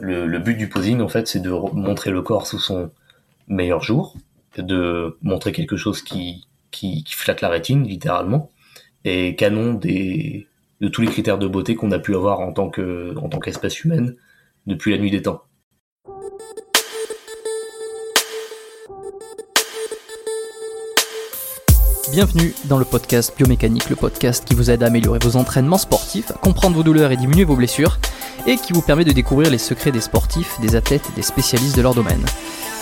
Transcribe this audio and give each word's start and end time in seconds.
Le, 0.00 0.38
but 0.38 0.56
du 0.56 0.68
posing, 0.68 1.00
en 1.00 1.08
fait, 1.08 1.26
c'est 1.28 1.40
de 1.40 1.50
montrer 1.50 2.10
le 2.10 2.22
corps 2.22 2.46
sous 2.46 2.58
son 2.58 2.90
meilleur 3.48 3.82
jour, 3.82 4.16
de 4.56 5.16
montrer 5.22 5.52
quelque 5.52 5.76
chose 5.76 6.02
qui, 6.02 6.46
qui, 6.70 7.04
qui 7.04 7.14
flatte 7.14 7.40
la 7.40 7.48
rétine, 7.48 7.84
littéralement, 7.84 8.50
et 9.04 9.34
canon 9.36 9.74
des, 9.74 10.46
de 10.80 10.88
tous 10.88 11.00
les 11.00 11.08
critères 11.08 11.38
de 11.38 11.46
beauté 11.46 11.74
qu'on 11.74 11.90
a 11.92 11.98
pu 11.98 12.14
avoir 12.14 12.40
en 12.40 12.52
tant 12.52 12.68
que 12.68 13.16
en 13.16 13.28
tant 13.28 13.38
qu'espèce 13.38 13.84
humaine 13.84 14.14
depuis 14.66 14.92
la 14.92 14.98
nuit 14.98 15.10
des 15.10 15.22
temps. 15.22 15.42
Bienvenue 22.10 22.54
dans 22.64 22.78
le 22.78 22.86
podcast 22.86 23.34
Biomécanique, 23.36 23.90
le 23.90 23.96
podcast 23.96 24.42
qui 24.46 24.54
vous 24.54 24.70
aide 24.70 24.82
à 24.82 24.86
améliorer 24.86 25.18
vos 25.22 25.36
entraînements 25.36 25.76
sportifs, 25.76 26.30
à 26.30 26.34
comprendre 26.34 26.74
vos 26.74 26.82
douleurs 26.82 27.12
et 27.12 27.18
diminuer 27.18 27.44
vos 27.44 27.54
blessures, 27.54 27.98
et 28.46 28.56
qui 28.56 28.72
vous 28.72 28.80
permet 28.80 29.04
de 29.04 29.12
découvrir 29.12 29.50
les 29.50 29.58
secrets 29.58 29.92
des 29.92 30.00
sportifs, 30.00 30.58
des 30.62 30.74
athlètes 30.74 31.06
et 31.12 31.16
des 31.16 31.22
spécialistes 31.22 31.76
de 31.76 31.82
leur 31.82 31.94
domaine. 31.94 32.24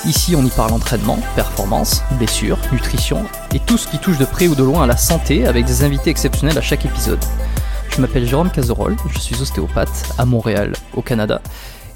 Ici, 0.04 0.36
on 0.36 0.46
y 0.46 0.50
parle 0.50 0.72
entraînement, 0.72 1.18
performance, 1.34 2.02
blessures, 2.18 2.58
nutrition 2.70 3.24
et 3.52 3.58
tout 3.58 3.78
ce 3.78 3.88
qui 3.88 3.98
touche 3.98 4.18
de 4.18 4.24
près 4.24 4.46
ou 4.46 4.54
de 4.54 4.62
loin 4.62 4.84
à 4.84 4.86
la 4.86 4.96
santé 4.96 5.44
avec 5.44 5.64
des 5.64 5.82
invités 5.82 6.10
exceptionnels 6.10 6.58
à 6.58 6.62
chaque 6.62 6.84
épisode. 6.84 7.24
Je 7.90 8.00
m'appelle 8.00 8.28
Jérôme 8.28 8.50
Cazerolle, 8.50 8.96
je 9.12 9.18
suis 9.18 9.42
ostéopathe 9.42 10.14
à 10.18 10.24
Montréal, 10.24 10.74
au 10.94 11.02
Canada. 11.02 11.42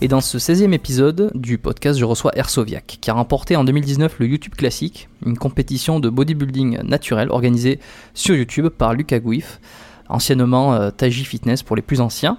Et 0.03 0.09
dans 0.09 0.23
ce 0.23 0.39
16e 0.39 0.73
épisode 0.73 1.31
du 1.35 1.59
podcast, 1.59 1.99
je 1.99 2.07
reçois 2.07 2.33
Ersoviak, 2.35 2.99
qui 3.03 3.11
a 3.11 3.13
remporté 3.13 3.55
en 3.55 3.65
2019 3.65 4.19
le 4.19 4.29
YouTube 4.29 4.55
Classic, 4.55 5.11
une 5.27 5.37
compétition 5.37 6.01
de 6.01 6.09
bodybuilding 6.09 6.81
naturel 6.85 7.29
organisée 7.31 7.81
sur 8.15 8.35
YouTube 8.35 8.69
par 8.69 8.95
Lucas 8.95 9.19
Gouif, 9.19 9.61
anciennement 10.09 10.73
euh, 10.73 10.91
Taji 10.91 11.25
Fitness 11.27 11.63
pour 11.63 11.77
les 11.77 11.83
plus 11.83 12.01
anciens. 12.01 12.39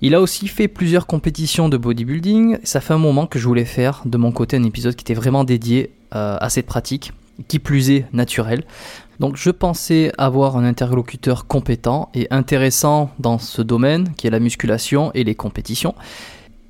Il 0.00 0.14
a 0.14 0.20
aussi 0.20 0.46
fait 0.46 0.68
plusieurs 0.68 1.08
compétitions 1.08 1.68
de 1.68 1.76
bodybuilding. 1.76 2.58
Ça 2.62 2.80
fait 2.80 2.94
un 2.94 2.98
moment 2.98 3.26
que 3.26 3.40
je 3.40 3.48
voulais 3.48 3.64
faire 3.64 4.02
de 4.04 4.16
mon 4.16 4.30
côté 4.30 4.56
un 4.56 4.62
épisode 4.62 4.94
qui 4.94 5.02
était 5.02 5.14
vraiment 5.14 5.42
dédié 5.42 5.90
euh, 6.14 6.36
à 6.40 6.48
cette 6.50 6.66
pratique, 6.66 7.12
qui 7.48 7.58
plus 7.58 7.90
est 7.90 8.06
naturelle. 8.12 8.62
Donc 9.18 9.36
je 9.36 9.50
pensais 9.50 10.12
avoir 10.18 10.56
un 10.56 10.64
interlocuteur 10.64 11.48
compétent 11.48 12.10
et 12.14 12.28
intéressant 12.30 13.10
dans 13.18 13.38
ce 13.38 13.60
domaine 13.60 14.12
qui 14.16 14.28
est 14.28 14.30
la 14.30 14.38
musculation 14.38 15.10
et 15.14 15.24
les 15.24 15.34
compétitions. 15.34 15.96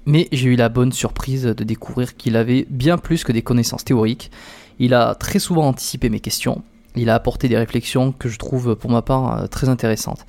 Mais 0.06 0.28
j'ai 0.30 0.48
eu 0.50 0.56
la 0.56 0.68
bonne 0.68 0.92
surprise 0.92 1.42
de 1.42 1.64
découvrir 1.64 2.16
qu'il 2.16 2.36
avait 2.36 2.64
bien 2.70 2.96
plus 2.96 3.24
que 3.24 3.32
des 3.32 3.42
connaissances 3.42 3.84
théoriques. 3.84 4.30
Il 4.78 4.94
a 4.94 5.16
très 5.16 5.40
souvent 5.40 5.66
anticipé 5.66 6.08
mes 6.10 6.20
questions. 6.20 6.62
Il 6.94 7.10
a 7.10 7.14
apporté 7.14 7.48
des 7.48 7.56
réflexions 7.56 8.12
que 8.12 8.28
je 8.28 8.38
trouve 8.38 8.76
pour 8.76 8.90
ma 8.90 9.02
part 9.02 9.38
euh, 9.38 9.46
très 9.48 9.68
intéressantes. 9.68 10.24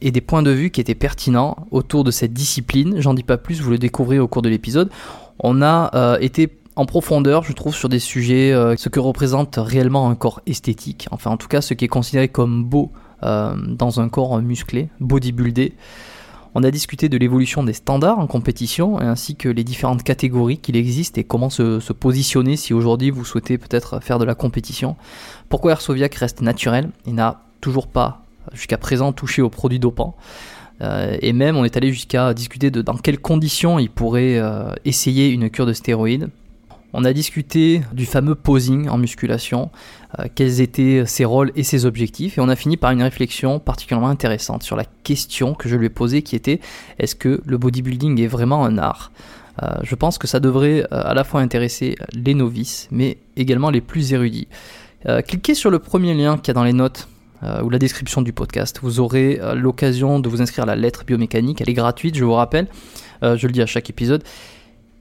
Et 0.00 0.10
des 0.10 0.20
points 0.20 0.42
de 0.42 0.50
vue 0.50 0.70
qui 0.70 0.80
étaient 0.80 0.96
pertinents 0.96 1.56
autour 1.70 2.02
de 2.02 2.10
cette 2.10 2.32
discipline. 2.32 3.00
J'en 3.00 3.14
dis 3.14 3.22
pas 3.22 3.38
plus, 3.38 3.60
vous 3.60 3.70
le 3.70 3.78
découvrez 3.78 4.18
au 4.18 4.26
cours 4.26 4.42
de 4.42 4.48
l'épisode. 4.48 4.90
On 5.38 5.62
a 5.62 5.90
euh, 5.94 6.18
été 6.20 6.48
en 6.74 6.84
profondeur, 6.84 7.44
je 7.44 7.52
trouve, 7.52 7.74
sur 7.74 7.88
des 7.88 8.00
sujets, 8.00 8.52
euh, 8.52 8.76
ce 8.76 8.88
que 8.88 8.98
représente 8.98 9.54
réellement 9.58 10.10
un 10.10 10.16
corps 10.16 10.40
esthétique, 10.46 11.06
enfin 11.12 11.30
en 11.30 11.36
tout 11.36 11.46
cas 11.46 11.60
ce 11.60 11.72
qui 11.72 11.84
est 11.84 11.88
considéré 11.88 12.28
comme 12.28 12.64
beau 12.64 12.90
dans 13.22 14.00
un 14.00 14.10
corps 14.10 14.42
musclé, 14.42 14.90
bodybuildé. 15.00 15.72
On 16.54 16.62
a 16.62 16.70
discuté 16.70 17.08
de 17.08 17.18
l'évolution 17.18 17.64
des 17.64 17.72
standards 17.72 18.18
en 18.20 18.28
compétition 18.28 19.00
ainsi 19.00 19.34
que 19.34 19.48
les 19.48 19.64
différentes 19.64 20.04
catégories 20.04 20.58
qu'il 20.58 20.76
existe 20.76 21.18
et 21.18 21.24
comment 21.24 21.50
se, 21.50 21.92
positionner 21.92 22.56
si 22.56 22.72
aujourd'hui 22.72 23.10
vous 23.10 23.24
souhaitez 23.24 23.58
peut-être 23.58 24.00
faire 24.00 24.20
de 24.20 24.24
la 24.24 24.36
compétition. 24.36 24.96
Pourquoi 25.48 25.72
Airsoviac 25.72 26.14
reste 26.14 26.42
naturel 26.42 26.90
Il 27.06 27.14
n'a 27.14 27.40
toujours 27.60 27.88
pas 27.88 28.22
jusqu'à 28.52 28.78
présent 28.78 29.12
touché 29.12 29.42
aux 29.42 29.50
produits 29.50 29.80
dopants. 29.80 30.14
Euh, 30.80 31.16
et 31.20 31.32
même 31.32 31.56
on 31.56 31.64
est 31.64 31.76
allé 31.76 31.92
jusqu'à 31.92 32.34
discuter 32.34 32.70
de 32.70 32.82
dans 32.82 32.96
quelles 32.96 33.20
conditions 33.20 33.78
il 33.78 33.90
pourrait 33.90 34.40
essayer 34.84 35.30
une 35.30 35.50
cure 35.50 35.66
de 35.66 35.72
stéroïdes. 35.72 36.30
On 36.96 37.04
a 37.04 37.12
discuté 37.12 37.82
du 37.92 38.06
fameux 38.06 38.36
posing 38.36 38.88
en 38.88 38.98
musculation, 38.98 39.72
euh, 40.20 40.26
quels 40.32 40.60
étaient 40.60 41.02
ses 41.06 41.24
rôles 41.24 41.50
et 41.56 41.64
ses 41.64 41.86
objectifs, 41.86 42.38
et 42.38 42.40
on 42.40 42.48
a 42.48 42.54
fini 42.54 42.76
par 42.76 42.92
une 42.92 43.02
réflexion 43.02 43.58
particulièrement 43.58 44.08
intéressante 44.08 44.62
sur 44.62 44.76
la 44.76 44.84
question 45.02 45.54
que 45.54 45.68
je 45.68 45.74
lui 45.74 45.86
ai 45.86 45.90
posée 45.90 46.22
qui 46.22 46.36
était 46.36 46.60
est-ce 47.00 47.16
que 47.16 47.42
le 47.44 47.58
bodybuilding 47.58 48.20
est 48.20 48.28
vraiment 48.28 48.64
un 48.64 48.78
art? 48.78 49.10
Euh, 49.60 49.72
Je 49.82 49.96
pense 49.96 50.18
que 50.18 50.28
ça 50.28 50.38
devrait 50.38 50.82
euh, 50.84 50.86
à 50.90 51.14
la 51.14 51.24
fois 51.24 51.40
intéresser 51.40 51.96
les 52.12 52.34
novices, 52.34 52.86
mais 52.92 53.18
également 53.36 53.70
les 53.70 53.80
plus 53.80 54.12
érudits. 54.12 54.46
cliquez 55.26 55.54
sur 55.54 55.70
le 55.70 55.80
premier 55.80 56.14
lien 56.14 56.38
qu'il 56.38 56.48
y 56.48 56.50
a 56.52 56.54
dans 56.54 56.64
les 56.64 56.72
notes 56.72 57.08
ou 57.62 57.68
la 57.68 57.78
description 57.78 58.22
du 58.22 58.32
podcast. 58.32 58.78
Vous 58.82 59.00
aurez 59.00 59.38
l'occasion 59.54 60.18
de 60.18 60.30
vous 60.30 60.40
inscrire 60.40 60.64
à 60.64 60.66
la 60.66 60.76
lettre 60.76 61.04
biomécanique. 61.04 61.60
Elle 61.60 61.68
est 61.68 61.74
gratuite, 61.74 62.14
je 62.14 62.24
vous 62.24 62.32
rappelle. 62.32 62.68
je 63.20 63.46
le 63.46 63.52
dis 63.52 63.60
à 63.60 63.66
chaque 63.66 63.90
épisode. 63.90 64.22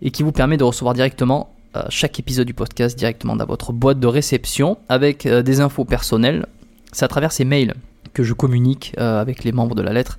Et 0.01 0.11
qui 0.11 0.23
vous 0.23 0.33
permet 0.33 0.57
de 0.57 0.65
recevoir 0.65 0.93
directement 0.93 1.53
chaque 1.89 2.19
épisode 2.19 2.47
du 2.47 2.53
podcast 2.53 2.97
directement 2.97 3.35
dans 3.35 3.45
votre 3.45 3.73
boîte 3.73 3.99
de 3.99 4.07
réception 4.07 4.77
avec 4.89 5.25
euh, 5.25 5.41
des 5.41 5.59
infos 5.59 5.85
personnelles. 5.85 6.45
C'est 6.91 7.05
à 7.05 7.07
travers 7.07 7.31
ces 7.31 7.45
mails 7.45 7.73
que 8.13 8.23
je 8.23 8.33
communique 8.33 8.93
euh, 8.99 9.19
avec 9.19 9.43
les 9.43 9.51
membres 9.51 9.75
de 9.75 9.81
la 9.81 9.93
lettre, 9.93 10.17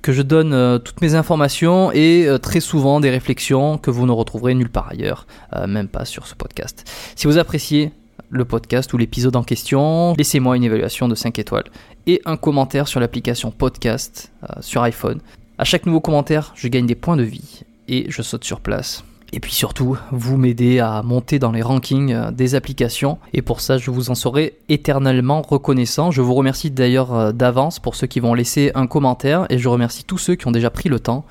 que 0.00 0.12
je 0.12 0.22
donne 0.22 0.80
toutes 0.80 1.00
mes 1.00 1.14
informations 1.14 1.92
et 1.92 2.28
très 2.42 2.58
souvent 2.58 2.98
des 2.98 3.10
réflexions 3.10 3.78
que 3.78 3.90
vous 3.90 4.04
ne 4.04 4.10
retrouverez 4.10 4.52
nulle 4.54 4.68
part 4.68 4.88
ailleurs, 4.90 5.28
même 5.68 5.86
pas 5.86 6.04
sur 6.04 6.26
ce 6.26 6.34
podcast. 6.34 6.84
Si 7.14 7.28
vous 7.28 7.38
appréciez 7.38 7.92
le 8.28 8.44
podcast 8.44 8.92
ou 8.92 8.98
l'épisode 8.98 9.36
en 9.36 9.44
question, 9.44 10.14
laissez-moi 10.18 10.56
une 10.56 10.64
évaluation 10.64 11.06
de 11.06 11.14
5 11.14 11.38
étoiles 11.38 11.70
et 12.08 12.20
un 12.24 12.36
commentaire 12.36 12.88
sur 12.88 12.98
l'application 12.98 13.52
podcast 13.52 14.32
sur 14.60 14.82
iPhone. 14.82 15.20
À 15.56 15.62
chaque 15.62 15.86
nouveau 15.86 16.00
commentaire, 16.00 16.52
je 16.56 16.66
gagne 16.66 16.86
des 16.86 16.96
points 16.96 17.16
de 17.16 17.22
vie 17.22 17.62
et 17.86 18.06
je 18.08 18.22
saute 18.22 18.42
sur 18.42 18.58
place 18.58 19.04
et 19.34 19.40
puis 19.40 19.52
surtout, 19.52 19.96
vous 20.10 20.36
m'aidez 20.36 20.78
à 20.80 21.02
monter 21.02 21.38
dans 21.38 21.52
les 21.52 21.62
rankings 21.62 22.12
euh, 22.12 22.30
des 22.30 22.54
applications. 22.54 23.18
Et 23.32 23.40
pour 23.40 23.62
ça, 23.62 23.78
je 23.78 23.90
vous 23.90 24.10
en 24.10 24.14
serai 24.14 24.58
éternellement 24.68 25.40
reconnaissant. 25.40 26.10
Je 26.10 26.20
vous 26.20 26.34
remercie 26.34 26.70
d'ailleurs 26.70 27.14
euh, 27.14 27.32
d'avance 27.32 27.78
pour 27.78 27.94
ceux 27.94 28.06
qui 28.06 28.20
vont 28.20 28.34
laisser 28.34 28.72
un 28.74 28.86
commentaire. 28.86 29.46
Et 29.48 29.56
je 29.56 29.68
remercie 29.70 30.04
tous 30.04 30.18
ceux 30.18 30.34
qui 30.34 30.46
ont 30.46 30.50
déjà 30.50 30.68
pris 30.68 30.90
le 30.90 31.00
temps 31.00 31.24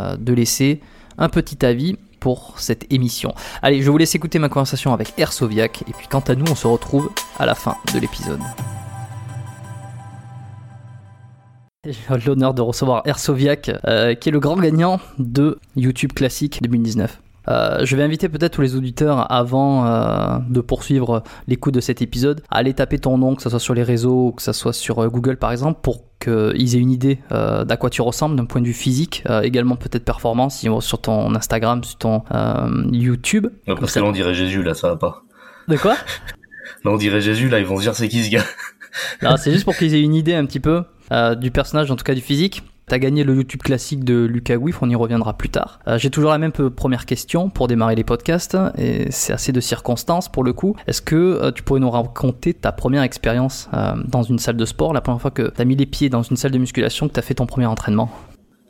euh, 0.00 0.16
de 0.16 0.32
laisser 0.32 0.80
un 1.16 1.28
petit 1.28 1.64
avis 1.64 1.96
pour 2.18 2.54
cette 2.58 2.92
émission. 2.92 3.32
Allez, 3.62 3.82
je 3.82 3.90
vous 3.90 3.98
laisse 3.98 4.16
écouter 4.16 4.40
ma 4.40 4.48
conversation 4.48 4.92
avec 4.92 5.12
Ersoviak. 5.16 5.82
Et 5.82 5.92
puis 5.92 6.08
quant 6.08 6.24
à 6.26 6.34
nous, 6.34 6.46
on 6.50 6.56
se 6.56 6.66
retrouve 6.66 7.08
à 7.38 7.46
la 7.46 7.54
fin 7.54 7.76
de 7.94 8.00
l'épisode. 8.00 8.40
J'ai 11.86 12.26
l'honneur 12.26 12.52
de 12.52 12.62
recevoir 12.62 13.02
Ersoviak, 13.06 13.62
qui 13.62 14.28
est 14.28 14.32
le 14.32 14.40
grand 14.40 14.56
gagnant 14.56 15.00
de 15.18 15.58
YouTube 15.76 16.14
Classique 16.14 16.62
2019. 16.62 17.20
Euh, 17.48 17.84
je 17.84 17.96
vais 17.96 18.02
inviter 18.02 18.28
peut-être 18.28 18.52
tous 18.52 18.62
les 18.62 18.76
auditeurs 18.76 19.30
avant 19.30 19.86
euh, 19.86 20.38
de 20.48 20.60
poursuivre 20.60 21.22
l'écoute 21.46 21.74
de 21.74 21.80
cet 21.80 22.02
épisode 22.02 22.42
à 22.50 22.56
aller 22.58 22.74
taper 22.74 22.98
ton 22.98 23.18
nom, 23.18 23.34
que 23.34 23.42
ce 23.42 23.50
soit 23.50 23.60
sur 23.60 23.74
les 23.74 23.82
réseaux 23.82 24.28
ou 24.28 24.32
que 24.32 24.42
ce 24.42 24.52
soit 24.52 24.72
sur 24.72 25.02
euh, 25.02 25.08
Google 25.08 25.36
par 25.36 25.52
exemple, 25.52 25.80
pour 25.82 26.04
qu'ils 26.20 26.74
aient 26.74 26.80
une 26.80 26.90
idée 26.90 27.18
d'à 27.30 27.76
quoi 27.76 27.90
tu 27.90 28.00
ressembles 28.00 28.36
d'un 28.36 28.46
point 28.46 28.62
de 28.62 28.66
vue 28.66 28.72
physique, 28.72 29.24
également 29.42 29.76
peut-être 29.76 30.06
performance 30.06 30.64
sur 30.80 30.98
ton 31.02 31.34
Instagram, 31.34 31.84
sur 31.84 31.98
ton 31.98 32.22
YouTube. 32.92 33.48
parce 33.66 33.92
que 33.92 34.00
là 34.00 34.06
on 34.06 34.12
dirait 34.12 34.32
Jésus 34.32 34.62
là, 34.62 34.72
ça 34.72 34.88
va 34.88 34.96
pas. 34.96 35.22
De 35.68 35.76
quoi? 35.76 35.96
Là 36.82 36.92
on 36.92 36.96
dirait 36.96 37.20
Jésus 37.20 37.50
là, 37.50 37.58
ils 37.58 37.66
vont 37.66 37.76
se 37.76 37.82
dire 37.82 37.94
c'est 37.94 38.08
qui 38.08 38.24
ce 38.24 38.30
gars? 38.30 38.44
Non, 39.22 39.36
c'est 39.36 39.52
juste 39.52 39.64
pour 39.64 39.76
qu'ils 39.76 39.94
aient 39.94 40.00
une 40.00 40.14
idée 40.14 40.34
un 40.34 40.46
petit 40.46 40.60
peu 40.60 40.84
du 41.36 41.50
personnage, 41.50 41.90
en 41.90 41.96
tout 41.96 42.04
cas 42.04 42.14
du 42.14 42.22
physique. 42.22 42.62
T'as 42.86 42.98
gagné 42.98 43.24
le 43.24 43.34
YouTube 43.34 43.62
classique 43.62 44.04
de 44.04 44.26
Lucas 44.26 44.56
Wiff, 44.56 44.82
on 44.82 44.90
y 44.90 44.94
reviendra 44.94 45.32
plus 45.32 45.48
tard. 45.48 45.80
Euh, 45.88 45.96
j'ai 45.96 46.10
toujours 46.10 46.30
la 46.30 46.36
même 46.36 46.52
première 46.52 47.06
question 47.06 47.48
pour 47.48 47.66
démarrer 47.66 47.94
les 47.94 48.04
podcasts, 48.04 48.58
et 48.76 49.10
c'est 49.10 49.32
assez 49.32 49.52
de 49.52 49.60
circonstances 49.60 50.28
pour 50.28 50.44
le 50.44 50.52
coup. 50.52 50.76
Est-ce 50.86 51.00
que 51.00 51.16
euh, 51.16 51.50
tu 51.50 51.62
pourrais 51.62 51.80
nous 51.80 51.88
raconter 51.88 52.52
ta 52.52 52.72
première 52.72 53.02
expérience 53.02 53.70
euh, 53.72 53.94
dans 54.04 54.22
une 54.22 54.38
salle 54.38 54.58
de 54.58 54.64
sport, 54.66 54.92
la 54.92 55.00
première 55.00 55.20
fois 55.20 55.30
que 55.30 55.44
t'as 55.44 55.64
mis 55.64 55.76
les 55.76 55.86
pieds 55.86 56.10
dans 56.10 56.22
une 56.22 56.36
salle 56.36 56.50
de 56.50 56.58
musculation, 56.58 57.08
que 57.08 57.14
t'as 57.14 57.22
fait 57.22 57.34
ton 57.34 57.46
premier 57.46 57.66
entraînement? 57.66 58.10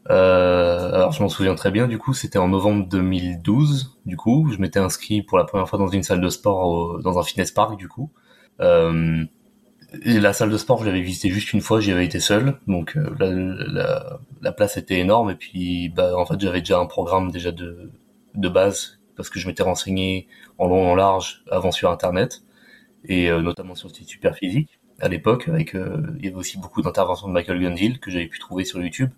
Alors 0.08 1.12
je 1.12 1.22
m'en 1.22 1.31
souviens 1.31 1.55
très 1.55 1.70
bien 1.70 1.88
du 1.88 1.96
coup 1.96 2.12
c'était 2.12 2.38
en 2.38 2.49
novembre 2.49 2.87
2012 2.90 4.00
du 4.05 4.19
coup 4.19 4.50
je 4.52 4.58
m'étais 4.58 4.78
inscrit 4.78 5.22
pour 5.22 5.38
la 5.38 5.44
première 5.44 5.67
fois 5.67 5.78
dans 5.78 5.88
une 5.88 6.02
salle 6.02 6.20
de 6.20 6.28
sport 6.28 7.00
dans 7.02 7.19
un 7.19 7.22
fitness 7.22 7.52
park 7.52 7.78
du 7.78 7.88
coup 7.88 8.12
la 10.05 10.32
salle 10.32 10.50
de 10.50 10.58
sport, 10.58 10.81
je 10.81 10.87
l'avais 10.87 11.00
visitée 11.00 11.31
juste 11.31 11.52
une 11.52 11.61
fois, 11.61 11.81
j'y 11.81 11.93
avais 11.93 12.05
été 12.05 12.20
seul, 12.20 12.58
donc 12.67 12.96
euh, 12.96 13.14
la, 13.19 13.31
la, 13.31 14.20
la, 14.43 14.52
place 14.52 14.76
était 14.76 14.99
énorme. 14.99 15.31
Et 15.31 15.35
puis 15.35 15.88
bah 15.91 16.17
en 16.17 16.26
fait 16.26 16.41
j'avais 16.41 16.61
déjà 16.61 16.79
un 16.79 16.87
programme 16.87 17.31
déjà 17.31 17.52
de 17.52 17.91
de 18.35 18.49
base 18.49 19.00
parce 19.17 19.31
que 19.31 19.38
je 19.38 19.46
m'étais 19.46 19.62
renseigné 19.62 20.26
en 20.58 20.67
long 20.67 20.91
en 20.91 20.94
large 20.94 21.44
avant 21.50 21.70
sur 21.70 21.91
internet 21.91 22.43
et 23.05 23.31
euh, 23.31 23.41
notamment 23.41 23.75
sur 23.75 23.88
le 23.88 23.94
site 23.94 24.08
Super 24.08 24.35
Physique 24.37 24.81
à 25.00 25.08
l'époque 25.08 25.49
avec 25.49 25.75
euh, 25.75 26.02
il 26.19 26.25
y 26.25 26.29
avait 26.29 26.37
aussi 26.37 26.58
beaucoup 26.58 26.82
d'interventions 26.82 27.29
de 27.29 27.32
Michael 27.32 27.61
Gundil 27.61 28.00
que 28.00 28.11
j'avais 28.11 28.26
pu 28.26 28.38
trouver 28.38 28.64
sur 28.64 28.82
YouTube. 28.82 29.11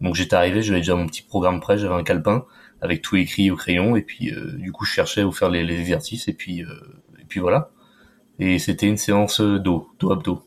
Donc 0.00 0.14
j'étais 0.14 0.36
arrivé, 0.36 0.62
j'avais 0.62 0.80
déjà 0.80 0.94
mon 0.94 1.06
petit 1.06 1.22
programme 1.22 1.60
prêt, 1.60 1.78
j'avais 1.78 1.94
un 1.94 2.04
calepin 2.04 2.44
avec 2.80 3.02
tout 3.02 3.16
écrit 3.16 3.50
au 3.50 3.56
crayon. 3.56 3.96
Et 3.96 4.02
puis 4.02 4.32
du 4.54 4.72
coup 4.72 4.84
je 4.84 4.92
cherchais 4.92 5.22
où 5.22 5.32
faire 5.32 5.50
les, 5.50 5.64
les 5.64 5.78
exercices. 5.80 6.28
Et 6.28 6.34
puis 6.34 6.60
et 6.60 7.24
puis 7.28 7.40
voilà 7.40 7.70
et 8.38 8.58
c'était 8.58 8.86
une 8.86 8.96
séance 8.96 9.40
dos, 9.40 9.88
dos 9.98 10.12
abdos. 10.12 10.42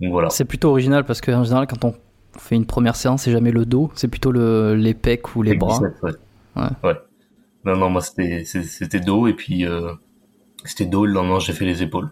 Donc 0.00 0.10
voilà. 0.12 0.30
C'est 0.30 0.44
plutôt 0.44 0.70
original 0.70 1.04
parce 1.04 1.20
qu'en 1.20 1.44
général, 1.44 1.66
quand 1.66 1.84
on 1.84 1.94
fait 2.38 2.56
une 2.56 2.66
première 2.66 2.96
séance, 2.96 3.22
c'est 3.22 3.32
jamais 3.32 3.52
le 3.52 3.64
dos, 3.64 3.90
c'est 3.94 4.08
plutôt 4.08 4.32
le, 4.32 4.74
les 4.74 4.94
pecs 4.94 5.36
ou 5.36 5.42
les, 5.42 5.54
bras. 5.54 5.80
ouais. 6.02 6.62
ouais. 6.82 6.96
Non, 7.64 7.76
non, 7.76 7.90
moi 7.90 8.02
c'était, 8.02 8.44
c'était 8.44 9.00
dos 9.00 9.26
et 9.26 9.32
puis 9.32 9.66
euh, 9.66 9.92
c'était 10.64 10.84
dos, 10.84 11.06
le 11.06 11.12
lendemain 11.12 11.38
j'ai 11.38 11.52
fait 11.52 11.64
les 11.64 11.82
épaules. 11.82 12.10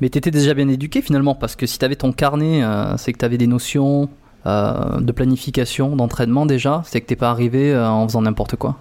Mais 0.00 0.10
t'étais 0.10 0.30
déjà 0.30 0.54
bien 0.54 0.68
éduqué 0.68 1.02
finalement 1.02 1.34
parce 1.34 1.56
que 1.56 1.66
si 1.66 1.78
t'avais 1.78 1.96
ton 1.96 2.12
carnet, 2.12 2.62
euh, 2.62 2.96
c'est 2.96 3.12
que 3.12 3.18
t'avais 3.18 3.38
des 3.38 3.46
notions 3.46 4.08
euh, 4.46 5.00
de 5.00 5.12
planification, 5.12 5.96
d'entraînement 5.96 6.46
déjà, 6.46 6.82
c'est 6.84 7.00
que 7.00 7.06
t'es 7.06 7.16
pas 7.16 7.30
arrivé 7.30 7.76
en 7.76 8.06
faisant 8.06 8.22
n'importe 8.22 8.56
quoi. 8.56 8.76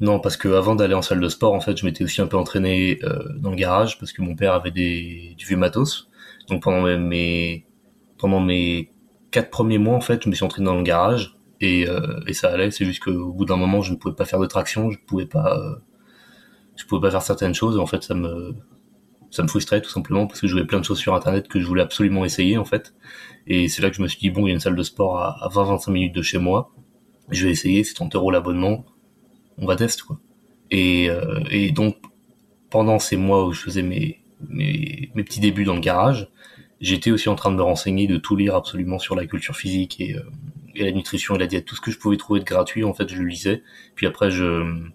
Non, 0.00 0.18
parce 0.18 0.36
que 0.36 0.48
avant 0.48 0.74
d'aller 0.74 0.94
en 0.94 1.02
salle 1.02 1.20
de 1.20 1.28
sport, 1.28 1.52
en 1.54 1.60
fait, 1.60 1.76
je 1.76 1.86
m'étais 1.86 2.02
aussi 2.04 2.20
un 2.20 2.26
peu 2.26 2.36
entraîné 2.36 2.98
euh, 3.04 3.28
dans 3.38 3.50
le 3.50 3.56
garage 3.56 3.98
parce 3.98 4.12
que 4.12 4.22
mon 4.22 4.34
père 4.34 4.52
avait 4.52 4.72
des 4.72 5.34
du 5.38 5.46
vieux 5.46 5.56
matos. 5.56 6.08
Donc 6.48 6.62
pendant 6.62 6.82
mes 6.98 7.64
pendant 8.18 8.40
mes 8.40 8.92
quatre 9.30 9.50
premiers 9.50 9.78
mois, 9.78 9.94
en 9.94 10.00
fait, 10.00 10.22
je 10.24 10.28
me 10.28 10.34
suis 10.34 10.44
entraîné 10.44 10.66
dans 10.66 10.76
le 10.76 10.82
garage 10.82 11.36
et, 11.60 11.88
euh, 11.88 12.20
et 12.26 12.34
ça 12.34 12.50
allait. 12.50 12.70
C'est 12.70 12.84
juste 12.84 13.02
qu'au 13.04 13.32
bout 13.32 13.44
d'un 13.44 13.56
moment, 13.56 13.82
je 13.82 13.92
ne 13.92 13.96
pouvais 13.96 14.14
pas 14.14 14.24
faire 14.24 14.40
de 14.40 14.46
traction, 14.46 14.90
je 14.90 14.98
pouvais 15.06 15.26
pas 15.26 15.56
euh, 15.58 15.76
je 16.76 16.84
pouvais 16.86 17.00
pas 17.00 17.10
faire 17.12 17.22
certaines 17.22 17.54
choses. 17.54 17.78
En 17.78 17.86
fait, 17.86 18.02
ça 18.02 18.14
me 18.14 18.54
ça 19.30 19.42
me 19.42 19.48
frustrait 19.48 19.80
tout 19.80 19.90
simplement 19.90 20.26
parce 20.26 20.40
que 20.40 20.46
je 20.48 20.52
voulais 20.54 20.66
plein 20.66 20.80
de 20.80 20.84
choses 20.84 20.98
sur 20.98 21.14
internet 21.14 21.48
que 21.48 21.60
je 21.60 21.66
voulais 21.66 21.82
absolument 21.82 22.24
essayer 22.24 22.58
en 22.58 22.64
fait. 22.64 22.94
Et 23.46 23.68
c'est 23.68 23.82
là 23.82 23.90
que 23.90 23.96
je 23.96 24.02
me 24.02 24.08
suis 24.08 24.18
dit 24.18 24.30
bon, 24.30 24.46
il 24.46 24.50
y 24.50 24.52
a 24.52 24.54
une 24.54 24.60
salle 24.60 24.76
de 24.76 24.82
sport 24.82 25.18
à, 25.18 25.44
à 25.44 25.48
20-25 25.48 25.92
minutes 25.92 26.14
de 26.14 26.22
chez 26.22 26.38
moi. 26.38 26.72
Je 27.30 27.46
vais 27.46 27.52
essayer, 27.52 27.84
c'est 27.84 27.94
30 27.94 28.14
euros 28.16 28.30
l'abonnement 28.30 28.84
on 29.58 29.66
va 29.66 29.76
tester 29.76 30.02
quoi. 30.02 30.18
Et, 30.70 31.08
euh, 31.10 31.40
et 31.50 31.70
donc 31.70 31.96
pendant 32.70 32.98
ces 32.98 33.16
mois 33.16 33.46
où 33.46 33.52
je 33.52 33.60
faisais 33.60 33.82
mes, 33.82 34.22
mes, 34.48 35.10
mes 35.14 35.24
petits 35.24 35.40
débuts 35.40 35.64
dans 35.64 35.74
le 35.74 35.80
garage, 35.80 36.28
j'étais 36.80 37.10
aussi 37.10 37.28
en 37.28 37.34
train 37.34 37.50
de 37.50 37.56
me 37.56 37.62
renseigner, 37.62 38.06
de 38.06 38.16
tout 38.16 38.36
lire 38.36 38.54
absolument 38.54 38.98
sur 38.98 39.14
la 39.14 39.26
culture 39.26 39.56
physique 39.56 40.00
et, 40.00 40.14
euh, 40.14 40.22
et 40.74 40.84
la 40.84 40.92
nutrition 40.92 41.34
et 41.36 41.38
la 41.38 41.46
diète, 41.46 41.64
tout 41.64 41.76
ce 41.76 41.80
que 41.80 41.90
je 41.90 41.98
pouvais 41.98 42.16
trouver 42.16 42.40
de 42.40 42.44
gratuit 42.44 42.84
en 42.84 42.94
fait 42.94 43.08
je 43.08 43.16
le 43.16 43.28
lisais. 43.28 43.62
Puis 43.94 44.06
après 44.06 44.30
je 44.30 44.88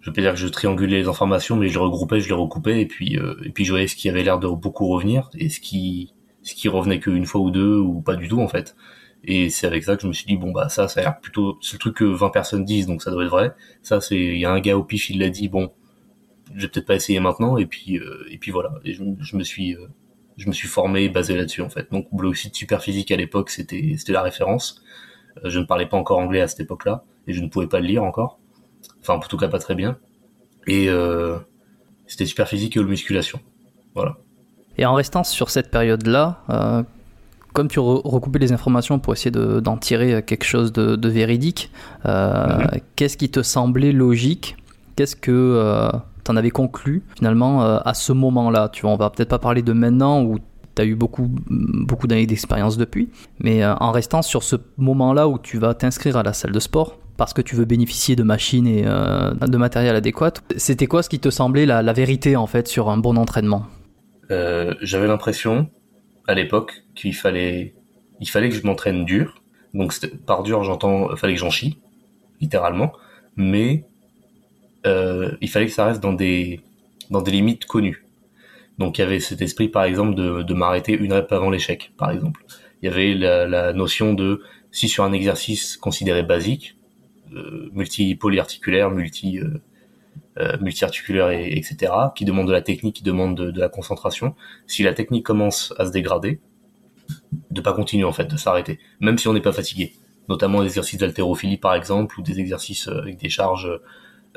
je 0.00 0.10
peux 0.10 0.20
dire 0.20 0.32
que 0.32 0.38
je 0.38 0.48
triangulais 0.48 0.98
les 0.98 1.08
informations, 1.08 1.56
mais 1.56 1.68
je 1.68 1.74
les 1.74 1.84
regroupais, 1.84 2.20
je 2.20 2.28
les 2.28 2.34
recoupais, 2.34 2.80
et 2.80 2.86
puis 2.86 3.16
euh, 3.16 3.36
et 3.44 3.50
puis 3.50 3.64
je 3.64 3.70
voyais 3.70 3.86
ce 3.86 3.96
qui 3.96 4.08
avait 4.08 4.24
l'air 4.24 4.38
de 4.38 4.48
beaucoup 4.48 4.88
revenir 4.88 5.30
et 5.38 5.48
ce 5.48 5.60
qui 5.60 6.12
ce 6.42 6.54
qui 6.54 6.68
revenait 6.68 6.98
qu'une 6.98 7.24
fois 7.24 7.40
ou 7.40 7.50
deux 7.50 7.78
ou 7.78 8.00
pas 8.02 8.16
du 8.16 8.28
tout 8.28 8.40
en 8.40 8.48
fait. 8.48 8.76
Et 9.24 9.50
c'est 9.50 9.66
avec 9.66 9.84
ça 9.84 9.96
que 9.96 10.02
je 10.02 10.08
me 10.08 10.12
suis 10.12 10.26
dit 10.26 10.36
bon 10.36 10.50
bah 10.50 10.68
ça 10.68 10.88
ça 10.88 11.00
a 11.00 11.02
l'air 11.04 11.20
plutôt 11.20 11.58
c'est 11.62 11.74
le 11.74 11.78
truc 11.78 11.96
que 11.96 12.04
20 12.04 12.30
personnes 12.30 12.64
disent 12.64 12.86
donc 12.86 13.02
ça 13.02 13.10
doit 13.10 13.24
être 13.24 13.30
vrai. 13.30 13.54
Ça 13.82 14.00
c'est 14.00 14.16
il 14.16 14.38
y 14.38 14.44
a 14.44 14.50
un 14.50 14.60
gars 14.60 14.76
au 14.76 14.82
pif 14.82 15.10
il 15.10 15.20
l'a 15.20 15.28
dit 15.28 15.48
bon 15.48 15.72
je 16.54 16.62
vais 16.62 16.68
peut-être 16.68 16.86
pas 16.86 16.96
essayer 16.96 17.20
maintenant 17.20 17.56
et 17.56 17.66
puis 17.66 17.98
euh, 17.98 18.26
et 18.30 18.38
puis 18.38 18.50
voilà 18.50 18.74
et 18.84 18.94
je, 18.94 19.36
me 19.36 19.44
suis 19.44 19.74
euh, 19.76 19.86
je 20.36 20.48
me 20.48 20.52
suis 20.52 20.66
formé 20.66 21.08
basé 21.08 21.36
là-dessus 21.36 21.62
en 21.62 21.68
fait. 21.68 21.90
Donc 21.92 22.08
blog 22.12 22.34
site 22.34 22.54
super 22.54 22.82
physique 22.82 23.12
à 23.12 23.16
l'époque 23.16 23.50
c'était 23.50 23.94
c'était 23.96 24.12
la 24.12 24.22
référence. 24.22 24.82
Euh, 25.44 25.50
je 25.50 25.60
ne 25.60 25.64
parlais 25.64 25.86
pas 25.86 25.96
encore 25.96 26.18
anglais 26.18 26.40
à 26.40 26.48
cette 26.48 26.60
époque-là 26.60 27.04
et 27.28 27.32
je 27.32 27.42
ne 27.42 27.48
pouvais 27.48 27.68
pas 27.68 27.78
le 27.78 27.86
lire 27.86 28.02
encore. 28.02 28.40
Enfin 29.00 29.14
en 29.14 29.20
tout 29.20 29.36
cas 29.36 29.48
pas 29.48 29.60
très 29.60 29.76
bien. 29.76 29.98
Et 30.66 30.88
c'était 32.06 32.26
super 32.26 32.46
physique 32.46 32.76
et 32.76 32.84
musculation. 32.84 33.40
Voilà. 33.96 34.16
Et 34.78 34.86
en 34.86 34.94
restant 34.94 35.24
sur 35.24 35.50
cette 35.50 35.72
période-là, 35.72 36.84
comme 37.52 37.68
tu 37.68 37.78
recoupais 37.78 38.38
les 38.38 38.52
informations 38.52 38.98
pour 38.98 39.12
essayer 39.12 39.30
d'en 39.30 39.76
tirer 39.76 40.22
quelque 40.22 40.44
chose 40.44 40.72
de, 40.72 41.08
véridique, 41.08 41.70
euh, 42.06 42.58
mhm. 42.58 42.80
qu'est-ce 42.96 43.16
qui 43.16 43.30
te 43.30 43.42
semblait 43.42 43.92
logique? 43.92 44.56
Qu'est-ce 44.96 45.16
que 45.16 45.30
euh, 45.30 45.90
tu 46.24 46.30
en 46.30 46.36
avais 46.36 46.50
conclu 46.50 47.02
finalement 47.16 47.64
euh, 47.64 47.78
à 47.84 47.94
ce 47.94 48.12
moment-là? 48.12 48.68
Tu 48.70 48.82
vois, 48.82 48.90
on 48.90 48.96
va 48.96 49.10
peut-être 49.10 49.28
pas 49.28 49.38
parler 49.38 49.62
de 49.62 49.72
maintenant 49.72 50.22
où 50.22 50.38
tu 50.74 50.82
as 50.82 50.84
eu 50.84 50.94
beaucoup, 50.94 51.30
beaucoup 51.48 52.06
d'années 52.06 52.26
d'expérience 52.26 52.78
depuis, 52.78 53.10
mais 53.40 53.64
en 53.66 53.92
restant 53.92 54.22
sur 54.22 54.42
ce 54.42 54.56
moment-là 54.78 55.28
où 55.28 55.38
tu 55.38 55.58
vas 55.58 55.74
t'inscrire 55.74 56.16
à 56.16 56.22
la 56.22 56.32
salle 56.32 56.52
de 56.52 56.60
sport, 56.60 56.98
parce 57.18 57.34
que 57.34 57.42
tu 57.42 57.56
veux 57.56 57.66
bénéficier 57.66 58.16
de 58.16 58.22
machines 58.22 58.66
et 58.66 58.82
de 58.82 59.56
matériel 59.58 59.94
adéquat. 59.94 60.32
C'était 60.56 60.86
quoi 60.86 61.02
ce 61.02 61.10
qui 61.10 61.20
te 61.20 61.28
semblait 61.28 61.66
la, 61.66 61.82
la, 61.82 61.92
vérité 61.92 62.36
en 62.36 62.46
fait 62.46 62.68
sur 62.68 62.88
un 62.88 62.96
bon 62.96 63.18
entraînement? 63.18 63.66
J'avais 64.30 65.06
l'impression 65.06 65.68
à 66.26 66.34
l'époque 66.34 66.84
qu'il 66.94 67.14
fallait, 67.14 67.74
il 68.20 68.28
fallait 68.28 68.48
que 68.48 68.54
je 68.54 68.64
m'entraîne 68.66 69.04
dur. 69.04 69.42
Donc 69.74 69.94
par 70.26 70.42
dur, 70.42 70.64
j'entends, 70.64 71.10
il 71.10 71.16
fallait 71.16 71.34
que 71.34 71.40
j'en 71.40 71.50
chie, 71.50 71.78
littéralement. 72.40 72.92
Mais 73.36 73.84
euh, 74.86 75.32
il 75.40 75.48
fallait 75.48 75.66
que 75.66 75.72
ça 75.72 75.86
reste 75.86 76.02
dans 76.02 76.12
des 76.12 76.60
dans 77.10 77.22
des 77.22 77.30
limites 77.30 77.66
connues. 77.66 78.04
Donc 78.78 78.98
il 78.98 79.02
y 79.02 79.04
avait 79.04 79.20
cet 79.20 79.42
esprit, 79.42 79.68
par 79.68 79.84
exemple, 79.84 80.14
de, 80.14 80.42
de 80.42 80.54
m'arrêter 80.54 80.94
une 80.94 81.12
rep 81.12 81.30
avant 81.32 81.50
l'échec, 81.50 81.92
par 81.96 82.10
exemple. 82.10 82.44
Il 82.80 82.86
y 82.86 82.88
avait 82.88 83.14
la, 83.14 83.46
la, 83.46 83.72
notion 83.72 84.14
de 84.14 84.42
si 84.70 84.88
sur 84.88 85.04
un 85.04 85.12
exercice 85.12 85.76
considéré 85.76 86.22
basique, 86.22 86.76
euh, 87.34 87.70
multi-polyarticulaire, 87.72 88.90
multi, 88.90 89.38
euh, 89.38 89.62
euh, 90.38 90.56
multi-articulaire, 90.60 91.30
et, 91.30 91.56
etc., 91.56 91.92
qui 92.14 92.24
demande 92.24 92.46
de 92.46 92.52
la 92.52 92.62
technique, 92.62 92.96
qui 92.96 93.02
demande 93.02 93.36
de, 93.36 93.50
de, 93.50 93.60
la 93.60 93.68
concentration, 93.68 94.34
si 94.66 94.82
la 94.82 94.94
technique 94.94 95.26
commence 95.26 95.74
à 95.78 95.86
se 95.86 95.90
dégrader, 95.90 96.40
de 97.50 97.60
pas 97.60 97.72
continuer 97.72 98.04
en 98.04 98.12
fait, 98.12 98.24
de 98.24 98.36
s'arrêter, 98.36 98.78
même 99.00 99.18
si 99.18 99.28
on 99.28 99.34
n'est 99.34 99.42
pas 99.42 99.52
fatigué. 99.52 99.92
Notamment 100.28 100.60
des 100.60 100.66
exercices 100.66 100.98
d'haltérophilie 100.98 101.56
par 101.56 101.74
exemple, 101.74 102.18
ou 102.18 102.22
des 102.22 102.38
exercices 102.40 102.88
euh, 102.88 103.00
avec 103.00 103.18
des 103.18 103.28
charges 103.28 103.80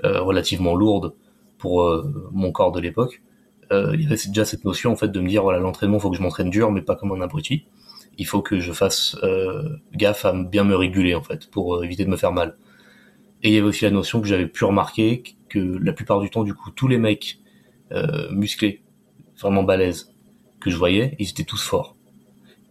euh, 0.04 0.22
relativement 0.22 0.76
lourdes 0.76 1.14
pour 1.58 1.84
euh, 1.84 2.30
mon 2.32 2.52
corps 2.52 2.72
de 2.72 2.80
l'époque. 2.80 3.22
il 3.72 4.02
y 4.02 4.06
avait 4.06 4.16
déjà 4.28 4.46
cette 4.46 4.64
notion 4.64 4.92
en 4.92 4.96
fait 4.96 5.08
de 5.08 5.20
me 5.20 5.28
dire 5.28 5.42
voilà 5.42 5.58
l'entraînement 5.58 5.98
faut 5.98 6.12
que 6.12 6.18
je 6.18 6.22
m'entraîne 6.22 6.52
dur 6.52 6.72
mais 6.72 6.82
pas 6.82 6.96
comme 6.96 7.12
un 7.12 7.22
abruti. 7.22 7.66
Il 8.18 8.28
faut 8.28 8.42
que 8.42 8.60
je 8.60 8.72
fasse 8.72 9.18
gaffe 9.94 10.24
à 10.24 10.34
bien 10.34 10.64
me 10.64 10.76
réguler 10.76 11.16
en 11.16 11.24
fait 11.24 11.50
pour 11.50 11.84
éviter 11.84 12.06
de 12.06 12.10
me 12.10 12.16
faire 12.16 12.32
mal. 12.32 12.58
Et 13.46 13.50
il 13.50 13.54
y 13.54 13.58
avait 13.60 13.68
aussi 13.68 13.84
la 13.86 13.92
notion 13.92 14.22
que 14.22 14.28
j'avais 14.28 14.48
pu 14.48 14.66
remarquer 14.66 15.22
que 15.50 15.60
la 15.60 15.94
plupart 15.94 16.20
du 16.20 16.32
temps, 16.32 16.44
du 16.44 16.56
coup, 16.56 16.72
tous 16.72 16.88
les 16.88 16.98
mecs 16.98 17.38
euh, 17.92 18.28
musclés, 18.32 18.82
vraiment 19.40 19.62
balèzes, 19.62 20.12
que 20.60 20.72
je 20.72 20.75
voyais, 20.75 21.16
ils 21.20 21.30
étaient 21.30 21.44
tous 21.44 21.62
forts. 21.62 21.96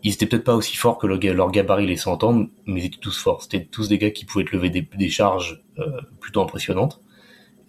Ils 0.02 0.12
étaient 0.14 0.26
peut-être 0.26 0.42
pas 0.42 0.56
aussi 0.56 0.76
forts 0.76 0.98
que 0.98 1.06
leur, 1.06 1.50
gabarit 1.52 1.86
laissait 1.86 2.08
entendre, 2.08 2.48
mais 2.66 2.80
ils 2.80 2.86
étaient 2.86 2.98
tous 2.98 3.16
forts. 3.16 3.44
C'était 3.44 3.64
tous 3.64 3.88
des 3.88 3.98
gars 3.98 4.10
qui 4.10 4.24
pouvaient 4.24 4.44
te 4.44 4.50
lever 4.50 4.68
des, 4.68 5.08
charges 5.10 5.62
euh, 5.78 6.00
plutôt 6.18 6.42
impressionnantes. 6.42 7.00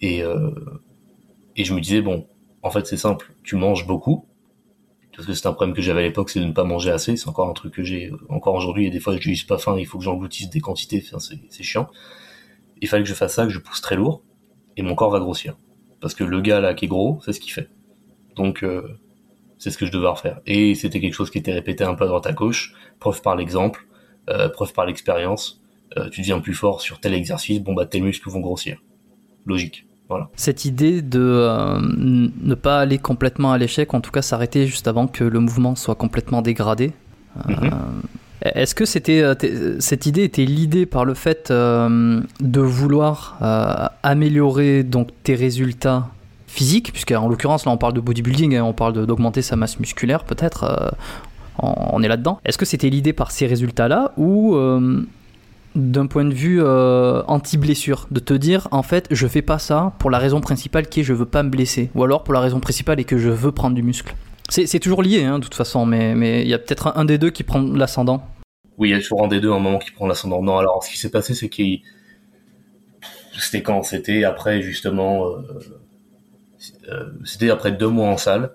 Et, 0.01 0.23
euh, 0.23 0.49
et 1.55 1.63
je 1.63 1.75
me 1.75 1.81
disais, 1.81 2.01
bon, 2.01 2.27
en 2.63 2.71
fait, 2.71 2.87
c'est 2.87 2.97
simple, 2.97 3.35
tu 3.43 3.55
manges 3.55 3.85
beaucoup, 3.85 4.25
parce 5.15 5.27
que 5.27 5.33
c'est 5.35 5.47
un 5.47 5.53
problème 5.53 5.75
que 5.75 5.83
j'avais 5.83 5.99
à 5.99 6.03
l'époque, 6.03 6.31
c'est 6.31 6.39
de 6.39 6.45
ne 6.45 6.53
pas 6.53 6.63
manger 6.63 6.89
assez. 6.89 7.17
C'est 7.17 7.29
encore 7.29 7.47
un 7.47 7.53
truc 7.53 7.75
que 7.75 7.83
j'ai 7.83 8.11
encore 8.29 8.55
aujourd'hui. 8.55 8.87
Et 8.87 8.89
des 8.89 8.99
fois, 8.99 9.13
je 9.13 9.17
n'utilise 9.17 9.43
pas 9.43 9.59
faim. 9.59 9.75
Il 9.77 9.85
faut 9.85 9.99
que 9.99 10.03
j'engloutisse 10.03 10.49
des 10.49 10.59
quantités. 10.59 11.03
Enfin, 11.05 11.19
c'est 11.19 11.63
chiant. 11.63 11.87
Il 12.85 12.87
fallait 12.87 13.01
que 13.03 13.09
je 13.09 13.15
fasse 13.15 13.33
ça, 13.33 13.45
que 13.45 13.49
je 13.49 13.57
pousse 13.57 13.81
très 13.81 13.95
lourd 13.95 14.21
et 14.77 14.83
mon 14.83 14.93
corps 14.93 15.09
va 15.09 15.19
grossir. 15.19 15.57
Parce 16.01 16.13
que 16.13 16.23
le 16.23 16.39
gars 16.39 16.59
là 16.59 16.75
qui 16.75 16.85
est 16.85 16.87
gros, 16.87 17.19
c'est 17.25 17.33
ce 17.33 17.39
qu'il 17.39 17.51
fait. 17.51 17.67
Donc 18.35 18.63
euh, 18.63 18.99
c'est 19.57 19.71
ce 19.71 19.77
que 19.79 19.87
je 19.87 19.91
devais 19.91 20.07
refaire. 20.07 20.39
Et 20.45 20.75
c'était 20.75 20.99
quelque 20.99 21.15
chose 21.15 21.31
qui 21.31 21.39
était 21.39 21.51
répété 21.51 21.83
un 21.83 21.95
peu 21.95 22.03
à 22.03 22.07
droite 22.07 22.27
à 22.27 22.33
gauche, 22.33 22.75
preuve 22.99 23.23
par 23.23 23.35
l'exemple, 23.35 23.87
euh, 24.29 24.49
preuve 24.49 24.71
par 24.71 24.85
l'expérience. 24.85 25.63
Euh, 25.97 26.09
tu 26.09 26.21
deviens 26.21 26.39
plus 26.39 26.53
fort 26.53 26.81
sur 26.81 26.99
tel 26.99 27.15
exercice, 27.15 27.59
bon 27.59 27.73
bah 27.73 27.87
tes 27.87 28.01
muscles 28.01 28.29
vont 28.29 28.41
grossir. 28.41 28.83
Logique. 29.47 29.87
Voilà. 30.07 30.29
Cette 30.35 30.65
idée 30.65 31.01
de 31.01 31.19
euh, 31.19 31.79
ne 31.81 32.53
pas 32.53 32.81
aller 32.81 32.99
complètement 32.99 33.51
à 33.53 33.57
l'échec, 33.57 33.91
en 33.95 34.01
tout 34.01 34.11
cas 34.11 34.21
s'arrêter 34.21 34.67
juste 34.67 34.87
avant 34.87 35.07
que 35.07 35.23
le 35.23 35.39
mouvement 35.39 35.73
soit 35.73 35.95
complètement 35.95 36.43
dégradé, 36.43 36.91
mm-hmm. 37.39 37.71
Est-ce 38.53 38.75
que 38.75 38.85
c'était 38.85 39.21
euh, 39.21 39.79
cette 39.79 40.05
idée 40.05 40.23
était 40.23 40.45
l'idée 40.45 40.85
par 40.85 41.03
le 41.03 41.15
fait 41.15 41.49
euh, 41.49 42.21
de 42.39 42.59
vouloir 42.59 43.37
euh, 43.41 43.87
améliorer 44.03 44.83
donc 44.83 45.09
tes 45.23 45.35
résultats 45.35 46.09
physiques, 46.47 46.91
puisque 46.91 47.11
en 47.11 47.27
l'occurrence 47.27 47.65
là 47.65 47.71
on 47.71 47.77
parle 47.77 47.93
de 47.93 48.01
bodybuilding, 48.01 48.55
hein, 48.55 48.63
on 48.63 48.73
parle 48.73 49.05
d'augmenter 49.05 49.41
sa 49.41 49.55
masse 49.55 49.79
musculaire 49.79 50.23
peut-être, 50.23 50.95
on, 51.59 52.01
est 52.01 52.07
là-dedans. 52.07 52.39
Est-ce 52.45 52.57
que 52.57 52.65
c'était 52.65 52.89
l'idée 52.89 53.11
par 53.11 53.31
ces 53.31 53.45
résultats-là 53.45 54.13
ou 54.15 54.55
d'un 55.75 56.07
point 56.07 56.23
de 56.23 56.33
vue 56.33 56.63
anti-blessure, 56.63 58.07
de 58.09 58.21
te 58.21 58.33
dire 58.33 58.69
en 58.71 58.83
fait 58.83 59.07
je 59.11 59.27
fais 59.27 59.41
pas 59.41 59.59
ça 59.59 59.91
pour 59.99 60.09
la 60.09 60.17
raison 60.17 60.39
principale 60.39 60.87
qui 60.87 61.01
est 61.01 61.03
je 61.03 61.11
veux 61.11 61.25
pas 61.25 61.43
me 61.43 61.49
blesser, 61.49 61.89
ou 61.93 62.05
alors 62.05 62.23
pour 62.23 62.33
la 62.33 62.39
raison 62.39 62.61
principale 62.61 63.01
et 63.01 63.03
que 63.03 63.17
je 63.17 63.29
veux 63.29 63.51
prendre 63.51 63.75
du 63.75 63.83
muscle? 63.83 64.15
C'est 64.47 64.79
toujours 64.79 65.01
lié, 65.01 65.23
hein, 65.23 65.39
de 65.39 65.43
toute 65.43 65.55
façon, 65.55 65.85
mais 65.85 66.41
il 66.41 66.47
y 66.47 66.53
a 66.53 66.59
peut-être 66.59 66.93
un, 66.95 67.03
des 67.03 67.17
deux 67.17 67.31
qui 67.31 67.43
prend 67.43 67.59
l'ascendant. 67.61 68.25
Oui, 68.77 68.89
il 68.89 68.91
y 68.91 68.95
a 68.95 68.99
toujours 68.99 69.23
un 69.23 69.27
des 69.27 69.39
deux 69.39 69.51
un 69.51 69.59
moment 69.59 69.79
qui 69.79 69.91
prend 69.91 70.07
l'ascendant. 70.07 70.41
Non, 70.41 70.57
alors 70.57 70.83
ce 70.83 70.91
qui 70.91 70.97
s'est 70.97 71.11
passé, 71.11 71.33
c'est 71.33 71.49
qu'il. 71.49 71.81
C'était 73.37 73.63
quand? 73.63 73.83
C'était 73.83 74.23
après, 74.23 74.61
justement. 74.61 75.27
Euh, 75.27 75.41
euh, 76.89 77.11
c'était 77.23 77.49
après 77.49 77.71
deux 77.71 77.87
mois 77.87 78.07
en 78.07 78.17
salle. 78.17 78.53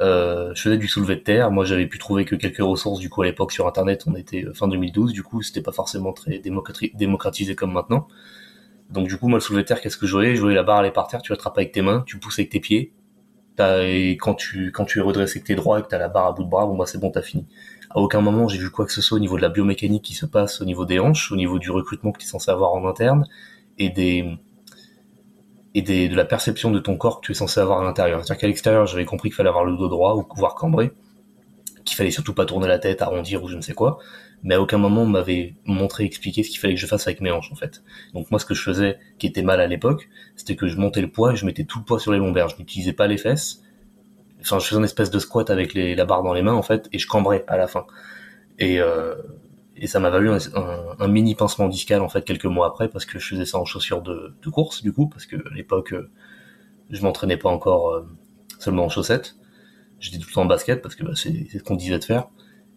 Euh, 0.00 0.52
je 0.54 0.62
faisais 0.62 0.78
du 0.78 0.86
soulevé 0.86 1.16
de 1.16 1.20
terre. 1.20 1.50
Moi, 1.50 1.64
j'avais 1.64 1.86
pu 1.86 1.98
trouver 1.98 2.24
que 2.24 2.36
quelques 2.36 2.58
ressources 2.58 3.00
du 3.00 3.10
coup 3.10 3.22
à 3.22 3.26
l'époque 3.26 3.52
sur 3.52 3.66
Internet. 3.66 4.04
On 4.06 4.14
était 4.14 4.44
fin 4.54 4.68
2012, 4.68 5.12
du 5.12 5.22
coup, 5.22 5.42
c'était 5.42 5.62
pas 5.62 5.72
forcément 5.72 6.12
très 6.12 6.40
démocratisé 6.94 7.54
comme 7.56 7.72
maintenant. 7.72 8.06
Donc 8.90 9.08
du 9.08 9.18
coup, 9.18 9.28
moi, 9.28 9.38
le 9.38 9.40
soulevé 9.42 9.62
de 9.62 9.68
terre, 9.68 9.80
qu'est-ce 9.80 9.98
que 9.98 10.06
je 10.06 10.12
voyais? 10.12 10.36
Je 10.36 10.40
voyais 10.40 10.56
la 10.56 10.62
barre 10.62 10.78
aller 10.78 10.90
par 10.92 11.08
terre, 11.08 11.20
tu 11.22 11.32
l'attrapes 11.32 11.58
avec 11.58 11.72
tes 11.72 11.82
mains, 11.82 12.04
tu 12.06 12.18
pousses 12.18 12.38
avec 12.38 12.50
tes 12.50 12.60
pieds. 12.60 12.92
Et 13.60 14.16
quand 14.20 14.34
tu 14.34 14.70
quand 14.70 14.84
tu 14.84 15.00
es 15.00 15.02
redressé 15.02 15.40
que 15.40 15.46
t'es 15.46 15.56
droit 15.56 15.80
et 15.80 15.82
que 15.82 15.88
t'as 15.88 15.98
la 15.98 16.08
barre 16.08 16.26
à 16.26 16.32
bout 16.32 16.44
de 16.44 16.48
bras, 16.48 16.64
bon 16.66 16.76
bah 16.76 16.86
c'est 16.86 16.98
bon, 16.98 17.10
t'as 17.10 17.22
fini. 17.22 17.46
À 17.90 17.98
aucun 17.98 18.20
moment 18.20 18.48
j'ai 18.48 18.58
vu 18.58 18.70
quoi 18.70 18.86
que 18.86 18.92
ce 18.92 19.00
soit 19.00 19.16
au 19.16 19.20
niveau 19.20 19.36
de 19.36 19.42
la 19.42 19.48
biomécanique 19.48 20.04
qui 20.04 20.14
se 20.14 20.26
passe 20.26 20.60
au 20.60 20.64
niveau 20.64 20.84
des 20.84 20.98
hanches, 20.98 21.32
au 21.32 21.36
niveau 21.36 21.58
du 21.58 21.70
recrutement 21.70 22.12
que 22.12 22.18
tu 22.18 22.26
es 22.26 22.28
censé 22.28 22.50
avoir 22.50 22.72
en 22.72 22.86
interne 22.86 23.26
et 23.78 23.90
des 23.90 24.38
et 25.74 25.82
des, 25.82 26.08
de 26.08 26.16
la 26.16 26.24
perception 26.24 26.70
de 26.70 26.78
ton 26.78 26.96
corps 26.96 27.20
que 27.20 27.26
tu 27.26 27.32
es 27.32 27.34
censé 27.34 27.60
avoir 27.60 27.80
à 27.80 27.84
l'intérieur. 27.84 28.24
C'est-à-dire 28.24 28.40
qu'à 28.40 28.46
l'extérieur, 28.46 28.86
j'avais 28.86 29.04
compris 29.04 29.28
qu'il 29.28 29.36
fallait 29.36 29.50
avoir 29.50 29.64
le 29.64 29.76
dos 29.76 29.88
droit 29.88 30.14
ou 30.14 30.22
pouvoir 30.22 30.54
cambrer, 30.54 30.92
qu'il 31.84 31.96
fallait 31.96 32.10
surtout 32.10 32.34
pas 32.34 32.46
tourner 32.46 32.66
la 32.66 32.78
tête, 32.78 33.02
arrondir 33.02 33.42
ou 33.44 33.48
je 33.48 33.56
ne 33.56 33.60
sais 33.60 33.74
quoi, 33.74 33.98
mais 34.42 34.54
à 34.54 34.60
aucun 34.60 34.78
moment 34.78 35.02
on 35.02 35.06
m'avait 35.06 35.56
montré, 35.64 36.04
expliqué 36.04 36.42
ce 36.42 36.50
qu'il 36.50 36.58
fallait 36.58 36.74
que 36.74 36.80
je 36.80 36.86
fasse 36.86 37.06
avec 37.06 37.20
mes 37.20 37.30
hanches 37.30 37.52
en 37.52 37.56
fait. 37.56 37.82
Donc 38.14 38.30
moi 38.30 38.40
ce 38.40 38.46
que 38.46 38.54
je 38.54 38.62
faisais, 38.62 38.98
qui 39.18 39.26
était 39.26 39.42
mal 39.42 39.60
à 39.60 39.66
l'époque, 39.66 40.08
c'était 40.36 40.56
que 40.56 40.68
je 40.68 40.76
montais 40.76 41.00
le 41.00 41.10
poids 41.10 41.32
et 41.32 41.36
je 41.36 41.44
mettais 41.46 41.64
tout 41.64 41.78
le 41.78 41.84
poids 41.84 42.00
sur 42.00 42.12
les 42.12 42.18
lombaires. 42.18 42.48
Je 42.48 42.56
n'utilisais 42.58 42.92
pas 42.92 43.06
les 43.06 43.18
fesses. 43.18 43.62
Enfin, 44.40 44.58
je 44.58 44.66
faisais 44.66 44.78
une 44.78 44.84
espèce 44.84 45.10
de 45.10 45.18
squat 45.18 45.50
avec 45.50 45.74
les, 45.74 45.94
la 45.94 46.04
barre 46.04 46.22
dans 46.22 46.32
les 46.32 46.42
mains 46.42 46.54
en 46.54 46.62
fait, 46.62 46.88
et 46.92 46.98
je 46.98 47.06
cambrais 47.06 47.44
à 47.48 47.56
la 47.56 47.66
fin. 47.66 47.86
Et, 48.58 48.80
euh, 48.80 49.14
et 49.76 49.86
ça 49.86 50.00
m'a 50.00 50.10
valu 50.10 50.30
un, 50.30 50.38
un, 50.98 51.08
mini 51.08 51.34
pincement 51.34 51.68
discal 51.68 52.00
en 52.02 52.08
fait 52.08 52.22
quelques 52.22 52.46
mois 52.46 52.66
après 52.66 52.88
parce 52.88 53.04
que 53.04 53.18
je 53.18 53.28
faisais 53.28 53.44
ça 53.44 53.58
en 53.58 53.64
chaussures 53.64 54.02
de, 54.02 54.34
de 54.42 54.50
course 54.50 54.82
du 54.82 54.92
coup 54.92 55.08
parce 55.08 55.26
que 55.26 55.36
à 55.36 55.54
l'époque 55.54 55.92
euh, 55.92 56.10
je 56.90 57.00
m'entraînais 57.02 57.36
pas 57.36 57.48
encore 57.48 57.90
euh, 57.90 58.06
seulement 58.58 58.84
en 58.86 58.88
chaussettes. 58.88 59.36
J'étais 60.00 60.18
tout 60.18 60.28
le 60.28 60.34
temps 60.34 60.42
en 60.42 60.46
basket 60.46 60.82
parce 60.82 60.94
que 60.94 61.04
bah, 61.04 61.12
c'est 61.14 61.46
ce 61.52 61.62
qu'on 61.62 61.76
disait 61.76 61.98
de 61.98 62.04
faire. 62.04 62.28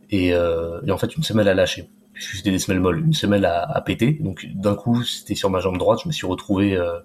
Et, 0.09 0.33
euh, 0.33 0.81
et, 0.85 0.91
en 0.91 0.97
fait 0.97 1.15
une 1.15 1.23
semelle 1.23 1.47
a 1.47 1.53
lâché 1.53 1.89
c'était 2.19 2.51
des 2.51 2.59
semelles 2.59 2.79
molles. 2.79 2.99
Une 2.99 3.13
semelle 3.13 3.45
a, 3.45 3.63
a 3.63 3.81
pété. 3.81 4.13
Donc 4.13 4.45
d'un 4.53 4.75
coup 4.75 5.03
c'était 5.03 5.35
sur 5.35 5.49
ma 5.49 5.59
jambe 5.59 5.77
droite 5.77 6.01
je 6.03 6.07
me 6.07 6.13
suis 6.13 6.27
retrouvé 6.27 6.75
euh, 6.75 6.99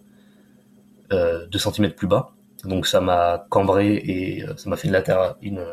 euh, 1.13 1.47
2 1.47 1.59
cm 1.59 1.93
plus 1.93 2.07
bas 2.07 2.36
donc 2.67 2.87
ça 2.87 3.01
m'a 3.01 3.47
cambré 3.51 3.95
et 3.95 4.45
euh, 4.45 4.57
ça 4.57 4.69
m'a 4.71 4.77
fait 4.77 4.89
une 4.89 4.93
latère 4.93 5.37
une 5.43 5.65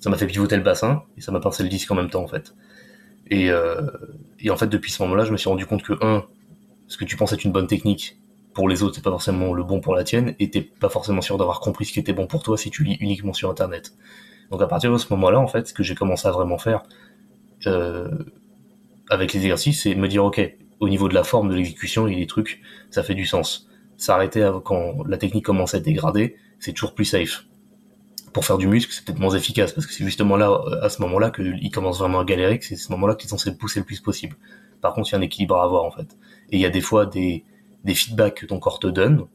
ça 0.00 0.10
m'a 0.10 0.16
fait 0.16 0.26
pivoter 0.26 0.56
le 0.56 0.62
bassin 0.62 1.02
et 1.16 1.20
ça 1.20 1.32
m'a 1.32 1.40
pincé 1.40 1.62
le 1.62 1.68
disque 1.68 1.90
en 1.90 1.94
même 1.94 2.10
temps 2.10 2.22
en 2.22 2.28
fait 2.28 2.54
et, 3.30 3.50
euh, 3.50 3.80
et 4.40 4.50
en 4.50 4.56
fait, 4.56 4.66
depuis 4.66 4.90
ce 4.90 5.02
moment-là, 5.02 5.24
je 5.24 5.32
me 5.32 5.36
suis 5.36 5.48
rendu 5.48 5.66
compte 5.66 5.82
que, 5.82 5.92
un, 6.04 6.24
ce 6.86 6.96
que 6.96 7.04
tu 7.04 7.16
penses 7.16 7.32
être 7.32 7.44
une 7.44 7.52
bonne 7.52 7.66
technique, 7.66 8.18
pour 8.54 8.68
les 8.68 8.82
autres, 8.82 8.96
c'est 8.96 9.04
pas 9.04 9.10
forcément 9.10 9.52
le 9.52 9.62
bon 9.62 9.80
pour 9.80 9.94
la 9.94 10.04
tienne, 10.04 10.34
et 10.38 10.50
t'es 10.50 10.62
pas 10.62 10.88
forcément 10.88 11.20
sûr 11.20 11.38
d'avoir 11.38 11.60
compris 11.60 11.84
ce 11.84 11.92
qui 11.92 12.00
était 12.00 12.12
bon 12.12 12.26
pour 12.26 12.42
toi 12.42 12.56
si 12.56 12.70
tu 12.70 12.82
lis 12.82 12.96
uniquement 13.00 13.32
sur 13.32 13.50
Internet. 13.50 13.92
Donc 14.50 14.62
à 14.62 14.66
partir 14.66 14.92
de 14.92 14.98
ce 14.98 15.06
moment-là, 15.12 15.38
en 15.38 15.46
fait, 15.46 15.68
ce 15.68 15.74
que 15.74 15.82
j'ai 15.82 15.94
commencé 15.94 16.26
à 16.26 16.32
vraiment 16.32 16.58
faire 16.58 16.82
euh, 17.66 18.08
avec 19.10 19.32
les 19.32 19.40
exercices, 19.40 19.82
c'est 19.82 19.94
me 19.94 20.08
dire, 20.08 20.24
ok, 20.24 20.40
au 20.80 20.88
niveau 20.88 21.08
de 21.08 21.14
la 21.14 21.24
forme, 21.24 21.50
de 21.50 21.54
l'exécution, 21.54 22.06
a 22.06 22.10
des 22.10 22.26
trucs, 22.26 22.62
ça 22.90 23.02
fait 23.02 23.14
du 23.14 23.26
sens. 23.26 23.67
S'arrêter 23.98 24.50
quand 24.64 25.04
la 25.06 25.18
technique 25.18 25.44
commence 25.44 25.74
à 25.74 25.78
être 25.78 26.32
c'est 26.60 26.72
toujours 26.72 26.94
plus 26.94 27.04
safe 27.04 27.44
pour 28.32 28.44
faire 28.44 28.58
du 28.58 28.66
muscle, 28.66 28.92
c'est 28.92 29.04
peut-être 29.04 29.18
moins 29.18 29.34
efficace 29.34 29.72
parce 29.72 29.86
que 29.86 29.92
c'est 29.92 30.04
justement 30.04 30.36
là, 30.36 30.50
euh, 30.50 30.80
à 30.82 30.88
ce 30.88 31.02
moment-là, 31.02 31.30
qu'ils 31.30 31.70
commencent 31.70 31.98
vraiment 31.98 32.20
à 32.20 32.24
galérer, 32.24 32.58
que 32.58 32.64
c'est 32.64 32.76
ce 32.76 32.92
moment-là 32.92 33.14
qu'ils 33.14 33.28
sont 33.28 33.36
censés 33.36 33.56
pousser 33.56 33.80
le 33.80 33.86
plus 33.86 34.00
possible. 34.00 34.36
Par 34.80 34.94
contre, 34.94 35.08
il 35.10 35.12
y 35.12 35.14
a 35.16 35.18
un 35.18 35.22
équilibre 35.22 35.56
à 35.56 35.64
avoir 35.64 35.84
en 35.84 35.90
fait. 35.90 36.16
Et 36.50 36.56
il 36.56 36.60
y 36.60 36.66
a 36.66 36.70
des 36.70 36.80
fois 36.80 37.06
des, 37.06 37.44
feedbacks 37.86 38.34
que 38.34 38.46
ton 38.46 38.58
corps 38.58 38.78
te 38.78 38.86
donne 38.86 39.26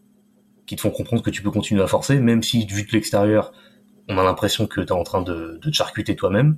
qui 0.65 0.77
te 0.77 0.81
font 0.81 0.91
comprendre 0.91 1.21
que 1.21 1.29
tu 1.29 1.41
peux 1.41 1.51
continuer 1.51 1.81
à 1.81 1.87
forcer, 1.87 2.17
même 2.19 2.43
si 2.43 2.65
vu 2.65 2.83
de 2.83 2.91
l'extérieur, 2.93 3.51
on 4.07 4.17
a 4.17 4.23
l'impression 4.23 4.67
que 4.67 4.79
tu 4.79 4.87
es 4.87 4.91
en 4.93 5.03
train 5.03 5.21
de, 5.21 5.59
de 5.61 5.69
te 5.69 5.75
charcuter 5.75 6.15
toi-même, 6.15 6.57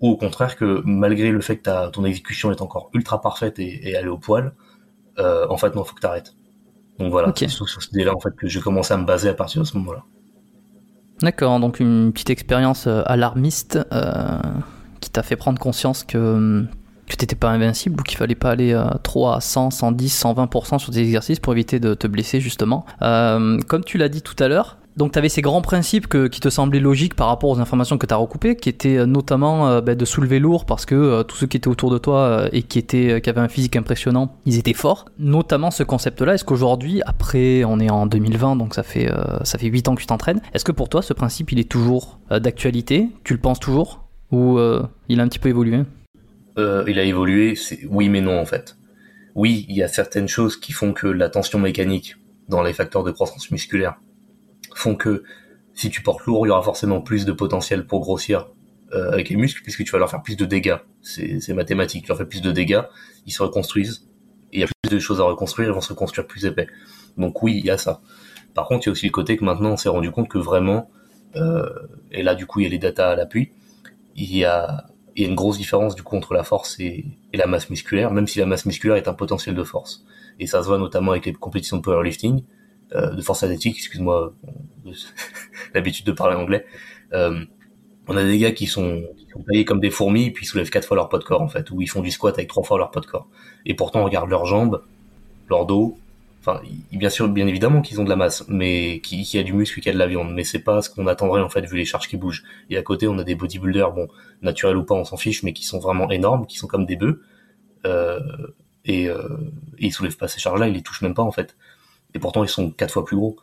ou 0.00 0.10
au 0.10 0.16
contraire 0.18 0.56
que 0.56 0.82
malgré 0.84 1.30
le 1.30 1.40
fait 1.40 1.56
que 1.56 1.88
ton 1.88 2.04
exécution 2.04 2.50
est 2.50 2.60
encore 2.60 2.90
ultra 2.92 3.22
parfaite 3.22 3.58
et, 3.58 3.88
et 3.88 4.06
au 4.06 4.18
poil, 4.18 4.54
euh, 5.18 5.46
en 5.48 5.56
fait 5.56 5.74
non, 5.74 5.84
faut 5.84 5.94
que 5.94 6.00
tu 6.00 6.06
arrêtes. 6.06 6.34
Donc 7.02 7.10
voilà, 7.10 7.32
c'est 7.34 7.48
sur, 7.48 7.68
ce 7.68 7.90
délai 7.90 8.10
en 8.10 8.20
fait 8.20 8.30
que 8.36 8.46
j'ai 8.46 8.60
commencé 8.60 8.94
à 8.94 8.96
me 8.96 9.04
baser 9.04 9.28
à 9.28 9.34
partir 9.34 9.60
de 9.60 9.66
ce 9.66 9.76
moment-là. 9.78 10.04
D'accord, 11.20 11.58
donc 11.58 11.80
une 11.80 12.12
petite 12.12 12.30
expérience 12.30 12.86
euh, 12.86 13.02
alarmiste 13.06 13.80
euh, 13.92 14.38
qui 15.00 15.10
t'a 15.10 15.24
fait 15.24 15.34
prendre 15.34 15.58
conscience 15.58 16.04
que, 16.04 16.18
hum, 16.18 16.68
que 17.08 17.16
tu 17.16 17.24
n'étais 17.24 17.34
pas 17.34 17.50
invincible 17.50 18.00
ou 18.00 18.02
qu'il 18.04 18.18
fallait 18.18 18.36
pas 18.36 18.50
aller 18.50 18.72
euh, 18.72 18.84
trop 19.02 19.28
à 19.28 19.40
100, 19.40 19.70
110, 19.70 20.22
120% 20.22 20.78
sur 20.78 20.92
tes 20.92 21.00
exercices 21.00 21.40
pour 21.40 21.54
éviter 21.54 21.80
de 21.80 21.94
te 21.94 22.06
blesser 22.06 22.40
justement. 22.40 22.86
comme 23.00 23.84
tu 23.84 23.98
l'as 23.98 24.08
dit 24.08 24.22
tout 24.22 24.36
à 24.38 24.46
l'heure, 24.46 24.78
donc 24.96 25.12
tu 25.12 25.18
avais 25.18 25.28
ces 25.28 25.42
grands 25.42 25.62
principes 25.62 26.06
qui 26.28 26.40
te 26.40 26.50
semblaient 26.50 26.80
logiques 26.80 27.14
par 27.14 27.28
rapport 27.28 27.50
aux 27.50 27.60
informations 27.60 27.98
que 27.98 28.06
tu 28.06 28.12
as 28.12 28.16
recoupées, 28.16 28.56
qui 28.56 28.68
étaient 28.68 28.98
euh, 28.98 29.06
notamment 29.06 29.68
euh, 29.68 29.80
ben, 29.80 29.96
de 29.96 30.04
soulever 30.04 30.38
lourd 30.38 30.66
parce 30.66 30.84
que 30.84 30.94
euh, 30.94 31.22
tous 31.22 31.36
ceux 31.36 31.46
qui 31.46 31.56
étaient 31.56 31.68
autour 31.68 31.90
de 31.90 31.98
toi 31.98 32.48
et 32.52 32.62
qui, 32.62 32.82
avaient 33.10 33.40
un 33.40 33.48
physique 33.48 33.76
impressionnant, 33.76 34.36
ils 34.44 34.58
étaient 34.58 34.74
forts. 34.74 35.06
Notamment 35.18 35.70
ce 35.70 35.82
concept-là, 35.82 36.34
est-ce 36.34 36.44
qu'aujourd'hui, 36.44 37.00
après 37.06 37.64
on 37.64 37.80
est 37.80 37.90
en 37.90 38.06
2020, 38.06 38.56
donc 38.56 38.74
ça 38.74 38.82
fait, 38.82 39.10
ça 39.44 39.58
fait 39.58 39.68
8 39.68 39.88
ans 39.88 39.94
que 39.94 40.00
tu 40.00 40.06
t'entraînes, 40.06 40.40
est-ce 40.52 40.64
que 40.64 40.72
pour 40.72 40.88
toi 40.88 41.02
ce 41.02 41.12
principe 41.12 41.52
il 41.52 41.58
est 41.58 41.68
toujours 41.68 42.18
d'actualité? 42.30 43.08
Tu 43.24 43.34
le 43.34 43.40
penses 43.40 43.60
toujours? 43.60 44.04
Ou 44.30 44.58
il 45.08 45.20
a 45.20 45.22
un 45.22 45.28
petit 45.28 45.38
peu 45.38 45.48
évolué? 45.48 45.82
Il 46.56 46.98
a 46.98 47.02
évolué, 47.02 47.54
oui 47.88 48.08
mais 48.08 48.20
non 48.20 48.38
en 48.38 48.46
fait. 48.46 48.76
Oui, 49.34 49.64
il 49.68 49.76
y 49.76 49.82
a 49.82 49.88
certaines 49.88 50.28
choses 50.28 50.58
qui 50.58 50.72
font 50.72 50.92
que 50.92 51.06
la 51.06 51.28
tension 51.28 51.58
mécanique 51.58 52.16
dans 52.48 52.62
les 52.62 52.72
facteurs 52.72 53.04
de 53.04 53.10
croissance 53.10 53.50
musculaire 53.50 53.96
font 54.74 54.94
que 54.94 55.22
si 55.74 55.90
tu 55.90 56.02
portes 56.02 56.24
lourd, 56.26 56.46
il 56.46 56.50
y 56.50 56.52
aura 56.52 56.62
forcément 56.62 57.00
plus 57.00 57.24
de 57.24 57.32
potentiel 57.32 57.86
pour 57.86 58.00
grossir 58.00 58.48
euh, 58.92 59.10
avec 59.10 59.30
les 59.30 59.36
muscles, 59.36 59.62
puisque 59.62 59.84
tu 59.84 59.90
vas 59.92 59.98
leur 59.98 60.10
faire 60.10 60.22
plus 60.22 60.36
de 60.36 60.44
dégâts. 60.44 60.76
C'est 61.00 61.54
mathématique. 61.54 62.02
Tu 62.04 62.08
leur 62.08 62.18
fais 62.18 62.26
plus 62.26 62.42
de 62.42 62.52
dégâts, 62.52 62.82
ils 63.26 63.32
se 63.32 63.42
reconstruisent, 63.42 64.06
et 64.52 64.58
il 64.58 64.60
y 64.60 64.64
a 64.64 64.66
plus 64.82 64.94
de 64.94 64.98
choses 64.98 65.20
à 65.20 65.24
reconstruire, 65.24 65.68
ils 65.68 65.74
vont 65.74 65.80
se 65.80 65.92
reconstruire 65.92 66.26
plus 66.26 66.44
épais. 66.44 66.66
Donc 67.16 67.42
oui, 67.42 67.56
il 67.58 67.64
y 67.64 67.70
a 67.70 67.78
ça. 67.78 68.02
Par 68.54 68.68
contre, 68.68 68.86
il 68.86 68.88
y 68.88 68.90
a 68.90 68.92
aussi 68.92 69.06
le 69.06 69.12
côté 69.12 69.36
que 69.36 69.44
maintenant, 69.44 69.70
on 69.70 69.76
s'est 69.76 69.88
rendu 69.88 70.10
compte 70.10 70.28
que 70.28 70.38
vraiment, 70.38 70.90
euh, 71.36 71.66
et 72.10 72.22
là 72.22 72.34
du 72.34 72.46
coup, 72.46 72.60
il 72.60 72.64
y 72.64 72.66
a 72.66 72.68
les 72.68 72.78
datas 72.78 73.12
à 73.12 73.16
l'appui, 73.16 73.52
il 74.14 74.36
y 74.36 74.44
a, 74.44 74.86
une 75.14 75.34
grosse 75.34 75.58
différence 75.58 75.94
du 75.94 76.02
coup 76.02 76.16
entre 76.16 76.32
la 76.32 76.42
force 76.42 76.80
et, 76.80 77.04
et, 77.34 77.36
la 77.36 77.46
masse 77.46 77.68
musculaire, 77.68 78.10
même 78.12 78.26
si 78.26 78.38
la 78.38 78.46
masse 78.46 78.64
musculaire 78.64 78.96
est 78.96 79.08
un 79.08 79.12
potentiel 79.12 79.54
de 79.54 79.62
force. 79.62 80.06
Et 80.40 80.46
ça 80.46 80.62
se 80.62 80.68
voit 80.68 80.78
notamment 80.78 81.10
avec 81.10 81.26
les 81.26 81.34
compétitions 81.34 81.76
de 81.76 81.82
powerlifting, 81.82 82.44
de 82.94 83.22
force 83.22 83.42
athlétique, 83.42 83.76
excuse-moi, 83.76 84.32
l'habitude 85.74 86.06
de 86.06 86.12
parler 86.12 86.36
anglais. 86.36 86.66
Euh, 87.12 87.44
on 88.08 88.16
a 88.16 88.24
des 88.24 88.38
gars 88.38 88.52
qui 88.52 88.66
sont, 88.66 89.02
qui 89.16 89.26
sont 89.30 89.42
taillés 89.42 89.64
comme 89.64 89.80
des 89.80 89.90
fourmis, 89.90 90.30
puis 90.30 90.44
ils 90.44 90.48
soulèvent 90.48 90.70
quatre 90.70 90.86
fois 90.86 90.96
leur 90.96 91.08
poids 91.08 91.18
de 91.18 91.24
corps 91.24 91.42
en 91.42 91.48
fait, 91.48 91.70
ou 91.70 91.80
ils 91.80 91.88
font 91.88 92.00
du 92.00 92.10
squat 92.10 92.34
avec 92.34 92.48
trois 92.48 92.64
fois 92.64 92.78
leur 92.78 92.90
poids 92.90 93.02
de 93.02 93.06
corps. 93.06 93.28
Et 93.64 93.74
pourtant, 93.74 94.00
on 94.00 94.04
regarde 94.04 94.28
leurs 94.28 94.46
jambes, 94.46 94.82
leur 95.48 95.66
dos. 95.66 95.98
Enfin, 96.40 96.60
bien 96.90 97.10
sûr, 97.10 97.28
bien 97.28 97.46
évidemment 97.46 97.82
qu'ils 97.82 98.00
ont 98.00 98.04
de 98.04 98.08
la 98.08 98.16
masse, 98.16 98.44
mais 98.48 99.00
qui, 99.00 99.22
qui 99.22 99.38
a 99.38 99.44
du 99.44 99.52
muscle, 99.52 99.80
qui 99.80 99.88
a 99.88 99.92
de 99.92 99.98
la 99.98 100.08
viande, 100.08 100.34
mais 100.34 100.42
c'est 100.42 100.58
pas 100.58 100.82
ce 100.82 100.90
qu'on 100.90 101.06
attendrait 101.06 101.40
en 101.40 101.48
fait 101.48 101.64
vu 101.64 101.76
les 101.76 101.84
charges 101.84 102.08
qui 102.08 102.16
bougent. 102.16 102.42
Et 102.68 102.76
à 102.76 102.82
côté, 102.82 103.06
on 103.06 103.16
a 103.18 103.24
des 103.24 103.36
bodybuilders, 103.36 103.92
bon, 103.92 104.08
naturels 104.42 104.76
ou 104.76 104.82
pas, 104.82 104.96
on 104.96 105.04
s'en 105.04 105.16
fiche, 105.16 105.44
mais 105.44 105.52
qui 105.52 105.64
sont 105.64 105.78
vraiment 105.78 106.10
énormes, 106.10 106.46
qui 106.46 106.58
sont 106.58 106.66
comme 106.66 106.84
des 106.84 106.96
bœufs. 106.96 107.22
Euh, 107.86 108.18
et, 108.84 109.08
euh, 109.08 109.38
et 109.78 109.86
ils 109.86 109.92
soulèvent 109.92 110.16
pas 110.16 110.26
ces 110.26 110.40
charges-là, 110.40 110.66
ils 110.66 110.74
les 110.74 110.82
touchent 110.82 111.02
même 111.02 111.14
pas 111.14 111.22
en 111.22 111.30
fait 111.30 111.56
et 112.14 112.18
pourtant 112.18 112.44
ils 112.44 112.48
sont 112.48 112.70
quatre 112.70 112.92
fois 112.92 113.04
plus 113.04 113.16
gros. 113.16 113.36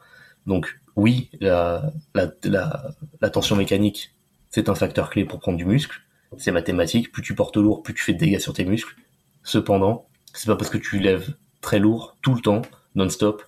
Donc 0.45 0.79
oui, 0.95 1.29
la, 1.39 1.91
la, 2.13 2.31
la, 2.43 2.91
la 3.21 3.29
tension 3.29 3.55
mécanique, 3.55 4.15
c'est 4.49 4.69
un 4.69 4.75
facteur 4.75 5.09
clé 5.09 5.25
pour 5.25 5.39
prendre 5.39 5.57
du 5.57 5.65
muscle. 5.65 6.01
C'est 6.37 6.51
mathématique. 6.51 7.11
Plus 7.11 7.23
tu 7.23 7.33
portes 7.33 7.57
lourd, 7.57 7.81
plus 7.81 7.93
tu 7.93 8.03
fais 8.03 8.13
de 8.13 8.19
dégâts 8.19 8.39
sur 8.39 8.53
tes 8.53 8.65
muscles. 8.65 8.95
Cependant, 9.43 10.07
c'est 10.33 10.47
pas 10.47 10.55
parce 10.55 10.69
que 10.69 10.77
tu 10.77 10.99
lèves 10.99 11.33
très 11.61 11.79
lourd 11.79 12.17
tout 12.21 12.35
le 12.35 12.41
temps, 12.41 12.61
non-stop, 12.95 13.43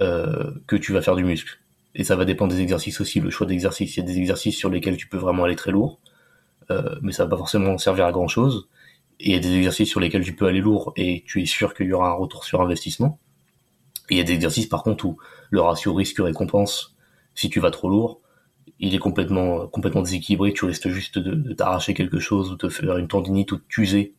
euh, 0.00 0.52
que 0.66 0.76
tu 0.76 0.92
vas 0.92 1.02
faire 1.02 1.16
du 1.16 1.24
muscle. 1.24 1.60
Et 1.94 2.04
ça 2.04 2.16
va 2.16 2.24
dépendre 2.24 2.54
des 2.54 2.60
exercices 2.60 3.00
aussi, 3.00 3.20
le 3.20 3.30
choix 3.30 3.46
d'exercice. 3.46 3.96
Il 3.96 4.00
y 4.00 4.02
a 4.02 4.06
des 4.06 4.18
exercices 4.18 4.56
sur 4.56 4.70
lesquels 4.70 4.96
tu 4.96 5.08
peux 5.08 5.18
vraiment 5.18 5.44
aller 5.44 5.56
très 5.56 5.72
lourd, 5.72 6.00
euh, 6.70 6.96
mais 7.02 7.12
ça 7.12 7.24
va 7.24 7.30
pas 7.30 7.36
forcément 7.36 7.76
servir 7.78 8.06
à 8.06 8.12
grand 8.12 8.28
chose. 8.28 8.68
Et 9.18 9.30
il 9.30 9.32
y 9.32 9.36
a 9.36 9.40
des 9.40 9.54
exercices 9.54 9.90
sur 9.90 10.00
lesquels 10.00 10.24
tu 10.24 10.34
peux 10.34 10.46
aller 10.46 10.60
lourd 10.60 10.94
et 10.96 11.24
tu 11.26 11.42
es 11.42 11.46
sûr 11.46 11.74
qu'il 11.74 11.86
y 11.86 11.92
aura 11.92 12.08
un 12.08 12.14
retour 12.14 12.44
sur 12.44 12.62
investissement. 12.62 13.18
Il 14.10 14.16
y 14.16 14.20
a 14.20 14.24
des 14.24 14.32
exercices 14.32 14.66
par 14.66 14.82
contre 14.82 15.04
où 15.04 15.18
le 15.50 15.60
ratio 15.60 15.94
risque-récompense, 15.94 16.96
si 17.34 17.48
tu 17.48 17.60
vas 17.60 17.70
trop 17.70 17.88
lourd, 17.88 18.20
il 18.78 18.94
est 18.94 18.98
complètement 18.98 19.66
complètement 19.68 20.02
déséquilibré, 20.02 20.52
tu 20.52 20.64
risques 20.64 20.88
juste 20.88 21.18
de, 21.18 21.52
t'arracher 21.52 21.94
quelque 21.94 22.18
chose 22.18 22.52
ou 22.52 22.56
de 22.56 22.68
faire 22.68 22.96
une 22.96 23.08
tendinite 23.08 23.52
ou 23.52 23.56
de 23.56 23.62
t'user 23.68 24.14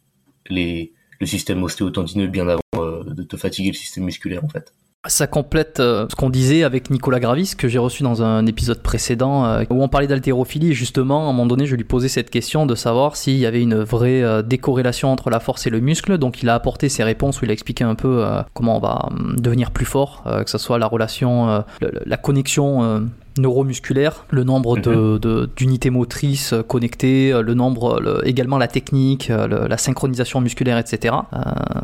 les, 0.48 0.94
le 1.20 1.26
système 1.26 1.64
ostéotendineux 1.64 2.28
bien 2.28 2.48
avant 2.48 2.62
euh, 2.76 3.04
de 3.04 3.24
te 3.24 3.38
fatiguer 3.38 3.70
le 3.70 3.76
système 3.76 4.06
musculaire 4.06 4.44
en 4.44 4.50
fait. 4.50 4.74
Ça 5.08 5.26
complète 5.26 5.80
euh, 5.80 6.06
ce 6.12 6.16
qu'on 6.16 6.30
disait 6.30 6.62
avec 6.62 6.92
Nicolas 6.92 7.20
Gravis, 7.20 7.56
que 7.58 7.68
j'ai 7.68 7.80
reçu 7.80 8.04
dans 8.04 8.22
un 8.22 8.46
épisode 8.46 8.84
précédent, 8.84 9.46
euh, 9.46 9.64
où 9.72 9.82
on 9.82 9.88
parlait 9.88 10.06
d'haltérophilie. 10.06 10.76
Justement, 10.76 11.22
à 11.22 11.24
un 11.24 11.34
moment 11.34 11.48
donné, 11.48 11.66
je 11.66 11.76
lui 11.76 11.84
posais 11.84 12.08
cette 12.08 12.30
question 12.30 12.68
de 12.68 12.76
savoir 12.76 13.16
s'il 13.16 13.38
y 13.38 13.48
avait 13.48 13.64
une 13.64 13.82
vraie 13.82 14.22
euh, 14.22 14.44
décorrélation 14.44 15.12
entre 15.12 15.32
la 15.32 15.40
force 15.40 15.66
et 15.66 15.72
le 15.72 15.80
muscle. 15.80 16.20
Donc, 16.20 16.44
il 16.44 16.50
a 16.50 16.54
apporté 16.54 16.88
ses 16.88 17.04
réponses 17.04 17.42
où 17.42 17.46
il 17.46 17.50
a 17.50 17.54
expliqué 17.54 17.84
un 17.84 17.96
peu 17.96 18.24
comment 18.54 18.78
on 18.78 18.80
va 18.80 19.08
hum, 19.10 19.38
devenir 19.40 19.72
plus 19.72 19.86
fort, 19.86 20.24
que 20.24 20.50
ce 20.50 20.60
soit 20.60 20.78
la 20.78 20.86
relation, 20.86 21.64
la 21.82 22.18
connexion 22.18 23.08
neuromusculaire, 23.38 24.26
le 24.30 24.44
nombre 24.44 24.78
mhm. 24.78 25.20
de, 25.20 25.50
d'unités 25.56 25.90
motrices 25.90 26.54
connectées, 26.68 27.34
le 27.42 27.54
nombre, 27.54 28.22
également 28.26 28.58
la 28.58 28.68
technique, 28.68 29.30
la 29.30 29.78
synchronisation 29.78 30.42
musculaire, 30.42 30.78
etc. 30.78 31.16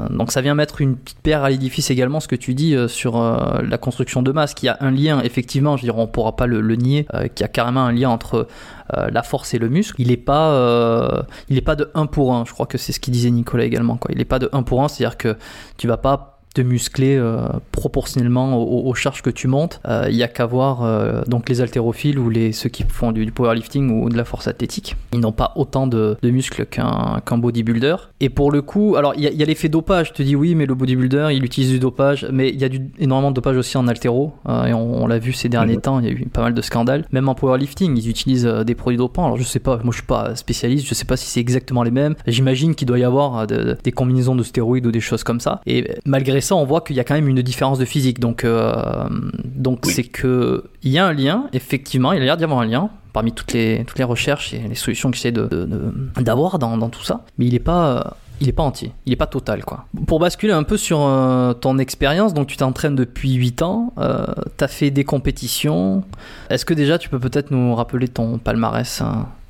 donc 0.09 0.31
ça 0.31 0.41
vient 0.41 0.55
mettre 0.55 0.81
une 0.81 0.97
petite 0.97 1.19
pierre 1.19 1.43
à 1.43 1.49
l'édifice 1.49 1.89
également, 1.89 2.19
ce 2.19 2.27
que 2.27 2.35
tu 2.35 2.53
dis 2.53 2.75
sur 2.87 3.17
euh, 3.17 3.61
la 3.61 3.77
construction 3.77 4.21
de 4.21 4.31
masse, 4.31 4.53
qui 4.53 4.67
a 4.67 4.77
un 4.81 4.91
lien, 4.91 5.21
effectivement, 5.21 5.77
je 5.77 5.83
dirais, 5.83 5.97
on 5.97 6.07
pourra 6.07 6.35
pas 6.35 6.47
le, 6.47 6.61
nier, 6.75 7.07
euh, 7.13 7.27
qui 7.27 7.43
a 7.43 7.47
carrément 7.47 7.81
un 7.81 7.91
lien 7.91 8.09
entre 8.09 8.47
euh, 8.95 9.09
la 9.09 9.23
force 9.23 9.53
et 9.53 9.59
le 9.59 9.69
muscle. 9.69 10.01
Il 10.01 10.09
n'est 10.09 10.17
pas, 10.17 11.25
il 11.49 11.57
est 11.57 11.61
pas 11.61 11.75
de 11.75 11.89
1 11.93 12.05
pour 12.07 12.33
1. 12.33 12.45
Je 12.45 12.53
crois 12.53 12.65
que 12.65 12.77
c'est 12.77 12.91
ce 12.91 12.99
qu'il 12.99 13.13
disait 13.13 13.31
Nicolas 13.31 13.65
également. 13.65 13.97
Quoi. 13.97 14.11
Il 14.11 14.17
n'est 14.17 14.25
pas 14.25 14.39
de 14.39 14.49
1 14.51 14.63
pour 14.63 14.83
1, 14.83 14.87
c'est-à-dire 14.87 15.17
que 15.17 15.35
tu 15.77 15.87
vas 15.87 15.97
pas 15.97 16.36
de 16.57 16.63
muscler 16.63 17.15
euh, 17.15 17.47
proportionnellement 17.71 18.57
aux, 18.57 18.93
charges 18.93 19.21
que 19.21 19.29
tu 19.29 19.47
montes. 19.47 19.79
Il 19.85 19.91
euh, 19.91 20.11
n'y 20.11 20.23
a 20.23 20.27
qu'à 20.27 20.45
voir 20.45 20.83
euh, 20.83 21.21
donc 21.27 21.49
les 21.49 21.61
haltérophiles 21.61 22.17
ou 22.17 22.29
les, 22.29 22.51
ceux 22.51 22.69
qui 22.69 22.83
font 22.83 23.11
du, 23.11 23.31
powerlifting 23.31 24.01
ou 24.01 24.09
de 24.09 24.17
la 24.17 24.25
force 24.25 24.47
athlétique. 24.47 24.95
Ils 25.13 25.19
n'ont 25.19 25.31
pas 25.31 25.53
autant 25.55 25.87
de, 25.87 26.17
muscles 26.23 26.65
qu'un 26.65 27.37
bodybuilder. 27.37 27.95
Et 28.19 28.29
pour 28.29 28.51
le 28.51 28.61
coup, 28.61 28.95
alors 28.97 29.13
il 29.15 29.23
y 29.23 29.43
a, 29.43 29.45
l'effet 29.45 29.69
dopage. 29.69 30.09
Je 30.09 30.13
te 30.13 30.23
dis 30.23 30.35
oui, 30.35 30.55
mais 30.55 30.65
le 30.65 30.75
bodybuilder, 30.75 31.29
il 31.31 31.45
utilise 31.45 31.69
du 31.69 31.79
dopage. 31.79 32.27
Mais 32.31 32.49
il 32.49 32.59
y 32.59 32.65
a 32.65 32.69
du, 32.69 32.81
énormément 32.99 33.31
de 33.31 33.35
dopage 33.35 33.57
aussi 33.57 33.77
en 33.77 33.87
haltéro. 33.87 34.33
et 34.47 34.73
on, 34.73 35.07
l'a 35.07 35.19
vu 35.19 35.31
ces 35.31 35.47
derniers 35.47 35.77
temps, 35.77 35.99
il 35.99 36.05
y 36.05 36.09
a 36.09 36.11
eu 36.11 36.25
pas 36.25 36.41
mal 36.41 36.53
de 36.53 36.61
scandales. 36.61 37.05
Même 37.11 37.29
en 37.29 37.35
powerlifting, 37.35 37.95
ils 37.95 38.09
utilisent 38.09 38.45
des 38.45 38.75
produits 38.75 38.97
dopants. 38.97 39.25
Alors 39.25 39.37
je 39.37 39.43
sais 39.43 39.59
pas, 39.59 39.77
moi 39.83 39.91
je 39.91 39.97
suis 39.97 40.07
pas 40.07 40.35
spécialiste, 40.35 40.87
je 40.87 40.93
sais 40.93 41.05
pas 41.05 41.17
si 41.17 41.27
c'est 41.27 41.39
exactement 41.39 41.83
les 41.83 41.91
mêmes. 41.91 42.15
J'imagine 42.25 42.75
qu'il 42.75 42.87
doit 42.87 42.99
y 42.99 43.03
avoir 43.03 43.45
des 43.47 43.91
combinaisons 43.91 44.35
de 44.35 44.43
stéroïdes 44.43 44.85
ou 44.85 44.91
des 44.91 44.99
choses 44.99 45.23
comme 45.23 45.39
ça. 45.39 45.61
Et 45.65 45.87
malgré 46.05 46.41
ça, 46.47 46.55
on 46.55 46.65
voit 46.65 46.81
qu'il 46.81 46.95
y 46.95 46.99
a 46.99 47.03
quand 47.03 47.13
même 47.13 47.27
une 47.27 47.41
différence 47.41 47.79
de 47.79 47.85
physique. 47.85 48.19
Donc, 48.19 48.43
euh, 48.43 49.07
donc 49.45 49.85
c'est 49.85 50.03
que 50.03 50.63
il 50.83 50.91
y 50.91 50.97
a 50.97 51.05
un 51.05 51.13
lien, 51.13 51.47
effectivement, 51.53 52.13
il 52.13 52.21
a 52.21 52.25
l'air 52.25 52.37
d'y 52.37 52.43
avoir 52.43 52.59
un 52.59 52.65
lien 52.65 52.89
parmi 53.13 53.31
toutes 53.31 53.53
les, 53.53 53.83
toutes 53.85 53.97
les 53.97 54.03
recherches 54.03 54.53
et 54.53 54.59
les 54.59 54.75
solutions 54.75 55.09
que 55.09 55.17
j'essaie 55.17 55.31
d'avoir 55.31 56.53
de, 56.53 56.57
dans, 56.59 56.77
dans, 56.77 56.89
tout 56.89 57.03
ça. 57.03 57.25
Mais 57.37 57.45
il 57.45 57.53
n'est 57.53 57.59
pas, 57.59 58.17
il 58.39 58.47
est 58.47 58.53
pas 58.53 58.63
entier, 58.63 58.91
il 59.05 59.11
n'est 59.11 59.15
pas 59.15 59.27
total. 59.27 59.63
quoi. 59.63 59.85
Pour 60.05 60.19
basculer 60.19 60.53
un 60.53 60.63
peu 60.63 60.77
sur 60.77 61.01
euh, 61.01 61.53
ton 61.53 61.77
expérience, 61.79 62.33
donc 62.33 62.47
tu 62.47 62.57
t'entraînes 62.57 62.95
depuis 62.95 63.33
8 63.33 63.61
ans, 63.61 63.93
euh, 63.97 64.25
tu 64.57 64.63
as 64.63 64.67
fait 64.67 64.91
des 64.91 65.03
compétitions. 65.03 66.03
Est-ce 66.49 66.65
que 66.65 66.73
déjà 66.73 66.97
tu 66.97 67.09
peux 67.09 67.19
peut-être 67.19 67.51
nous 67.51 67.75
rappeler 67.75 68.07
ton 68.07 68.37
palmarès 68.37 69.01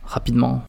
rapidement? 0.05 0.63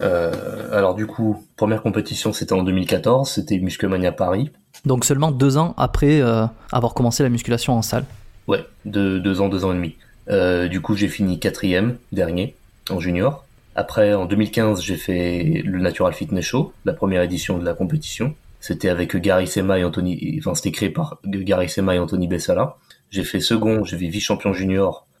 Alors 0.00 0.94
du 0.94 1.06
coup, 1.06 1.44
première 1.56 1.82
compétition 1.82 2.32
c'était 2.32 2.52
en 2.52 2.62
2014, 2.62 3.30
c'était 3.30 3.58
Musclemania 3.58 4.12
Paris. 4.12 4.50
Donc 4.84 5.04
seulement 5.04 5.30
deux 5.30 5.58
ans 5.58 5.74
après 5.76 6.20
euh, 6.20 6.46
avoir 6.72 6.94
commencé 6.94 7.22
la 7.22 7.28
musculation 7.28 7.74
en 7.74 7.82
salle. 7.82 8.04
Ouais, 8.48 8.64
deux 8.84 9.40
ans, 9.40 9.48
deux 9.48 9.64
ans 9.64 9.72
et 9.72 9.76
demi. 9.76 9.94
Euh, 10.28 10.68
du 10.68 10.80
coup, 10.80 10.96
j'ai 10.96 11.08
fini 11.08 11.38
quatrième, 11.38 11.96
dernier, 12.10 12.56
en 12.90 12.98
junior. 12.98 13.44
Après, 13.76 14.14
en 14.14 14.26
2015, 14.26 14.82
j'ai 14.82 14.96
fait 14.96 15.62
le 15.64 15.78
Natural 15.78 16.12
Fitness 16.12 16.44
Show, 16.44 16.72
la 16.84 16.92
première 16.92 17.22
édition 17.22 17.58
de 17.58 17.64
la 17.64 17.74
compétition. 17.74 18.34
C'était 18.60 18.88
avec 18.88 19.16
Gary 19.16 19.46
Sema 19.46 19.78
et 19.78 19.84
Anthony, 19.84 20.36
enfin 20.38 20.54
c'était 20.54 20.70
créé 20.70 20.90
par 20.90 21.18
Gary 21.24 21.68
Sema 21.68 21.94
et 21.94 21.98
Anthony 21.98 22.28
Bessala. 22.28 22.76
J'ai 23.10 23.24
fait 23.24 23.40
second, 23.40 23.84
j'ai 23.84 23.98
fait 23.98 24.06
vice-champion 24.06 24.52
junior 24.52 25.06
euh, 25.06 25.11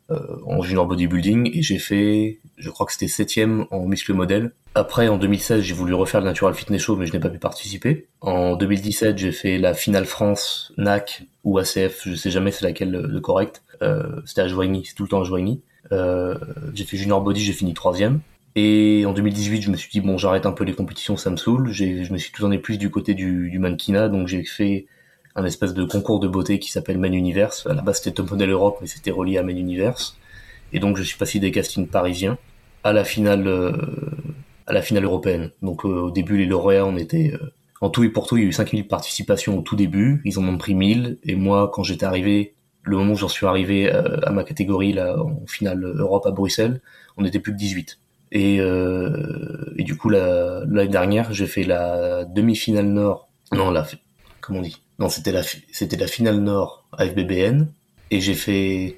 en 0.46 0.62
junior 0.62 0.86
bodybuilding 0.86 1.50
et 1.56 1.62
j'ai 1.62 1.78
fait, 1.78 2.40
je 2.56 2.70
crois 2.70 2.86
que 2.86 2.92
c'était 2.92 3.08
septième 3.08 3.66
en 3.70 3.86
muscle 3.86 4.12
modèle 4.14 4.52
après, 4.74 5.08
en 5.08 5.18
2016, 5.18 5.62
j'ai 5.62 5.74
voulu 5.74 5.92
refaire 5.92 6.20
le 6.20 6.26
Natural 6.26 6.54
Fitness 6.54 6.80
Show, 6.80 6.96
mais 6.96 7.04
je 7.04 7.12
n'ai 7.12 7.20
pas 7.20 7.28
pu 7.28 7.38
participer. 7.38 8.06
En 8.22 8.56
2017, 8.56 9.18
j'ai 9.18 9.32
fait 9.32 9.58
la 9.58 9.74
finale 9.74 10.06
France, 10.06 10.72
NAC 10.78 11.24
ou 11.44 11.58
ACF, 11.58 12.02
je 12.06 12.14
sais 12.14 12.30
jamais 12.30 12.50
c'est 12.52 12.64
laquelle 12.64 12.90
le, 12.90 13.20
correct. 13.20 13.62
Euh, 13.82 14.20
c'était 14.24 14.40
à 14.40 14.48
Joigny, 14.48 14.84
c'est 14.86 14.94
tout 14.94 15.02
le 15.02 15.10
temps 15.10 15.20
à 15.20 15.24
Joigny. 15.24 15.60
Euh, 15.90 16.38
j'ai 16.72 16.84
fait 16.84 16.96
Junior 16.96 17.20
Body, 17.20 17.42
j'ai 17.42 17.52
fini 17.52 17.74
troisième. 17.74 18.20
Et 18.54 19.04
en 19.06 19.12
2018, 19.12 19.60
je 19.60 19.70
me 19.70 19.76
suis 19.76 19.90
dit, 19.90 20.00
bon, 20.00 20.16
j'arrête 20.16 20.46
un 20.46 20.52
peu 20.52 20.64
les 20.64 20.74
compétitions, 20.74 21.18
ça 21.18 21.28
me 21.28 21.36
saoule. 21.36 21.70
Je 21.72 22.10
me 22.10 22.18
suis 22.18 22.32
tout 22.32 22.44
en 22.44 22.56
plus 22.58 22.78
du 22.78 22.90
côté 22.90 23.12
du, 23.12 23.50
du 23.50 23.58
mannequinat, 23.58 24.08
donc 24.08 24.28
j'ai 24.28 24.42
fait 24.44 24.86
un 25.34 25.44
espèce 25.44 25.74
de 25.74 25.84
concours 25.84 26.20
de 26.20 26.28
beauté 26.28 26.58
qui 26.58 26.70
s'appelle 26.70 26.98
Man 26.98 27.14
Universe. 27.14 27.66
À 27.66 27.74
la 27.74 27.82
base, 27.82 27.98
c'était 27.98 28.12
Top 28.12 28.30
Model 28.30 28.50
Europe, 28.50 28.78
mais 28.80 28.86
c'était 28.86 29.10
relié 29.10 29.38
à 29.38 29.42
Man 29.42 29.58
Universe. 29.58 30.16
Et 30.72 30.78
donc, 30.78 30.96
je 30.96 31.02
suis 31.02 31.18
passé 31.18 31.38
des 31.38 31.50
castings 31.50 31.86
parisiens 31.86 32.38
à 32.84 32.92
la 32.92 33.04
finale 33.04 33.46
euh, 33.46 33.72
à 34.66 34.72
la 34.72 34.82
finale 34.82 35.04
européenne. 35.04 35.50
Donc 35.62 35.84
euh, 35.84 35.88
au 35.88 36.10
début, 36.10 36.36
les 36.38 36.46
lauréats, 36.46 36.86
on 36.86 36.96
était... 36.96 37.32
Euh, 37.34 37.52
en 37.80 37.90
tout 37.90 38.04
et 38.04 38.08
pour 38.08 38.28
tout, 38.28 38.36
il 38.36 38.44
y 38.44 38.46
a 38.46 38.48
eu 38.48 38.52
5000 38.52 38.86
participations 38.86 39.58
au 39.58 39.62
tout 39.62 39.74
début. 39.74 40.22
Ils 40.24 40.38
en 40.38 40.46
ont 40.46 40.56
pris 40.56 40.74
1000. 40.74 41.18
Et 41.24 41.34
moi, 41.34 41.68
quand 41.72 41.82
j'étais 41.82 42.06
arrivé, 42.06 42.54
le 42.84 42.96
moment 42.96 43.14
où 43.14 43.16
j'en 43.16 43.28
suis 43.28 43.44
arrivé 43.44 43.92
euh, 43.92 44.20
à 44.22 44.30
ma 44.30 44.44
catégorie, 44.44 44.92
là, 44.92 45.20
en 45.20 45.46
finale 45.46 45.82
Europe 45.84 46.24
à 46.26 46.30
Bruxelles, 46.30 46.80
on 47.16 47.24
était 47.24 47.40
plus 47.40 47.52
que 47.52 47.58
18. 47.58 47.98
Et, 48.34 48.56
et 48.56 49.82
du 49.82 49.94
coup, 49.98 50.08
l'année 50.08 50.88
dernière, 50.88 51.34
j'ai 51.34 51.46
fait 51.46 51.64
la 51.64 52.24
demi-finale 52.24 52.86
nord. 52.86 53.28
Non, 53.52 53.70
la... 53.70 53.86
Comment 54.40 54.60
on 54.60 54.62
dit? 54.62 54.80
Non, 55.02 55.08
c'était 55.08 55.32
la, 55.32 56.06
finale 56.06 56.38
nord 56.38 56.84
à 56.96 57.06
FBBN. 57.06 57.66
Et 58.12 58.20
j'ai 58.20 58.34
fait, 58.34 58.96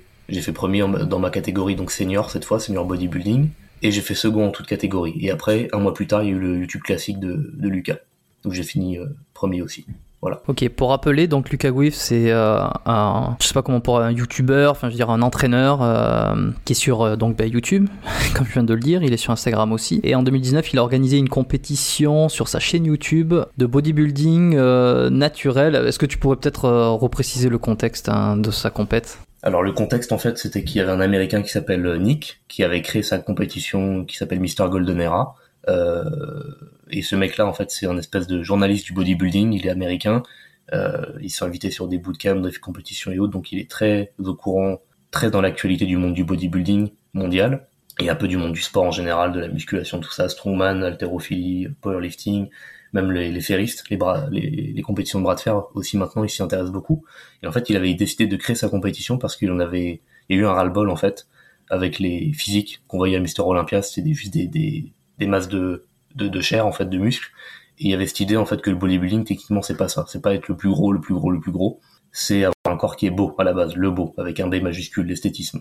premier 0.53 0.81
dans 1.07 1.19
ma 1.19 1.31
catégorie, 1.31 1.77
donc 1.77 1.91
senior 1.91 2.31
cette 2.31 2.45
fois, 2.45 2.61
senior 2.61 2.85
bodybuilding 2.85 3.49
et 3.81 3.91
j'ai 3.91 4.03
fait 4.03 4.15
second 4.15 4.49
en 4.49 4.51
toute 4.51 4.67
catégorie. 4.67 5.17
Et 5.21 5.31
après, 5.31 5.69
un 5.73 5.79
mois 5.79 5.95
plus 5.95 6.07
tard, 6.07 6.23
il 6.23 6.29
y 6.29 6.33
a 6.33 6.37
eu 6.37 6.39
le 6.39 6.59
YouTube 6.59 6.83
classique 6.83 7.21
de, 7.21 7.51
Lucas. 7.59 8.01
Donc 8.43 8.53
j'ai 8.53 8.65
fini 8.65 8.99
euh, 8.99 9.07
premier 9.33 9.63
aussi. 9.63 9.87
Voilà. 10.25 10.41
Ok, 10.49 10.67
pour 10.71 10.89
rappeler, 10.89 11.29
donc 11.29 11.51
Lucas 11.51 11.71
Guif, 11.71 11.95
c'est 11.95 12.31
euh, 12.31 12.59
un, 12.87 13.37
je 13.41 13.47
sais 13.47 13.53
pas 13.53 13.61
comment 13.61 13.81
pour 13.81 14.01
un 14.01 14.11
YouTuber, 14.11 14.69
enfin 14.71 14.89
je 14.89 14.95
veux 14.95 14.97
dire 14.97 15.11
un 15.11 15.21
entraîneur 15.21 15.83
euh, 15.83 16.51
qui 16.65 16.73
est 16.73 16.77
sur 16.77 17.19
donc 17.19 17.37
bah, 17.37 17.45
YouTube, 17.45 17.91
comme 18.35 18.47
je 18.47 18.55
viens 18.55 18.65
de 18.65 18.73
le 18.73 18.81
dire, 18.81 19.03
il 19.03 19.13
est 19.13 19.19
sur 19.19 19.33
Instagram 19.33 19.71
aussi. 19.71 20.01
Et 20.03 20.15
en 20.15 20.23
2019, 20.23 20.73
il 20.73 20.79
a 20.79 20.83
organisé 20.83 21.19
une 21.19 21.29
compétition 21.29 22.31
sur 22.31 22.49
sa 22.49 22.59
chaîne 22.59 22.87
YouTube 22.87 23.35
de 23.59 23.67
bodybuilding 23.67 24.57
naturel. 25.11 25.75
Est-ce 25.75 25.99
que 25.99 26.07
tu 26.07 26.17
pourrais 26.17 26.37
peut-être 26.37 26.71
repréciser 26.71 27.51
le 27.51 27.59
contexte 27.59 28.09
hein, 28.09 28.39
de 28.39 28.51
sa 28.51 28.71
compète? 28.71 29.19
Alors 29.45 29.63
le 29.63 29.73
contexte 29.73 30.11
en 30.11 30.17
fait 30.17 30.39
c'était 30.39 30.65
qu'il 30.65 30.79
y 30.79 30.81
avait 30.81 30.91
un 30.91 31.01
Américain 31.01 31.43
qui 31.43 31.51
s'appelle 31.51 31.85
euh, 31.85 31.99
Nick 31.99 32.41
qui 32.49 32.65
avait 32.65 32.81
créé 32.81 33.03
sa 33.03 33.19
compétition 33.19 34.07
qui 34.07 34.17
s'appelle 34.17 34.41
Mr 34.41 34.71
Golden 34.71 34.99
Era. 34.99 35.35
Euh, 35.69 36.05
et 36.91 37.03
ce 37.03 37.17
mec-là 37.17 37.47
en 37.47 37.53
fait 37.53 37.71
c'est 37.71 37.87
un 37.87 37.97
espèce 37.97 38.27
de 38.27 38.43
journaliste 38.43 38.87
du 38.87 38.93
bodybuilding, 38.93 39.53
il 39.53 39.67
est 39.67 39.71
américain. 39.71 40.23
Euh, 40.73 41.05
il 41.21 41.31
s'est 41.31 41.45
invité 41.45 41.71
sur 41.71 41.89
des 41.89 41.99
bootcamps, 41.99 42.41
des 42.41 42.53
compétitions 42.53 43.13
et 43.13 43.19
autres, 43.19 43.33
donc 43.33 43.53
il 43.53 43.59
est 43.59 43.71
très 43.71 44.13
au 44.19 44.35
courant, 44.35 44.81
très 45.11 45.31
dans 45.31 45.41
l'actualité 45.41 45.87
du 45.87 45.97
monde 45.97 46.15
du 46.15 46.25
bodybuilding 46.25 46.91
mondial 47.13 47.69
et 48.01 48.09
un 48.09 48.15
peu 48.15 48.29
du 48.29 48.37
monde 48.37 48.53
du 48.53 48.63
sport 48.63 48.85
en 48.85 48.91
général, 48.91 49.33
de 49.33 49.41
la 49.41 49.49
musculation, 49.49 50.01
tout 50.01 50.11
ça, 50.11 50.29
strongman, 50.29 50.83
haltérophilie, 50.83 51.69
powerlifting, 51.81 52.49
même 52.93 53.13
les, 53.13 53.31
les 53.31 53.41
ferristes, 53.41 53.85
les, 53.91 53.97
bras, 53.97 54.27
les, 54.31 54.73
les, 54.75 54.83
compétitions 54.83 55.19
de 55.19 55.25
bras 55.25 55.35
de 55.35 55.41
fer 55.41 55.63
aussi 55.75 55.97
maintenant, 55.99 56.25
il 56.25 56.31
s'y 56.31 56.43
intéresse 56.43 56.71
beaucoup. 56.71 57.05
Et 57.43 57.47
en 57.47 57.53
fait, 57.53 57.69
il 57.71 57.77
avait 57.77 57.93
décidé 57.95 58.27
de 58.27 58.37
créer 58.37 58.57
sa 58.57 58.69
compétition 58.69 59.19
parce 59.19 59.37
qu'il 59.37 59.51
en 59.51 59.61
avait, 59.61 60.01
il 60.29 60.37
y 60.37 60.39
a 60.39 60.43
eu 60.43 60.47
un 60.47 60.53
ras-le-bol 60.53 60.91
en 60.91 60.97
fait 60.97 61.27
avec 61.71 61.99
les 61.99 62.33
physiques 62.33 62.83
qu'on 62.89 62.99
voyait 62.99 63.17
à 63.17 63.21
Mister 63.21 63.43
Olympia, 63.43 63.83
c'était 63.83 64.13
juste 64.13 64.33
des, 64.33 64.47
des, 64.47 64.93
des 65.25 65.31
masses 65.31 65.49
de, 65.49 65.87
de, 66.15 66.29
de, 66.29 66.41
chair 66.41 66.67
en 66.67 66.73
fait, 66.73 66.87
de 66.87 66.99
muscles. 66.99 67.31
Et 67.79 67.87
il 67.87 67.91
y 67.91 67.95
avait 67.95 68.07
cette 68.07 68.21
idée 68.21 68.37
en 68.37 68.47
fait 68.47 68.61
que 68.61 68.71
le 68.71 68.77
bodybuilding 68.77 69.25
techniquement 69.25 69.63
c'est 69.63 69.77
pas 69.77 69.89
ça, 69.89 70.05
c'est 70.09 70.23
pas 70.23 70.35
être 70.35 70.49
le 70.49 70.57
plus 70.57 70.69
gros, 70.69 70.93
le 70.93 71.01
plus 71.01 71.15
gros, 71.15 71.31
le 71.31 71.41
plus 71.41 71.51
gros, 71.51 71.81
c'est 72.13 72.45
avoir 72.45 72.55
un 72.67 72.77
corps 72.77 72.97
qui 72.97 73.07
est 73.07 73.11
beau 73.11 73.35
à 73.39 73.45
la 73.45 73.53
base, 73.53 73.75
le 73.75 73.91
beau 73.91 74.15
avec 74.17 74.39
un 74.39 74.47
B 74.47 74.57
majuscule, 74.63 75.07
l'esthétisme. 75.07 75.61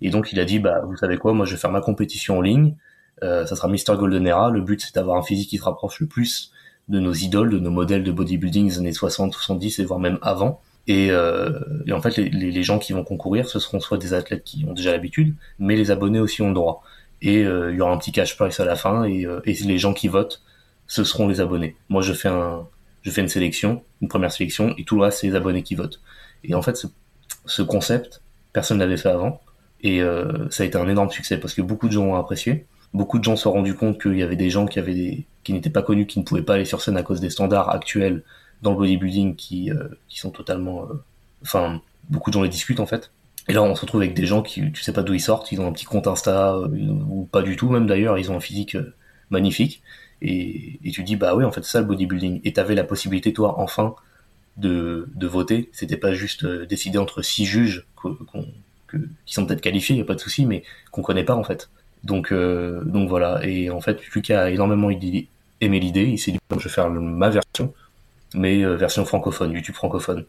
Et 0.00 0.10
donc 0.10 0.32
il 0.32 0.40
a 0.40 0.44
dit 0.44 0.58
bah 0.58 0.82
vous 0.84 0.96
savez 0.96 1.16
quoi, 1.16 1.32
moi 1.32 1.46
je 1.46 1.52
vais 1.52 1.60
faire 1.60 1.70
ma 1.70 1.80
compétition 1.80 2.38
en 2.38 2.40
ligne, 2.40 2.76
euh, 3.22 3.46
ça 3.46 3.54
sera 3.54 3.68
Mister 3.68 3.94
Golden 3.96 4.26
Era. 4.26 4.50
Le 4.50 4.62
but 4.62 4.80
c'est 4.80 4.94
d'avoir 4.96 5.16
un 5.16 5.22
physique 5.22 5.50
qui 5.50 5.58
se 5.58 5.64
rapproche 5.64 6.00
le 6.00 6.08
plus 6.08 6.50
de 6.88 6.98
nos 6.98 7.12
idoles, 7.12 7.50
de 7.50 7.60
nos 7.60 7.70
modèles 7.70 8.02
de 8.02 8.10
bodybuilding 8.10 8.68
des 8.68 8.78
années 8.78 8.92
60, 8.92 9.32
70 9.32 9.78
et 9.78 9.84
voire 9.84 10.00
même 10.00 10.18
avant. 10.22 10.60
Et, 10.86 11.10
euh, 11.10 11.60
et 11.86 11.92
en 11.92 12.02
fait, 12.02 12.16
les, 12.18 12.28
les, 12.28 12.62
gens 12.62 12.78
qui 12.78 12.92
vont 12.92 13.04
concourir, 13.04 13.48
ce 13.48 13.58
seront 13.58 13.80
soit 13.80 13.96
des 13.96 14.12
athlètes 14.12 14.44
qui 14.44 14.66
ont 14.68 14.74
déjà 14.74 14.92
l'habitude, 14.92 15.34
mais 15.58 15.76
les 15.76 15.90
abonnés 15.90 16.20
aussi 16.20 16.42
ont 16.42 16.48
le 16.48 16.54
droit. 16.54 16.82
Et 17.22 17.44
euh, 17.44 17.72
il 17.72 17.78
y 17.78 17.80
aura 17.80 17.92
un 17.92 17.98
petit 17.98 18.12
cash 18.12 18.36
price 18.36 18.60
à 18.60 18.64
la 18.64 18.76
fin, 18.76 19.04
et, 19.04 19.26
euh, 19.26 19.40
les 19.44 19.78
gens 19.78 19.94
qui 19.94 20.08
votent, 20.08 20.42
ce 20.86 21.04
seront 21.04 21.28
les 21.28 21.40
abonnés. 21.40 21.76
Moi, 21.88 22.02
je 22.02 22.12
fais 22.12 22.28
une 22.28 23.28
sélection, 23.28 23.82
une 24.02 24.08
première 24.08 24.32
sélection, 24.32 24.74
et 24.76 24.84
tout 24.84 24.96
le 24.96 25.02
reste, 25.02 25.20
c'est 25.20 25.28
les 25.28 25.34
abonnés 25.34 25.62
qui 25.62 25.74
votent. 25.74 26.00
Et 26.42 26.54
en 26.54 26.62
fait, 26.62 26.76
ce, 26.76 26.86
ce 27.46 27.62
concept, 27.62 28.22
personne 28.52 28.78
l'avait 28.78 28.96
fait 28.96 29.08
avant, 29.08 29.40
et 29.80 30.02
euh, 30.02 30.48
ça 30.50 30.62
a 30.62 30.66
été 30.66 30.78
un 30.78 30.88
énorme 30.88 31.10
succès 31.10 31.38
parce 31.38 31.54
que 31.54 31.62
beaucoup 31.62 31.88
de 31.88 31.92
gens 31.92 32.04
ont 32.04 32.16
apprécié 32.16 32.66
beaucoup 32.94 33.18
de 33.18 33.24
gens 33.24 33.36
se 33.36 33.42
sont 33.42 33.52
rendus 33.52 33.74
compte 33.74 34.00
qu'il 34.00 34.16
y 34.16 34.22
avait 34.22 34.36
des 34.36 34.50
gens 34.50 34.66
qui 34.66 35.26
n'étaient 35.48 35.68
pas 35.70 35.82
connus, 35.82 36.06
qui 36.06 36.20
ne 36.20 36.24
pouvaient 36.24 36.42
pas 36.42 36.54
aller 36.54 36.64
sur 36.64 36.80
scène 36.80 36.96
à 36.96 37.02
cause 37.02 37.20
des 37.20 37.28
standards 37.28 37.68
actuels 37.68 38.22
dans 38.62 38.70
le 38.70 38.76
bodybuilding 38.78 39.34
qui, 39.34 39.70
sont 40.08 40.30
totalement, 40.30 40.86
enfin, 41.42 41.82
beaucoup 42.08 42.30
de 42.30 42.34
gens 42.34 42.42
les 42.42 42.48
discutent 42.48 42.80
en 42.80 42.86
fait. 42.86 43.10
Et 43.48 43.52
là, 43.52 43.62
on 43.62 43.74
se 43.74 43.82
retrouve 43.82 44.00
avec 44.00 44.14
des 44.14 44.26
gens 44.26 44.42
qui, 44.42 44.72
tu 44.72 44.82
sais 44.82 44.92
pas 44.92 45.02
d'où 45.02 45.14
ils 45.14 45.20
sortent, 45.20 45.52
ils 45.52 45.60
ont 45.60 45.66
un 45.66 45.72
petit 45.72 45.84
compte 45.84 46.06
Insta, 46.06 46.54
euh, 46.54 46.68
ou 47.08 47.28
pas 47.30 47.42
du 47.42 47.56
tout 47.56 47.68
même 47.68 47.86
d'ailleurs, 47.86 48.18
ils 48.18 48.30
ont 48.30 48.36
un 48.36 48.40
physique 48.40 48.74
euh, 48.74 48.94
magnifique. 49.30 49.82
Et, 50.22 50.78
tu 50.92 51.02
dis, 51.02 51.16
bah 51.16 51.34
oui, 51.36 51.44
en 51.44 51.52
fait, 51.52 51.62
c'est 51.62 51.72
ça 51.72 51.80
le 51.80 51.86
bodybuilding. 51.86 52.40
Et 52.44 52.52
t'avais 52.54 52.74
la 52.74 52.84
possibilité, 52.84 53.32
toi, 53.34 53.60
enfin, 53.60 53.94
de, 54.56 55.08
de 55.14 55.26
voter. 55.26 55.68
C'était 55.72 55.98
pas 55.98 56.14
juste 56.14 56.44
euh, 56.44 56.64
décider 56.66 56.98
entre 56.98 57.20
six 57.22 57.44
juges 57.44 57.86
qui 59.26 59.34
sont 59.34 59.44
peut-être 59.44 59.60
qualifiés, 59.60 59.96
y 59.96 60.00
a 60.00 60.04
pas 60.04 60.14
de 60.14 60.20
souci, 60.20 60.46
mais 60.46 60.62
qu'on 60.90 61.02
connaît 61.02 61.24
pas 61.24 61.34
en 61.34 61.42
fait. 61.42 61.70
Donc, 62.04 62.32
donc 62.32 63.08
voilà. 63.08 63.40
Et 63.44 63.70
en 63.70 63.80
fait, 63.80 64.00
Lucas 64.14 64.42
a 64.42 64.50
énormément 64.50 64.90
aimé 64.90 65.80
l'idée. 65.80 66.04
Il 66.04 66.18
s'est 66.18 66.32
dit, 66.32 66.38
je 66.50 66.56
vais 66.56 66.70
faire 66.70 66.90
ma 66.90 67.30
version, 67.30 67.72
mais 68.34 68.62
version 68.76 69.04
francophone, 69.04 69.52
YouTube 69.52 69.74
francophone. 69.74 70.26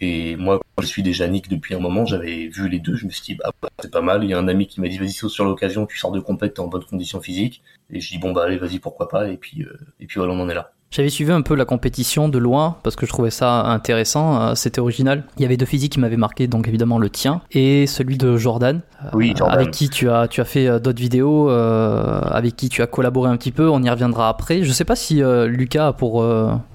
Et 0.00 0.36
moi, 0.36 0.60
je 0.80 0.86
suis 0.86 1.02
déjà 1.02 1.26
Nick 1.26 1.48
depuis 1.48 1.74
un 1.74 1.78
moment, 1.78 2.04
j'avais 2.04 2.48
vu 2.48 2.68
les 2.68 2.78
deux, 2.78 2.96
je 2.96 3.06
me 3.06 3.10
suis 3.10 3.22
dit, 3.22 3.34
bah, 3.34 3.50
c'est 3.80 3.90
pas 3.90 4.02
mal. 4.02 4.24
Il 4.24 4.30
y 4.30 4.34
a 4.34 4.38
un 4.38 4.48
ami 4.48 4.66
qui 4.66 4.80
m'a 4.80 4.88
dit, 4.88 4.98
vas-y, 4.98 5.12
saute 5.12 5.30
sur 5.30 5.44
l'occasion, 5.44 5.86
tu 5.86 5.96
sors 5.98 6.12
de 6.12 6.20
compète, 6.20 6.54
t'es 6.54 6.60
en 6.60 6.68
bonne 6.68 6.84
condition 6.84 7.20
physique. 7.20 7.62
Et 7.90 8.00
je 8.00 8.10
dis, 8.10 8.18
bon, 8.18 8.32
bah, 8.32 8.44
allez, 8.44 8.58
vas-y, 8.58 8.78
pourquoi 8.78 9.08
pas. 9.08 9.28
Et 9.28 9.36
puis, 9.36 9.62
euh, 9.62 9.76
et 10.00 10.06
puis 10.06 10.18
voilà, 10.18 10.32
on 10.32 10.40
en 10.40 10.48
est 10.48 10.54
là. 10.54 10.72
J'avais 10.90 11.10
suivi 11.10 11.32
un 11.32 11.42
peu 11.42 11.54
la 11.54 11.64
compétition 11.64 12.28
de 12.28 12.38
loin 12.38 12.76
parce 12.82 12.96
que 12.96 13.06
je 13.06 13.10
trouvais 13.10 13.30
ça 13.30 13.64
intéressant, 13.64 14.40
euh, 14.40 14.54
c'était 14.54 14.80
original. 14.80 15.24
Il 15.36 15.42
y 15.42 15.44
avait 15.44 15.56
deux 15.56 15.66
physiques 15.66 15.92
qui 15.92 16.00
m'avaient 16.00 16.16
marqué, 16.16 16.46
donc 16.46 16.68
évidemment 16.68 16.98
le 16.98 17.10
tien 17.10 17.42
et 17.50 17.86
celui 17.86 18.16
de 18.16 18.36
Jordan, 18.36 18.80
oui, 19.12 19.34
euh, 19.40 19.44
avec 19.44 19.72
qui 19.72 19.90
tu 19.90 20.08
as, 20.08 20.28
tu 20.28 20.40
as 20.40 20.44
fait 20.44 20.68
euh, 20.68 20.78
d'autres 20.78 21.00
vidéos, 21.00 21.48
avec 21.48 22.56
qui 22.56 22.68
tu 22.68 22.82
as 22.82 22.86
collaboré 22.86 23.28
un 23.28 23.36
petit 23.36 23.50
peu, 23.50 23.68
on 23.68 23.82
y 23.82 23.90
reviendra 23.90 24.28
après. 24.28 24.62
Je 24.62 24.72
sais 24.72 24.84
pas 24.84 24.96
si 24.96 25.22
Lucas 25.46 25.88
a 25.88 25.92
pour 25.92 26.24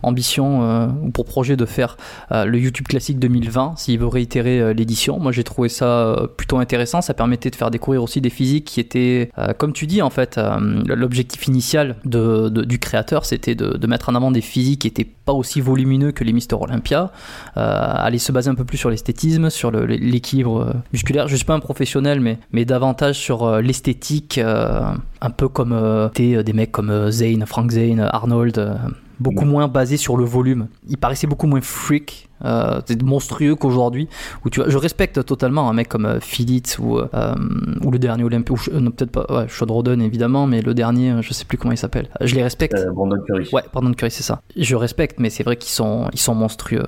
ambition 0.04 0.90
ou 1.04 1.10
pour 1.12 1.26
projet 1.26 1.56
de 1.56 1.66
faire 1.66 1.98
le 2.32 2.58
YouTube 2.58 2.88
Classique 2.88 3.20
2020, 3.20 3.74
s'il 3.78 4.00
veut 4.00 4.08
réitérer 4.08 4.74
l'édition. 4.74 5.20
Moi 5.20 5.32
j'ai 5.32 5.44
trouvé 5.44 5.70
ça 5.70 6.16
plutôt 6.38 6.58
intéressant, 6.58 7.02
ça 7.02 7.14
permettait 7.14 7.50
de 7.50 7.56
faire 7.56 7.72
découvrir 7.72 8.04
aussi 8.04 8.22
des 8.22 8.30
physiques 8.30 8.66
qui 8.66 8.80
étaient, 8.80 9.32
comme 9.58 9.74
tu 9.74 9.88
dis 9.88 10.02
en 10.02 10.10
fait, 10.10 10.40
l'objectif 10.88 11.48
initial 11.48 11.96
de, 12.06 12.50
du 12.50 12.80
créateur 12.80 13.26
c'était 13.26 13.56
de, 13.56 13.78
de 13.78 13.88
mettre 13.88 14.10
avant 14.16 14.32
des 14.32 14.42
physiques 14.42 14.82
qui 14.82 14.88
n'étaient 14.88 15.10
pas 15.26 15.34
aussi 15.34 15.62
volumineux 15.62 16.12
que 16.12 16.24
les 16.24 16.34
Mister 16.34 16.56
Olympia, 16.60 17.12
euh, 17.58 18.18
se 18.18 18.32
baser 18.32 18.50
un 18.50 18.56
peu 18.56 18.66
plus 18.66 18.78
sur 18.78 18.90
l'esthétisme, 18.90 19.50
sur 19.50 19.72
l'équilibre 19.72 20.62
euh, 20.62 20.74
musculaire. 20.94 21.28
Je 21.28 21.36
suis 21.36 21.46
pas 21.46 21.56
un 21.56 21.60
professionnel, 21.60 22.20
mais, 22.20 22.38
mais 22.52 22.66
davantage 22.66 23.16
sur 23.18 23.44
euh, 23.44 23.62
l'esthétique, 23.62 24.40
un 24.40 25.30
peu 25.30 25.48
comme 25.48 26.10
des 26.16 26.54
mecs 26.54 26.72
comme 26.72 27.10
Zane, 27.10 27.46
Frank 27.46 27.72
Zane, 27.72 28.00
Arnold 28.00 28.78
beaucoup 29.22 29.46
moins 29.46 29.68
basé 29.68 29.98
sur 29.98 30.18
le 30.18 30.26
volume. 30.26 30.68
Il 30.90 30.98
paraissait 30.98 31.28
beaucoup 31.28 31.48
moins 31.48 31.62
freak, 31.62 32.30
euh, 32.44 32.82
monstrueux 33.04 33.56
qu'aujourd'hui. 33.56 34.10
Où 34.44 34.50
tu 34.50 34.60
vois, 34.60 34.70
je 34.70 34.78
respecte 34.78 35.24
totalement 35.26 35.70
un 35.70 35.74
mec 35.74 35.88
comme 35.88 36.06
euh, 36.06 36.20
Phillips 36.20 36.80
ou, 36.80 36.98
euh, 36.98 37.36
ou 37.84 37.92
le 37.92 38.00
dernier 38.00 38.24
Olympia, 38.24 38.54
ou 38.54 38.90
peut-être 38.92 39.12
pas, 39.12 39.26
ouais, 39.30 40.06
évidemment, 40.06 40.48
mais 40.48 40.62
le 40.62 40.74
dernier, 40.74 41.22
je 41.22 41.34
sais 41.34 41.46
plus 41.46 41.58
comment 41.58 41.72
il 41.72 41.78
s'appelle. 41.78 42.10
Je 42.20 42.36
les 42.36 42.44
respecte. 42.44 42.76
Brandon 42.94 43.22
Curry. 43.26 43.48
Ouais, 43.54 43.64
Brandon 43.72 43.94
Curry, 43.94 44.12
c'est 44.12 44.24
ça. 44.24 44.42
Je 44.58 44.76
respecte, 44.76 45.20
mais 45.20 45.30
c'est 45.30 45.44
vrai 45.44 45.56
qu'ils 45.56 45.72
sont, 45.72 46.10
ils 46.14 46.20
sont 46.20 46.36
monstrueux. 46.36 46.84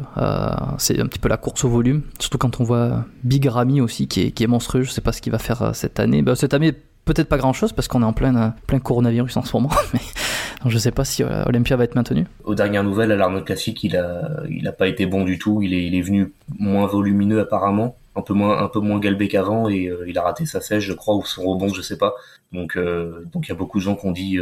c'est 0.77 0.99
un 0.99 1.07
petit 1.07 1.19
peu 1.19 1.29
la 1.29 1.37
course 1.37 1.63
au 1.63 1.69
volume, 1.69 2.01
surtout 2.19 2.37
quand 2.37 2.59
on 2.59 2.63
voit 2.63 3.05
Big 3.23 3.45
Ramy 3.45 3.81
aussi 3.81 4.07
qui 4.07 4.21
est, 4.21 4.31
qui 4.31 4.43
est 4.43 4.47
monstrueux. 4.47 4.83
Je 4.83 4.91
sais 4.91 5.01
pas 5.01 5.11
ce 5.11 5.21
qu'il 5.21 5.31
va 5.31 5.39
faire 5.39 5.75
cette 5.75 5.99
année. 5.99 6.21
Bah, 6.21 6.35
cette 6.35 6.53
année, 6.53 6.73
peut-être 7.05 7.27
pas 7.27 7.37
grand 7.37 7.53
chose 7.53 7.73
parce 7.73 7.87
qu'on 7.87 8.01
est 8.01 8.05
en 8.05 8.13
plein, 8.13 8.55
plein 8.67 8.79
coronavirus 8.79 9.37
en 9.37 9.43
ce 9.43 9.55
moment, 9.55 9.71
mais 9.93 9.99
je 10.65 10.77
sais 10.77 10.91
pas 10.91 11.05
si 11.05 11.23
euh, 11.23 11.43
Olympia 11.45 11.75
va 11.75 11.83
être 11.83 11.95
maintenu. 11.95 12.25
Aux 12.43 12.55
dernières 12.55 12.83
nouvelles, 12.83 13.11
à 13.11 13.15
l'Arnold 13.15 13.45
Classique, 13.45 13.83
il 13.83 13.97
a, 13.97 14.43
il 14.49 14.67
a 14.67 14.71
pas 14.71 14.87
été 14.87 15.05
bon 15.05 15.23
du 15.23 15.37
tout. 15.37 15.61
Il 15.61 15.73
est, 15.73 15.85
il 15.85 15.95
est 15.95 16.01
venu 16.01 16.33
moins 16.59 16.87
volumineux 16.87 17.39
apparemment, 17.41 17.95
un 18.15 18.21
peu 18.21 18.33
moins, 18.33 18.63
un 18.63 18.67
peu 18.67 18.79
moins 18.79 18.99
galbé 18.99 19.27
qu'avant 19.27 19.67
et 19.69 19.87
euh, 19.87 20.05
il 20.07 20.17
a 20.17 20.23
raté 20.23 20.45
sa 20.45 20.61
sèche, 20.61 20.85
je 20.85 20.93
crois, 20.93 21.15
ou 21.15 21.25
son 21.25 21.43
rebond, 21.43 21.69
je 21.69 21.81
sais 21.81 21.97
pas. 21.97 22.13
Donc, 22.51 22.77
euh, 22.77 23.25
donc 23.33 23.47
il 23.47 23.49
y 23.49 23.51
a 23.53 23.57
beaucoup 23.57 23.79
de 23.79 23.83
gens 23.83 23.95
qui 23.95 24.05
ont 24.05 24.11
dit, 24.11 24.39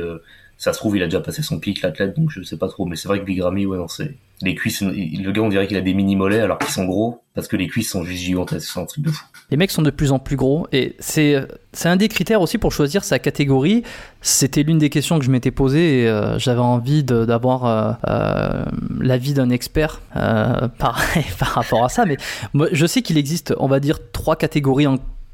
ça 0.57 0.73
se 0.73 0.77
trouve, 0.77 0.95
il 0.95 1.03
a 1.03 1.05
déjà 1.05 1.21
passé 1.21 1.41
son 1.41 1.59
pic, 1.59 1.81
l'athlète, 1.81 2.15
donc 2.15 2.29
je 2.29 2.43
sais 2.43 2.57
pas 2.57 2.67
trop. 2.67 2.85
Mais 2.85 2.95
c'est 2.95 3.07
vrai 3.07 3.19
que 3.19 3.25
Big 3.25 3.41
Ramy, 3.41 3.65
ouais, 3.65 3.77
non, 3.77 3.87
c'est 3.87 4.15
les 4.43 4.55
cuisses. 4.55 4.81
Le 4.81 5.31
gars, 5.31 5.41
on 5.41 5.49
dirait 5.49 5.67
qu'il 5.67 5.77
a 5.77 5.81
des 5.81 5.93
mini 5.93 6.15
mollets 6.15 6.41
alors 6.41 6.59
qu'ils 6.59 6.69
sont 6.69 6.85
gros 6.85 7.23
parce 7.33 7.47
que 7.47 7.55
les 7.55 7.67
cuisses 7.67 7.89
sont 7.89 8.03
juste 8.03 8.23
gigantesques. 8.23 8.69
C'est 8.71 8.79
un 8.79 8.85
truc 8.85 9.03
de 9.03 9.09
fou. 9.09 9.25
Les 9.51 9.57
mecs 9.57 9.71
sont 9.71 9.81
de 9.81 9.89
plus 9.89 10.13
en 10.13 10.19
plus 10.19 10.37
gros 10.37 10.65
et 10.71 10.95
c'est 10.99 11.45
un 11.83 11.97
des 11.97 12.07
critères 12.07 12.39
aussi 12.39 12.57
pour 12.57 12.71
choisir 12.71 13.03
sa 13.03 13.19
catégorie. 13.19 13.83
C'était 14.21 14.63
l'une 14.63 14.77
des 14.77 14.89
questions 14.89 15.19
que 15.19 15.25
je 15.25 15.29
m'étais 15.29 15.51
posée 15.51 16.03
et 16.03 16.07
euh, 16.07 16.39
j'avais 16.39 16.61
envie 16.61 17.03
d'avoir 17.03 17.65
euh, 17.65 17.91
euh, 18.07 18.63
l'avis 19.01 19.33
d'un 19.33 19.49
expert 19.49 19.99
par 20.13 21.01
rapport 21.41 21.83
à 21.83 21.89
ça. 21.89 22.05
Mais 22.05 22.17
je 22.71 22.85
sais 22.85 23.01
qu'il 23.01 23.17
existe, 23.17 23.53
on 23.59 23.67
va 23.67 23.81
dire, 23.81 23.99
trois 24.13 24.37
catégories 24.37 24.87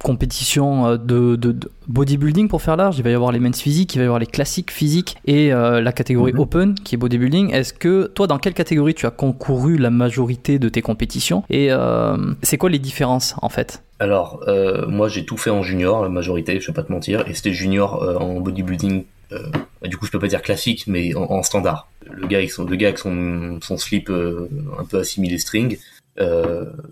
compétition 0.03 0.87
euh, 0.87 0.97
de, 0.97 1.57
bodybuilding 1.87 2.47
pour 2.47 2.61
faire 2.61 2.75
large. 2.75 2.97
Il 2.97 3.03
va 3.03 3.09
y 3.09 3.13
avoir 3.13 3.31
les 3.31 3.39
men's 3.39 3.61
physiques, 3.61 3.95
il 3.95 3.99
va 3.99 4.03
y 4.03 4.07
avoir 4.07 4.19
les 4.19 4.25
classiques 4.25 4.71
physiques 4.71 5.17
et 5.25 5.53
euh, 5.53 5.81
la 5.81 5.91
catégorie 5.91 6.33
mhm. 6.33 6.39
open 6.39 6.75
qui 6.75 6.95
est 6.95 6.97
bodybuilding. 6.97 7.51
Est-ce 7.51 7.73
que 7.73 8.07
toi, 8.07 8.27
dans 8.27 8.37
quelle 8.37 8.53
catégorie 8.53 8.93
tu 8.93 9.05
as 9.05 9.11
concouru 9.11 9.77
la 9.77 9.89
majorité 9.89 10.59
de 10.59 10.69
tes 10.69 10.81
compétitions 10.81 11.43
et 11.49 11.71
euh, 11.71 12.17
c'est 12.43 12.57
quoi 12.57 12.69
les 12.69 12.79
différences 12.79 13.35
en 13.41 13.49
fait? 13.49 13.83
Alors, 13.99 14.43
moi 14.87 15.07
j'ai 15.07 15.25
tout 15.25 15.37
fait 15.37 15.49
en 15.49 15.63
junior, 15.63 16.03
la 16.03 16.09
majorité, 16.09 16.59
je 16.59 16.67
vais 16.67 16.73
pas 16.73 16.83
te 16.83 16.91
mentir, 16.91 17.27
et 17.27 17.33
c'était 17.33 17.51
junior 17.51 18.21
en 18.21 18.39
bodybuilding. 18.41 19.05
du 19.85 19.97
coup, 19.97 20.05
je 20.05 20.11
peux 20.11 20.19
pas 20.19 20.27
dire 20.27 20.43
classique, 20.43 20.83
mais 20.85 21.15
en, 21.15 21.41
standard. 21.41 21.89
Le 22.11 22.27
gars 22.27 22.37
avec 22.37 22.51
son, 22.51 22.65
le 22.65 22.75
gars 22.75 22.89
avec 22.89 22.99
son, 22.99 23.57
son 23.59 23.77
slip 23.77 24.11
un 24.11 24.85
peu 24.85 24.99
assimilé 24.99 25.39
string, 25.39 25.79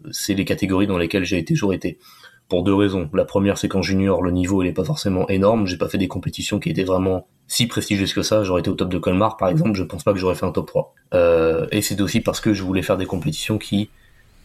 c'est 0.09 0.33
les 0.33 0.45
catégories 0.45 0.87
dans 0.87 0.97
lesquelles 0.97 1.25
j'ai 1.25 1.45
toujours 1.45 1.75
été 1.75 1.99
pour 2.47 2.63
deux 2.63 2.73
raisons. 2.73 3.09
La 3.13 3.25
première, 3.25 3.57
c'est 3.57 3.67
qu'en 3.67 3.81
junior, 3.81 4.21
le 4.21 4.31
niveau 4.31 4.61
il 4.61 4.67
est 4.67 4.73
pas 4.73 4.83
forcément 4.83 5.27
énorme. 5.29 5.65
J'ai 5.67 5.77
pas 5.77 5.89
fait 5.89 5.97
des 5.97 6.07
compétitions 6.07 6.59
qui 6.59 6.69
étaient 6.69 6.83
vraiment 6.83 7.27
si 7.47 7.67
prestigieuses 7.67 8.13
que 8.13 8.21
ça. 8.21 8.43
J'aurais 8.43 8.61
été 8.61 8.69
au 8.69 8.75
top 8.75 8.89
de 8.89 8.97
Colmar, 8.97 9.37
par 9.37 9.49
exemple. 9.49 9.73
Je 9.73 9.83
pense 9.83 10.03
pas 10.03 10.13
que 10.13 10.19
j'aurais 10.19 10.35
fait 10.35 10.45
un 10.45 10.51
top 10.51 10.67
3. 10.67 10.93
Euh, 11.13 11.67
et 11.71 11.81
c'est 11.81 11.99
aussi 12.01 12.21
parce 12.21 12.39
que 12.39 12.53
je 12.53 12.63
voulais 12.63 12.81
faire 12.81 12.97
des 12.97 13.05
compétitions 13.05 13.57
qui 13.57 13.89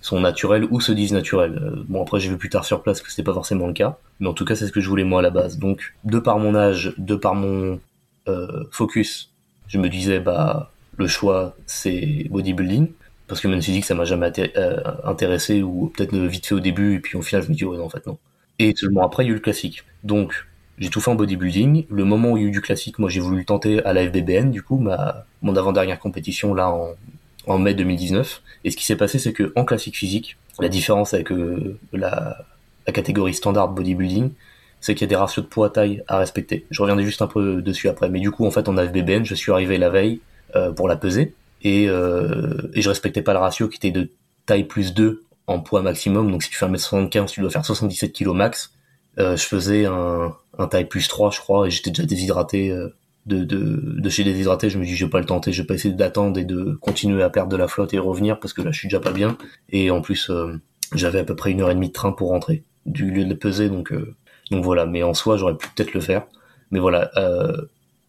sont 0.00 0.20
naturelles 0.20 0.66
ou 0.70 0.80
se 0.80 0.92
disent 0.92 1.12
naturelles. 1.12 1.60
Euh, 1.62 1.84
bon, 1.88 2.02
après, 2.02 2.20
j'ai 2.20 2.30
vu 2.30 2.38
plus 2.38 2.48
tard 2.48 2.64
sur 2.64 2.82
place 2.82 3.02
que 3.02 3.10
c'était 3.10 3.22
pas 3.22 3.34
forcément 3.34 3.66
le 3.66 3.74
cas. 3.74 3.98
Mais 4.18 4.28
en 4.28 4.34
tout 4.34 4.44
cas, 4.44 4.54
c'est 4.54 4.66
ce 4.66 4.72
que 4.72 4.80
je 4.80 4.88
voulais 4.88 5.04
moi 5.04 5.20
à 5.20 5.22
la 5.22 5.30
base. 5.30 5.58
Donc, 5.58 5.94
de 6.04 6.18
par 6.18 6.38
mon 6.38 6.54
âge, 6.54 6.94
de 6.96 7.14
par 7.14 7.34
mon 7.34 7.80
euh, 8.28 8.64
focus, 8.70 9.30
je 9.68 9.78
me 9.78 9.88
disais, 9.88 10.20
bah, 10.20 10.70
le 10.96 11.06
choix, 11.06 11.54
c'est 11.66 12.26
bodybuilding 12.30 12.88
parce 13.31 13.40
que 13.40 13.47
même 13.47 13.62
physique 13.62 13.85
ça 13.85 13.95
m'a 13.95 14.05
jamais 14.05 14.33
euh, 14.57 14.81
intéressé 15.05 15.62
ou 15.62 15.93
peut-être 15.97 16.16
vite 16.16 16.47
fait 16.47 16.55
au 16.57 16.61
début 16.61 16.97
et 16.97 16.99
puis 16.99 17.16
au 17.16 17.23
final 17.23 17.45
je 17.45 17.49
me 17.49 17.55
dis 17.55 17.64
ouais 17.64 17.77
non 17.79 17.85
en 17.85 17.88
fait 17.88 18.05
non. 18.09 18.19
Et 18.59 18.75
seulement 18.77 19.05
après 19.05 19.25
il 19.25 19.29
y 19.29 19.31
a 19.31 19.33
eu 19.33 19.37
le 19.37 19.40
classique. 19.40 19.85
Donc 20.03 20.35
j'ai 20.79 20.90
tout 20.90 21.01
fait 21.01 21.12
en 21.12 21.14
bodybuilding. 21.14 21.87
Le 21.88 22.05
moment 22.05 22.33
où 22.33 22.37
il 22.37 22.43
y 22.43 22.47
a 22.47 22.49
eu 22.49 22.51
du 22.51 22.61
classique 22.61 22.99
moi 22.99 23.09
j'ai 23.09 23.21
voulu 23.21 23.38
le 23.38 23.45
tenter 23.45 23.85
à 23.85 23.93
la 23.93 24.05
FBBN 24.05 24.51
du 24.51 24.62
coup 24.62 24.79
ma 24.79 25.27
mon 25.43 25.55
avant 25.55 25.71
dernière 25.71 26.01
compétition 26.01 26.55
là 26.55 26.71
en, 26.71 26.88
en 27.47 27.59
mai 27.59 27.75
2019 27.75 28.43
et 28.64 28.73
ce 28.73 28.77
qui 28.77 28.85
s'est 28.85 28.97
passé 28.97 29.21
c'est 29.21 29.33
que 29.33 29.53
en 29.55 29.64
classique 29.64 29.97
physique 29.97 30.37
la 30.59 30.69
différence 30.69 31.14
avec 31.14 31.31
euh, 31.31 31.79
la, 31.93 32.37
catégorie 32.93 33.35
standard 33.35 33.69
bodybuilding 33.69 34.33
c'est 34.81 34.97
qu'il 34.97 35.03
y 35.03 35.09
a 35.09 35.11
des 35.11 35.14
ratios 35.14 35.45
de 35.45 35.49
poids 35.49 35.71
taille 35.71 36.03
à 36.09 36.19
respecter. 36.19 36.66
Je 36.73 36.83
reviendrai 36.83 37.05
juste 37.05 37.23
un 37.23 37.29
peu 37.29 37.62
dessus 37.62 37.88
après. 37.88 38.09
Mais 38.09 38.19
du 38.19 38.33
coup, 38.33 38.47
en 38.47 38.51
fait, 38.51 38.66
en 38.66 38.75
FBBN, 38.75 39.25
je 39.25 39.35
suis 39.35 39.53
arrivé 39.53 39.79
la 39.79 39.90
veille 39.90 40.21
euh, 40.57 40.73
pour 40.73 40.88
la 40.88 40.97
peser 40.97 41.35
et, 41.62 41.88
euh, 41.88 42.70
et 42.75 42.83
je 42.83 42.88
respectais 42.88 43.23
pas 43.23 43.33
le 43.33 43.38
ratio 43.38 43.68
qui 43.68 43.77
était 43.77 43.90
de 43.90 44.11
taille 44.46 44.64
plus 44.64 44.94
2 44.94 45.25
en 45.46 45.61
poids 45.61 45.83
maximum. 45.83 46.31
Donc 46.31 46.42
si 46.42 46.51
tu 46.51 46.57
fais 46.57 46.66
1m75, 46.66 47.27
tu 47.27 47.40
dois 47.40 47.51
faire 47.51 47.64
77 47.64 48.12
kg 48.12 48.29
max. 48.29 48.73
Euh, 49.18 49.37
je 49.37 49.44
faisais 49.44 49.87
un, 49.87 50.35
un 50.59 50.66
taille 50.68 50.87
plus 50.87 51.09
3, 51.09 51.31
je 51.31 51.40
crois, 51.40 51.66
et 51.66 51.70
j'étais 51.70 51.90
déjà 51.90 52.05
déshydraté. 52.05 52.70
Euh, 52.70 52.88
de, 53.27 53.44
de, 53.44 54.01
de 54.01 54.11
chez 54.11 54.25
déshydraté, 54.25 54.70
je 54.70 54.79
me 54.79 54.85
dis 54.85 54.96
je 54.96 55.05
vais 55.05 55.11
pas 55.11 55.20
le 55.20 55.27
tenter, 55.27 55.53
je 55.53 55.61
vais 55.61 55.66
pas 55.66 55.75
essayer 55.75 55.94
d'attendre 55.94 56.38
et 56.38 56.44
de 56.44 56.79
continuer 56.81 57.23
à 57.23 57.29
perdre 57.29 57.51
de 57.51 57.57
la 57.57 57.68
flotte 57.68 57.92
et 57.92 57.99
revenir 57.99 58.40
parce 58.40 58.55
que 58.55 58.62
là 58.62 58.70
je 58.73 58.79
suis 58.79 58.88
déjà 58.88 58.99
pas 58.99 59.12
bien. 59.12 59.37
Et 59.68 59.90
en 59.90 60.01
plus 60.01 60.31
euh, 60.31 60.59
j'avais 60.94 61.18
à 61.18 61.25
peu 61.25 61.37
près 61.37 61.51
une 61.51 61.61
heure 61.61 61.70
et 61.70 61.75
demie 61.75 61.88
de 61.88 61.92
train 61.92 62.12
pour 62.12 62.31
rentrer 62.31 62.64
du 62.87 63.11
lieu 63.11 63.27
de 63.27 63.35
peser, 63.35 63.68
donc 63.68 63.92
euh, 63.92 64.16
donc 64.51 64.64
voilà. 64.64 64.87
Mais 64.87 65.03
en 65.03 65.12
soi 65.12 65.37
j'aurais 65.37 65.57
pu 65.57 65.68
peut-être 65.68 65.92
le 65.92 66.01
faire. 66.01 66.27
Mais 66.70 66.79
voilà, 66.79 67.11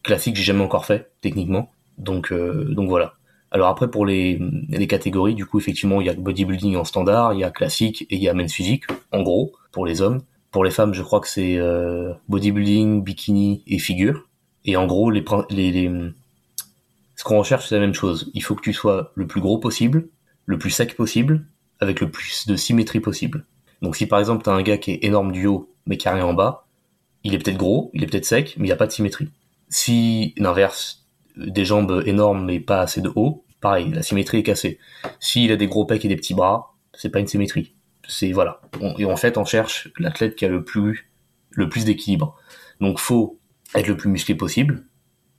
classique 0.04 0.36
j'ai 0.36 0.44
jamais 0.44 0.64
encore 0.64 0.86
fait 0.86 1.12
techniquement, 1.20 1.72
donc 1.98 2.32
donc 2.32 2.88
voilà. 2.88 3.16
Alors 3.52 3.68
après 3.68 3.90
pour 3.90 4.06
les, 4.06 4.40
catégories, 4.88 5.36
du 5.36 5.46
coup 5.46 5.60
effectivement 5.60 6.00
il 6.02 6.08
y 6.08 6.10
a 6.10 6.14
bodybuilding 6.14 6.78
en 6.78 6.86
standard, 6.86 7.34
il 7.34 7.40
y 7.40 7.44
a 7.44 7.52
classique 7.52 8.04
et 8.10 8.16
il 8.16 8.24
y 8.24 8.30
a 8.30 8.34
men's 8.34 8.54
physique, 8.54 8.86
en 9.12 9.22
gros, 9.22 9.54
pour 9.72 9.86
les 9.86 10.02
hommes. 10.02 10.22
Pour 10.52 10.64
les 10.64 10.72
femmes, 10.72 10.94
je 10.94 11.02
crois 11.02 11.22
que 11.22 11.28
c'est 11.28 11.58
euh, 11.58 12.14
bodybuilding, 12.28 13.04
bikini 13.04 13.64
et 13.68 13.80
figure. 13.80 14.28
Et 14.66 14.76
en 14.76 14.86
gros, 14.86 15.10
les, 15.10 15.24
les, 15.50 15.72
les 15.72 16.12
ce 17.16 17.24
qu'on 17.24 17.38
recherche 17.38 17.68
c'est 17.68 17.76
la 17.76 17.82
même 17.82 17.94
chose. 17.94 18.32
Il 18.34 18.44
faut 18.44 18.56
que 18.56 18.62
tu 18.62 18.74
sois 18.74 19.12
le 19.16 19.28
plus 19.28 19.42
gros 19.42 19.60
possible, 19.60 20.08
le 20.46 20.58
plus 20.58 20.72
sec 20.72 20.96
possible, 20.96 21.46
avec 21.80 22.00
le 22.00 22.10
plus 22.10 22.48
de 22.48 22.56
symétrie 22.56 23.00
possible. 23.00 23.46
Donc 23.82 23.96
si 23.96 24.06
par 24.06 24.20
exemple 24.20 24.44
t'as 24.44 24.54
un 24.54 24.62
gars 24.62 24.78
qui 24.78 24.92
est 24.92 25.04
énorme 25.04 25.32
du 25.32 25.48
haut 25.48 25.70
mais 25.86 25.98
qui 25.98 26.08
a 26.08 26.14
rien 26.14 26.26
en 26.26 26.34
bas, 26.34 26.66
il 27.24 27.34
est 27.34 27.38
peut-être 27.38 27.58
gros, 27.58 27.92
il 27.94 28.04
est 28.04 28.08
peut-être 28.08 28.26
sec, 28.26 28.56
mais 28.58 28.66
il 28.66 28.70
n'y 28.70 28.74
a 28.74 28.78
pas 28.78 28.88
de 28.88 28.92
symétrie. 28.92 29.30
Si 29.70 30.34
l'inverse, 30.38 31.01
des 31.38 31.66
jambes 31.66 32.04
énormes 32.06 32.46
mais 32.46 32.60
pas 32.60 32.82
assez 32.82 33.02
de 33.02 33.12
haut, 33.16 33.46
pareil, 33.62 33.92
la 33.94 34.04
symétrie 34.04 34.40
est 34.40 34.44
cassée. 34.44 34.80
S'il 35.20 35.52
a 35.52 35.56
des 35.56 35.68
gros 35.68 35.86
pecs 35.86 36.04
et 36.04 36.08
des 36.08 36.16
petits 36.16 36.34
bras, 36.34 36.76
c'est 36.94 37.10
pas 37.10 37.20
une 37.20 37.28
symétrie. 37.28 37.76
c'est 38.08 38.32
voilà. 38.32 38.62
et 38.98 39.06
en 39.06 39.16
fait, 39.16 39.38
on 39.38 39.46
cherche 39.46 39.90
l'athlète 39.98 40.36
qui 40.36 40.46
a 40.46 40.50
le 40.50 40.64
plus 40.64 41.12
le 41.52 41.70
plus 41.70 41.86
d'équilibre. 41.86 42.36
Donc, 42.80 43.00
faut 43.00 43.40
être 43.76 43.88
le 43.88 43.98
plus 43.98 44.10
musclé 44.10 44.36
possible, 44.36 44.86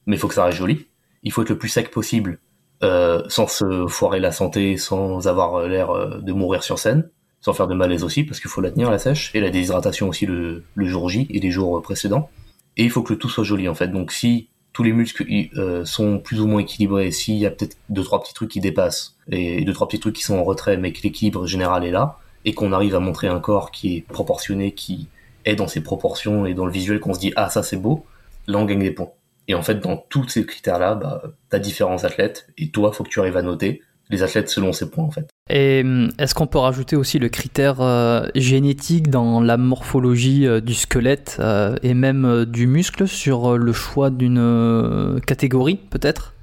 mais 0.07 0.17
faut 0.17 0.29
que 0.29 0.35
ça 0.35 0.45
reste 0.45 0.59
joli. 0.59 0.87
Il 1.23 1.33
faut 1.33 1.43
être 1.43 1.51
le 1.51 1.59
plus 1.59 1.69
sec 1.69 1.91
possible, 1.91 2.39
euh, 2.83 3.23
sans 3.29 3.47
se 3.47 3.87
foirer 3.87 4.21
la 4.21 4.33
santé, 4.33 4.77
sans 4.77 5.27
avoir 5.27 5.67
l'air 5.67 5.91
euh, 5.91 6.21
de 6.21 6.33
mourir 6.33 6.63
sur 6.63 6.79
scène, 6.79 7.09
sans 7.41 7.53
faire 7.53 7.67
de 7.67 7.75
malaise 7.75 8.05
aussi, 8.05 8.25
parce 8.25 8.41
qu'il 8.41 8.51
faut 8.51 8.61
la 8.61 8.71
tenir 8.71 8.91
la 8.91 8.99
sèche, 8.99 9.35
et 9.35 9.41
la 9.41 9.51
déshydratation 9.51 10.09
aussi 10.09 10.27
le, 10.27 10.65
le 10.75 10.87
jour 10.87 11.09
J 11.09 11.27
et 11.31 11.41
les 11.41 11.51
jours 11.51 11.81
précédents. 11.83 12.31
Et 12.77 12.85
il 12.85 12.91
faut 12.91 13.03
que 13.03 13.13
le 13.13 13.19
tout 13.19 13.29
soit 13.29 13.45
joli 13.45 13.69
en 13.69 13.75
fait. 13.75 13.89
Donc 13.89 14.13
si 14.13 14.49
tous 14.73 14.83
les 14.83 14.93
muscles 14.93 15.27
euh, 15.57 15.85
sont 15.85 16.19
plus 16.19 16.41
ou 16.41 16.47
moins 16.47 16.61
équilibrés, 16.61 17.11
s'il 17.11 17.37
y 17.37 17.47
a 17.47 17.51
peut-être 17.51 17.77
deux 17.89 18.03
trois 18.03 18.23
petits 18.23 18.35
trucs 18.35 18.51
qui 18.51 18.61
dépassent 18.61 19.17
et 19.31 19.65
deux 19.65 19.73
trois 19.73 19.87
petits 19.87 20.01
trucs 20.01 20.17
qui 20.17 20.23
sont 20.23 20.37
en 20.37 20.45
retrait, 20.45 20.77
mais 20.77 20.93
que 20.93 21.03
l'équilibre 21.03 21.47
général 21.47 21.85
est 21.85 21.91
là 21.91 22.19
et 22.45 22.55
qu'on 22.55 22.73
arrive 22.73 22.95
à 22.95 23.01
montrer 23.01 23.29
un 23.29 23.41
corps 23.41 23.71
qui 23.71 23.97
est 23.97 24.01
proportionné, 24.01 24.73
qui 24.73 25.09
est 25.45 25.55
dans 25.55 25.69
ses 25.69 25.83
proportions 25.83 26.47
et 26.47 26.55
dans 26.55 26.67
le 26.67 26.73
visuel 26.73 27.01
qu'on 27.01 27.15
se 27.15 27.21
dit 27.21 27.33
ah 27.37 27.51
ça 27.51 27.63
c'est 27.63 27.77
beau, 27.77 28.07
là 28.47 28.59
on 28.59 28.65
gagne 28.65 28.81
des 28.81 28.91
points. 28.91 29.11
Et 29.49 29.55
en 29.55 29.63
fait 29.63 29.81
dans 29.81 29.97
tous 29.97 30.29
ces 30.29 30.47
critères 30.47 30.79
là, 30.79 30.95
bah, 30.95 31.23
t'as 31.51 31.59
différents 31.59 32.05
athlètes 32.05 32.49
et 32.57 32.71
toi 32.71 32.93
faut 32.93 33.05
que 33.05 33.11
tu 33.11 33.21
arrives 33.21 33.37
à 33.37 33.43
noter 33.43 33.83
les 34.13 34.23
athlètes 34.23 34.49
selon 34.49 34.73
ces 34.73 34.89
points 34.91 35.05
en 35.05 35.11
fait. 35.11 35.29
Et 35.51 35.81
hum, 35.85 36.11
est-ce 36.19 36.35
qu'on 36.35 36.47
peut 36.47 36.59
rajouter 36.59 36.95
aussi 36.95 37.19
le 37.19 37.29
critère 37.29 37.81
euh, 37.81 38.27
génétique 38.37 39.11
dans 39.11 39.41
la 39.41 39.57
morphologie 39.57 40.47
euh, 40.47 40.61
du 40.61 40.75
squelette 40.75 41.39
euh, 41.41 41.77
et 41.83 41.95
même 41.95 42.45
du 42.45 42.67
muscle 42.67 43.09
sur 43.09 43.59
le 43.59 43.73
choix 43.73 44.11
d'une 44.11 45.21
catégorie 45.27 45.77
peut-être? 45.91 46.35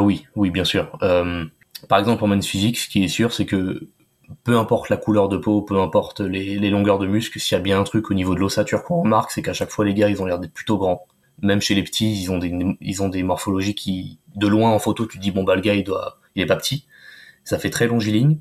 Oui, 0.00 0.26
oui 0.36 0.50
bien 0.50 0.64
sûr. 0.64 0.98
par 1.88 1.98
exemple 1.98 2.24
en 2.24 2.28
men's 2.28 2.46
physique, 2.46 2.78
ce 2.78 2.88
qui 2.88 3.02
est 3.02 3.08
sûr 3.08 3.32
c'est 3.32 3.46
que 3.46 3.88
peu 4.42 4.56
importe 4.56 4.88
la 4.88 4.96
couleur 4.96 5.28
de 5.28 5.36
peau, 5.36 5.60
peu 5.60 5.78
importe 5.80 6.20
les, 6.20 6.70
longueurs 6.70 6.98
de 6.98 7.06
muscles, 7.06 7.38
s'il 7.38 7.56
y 7.56 7.60
a 7.60 7.62
bien 7.62 7.78
un 7.78 7.84
truc 7.84 8.10
au 8.10 8.14
niveau 8.14 8.34
de 8.34 8.40
l'ossature 8.40 8.82
qu'on 8.82 9.02
remarque, 9.02 9.30
c'est 9.30 9.42
qu'à 9.42 9.52
chaque 9.52 9.70
fois 9.70 9.84
les 9.84 9.92
gars 9.92 10.08
ils 10.08 10.22
ont 10.22 10.26
l'air 10.26 10.38
d'être 10.38 10.54
plutôt 10.54 10.78
grands. 10.78 11.06
Même 11.42 11.60
chez 11.60 11.74
les 11.74 11.82
petits, 11.82 12.22
ils 12.22 12.30
ont 12.30 12.38
des 12.38 12.76
ils 12.80 13.02
ont 13.02 13.08
des 13.08 13.22
morphologies 13.22 13.74
qui 13.74 14.18
de 14.36 14.46
loin 14.46 14.70
en 14.70 14.78
photo 14.78 15.06
tu 15.06 15.18
te 15.18 15.22
dis 15.22 15.30
bon 15.30 15.44
bah 15.44 15.54
le 15.54 15.60
gars 15.60 15.74
il 15.74 15.84
doit 15.84 16.18
il 16.34 16.42
est 16.42 16.46
pas 16.46 16.56
petit 16.56 16.86
ça 17.44 17.58
fait 17.58 17.70
très 17.70 17.86
longiligne, 17.86 18.38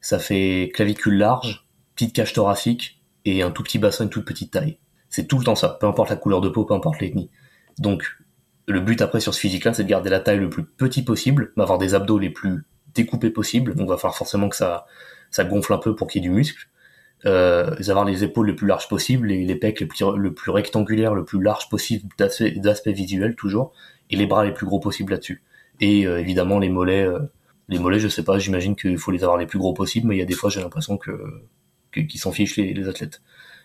ça 0.00 0.18
fait 0.18 0.70
clavicule 0.74 1.16
large, 1.16 1.66
petite 1.94 2.14
cage 2.14 2.32
thoracique 2.32 3.02
et 3.24 3.42
un 3.42 3.50
tout 3.50 3.62
petit 3.62 3.78
bassin, 3.78 4.04
une 4.04 4.10
toute 4.10 4.24
petite 4.24 4.52
taille. 4.52 4.78
C'est 5.08 5.26
tout 5.26 5.38
le 5.38 5.44
temps 5.44 5.54
ça, 5.54 5.76
peu 5.80 5.86
importe 5.86 6.10
la 6.10 6.16
couleur 6.16 6.40
de 6.40 6.48
peau, 6.48 6.64
peu 6.64 6.74
importe 6.74 7.00
l'ethnie. 7.00 7.30
Donc, 7.78 8.04
le 8.66 8.80
but 8.80 9.00
après 9.02 9.20
sur 9.20 9.34
ce 9.34 9.40
physique-là, 9.40 9.74
c'est 9.74 9.84
de 9.84 9.88
garder 9.88 10.10
la 10.10 10.20
taille 10.20 10.38
le 10.38 10.50
plus 10.50 10.64
petit 10.64 11.02
possible, 11.02 11.52
d'avoir 11.56 11.78
des 11.78 11.94
abdos 11.94 12.18
les 12.18 12.30
plus 12.30 12.64
découpés 12.94 13.30
possibles. 13.30 13.74
Donc, 13.74 13.88
va 13.88 13.96
falloir 13.96 14.16
forcément 14.16 14.48
que 14.48 14.56
ça, 14.56 14.86
ça 15.30 15.44
gonfle 15.44 15.72
un 15.72 15.78
peu 15.78 15.94
pour 15.94 16.06
qu'il 16.06 16.22
y 16.22 16.26
ait 16.26 16.28
du 16.28 16.34
muscle. 16.34 16.68
Euh, 17.24 17.76
avoir 17.88 18.04
les 18.04 18.24
épaules 18.24 18.48
les 18.48 18.54
plus 18.54 18.66
larges 18.66 18.88
possibles, 18.88 19.28
les, 19.28 19.44
les 19.44 19.54
pecs 19.54 19.78
les 19.78 19.86
plus, 19.86 20.02
le 20.16 20.34
plus 20.34 20.50
rectangulaires, 20.50 21.14
le 21.14 21.24
plus 21.24 21.40
large 21.40 21.68
possible 21.68 22.08
d'aspect 22.18 22.92
visuel 22.92 23.36
toujours, 23.36 23.72
et 24.10 24.16
les 24.16 24.26
bras 24.26 24.44
les 24.44 24.52
plus 24.52 24.66
gros 24.66 24.80
possibles 24.80 25.12
là-dessus. 25.12 25.42
Et 25.80 26.06
euh, 26.06 26.18
évidemment 26.18 26.58
les 26.58 26.68
mollets 26.68 27.06
euh, 27.06 27.20
les 27.68 27.78
mollets, 27.78 28.00
je 28.00 28.08
sais 28.08 28.24
pas, 28.24 28.38
j'imagine 28.38 28.76
qu'il 28.76 28.98
faut 28.98 29.10
les 29.10 29.22
avoir 29.22 29.38
les 29.38 29.46
plus 29.46 29.58
gros 29.58 29.72
possibles, 29.72 30.08
mais 30.08 30.16
il 30.16 30.18
y 30.18 30.22
a 30.22 30.26
des 30.26 30.34
fois 30.34 30.50
j'ai 30.50 30.60
l'impression 30.60 30.96
que 30.98 31.42
qu'ils 31.92 32.20
s'en 32.20 32.32
fichent 32.32 32.56
les, 32.56 32.88
athlètes. 32.88 33.20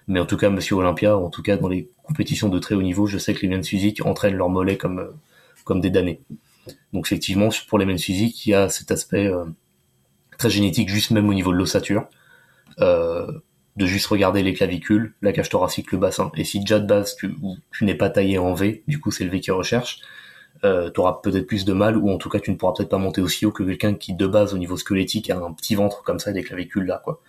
Mais 0.08 0.20
en 0.20 0.26
tout 0.26 0.38
cas, 0.38 0.50
Monsieur 0.50 0.76
Olympia, 0.76 1.18
en 1.18 1.30
tout 1.30 1.42
cas 1.42 1.58
dans 1.58 1.70
les 1.70 1.90
compétitions 2.04 2.50
de 2.50 2.60
très 2.60 2.76
haut 2.76 2.82
niveau, 2.82 3.08
je 3.08 3.18
sais 3.18 3.34
que 3.34 3.42
les 3.42 3.48
men's 3.48 3.68
physiques 3.68 4.06
entraînent 4.06 4.36
leurs 4.36 4.50
mollets 4.50 4.78
comme 4.78 5.14
comme 5.64 5.82
des 5.82 5.90
damnés. 5.90 6.22
Donc 6.94 7.08
effectivement, 7.08 7.50
pour 7.68 7.80
les 7.80 7.86
men's 7.86 8.02
physiques, 8.02 8.46
il 8.46 8.52
y 8.52 8.54
a 8.54 8.70
cet 8.70 8.92
aspect 8.92 9.28
euh, 9.28 9.46
très 10.38 10.50
génétique, 10.50 10.90
juste 10.90 11.12
même 11.12 11.30
au 11.30 11.34
niveau 11.34 11.52
de 11.52 11.58
l'ossature, 11.58 12.08
euh, 12.80 13.32
de 13.76 13.86
juste 13.86 14.08
regarder 14.08 14.44
les 14.44 14.54
clavicules, 14.54 15.16
la 15.22 15.34
cage 15.34 15.50
thoracique, 15.50 15.92
le 15.92 15.98
bassin. 15.98 16.32
Et 16.36 16.44
si 16.44 16.60
déjà 16.60 16.80
de 16.80 16.88
base 16.88 17.16
tu, 17.16 17.36
tu 17.72 17.86
n'es 17.86 17.96
pas 17.96 18.10
taillé 18.10 18.38
en 18.38 18.54
V, 18.54 18.84
du 18.88 19.00
coup 19.00 19.12
c'est 19.12 19.24
le 19.24 19.30
V 19.30 19.40
qui 19.40 19.52
recherche, 19.52 20.02
euh, 20.64 20.90
tu 20.92 21.00
auras 21.00 21.20
peut-être 21.24 21.48
plus 21.48 21.66
de 21.66 21.74
mal, 21.74 21.98
ou 21.98 22.10
en 22.10 22.18
tout 22.18 22.30
cas 22.30 22.40
tu 22.40 22.52
ne 22.52 22.56
pourras 22.56 22.74
peut-être 22.74 22.90
pas 22.90 22.98
monter 22.98 23.22
aussi 23.22 23.46
haut 23.46 23.52
que 23.52 23.64
quelqu'un 23.64 23.94
qui 23.94 24.14
de 24.14 24.28
base 24.28 24.54
au 24.54 24.58
niveau 24.58 24.78
squelettique 24.78 25.30
a 25.30 25.38
un 25.38 25.54
petit 25.54 25.76
ventre 25.76 26.04
comme 26.04 26.20
ça, 26.20 26.32
des 26.32 26.44
clavicules 26.44 26.86
là, 26.86 27.02
quoi. 27.04 27.22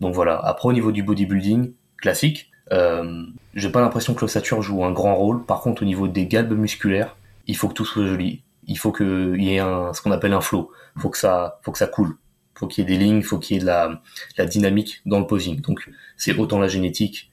Donc 0.00 0.14
voilà. 0.14 0.38
Après 0.38 0.68
au 0.68 0.72
niveau 0.72 0.92
du 0.92 1.02
bodybuilding 1.02 1.72
classique, 1.96 2.50
euh, 2.72 3.24
j'ai 3.54 3.70
pas 3.70 3.80
l'impression 3.80 4.14
que 4.14 4.20
l'ossature 4.20 4.62
joue 4.62 4.84
un 4.84 4.92
grand 4.92 5.14
rôle. 5.14 5.44
Par 5.44 5.60
contre 5.60 5.82
au 5.82 5.84
niveau 5.84 6.08
des 6.08 6.26
galbes 6.26 6.56
musculaires, 6.56 7.16
il 7.46 7.56
faut 7.56 7.68
que 7.68 7.74
tout 7.74 7.84
soit 7.84 8.06
joli. 8.06 8.42
Il 8.66 8.78
faut 8.78 8.92
qu'il 8.92 9.42
y 9.42 9.54
ait 9.54 9.58
un, 9.58 9.92
ce 9.94 10.02
qu'on 10.02 10.10
appelle 10.12 10.34
un 10.34 10.40
flow. 10.40 10.70
Faut 10.98 11.08
que 11.08 11.18
ça, 11.18 11.58
faut 11.62 11.72
que 11.72 11.78
ça 11.78 11.86
coule. 11.86 12.16
Faut 12.54 12.66
qu'il 12.66 12.84
y 12.84 12.86
ait 12.86 12.98
des 12.98 13.02
lignes, 13.02 13.22
faut 13.22 13.38
qu'il 13.38 13.56
y 13.56 13.58
ait 13.58 13.62
de 13.62 13.66
la, 13.66 14.02
la 14.36 14.44
dynamique 14.44 15.00
dans 15.06 15.18
le 15.18 15.26
posing. 15.26 15.60
Donc 15.60 15.88
c'est 16.16 16.36
autant 16.36 16.58
la 16.58 16.68
génétique 16.68 17.27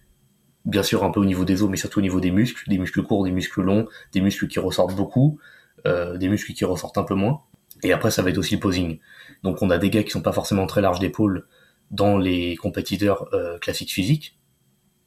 bien 0.66 0.84
sûr 0.84 1.04
un 1.04 1.12
peu 1.12 1.20
au 1.20 1.26
niveau 1.26 1.46
des 1.46 1.62
os, 1.62 1.70
mais 1.70 1.78
surtout 1.78 2.00
au 2.00 2.02
niveau 2.02 2.20
des 2.20 2.32
muscles, 2.32 2.68
des 2.70 2.78
muscles 2.78 3.04
courts, 3.04 3.24
des 3.24 3.32
muscles 3.32 3.62
longs, 3.62 3.88
des 4.14 4.22
muscles 4.22 4.48
qui 4.48 4.60
ressortent 4.60 4.96
beaucoup, 4.96 5.40
euh, 5.86 6.18
des 6.18 6.28
muscles 6.28 6.54
qui 6.54 6.66
ressortent 6.66 6.98
un 6.98 7.04
peu 7.04 7.16
moins. 7.16 7.42
Et 7.84 7.94
après, 7.94 8.10
ça 8.10 8.22
va 8.22 8.30
être 8.30 8.38
aussi 8.38 8.56
le 8.56 8.60
posing. 8.60 9.00
Donc 9.44 9.62
on 9.62 9.70
a 9.70 9.78
des 9.78 9.90
gars 9.90 10.04
qui 10.04 10.12
sont 10.12 10.22
pas 10.22 10.32
forcément 10.32 10.66
très 10.66 10.82
larges 10.82 11.00
d'épaule 11.00 11.48
dans 11.92 12.18
les 12.18 12.56
compétiteurs 12.56 13.28
euh, 13.34 13.60
classiques 13.60 13.92
physiques, 13.92 14.40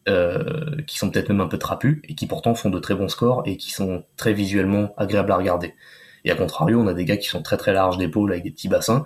euh, 0.08 0.76
qui 0.86 0.96
sont 0.96 1.10
peut-être 1.10 1.28
même 1.28 1.40
un 1.40 1.48
peu 1.48 1.58
trapus, 1.58 2.00
et 2.04 2.14
qui 2.14 2.26
pourtant 2.26 2.54
font 2.54 2.70
de 2.70 2.78
très 2.78 2.94
bons 2.94 3.08
scores 3.08 3.42
et 3.46 3.56
qui 3.56 3.72
sont 3.72 4.04
très 4.16 4.32
visuellement 4.32 4.94
agréables 4.96 5.32
à 5.32 5.36
regarder. 5.36 5.74
Et 6.24 6.30
à 6.30 6.36
contrario, 6.36 6.80
on 6.80 6.86
a 6.86 6.94
des 6.94 7.04
gars 7.04 7.16
qui 7.16 7.28
sont 7.28 7.42
très 7.42 7.56
très 7.56 7.72
larges 7.72 7.98
d'épaule 7.98 8.30
avec 8.30 8.44
des 8.44 8.50
petits 8.50 8.68
bassins, 8.68 9.04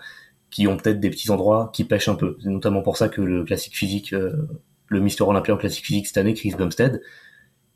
qui 0.51 0.67
ont 0.69 0.77
peut-être 0.77 1.01
des 1.01 1.09
petits 1.09 1.31
endroits 1.31 1.71
qui 1.73 1.85
pêchent 1.85 2.09
un 2.09 2.15
peu. 2.15 2.37
C'est 2.43 2.51
notamment 2.51 2.83
pour 2.83 2.99
ça 2.99 3.09
que 3.09 3.23
le 3.23 3.45
classique 3.45 3.77
physique 3.77 4.15
le 4.93 5.01
Mister 5.01 5.25
Olympia 5.25 5.55
en 5.55 5.57
classique 5.57 5.87
physique 5.87 6.07
cette 6.07 6.19
année, 6.19 6.35
Chris 6.35 6.55
Bumstead, 6.57 7.03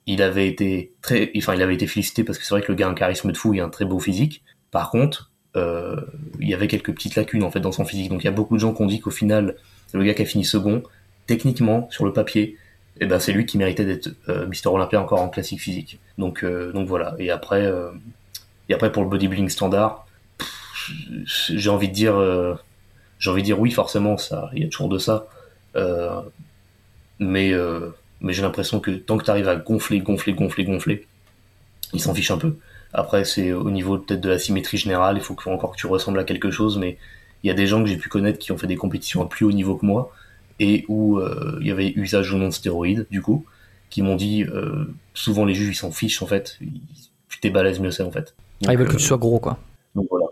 il 0.06 0.22
avait 0.22 0.46
été 0.46 0.92
très, 1.02 1.32
enfin, 1.36 1.54
il 1.54 1.62
avait 1.62 1.74
été 1.74 1.86
félicité 1.86 2.22
parce 2.22 2.38
que 2.38 2.44
c'est 2.44 2.54
vrai 2.54 2.62
que 2.62 2.70
le 2.70 2.76
gars 2.76 2.86
a 2.86 2.90
un 2.90 2.94
charisme 2.94 3.32
de 3.32 3.36
fou 3.36 3.54
et 3.54 3.60
un 3.60 3.70
très 3.70 3.84
beau 3.84 3.98
physique. 3.98 4.44
Par 4.70 4.90
contre, 4.90 5.32
euh, 5.56 5.96
il 6.38 6.48
y 6.48 6.54
avait 6.54 6.68
quelques 6.68 6.92
petites 6.92 7.16
lacunes 7.16 7.42
en 7.42 7.50
fait 7.50 7.60
dans 7.60 7.72
son 7.72 7.84
physique. 7.84 8.10
Donc 8.10 8.22
il 8.22 8.26
y 8.26 8.28
a 8.28 8.32
beaucoup 8.32 8.54
de 8.54 8.60
gens 8.60 8.72
qui 8.74 8.82
ont 8.82 8.86
dit 8.86 9.00
qu'au 9.00 9.10
final, 9.10 9.56
le 9.92 10.04
gars 10.04 10.14
qui 10.14 10.22
a 10.22 10.26
fini 10.26 10.44
second, 10.44 10.82
techniquement 11.26 11.88
sur 11.90 12.04
le 12.04 12.12
papier, 12.12 12.56
eh 13.00 13.06
ben 13.06 13.18
c'est 13.18 13.32
lui 13.32 13.46
qui 13.46 13.58
méritait 13.58 13.84
d'être 13.84 14.10
euh, 14.28 14.46
Mister 14.46 14.68
Olympia 14.68 15.00
encore 15.00 15.22
en 15.22 15.28
classique 15.28 15.60
physique. 15.60 15.98
Donc 16.18 16.44
euh, 16.44 16.72
donc 16.72 16.86
voilà. 16.86 17.16
Et 17.18 17.30
après 17.30 17.68
et 18.68 18.74
après 18.74 18.92
pour 18.92 19.02
le 19.02 19.08
bodybuilding 19.08 19.48
standard, 19.48 20.06
j'ai 21.24 21.70
envie 21.70 21.88
de 21.88 21.94
dire 21.94 22.16
j'ai 23.18 23.30
envie 23.30 23.42
de 23.42 23.46
dire 23.46 23.58
oui 23.58 23.70
forcément 23.70 24.18
ça, 24.18 24.50
il 24.54 24.62
y 24.62 24.66
a 24.66 24.68
toujours 24.68 24.90
de 24.90 24.98
ça 24.98 25.26
mais 27.18 27.52
euh, 27.52 27.90
mais 28.20 28.32
j'ai 28.32 28.42
l'impression 28.42 28.80
que 28.80 28.90
tant 28.90 29.18
que 29.18 29.24
tu 29.24 29.30
arrives 29.30 29.48
à 29.48 29.56
gonfler, 29.56 30.00
gonfler, 30.00 30.32
gonfler, 30.32 30.64
gonfler, 30.64 31.06
ils 31.92 32.00
s'en 32.00 32.14
fichent 32.14 32.30
un 32.30 32.38
peu. 32.38 32.56
Après, 32.92 33.24
c'est 33.24 33.52
au 33.52 33.70
niveau 33.70 33.98
peut-être 33.98 34.20
de 34.20 34.28
la 34.28 34.38
symétrie 34.38 34.78
générale, 34.78 35.16
il 35.16 35.22
faut 35.22 35.36
encore 35.46 35.72
que 35.72 35.76
tu 35.76 35.86
ressembles 35.86 36.18
à 36.18 36.24
quelque 36.24 36.50
chose, 36.50 36.78
mais 36.78 36.96
il 37.42 37.48
y 37.48 37.50
a 37.50 37.54
des 37.54 37.66
gens 37.66 37.82
que 37.82 37.88
j'ai 37.88 37.96
pu 37.96 38.08
connaître 38.08 38.38
qui 38.38 38.52
ont 38.52 38.58
fait 38.58 38.66
des 38.66 38.76
compétitions 38.76 39.22
à 39.22 39.28
plus 39.28 39.44
haut 39.44 39.52
niveau 39.52 39.76
que 39.76 39.84
moi, 39.84 40.12
et 40.58 40.84
où 40.88 41.18
euh, 41.18 41.58
il 41.60 41.66
y 41.66 41.70
avait 41.70 41.92
usage 41.94 42.32
ou 42.32 42.38
non 42.38 42.48
de 42.48 42.52
stéroïdes, 42.52 43.06
du 43.10 43.20
coup, 43.20 43.44
qui 43.90 44.02
m'ont 44.02 44.16
dit, 44.16 44.44
euh, 44.44 44.86
souvent 45.14 45.44
les 45.44 45.54
juges, 45.54 45.68
ils 45.68 45.78
s'en 45.78 45.92
fichent, 45.92 46.22
en 46.22 46.26
fait, 46.26 46.58
plus 47.28 47.40
t'es 47.40 47.50
balèze, 47.50 47.80
mieux 47.80 47.90
c'est, 47.90 48.02
en 48.02 48.10
fait. 48.10 48.34
ah, 48.66 48.72
ils 48.72 48.78
veulent 48.78 48.88
que 48.88 48.96
tu 48.96 49.04
sois 49.04 49.18
gros, 49.18 49.38
quoi. 49.38 49.58
Donc 49.94 50.06
voilà. 50.10 50.26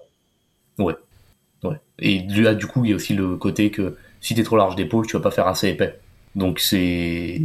Ouais. 0.78 0.94
Ouais. 1.62 1.76
Et 1.98 2.26
là, 2.28 2.54
du 2.54 2.66
coup, 2.66 2.84
il 2.84 2.90
y 2.90 2.92
a 2.92 2.96
aussi 2.96 3.14
le 3.14 3.36
côté 3.36 3.70
que 3.70 3.96
si 4.20 4.34
t'es 4.34 4.42
trop 4.42 4.56
large 4.56 4.76
d'épaule, 4.76 5.06
tu 5.06 5.16
vas 5.16 5.22
pas 5.22 5.30
faire 5.30 5.46
assez 5.46 5.68
épais. 5.68 5.98
Donc 6.34 6.58
c'est 6.60 7.40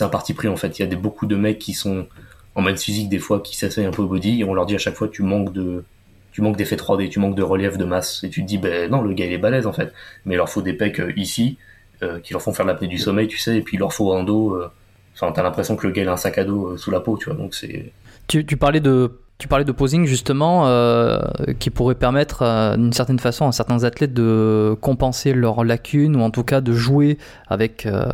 un 0.00 0.08
parti 0.08 0.34
pris 0.34 0.48
en 0.48 0.56
fait. 0.56 0.78
Il 0.78 0.82
y 0.82 0.84
a 0.84 0.88
des, 0.88 0.96
beaucoup 0.96 1.26
de 1.26 1.36
mecs 1.36 1.58
qui 1.58 1.74
sont 1.74 2.06
en 2.54 2.62
maths 2.62 2.80
physique 2.80 3.08
des 3.08 3.18
fois 3.18 3.40
qui 3.40 3.56
s'asseyent 3.56 3.86
un 3.86 3.90
peu 3.90 4.02
au 4.02 4.06
body 4.06 4.40
et 4.40 4.44
on 4.44 4.54
leur 4.54 4.66
dit 4.66 4.74
à 4.74 4.78
chaque 4.78 4.94
fois 4.94 5.08
tu 5.08 5.22
manques 5.22 5.52
de 5.52 5.84
tu 6.32 6.42
manques 6.42 6.56
d'effet 6.56 6.76
3D, 6.76 7.08
tu 7.08 7.18
manques 7.18 7.34
de 7.34 7.42
relief 7.42 7.78
de 7.78 7.84
masse 7.84 8.22
et 8.22 8.30
tu 8.30 8.42
te 8.42 8.46
dis 8.46 8.58
ben 8.58 8.90
non 8.90 9.00
le 9.02 9.12
gars 9.12 9.26
il 9.26 9.32
est 9.32 9.38
balèze 9.38 9.66
en 9.66 9.72
fait. 9.72 9.92
Mais 10.24 10.34
il 10.34 10.36
leur 10.36 10.48
faut 10.48 10.62
des 10.62 10.72
pecs 10.72 11.00
euh, 11.00 11.12
ici 11.16 11.58
euh, 12.02 12.20
qui 12.20 12.32
leur 12.32 12.42
font 12.42 12.52
faire 12.52 12.66
l'apnée 12.66 12.88
du 12.88 12.98
sommeil 12.98 13.26
tu 13.26 13.38
sais 13.38 13.56
et 13.56 13.62
puis 13.62 13.76
il 13.76 13.80
leur 13.80 13.92
faut 13.92 14.12
un 14.12 14.22
dos. 14.22 14.54
Euh, 14.54 14.70
enfin 15.14 15.32
t'as 15.32 15.42
l'impression 15.42 15.74
que 15.74 15.86
le 15.86 15.92
gars 15.92 16.02
il 16.02 16.08
a 16.08 16.12
un 16.12 16.16
sac 16.16 16.38
à 16.38 16.44
dos 16.44 16.76
sous 16.76 16.90
la 16.92 17.00
peau 17.00 17.18
tu 17.18 17.26
vois 17.26 17.34
donc 17.34 17.54
c'est. 17.54 17.92
Tu, 18.28 18.44
tu 18.46 18.56
parlais 18.56 18.80
de 18.80 19.10
tu 19.38 19.46
parlais 19.46 19.64
de 19.64 19.70
posing 19.70 20.04
justement, 20.04 20.66
euh, 20.66 21.20
qui 21.60 21.70
pourrait 21.70 21.94
permettre 21.94 22.42
euh, 22.42 22.76
d'une 22.76 22.92
certaine 22.92 23.20
façon 23.20 23.46
à 23.46 23.52
certains 23.52 23.84
athlètes 23.84 24.12
de 24.12 24.76
compenser 24.80 25.32
leurs 25.32 25.62
lacunes 25.62 26.16
ou 26.16 26.22
en 26.22 26.30
tout 26.30 26.42
cas 26.42 26.60
de 26.60 26.72
jouer 26.72 27.18
avec 27.46 27.86
euh, 27.86 28.08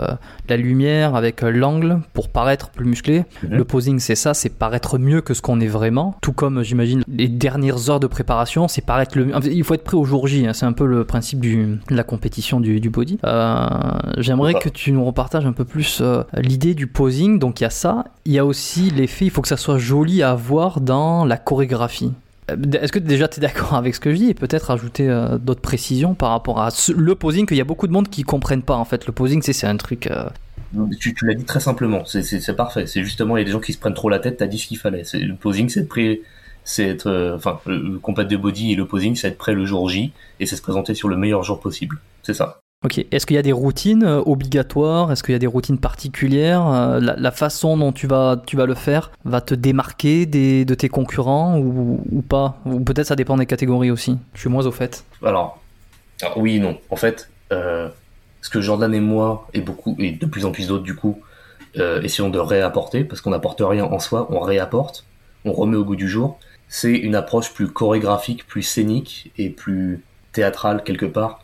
la 0.51 0.59
lumière, 0.59 1.17
avec 1.17 1.41
l'angle 1.41 2.01
pour 2.13 2.29
paraître 2.29 2.69
plus 2.69 2.85
musclé. 2.85 3.25
Mhm. 3.43 3.57
Le 3.57 3.65
posing 3.65 3.99
c'est 4.01 4.17
ça, 4.17 4.35
c'est 4.35 4.51
paraître 4.51 4.99
mieux 4.99 5.23
que 5.23 5.33
ce 5.33 5.41
qu'on 5.41 5.61
est 5.61 5.67
vraiment. 5.67 6.15
Tout 6.21 6.35
comme 6.35 6.63
j'imagine 6.63 7.03
les 7.09 7.29
dernières 7.29 7.89
heures 7.89 8.01
de 8.01 8.07
préparation, 8.07 8.69
c'est 8.69 8.85
paraître 8.85 9.17
le 9.17 9.33
Il 9.47 9.65
faut 9.65 9.73
être 9.73 9.85
prêt 9.85 9.97
au 9.97 10.05
jour 10.05 10.27
J, 10.27 10.47
hein, 10.47 10.53
c'est 10.53 10.67
un 10.67 10.75
peu 10.75 10.85
le 10.85 11.07
principe 11.07 11.41
du, 11.41 11.79
de 11.89 11.97
la 11.97 12.05
compétition 12.05 12.61
du, 12.61 12.81
du 12.81 12.91
body. 12.91 13.19
J'aimerais 14.19 14.55
que 14.55 14.69
tu 14.69 14.93
nous 14.93 15.05
repartages 15.05 15.47
un 15.47 15.53
peu 15.53 15.65
plus 15.65 16.03
l'idée 16.35 16.75
du 16.75 16.87
posing. 16.87 17.39
Donc 17.39 17.61
il 17.61 17.65
y 17.65 17.67
a 17.67 17.71
ça, 17.71 18.05
il 18.27 18.33
y 18.33 18.39
a 18.39 18.45
aussi 18.45 18.91
l'effet, 18.91 19.25
il 19.25 19.31
faut 19.31 19.41
que 19.41 19.49
ça 19.49 19.57
soit 19.57 19.79
joli 19.79 20.23
à 20.23 20.35
voir 20.35 20.83
dans 20.83 21.14
la 21.25 21.37
chorégraphie. 21.37 22.13
Euh, 22.51 22.57
Est-ce 22.81 22.91
que 22.93 22.99
déjà 22.99 23.29
tu 23.29 23.39
es 23.39 23.41
d'accord 23.41 23.75
avec 23.83 23.95
ce 23.95 24.01
que 24.01 24.11
je 24.13 24.17
dis 24.17 24.31
et 24.31 24.35
peut-être 24.35 24.71
ajouter 24.71 25.09
euh, 25.09 25.39
d'autres 25.39 25.61
précisions 25.61 26.15
par 26.15 26.31
rapport 26.31 26.61
à 26.61 26.71
ce- 26.71 26.93
le 26.93 27.15
posing 27.15 27.47
qu'il 27.47 27.57
y 27.57 27.61
a 27.61 27.65
beaucoup 27.65 27.87
de 27.87 27.93
monde 27.93 28.09
qui 28.09 28.23
comprennent 28.25 28.63
pas 28.63 28.75
en 28.77 28.85
fait. 28.85 29.07
Le 29.07 29.13
posing, 29.13 29.41
c'est 29.43 29.67
un 29.67 29.77
truc. 29.77 30.09
euh, 30.09 30.29
Tu, 30.99 31.15
l'as 31.23 31.35
dit 31.35 31.45
très 31.45 31.61
simplement, 31.61 32.05
c'est- 32.05 32.53
parfait. 32.57 32.87
C'est 32.87 33.05
justement, 33.05 33.37
il 33.37 33.41
y 33.41 33.43
a 33.43 33.47
des 33.47 33.53
gens 33.53 33.61
qui 33.61 33.73
se 33.73 33.79
prennent 33.79 33.95
trop 33.95 34.09
la 34.11 34.19
tête, 34.19 34.39
t'as 34.39 34.47
dit 34.49 34.59
ce 34.59 34.67
qu'il 34.67 34.79
fallait. 34.79 35.05
Le 35.15 35.37
posing, 35.37 35.69
c'est 35.69 35.81
être 35.81 36.19
c'est 36.67 36.89
être, 36.89 37.33
enfin, 37.37 37.61
le 37.67 37.77
le 37.79 37.99
combat 37.99 38.25
de 38.25 38.37
body 38.37 38.73
et 38.73 38.75
le 38.75 38.87
posing, 38.87 39.15
c'est 39.15 39.29
être 39.29 39.39
prêt 39.39 39.55
le 39.55 39.67
jour 39.67 39.89
J 39.89 40.13
et 40.41 40.47
c'est 40.47 40.57
se 40.57 40.63
présenter 40.63 40.95
sur 40.95 41.09
le 41.09 41.17
meilleur 41.17 41.43
jour 41.45 41.61
possible. 41.61 42.01
C'est 42.23 42.33
ça. 42.35 42.61
Ok. 42.85 42.99
Est-ce 43.11 43.25
qu'il 43.25 43.37
y 43.37 43.39
a 43.39 43.43
des 43.43 43.53
routines 43.53 44.05
euh, 44.05 44.21
obligatoires? 44.21 45.11
Est-ce 45.11 45.23
qu'il 45.23 45.33
y 45.33 45.37
a 45.37 45.39
des 45.39 45.47
routines 45.47 45.79
particulières? 45.79 46.67
Euh, 46.67 47.01
la, 47.01 47.31
façon 47.31 47.79
dont 47.79 47.93
tu 47.93 48.07
vas, 48.07 48.43
tu 48.47 48.57
vas 48.57 48.67
le 48.67 48.75
faire 48.75 49.11
va 49.25 49.41
te 49.41 49.55
démarquer 49.55 50.27
de 50.27 50.75
tes 50.75 50.91
concurrents 50.91 51.59
ou, 51.59 52.23
pas? 52.29 52.59
Ou 52.67 52.81
peut-être 52.81 53.07
ça 53.07 53.17
dépend 53.17 53.39
des 53.39 53.47
catégories 53.47 53.91
aussi. 53.91 54.19
Je 54.35 54.41
suis 54.41 54.51
moins 54.51 54.67
au 54.67 54.71
fait. 54.71 55.03
Alors, 55.25 55.63
alors, 56.21 56.37
oui 56.37 56.61
non. 56.61 56.79
En 56.91 56.97
fait, 56.97 57.31
euh, 57.53 57.89
ce 58.43 58.51
que 58.51 58.61
Jordan 58.61 58.93
et 58.93 59.01
moi, 59.01 59.49
et 59.55 59.63
beaucoup, 59.63 59.97
et 59.99 60.13
de 60.13 60.27
plus 60.27 60.45
en 60.45 60.53
plus 60.53 60.69
d'autres 60.69 60.85
du 60.85 60.95
coup, 60.95 61.21
euh, 61.79 62.03
essayons 62.03 62.29
de 62.29 62.39
réapporter, 62.39 63.03
parce 63.05 63.23
qu'on 63.23 63.31
n'apporte 63.31 63.63
rien 63.65 63.85
en 63.85 63.99
soi, 63.99 64.29
on 64.31 64.41
réapporte, 64.41 65.07
on 65.47 65.53
remet 65.53 65.77
au 65.77 65.85
goût 65.85 65.97
du 65.97 66.09
jour, 66.09 66.39
c'est 66.69 66.93
une 66.93 67.15
approche 67.15 67.55
plus 67.55 67.69
chorégraphique, 67.69 68.47
plus 68.47 68.63
scénique 68.63 69.33
et 69.39 69.49
plus 69.49 70.05
théâtrale 70.33 70.85
quelque 70.85 71.07
part 71.07 71.41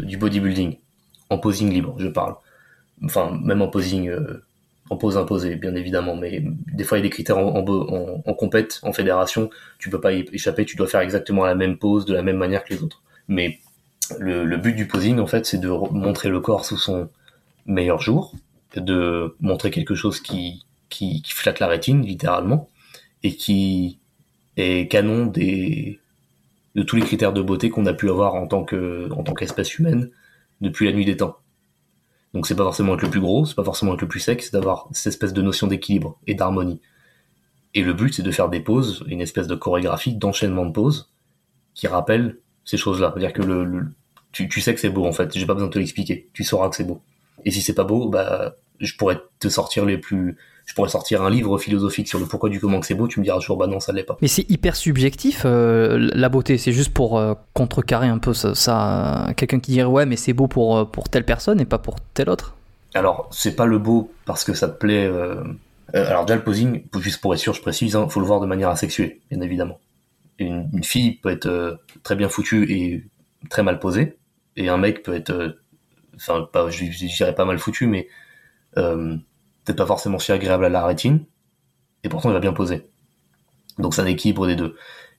du 0.00 0.16
bodybuilding. 0.16 0.78
En 1.30 1.38
posing 1.38 1.72
libre, 1.72 1.96
je 1.98 2.08
parle. 2.08 2.36
Enfin, 3.04 3.38
même 3.42 3.62
en 3.62 3.68
posing, 3.68 4.08
euh, 4.08 4.44
en 4.90 4.96
pose 4.96 5.18
imposée, 5.18 5.56
bien 5.56 5.74
évidemment, 5.74 6.16
mais 6.16 6.42
des 6.72 6.84
fois 6.84 6.98
il 6.98 7.00
y 7.00 7.04
a 7.04 7.08
des 7.08 7.10
critères 7.10 7.38
en, 7.38 7.56
en, 7.56 8.22
en, 8.24 8.34
compète, 8.34 8.80
en 8.82 8.92
fédération, 8.92 9.50
tu 9.78 9.90
peux 9.90 10.00
pas 10.00 10.12
y 10.12 10.24
échapper, 10.32 10.64
tu 10.64 10.76
dois 10.76 10.86
faire 10.86 11.00
exactement 11.00 11.44
la 11.44 11.54
même 11.54 11.76
pose 11.78 12.06
de 12.06 12.14
la 12.14 12.22
même 12.22 12.36
manière 12.36 12.64
que 12.64 12.72
les 12.72 12.82
autres. 12.82 13.02
Mais 13.28 13.58
le, 14.18 14.56
but 14.56 14.74
du 14.74 14.86
posing, 14.86 15.18
en 15.18 15.26
fait, 15.26 15.46
c'est 15.46 15.58
de 15.58 15.68
re- 15.68 15.92
montrer 15.92 16.28
le 16.28 16.40
corps 16.40 16.64
sous 16.64 16.78
son 16.78 17.08
meilleur 17.66 18.00
jour, 18.00 18.34
de 18.76 19.34
montrer 19.40 19.70
quelque 19.70 19.94
chose 19.94 20.20
qui, 20.20 20.64
qui, 20.88 21.22
qui 21.22 21.32
flatte 21.32 21.58
la 21.58 21.66
rétine, 21.66 22.02
littéralement, 22.02 22.68
et 23.22 23.34
qui 23.34 23.98
est 24.56 24.90
canon 24.90 25.26
des, 25.26 25.98
de 26.76 26.82
tous 26.82 26.94
les 26.94 27.02
critères 27.02 27.32
de 27.32 27.40
beauté 27.40 27.70
qu'on 27.70 27.86
a 27.86 27.94
pu 27.94 28.10
avoir 28.10 28.34
en 28.34 28.46
tant 28.46 28.64
qu'espèce 28.64 29.78
humaine 29.78 30.10
depuis 30.60 30.86
la 30.86 30.92
nuit 30.92 31.06
des 31.06 31.16
temps. 31.16 31.38
Donc 32.34 32.46
c'est 32.46 32.54
pas 32.54 32.64
forcément 32.64 32.94
être 32.94 33.02
le 33.02 33.08
plus 33.08 33.20
gros, 33.20 33.46
c'est 33.46 33.54
pas 33.54 33.64
forcément 33.64 33.94
être 33.94 34.02
le 34.02 34.08
plus 34.08 34.20
sec, 34.20 34.42
c'est 34.42 34.52
d'avoir 34.52 34.86
cette 34.92 35.06
espèce 35.06 35.32
de 35.32 35.40
notion 35.40 35.66
d'équilibre 35.66 36.18
et 36.26 36.34
d'harmonie. 36.34 36.82
Et 37.72 37.82
le 37.82 37.94
but, 37.94 38.12
c'est 38.14 38.22
de 38.22 38.30
faire 38.30 38.50
des 38.50 38.60
pauses, 38.60 39.04
une 39.08 39.22
espèce 39.22 39.46
de 39.46 39.54
chorégraphie 39.54 40.14
d'enchaînement 40.14 40.66
de 40.66 40.72
pauses 40.72 41.10
qui 41.74 41.86
rappelle 41.86 42.38
ces 42.66 42.76
choses-là. 42.76 43.14
C'est-à-dire 43.14 43.32
que 43.32 43.84
tu, 44.32 44.48
tu 44.50 44.60
sais 44.60 44.74
que 44.74 44.80
c'est 44.80 44.90
beau 44.90 45.06
en 45.06 45.12
fait, 45.12 45.36
j'ai 45.36 45.46
pas 45.46 45.54
besoin 45.54 45.68
de 45.68 45.72
te 45.72 45.78
l'expliquer, 45.78 46.28
tu 46.34 46.44
sauras 46.44 46.68
que 46.68 46.76
c'est 46.76 46.84
beau. 46.84 47.00
Et 47.46 47.50
si 47.50 47.62
c'est 47.62 47.74
pas 47.74 47.84
beau, 47.84 48.10
bah 48.10 48.56
je 48.80 48.94
pourrais 48.96 49.18
te 49.38 49.48
sortir 49.48 49.86
les 49.86 49.96
plus, 49.96 50.36
je 50.66 50.74
pourrais 50.74 50.90
sortir 50.90 51.22
un 51.22 51.30
livre 51.30 51.56
philosophique 51.58 52.08
sur 52.08 52.18
le 52.18 52.26
pourquoi 52.26 52.50
du 52.50 52.60
comment 52.60 52.80
que 52.80 52.86
c'est 52.86 52.94
beau, 52.94 53.06
tu 53.06 53.20
me 53.20 53.24
diras 53.24 53.38
toujours 53.38 53.56
bah 53.56 53.68
non 53.68 53.78
ça 53.80 53.92
l'est 53.92 54.02
pas. 54.02 54.18
Mais 54.20 54.28
c'est 54.28 54.50
hyper 54.50 54.74
subjectif 54.76 55.42
euh, 55.46 56.10
la 56.12 56.28
beauté. 56.28 56.58
C'est 56.58 56.72
juste 56.72 56.92
pour 56.92 57.18
euh, 57.18 57.34
contrecarrer 57.54 58.08
un 58.08 58.18
peu 58.18 58.34
ça. 58.34 58.54
ça, 58.54 59.28
Quelqu'un 59.36 59.60
qui 59.60 59.70
dirait 59.70 59.88
ouais, 59.88 60.06
mais 60.06 60.16
c'est 60.16 60.32
beau 60.32 60.48
pour, 60.48 60.76
euh, 60.76 60.84
pour 60.84 61.08
telle 61.08 61.24
personne 61.24 61.60
et 61.60 61.64
pas 61.64 61.78
pour 61.78 62.00
telle 62.14 62.28
autre. 62.28 62.56
Alors 62.94 63.28
c'est 63.30 63.54
pas 63.54 63.64
le 63.64 63.78
beau 63.78 64.12
parce 64.26 64.42
que 64.42 64.54
ça 64.54 64.68
te 64.68 64.76
plaît. 64.76 65.06
euh, 65.06 65.42
alors 65.94 66.26
déjà 66.26 66.36
le 66.36 66.42
posing, 66.42 66.82
juste 66.98 67.20
pour 67.20 67.32
être 67.32 67.40
sûr, 67.40 67.54
je 67.54 67.62
précise, 67.62 67.94
hein, 67.94 68.08
faut 68.08 68.20
le 68.20 68.26
voir 68.26 68.40
de 68.40 68.46
manière 68.46 68.68
asexuée, 68.68 69.20
bien 69.30 69.40
évidemment. 69.40 69.78
Une, 70.40 70.68
une 70.72 70.84
fille 70.84 71.12
peut 71.12 71.30
être 71.30 71.78
très 72.02 72.16
bien 72.16 72.28
foutue 72.28 72.70
et 72.70 73.04
très 73.50 73.62
mal 73.62 73.78
posée, 73.78 74.16
et 74.56 74.68
un 74.68 74.78
mec 74.78 75.04
peut 75.04 75.14
être, 75.14 75.58
enfin 76.16 76.46
pas, 76.52 76.70
je, 76.70 76.86
je 76.86 77.16
dirais 77.16 77.34
pas 77.36 77.44
mal 77.44 77.58
foutu, 77.58 77.86
mais 77.86 78.08
peut-être 79.66 79.78
pas 79.78 79.86
forcément 79.86 80.18
si 80.18 80.32
agréable 80.32 80.64
à 80.64 80.68
la 80.68 80.86
rétine, 80.86 81.26
et 82.04 82.08
pourtant 82.08 82.30
il 82.30 82.32
va 82.32 82.40
bien 82.40 82.52
poser. 82.52 82.88
Donc 83.78 83.94
c'est 83.94 84.00
un 84.00 84.06
équilibre 84.06 84.46
des 84.46 84.56
deux. 84.56 84.76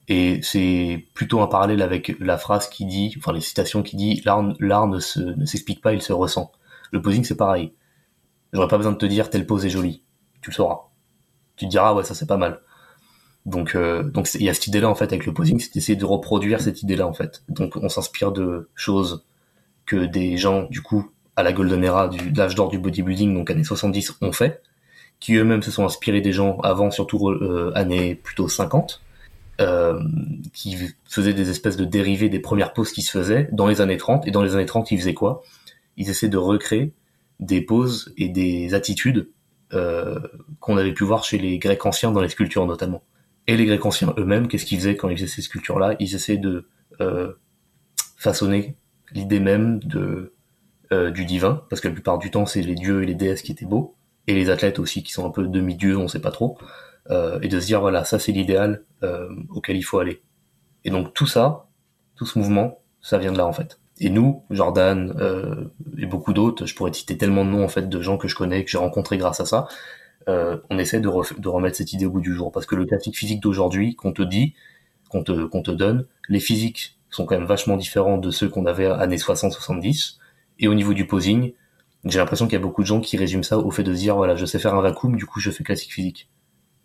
Et 0.08 0.40
c'est 0.42 1.06
plutôt 1.14 1.42
un 1.42 1.48
parallèle 1.48 1.82
avec 1.82 2.16
la 2.20 2.38
phrase 2.38 2.70
qui 2.70 2.86
dit, 2.86 3.14
enfin 3.18 3.34
les 3.34 3.42
citations 3.42 3.84
qui 3.84 3.98
dit, 3.98 4.22
l'art, 4.24 4.88
ne 4.88 5.00
se, 5.00 5.20
ne 5.20 5.46
s'explique 5.46 5.82
pas, 5.82 5.94
il 5.94 6.02
se 6.02 6.14
ressent. 6.14 6.52
Le 6.92 7.02
posing 7.02 7.26
c'est 7.26 7.36
pareil. 7.36 7.74
J'aurais 8.54 8.70
pas 8.70 8.78
besoin 8.78 8.94
de 8.94 8.98
te 8.98 9.06
dire 9.06 9.30
telle 9.30 9.46
pose 9.46 9.66
est 9.66 9.70
jolie. 9.70 10.04
Tu 10.42 10.50
le 10.50 10.56
sauras. 10.56 10.88
Tu 11.58 11.66
te 11.66 11.70
diras 11.70 11.94
ouais 11.94 12.06
ça 12.06 12.16
c'est 12.16 12.26
pas 12.26 12.38
mal. 12.38 12.62
Donc 13.46 13.76
euh, 13.76 14.04
donc 14.04 14.34
il 14.36 14.44
y 14.44 14.50
a 14.50 14.54
cette 14.54 14.68
idée 14.68 14.80
là 14.80 14.90
en 14.90 14.96
fait 14.96 15.12
avec 15.12 15.26
le 15.26 15.34
posing, 15.34 15.60
c'est 15.60 15.74
d'essayer 15.74 15.98
de 15.98 16.06
reproduire 16.06 16.62
cette 16.62 16.84
idée 16.84 16.96
là 16.96 17.06
en 17.06 17.14
fait. 17.14 17.44
Donc 17.50 17.76
on 17.76 17.90
s'inspire 17.90 18.32
de 18.32 18.70
choses 18.76 19.26
que 19.86 19.98
des 19.98 20.38
gens 20.38 20.64
du 20.64 20.82
coup 20.82 21.12
à 21.38 21.44
la 21.44 21.54
golden 21.54 21.84
era 21.84 22.10
du 22.10 22.32
de 22.32 22.38
l'âge 22.38 22.56
d'or 22.56 22.68
du 22.68 22.80
bodybuilding 22.80 23.34
donc 23.34 23.50
années 23.50 23.64
70 23.64 24.18
ont 24.22 24.34
fait, 24.34 24.62
qui 25.20 25.36
eux-mêmes 25.36 25.62
se 25.62 25.72
sont 25.72 25.86
inspirés 25.86 26.20
des 26.20 26.34
gens 26.34 26.58
avant 26.60 26.92
surtout 26.92 27.30
euh, 27.30 27.72
années 27.76 28.16
plutôt 28.16 28.50
50 28.50 29.02
euh, 29.62 30.00
qui 30.54 30.78
faisaient 31.06 31.34
des 31.34 31.50
espèces 31.50 31.78
de 31.78 31.86
dérivés 31.86 32.30
des 32.30 32.40
premières 32.40 32.74
poses 32.74 32.92
qui 32.92 33.02
se 33.02 33.12
faisaient 33.12 33.48
dans 33.52 33.68
les 33.68 33.82
années 33.82 33.98
30 33.98 34.28
et 34.28 34.32
dans 34.32 34.44
les 34.44 34.56
années 34.56 34.66
30 34.66 34.92
ils 34.92 34.98
faisaient 34.98 35.14
quoi? 35.14 35.44
Ils 35.96 36.10
essaient 36.10 36.30
de 36.30 36.38
recréer 36.38 36.94
des 37.40 37.62
poses 37.62 38.14
et 38.18 38.30
des 38.30 38.74
attitudes 38.74 39.30
euh, 39.74 40.20
qu'on 40.60 40.78
avait 40.78 40.94
pu 40.94 41.04
voir 41.04 41.24
chez 41.24 41.38
les 41.38 41.60
Grecs 41.60 41.86
anciens 41.86 42.12
dans 42.12 42.22
les 42.22 42.30
sculptures 42.30 42.66
notamment. 42.66 43.04
Et 43.48 43.58
les 43.58 43.66
Grecs 43.66 43.86
anciens 43.86 44.14
eux-mêmes, 44.18 44.48
qu'est-ce 44.48 44.66
qu'ils 44.66 44.80
faisaient 44.80 44.96
quand 44.96 45.10
ils 45.10 45.18
faisaient 45.18 45.28
ces 45.28 45.42
sculptures-là? 45.42 45.96
Ils 46.00 46.16
essaient 46.16 46.38
de 46.38 46.68
euh, 47.00 47.34
façonner 48.18 48.76
l'idée 49.14 49.40
même 49.40 49.80
de 49.80 50.34
euh, 50.92 51.12
du 51.12 51.26
divin, 51.26 51.64
parce 51.70 51.82
que 51.82 51.88
la 51.88 51.94
plupart 51.94 52.18
du 52.18 52.32
temps 52.32 52.46
c'est 52.46 52.62
les 52.62 52.76
dieux 52.76 53.04
et 53.04 53.06
les 53.06 53.16
déesses 53.16 53.42
qui 53.42 53.52
étaient 53.52 53.66
beaux, 53.66 53.96
et 54.28 54.34
les 54.34 54.50
athlètes 54.50 54.80
aussi 54.80 55.04
qui 55.04 55.12
sont 55.12 55.26
un 55.26 55.32
peu 55.32 55.46
demi-dieux, 55.48 55.98
on 55.98 56.08
sait 56.08 56.22
pas 56.22 56.32
trop, 56.32 56.58
euh, 57.10 57.40
et 57.42 57.48
de 57.48 57.60
se 57.60 57.66
dire 57.66 57.82
voilà 57.82 58.04
ça 58.04 58.20
c'est 58.20 58.32
l'idéal 58.32 58.84
euh, 59.04 59.30
auquel 59.50 59.78
il 59.78 59.84
faut 59.84 60.00
aller. 60.00 60.22
Et 60.86 60.90
donc 60.90 61.14
tout 61.14 61.28
ça, 61.28 61.68
tout 62.16 62.26
ce 62.26 62.38
mouvement, 62.40 62.82
ça 63.02 63.18
vient 63.18 63.32
de 63.32 63.38
là 63.38 63.46
en 63.46 63.54
fait. 63.54 63.80
Et 64.00 64.10
nous, 64.10 64.44
Jordan 64.52 65.16
euh, 65.20 65.66
et 65.98 66.06
beaucoup 66.06 66.34
d'autres, 66.34 66.66
je 66.66 66.76
pourrais 66.76 66.92
te 66.92 66.98
citer 66.98 67.18
tellement 67.18 67.46
de 67.46 67.50
noms 67.50 67.64
en 67.64 67.68
fait 67.68 67.90
de 67.90 68.02
gens 68.02 68.18
que 68.18 68.28
je 68.28 68.36
connais, 68.36 68.64
que 68.64 68.70
j'ai 68.70 68.78
rencontrés 68.78 69.18
grâce 69.18 69.40
à 69.40 69.46
ça, 69.46 69.68
euh, 70.30 70.58
on 70.70 70.78
essaie 70.78 71.00
de, 71.00 71.10
de 71.40 71.50
remettre 71.50 71.78
cette 71.78 71.94
idée 71.94 72.06
au 72.06 72.12
bout 72.12 72.22
du 72.22 72.34
jour. 72.34 72.52
Parce 72.52 72.66
que 72.66 72.76
le 72.76 72.86
classique 72.86 73.18
physique 73.18 73.42
d'aujourd'hui, 73.42 73.96
qu'on 73.96 74.14
te 74.14 74.22
dit, 74.22 74.54
qu'on 75.10 75.24
te, 75.24 75.46
qu'on 75.46 75.64
te 75.64 75.72
donne, 75.72 76.06
les 76.30 76.40
physiques 76.40 76.98
sont 77.10 77.26
quand 77.26 77.38
même 77.38 77.48
vachement 77.48 77.78
différents 77.78 78.18
de 78.18 78.30
ceux 78.30 78.50
qu'on 78.50 78.66
avait 78.66 78.86
années 78.86 79.18
60-70. 79.18 80.18
Et 80.60 80.68
au 80.68 80.74
niveau 80.74 80.94
du 80.94 81.06
posing, 81.06 81.54
j'ai 82.06 82.20
l'impression 82.20 82.46
qu'il 82.46 82.54
y 82.54 82.62
a 82.62 82.64
beaucoup 82.64 82.82
de 82.82 82.88
gens 82.88 83.00
qui 83.02 83.18
résument 83.18 83.44
ça 83.44 83.58
au 83.58 83.72
fait 83.72 83.84
de 83.84 83.94
se 83.94 84.00
dire, 84.00 84.16
voilà, 84.16 84.36
je 84.36 84.46
sais 84.46 84.60
faire 84.60 84.76
un 84.76 84.82
vacuum, 84.82 85.16
du 85.16 85.26
coup 85.26 85.40
je 85.40 85.52
fais 85.52 85.64
classique 85.64 85.92
physique. 85.94 86.30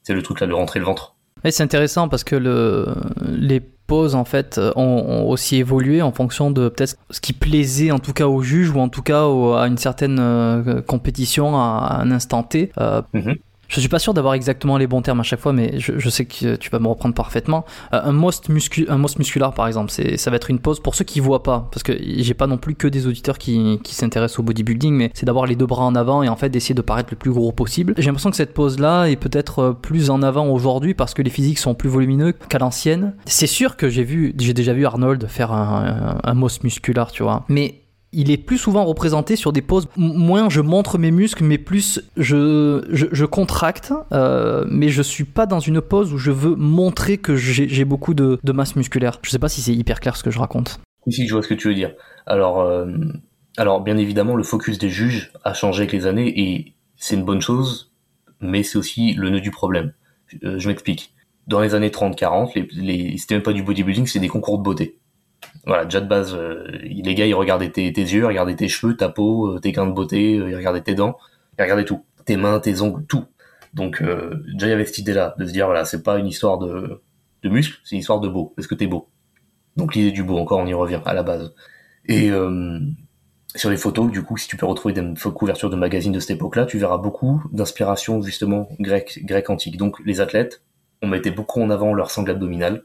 C'est 0.02 0.14
le 0.14 0.22
truc 0.22 0.40
là 0.40 0.46
de 0.46 0.52
rentrer 0.52 0.78
le 0.80 0.84
ventre. 0.84 1.14
Ouais, 1.44 1.50
c'est 1.50 1.62
intéressant 1.62 2.08
parce 2.08 2.24
que 2.24 2.36
le, 2.36 2.86
les 3.26 3.60
poses 3.60 4.14
en 4.14 4.24
fait 4.24 4.60
ont, 4.76 4.82
ont 4.82 5.28
aussi 5.28 5.56
évolué 5.56 6.02
en 6.02 6.12
fonction 6.12 6.50
de 6.50 6.68
peut-être 6.68 6.96
ce 7.10 7.20
qui 7.20 7.32
plaisait 7.32 7.90
en 7.90 7.98
tout 7.98 8.12
cas 8.12 8.26
aux 8.26 8.42
juges 8.42 8.70
ou 8.70 8.78
en 8.78 8.88
tout 8.88 9.02
cas 9.02 9.24
au- 9.26 9.54
à 9.54 9.66
une 9.66 9.76
certaine 9.78 10.18
euh, 10.20 10.80
compétition 10.82 11.56
à, 11.56 11.78
à 11.78 12.00
un 12.00 12.10
instant 12.10 12.42
T. 12.42 12.70
Euh, 12.78 13.02
Mhm. 13.12 13.36
Je 13.72 13.80
suis 13.80 13.88
pas 13.88 13.98
sûr 13.98 14.12
d'avoir 14.12 14.34
exactement 14.34 14.76
les 14.76 14.86
bons 14.86 15.00
termes 15.00 15.20
à 15.20 15.22
chaque 15.22 15.40
fois, 15.40 15.54
mais 15.54 15.78
je, 15.78 15.98
je 15.98 16.10
sais 16.10 16.26
que 16.26 16.56
tu 16.56 16.68
vas 16.68 16.78
me 16.78 16.88
reprendre 16.88 17.14
parfaitement. 17.14 17.64
Euh, 17.94 18.00
un 18.04 18.12
most 18.12 18.50
muscu, 18.50 18.84
un 18.90 18.98
most 18.98 19.18
musculaire 19.18 19.54
par 19.54 19.66
exemple, 19.66 19.90
ça 19.90 20.30
va 20.30 20.36
être 20.36 20.50
une 20.50 20.58
pose 20.58 20.78
pour 20.78 20.94
ceux 20.94 21.06
qui 21.06 21.20
voient 21.20 21.42
pas, 21.42 21.68
parce 21.72 21.82
que 21.82 21.94
j'ai 21.98 22.34
pas 22.34 22.46
non 22.46 22.58
plus 22.58 22.74
que 22.74 22.86
des 22.86 23.06
auditeurs 23.06 23.38
qui, 23.38 23.80
qui 23.82 23.94
s'intéressent 23.94 24.40
au 24.40 24.42
bodybuilding, 24.42 24.94
mais 24.94 25.10
c'est 25.14 25.24
d'avoir 25.24 25.46
les 25.46 25.56
deux 25.56 25.64
bras 25.64 25.84
en 25.84 25.94
avant 25.94 26.22
et 26.22 26.28
en 26.28 26.36
fait 26.36 26.50
d'essayer 26.50 26.74
de 26.74 26.82
paraître 26.82 27.08
le 27.12 27.16
plus 27.16 27.30
gros 27.32 27.50
possible. 27.50 27.94
J'ai 27.96 28.06
l'impression 28.06 28.28
que 28.30 28.36
cette 28.36 28.52
pose 28.52 28.78
là 28.78 29.06
est 29.06 29.16
peut-être 29.16 29.58
euh, 29.60 29.72
plus 29.72 30.10
en 30.10 30.22
avant 30.22 30.48
aujourd'hui 30.48 30.92
parce 30.92 31.14
que 31.14 31.22
les 31.22 31.30
physiques 31.30 31.58
sont 31.58 31.74
plus 31.74 31.88
volumineux 31.88 32.32
qu'à 32.50 32.58
l'ancienne. 32.58 33.14
C'est 33.24 33.46
sûr 33.46 33.78
que 33.78 33.88
j'ai 33.88 34.04
vu, 34.04 34.34
j'ai 34.38 34.52
déjà 34.52 34.74
vu 34.74 34.84
Arnold 34.84 35.26
faire 35.28 35.50
un, 35.50 36.18
un, 36.24 36.30
un 36.30 36.34
most 36.34 36.62
musculaire, 36.62 37.10
tu 37.10 37.22
vois, 37.22 37.44
mais 37.48 37.81
il 38.12 38.30
est 38.30 38.36
plus 38.36 38.58
souvent 38.58 38.84
représenté 38.84 39.36
sur 39.36 39.52
des 39.52 39.62
poses 39.62 39.88
moins 39.96 40.48
je 40.48 40.60
montre 40.60 40.98
mes 40.98 41.10
muscles 41.10 41.44
mais 41.44 41.58
plus 41.58 42.00
je, 42.16 42.84
je, 42.90 43.06
je 43.10 43.24
contracte 43.24 43.92
euh, 44.12 44.64
mais 44.68 44.88
je 44.88 45.02
suis 45.02 45.24
pas 45.24 45.46
dans 45.46 45.60
une 45.60 45.80
pose 45.80 46.12
où 46.12 46.18
je 46.18 46.30
veux 46.30 46.54
montrer 46.56 47.18
que 47.18 47.36
j'ai 47.36 47.84
beaucoup 47.84 48.14
de, 48.14 48.38
de 48.42 48.52
masse 48.52 48.76
musculaire 48.76 49.18
je 49.22 49.30
sais 49.30 49.38
pas 49.38 49.48
si 49.48 49.62
c'est 49.62 49.74
hyper 49.74 50.00
clair 50.00 50.16
ce 50.16 50.22
que 50.22 50.30
je 50.30 50.38
raconte 50.38 50.80
Ici, 51.06 51.26
je 51.26 51.32
vois 51.32 51.42
ce 51.42 51.48
que 51.48 51.54
tu 51.54 51.68
veux 51.68 51.74
dire. 51.74 51.94
Alors, 52.26 52.60
euh, 52.60 52.86
alors 53.56 53.80
bien 53.80 53.96
évidemment, 53.96 54.36
le 54.36 54.44
focus 54.44 54.78
des 54.78 54.88
juges 54.88 55.32
a 55.44 55.52
changé 55.52 55.82
avec 55.82 55.92
les 55.92 56.06
années 56.06 56.40
et 56.40 56.74
c'est 56.96 57.16
une 57.16 57.24
bonne 57.24 57.40
chose, 57.40 57.92
mais 58.40 58.62
c'est 58.62 58.78
aussi 58.78 59.14
le 59.14 59.30
nœud 59.30 59.40
du 59.40 59.50
problème. 59.50 59.92
Euh, 60.44 60.58
je 60.58 60.68
m'explique. 60.68 61.12
Dans 61.48 61.60
les 61.60 61.74
années 61.74 61.88
30-40, 61.88 62.52
les, 62.54 62.68
les, 62.72 63.18
c'était 63.18 63.34
même 63.34 63.42
pas 63.42 63.52
du 63.52 63.64
bodybuilding, 63.64 64.06
c'était 64.06 64.20
des 64.20 64.28
concours 64.28 64.58
de 64.58 64.62
beauté. 64.62 64.98
Voilà, 65.66 65.84
déjà 65.84 66.00
de 66.00 66.08
base, 66.08 66.36
les 66.82 67.14
gars, 67.14 67.26
ils 67.26 67.34
regardaient 67.34 67.70
tes, 67.70 67.90
yeux, 67.90 68.26
regardaient 68.26 68.56
tes 68.56 68.68
cheveux, 68.68 68.96
ta 68.96 69.08
peau, 69.08 69.54
euh, 69.54 69.60
tes 69.60 69.72
gains 69.72 69.86
de 69.86 69.92
beauté, 69.92 70.38
euh, 70.38 70.50
ils 70.50 70.56
regardaient 70.56 70.82
tes 70.82 70.94
dents, 70.94 71.18
ils 71.58 71.62
regardaient 71.62 71.84
tout. 71.84 72.04
Tes 72.24 72.36
mains, 72.36 72.60
tes 72.60 72.80
ongles, 72.80 73.04
tout. 73.06 73.24
Donc 73.74 74.02
déjà 74.02 74.66
il 74.66 74.70
y 74.70 74.72
avait 74.72 74.84
cette 74.84 74.98
idée-là 74.98 75.34
de 75.38 75.46
se 75.46 75.50
dire 75.50 75.64
voilà 75.64 75.86
c'est 75.86 76.02
pas 76.02 76.18
une 76.18 76.26
histoire 76.26 76.58
de 76.58 77.02
de 77.42 77.48
muscles, 77.48 77.80
c'est 77.84 77.96
une 77.96 78.00
histoire 78.00 78.20
de 78.20 78.28
beau. 78.28 78.54
Est-ce 78.58 78.68
que 78.68 78.74
t'es 78.74 78.86
beau? 78.86 79.08
Donc 79.76 79.94
l'idée 79.94 80.12
du 80.12 80.22
beau 80.22 80.36
encore 80.36 80.58
on 80.58 80.66
y 80.66 80.74
revient 80.74 81.00
à 81.06 81.14
la 81.14 81.22
base. 81.22 81.54
Et 82.06 82.30
euh, 82.30 82.80
sur 83.54 83.70
les 83.70 83.76
photos, 83.76 84.10
du 84.10 84.22
coup, 84.22 84.36
si 84.36 84.48
tu 84.48 84.56
peux 84.56 84.66
retrouver 84.66 84.94
des 84.94 85.14
couvertures 85.34 85.70
de 85.70 85.76
magazines 85.76 86.12
de 86.12 86.20
cette 86.20 86.32
époque-là, 86.32 86.66
tu 86.66 86.78
verras 86.78 86.98
beaucoup 86.98 87.42
d'inspiration 87.52 88.22
justement 88.22 88.68
grecque, 88.80 89.20
grec 89.24 89.50
antique. 89.50 89.76
Donc 89.76 90.00
les 90.04 90.20
athlètes, 90.20 90.62
on 91.02 91.08
mettait 91.08 91.30
beaucoup 91.30 91.62
en 91.62 91.70
avant 91.70 91.94
leur 91.94 92.10
sangle 92.10 92.30
abdominale, 92.30 92.84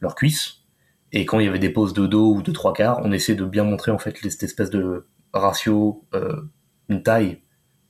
leurs 0.00 0.14
cuisses, 0.14 0.64
et 1.12 1.24
quand 1.24 1.38
il 1.38 1.46
y 1.46 1.48
avait 1.48 1.58
des 1.58 1.70
poses 1.70 1.94
de 1.94 2.06
dos 2.06 2.34
ou 2.34 2.42
de 2.42 2.52
trois 2.52 2.72
quarts, 2.72 3.00
on 3.04 3.12
essayait 3.12 3.38
de 3.38 3.44
bien 3.44 3.64
montrer 3.64 3.90
en 3.90 3.98
fait 3.98 4.16
cette 4.28 4.42
espèce 4.42 4.70
de 4.70 5.06
ratio, 5.32 6.04
euh, 6.14 6.42
une 6.88 7.02
taille 7.02 7.40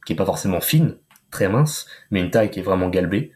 qui 0.07 0.13
est 0.13 0.17
pas 0.17 0.25
forcément 0.25 0.61
fine, 0.61 0.97
très 1.31 1.49
mince, 1.49 1.87
mais 2.11 2.21
une 2.21 2.31
taille 2.31 2.51
qui 2.51 2.61
est 2.61 2.63
vraiment 2.63 2.89
galbée, 2.89 3.33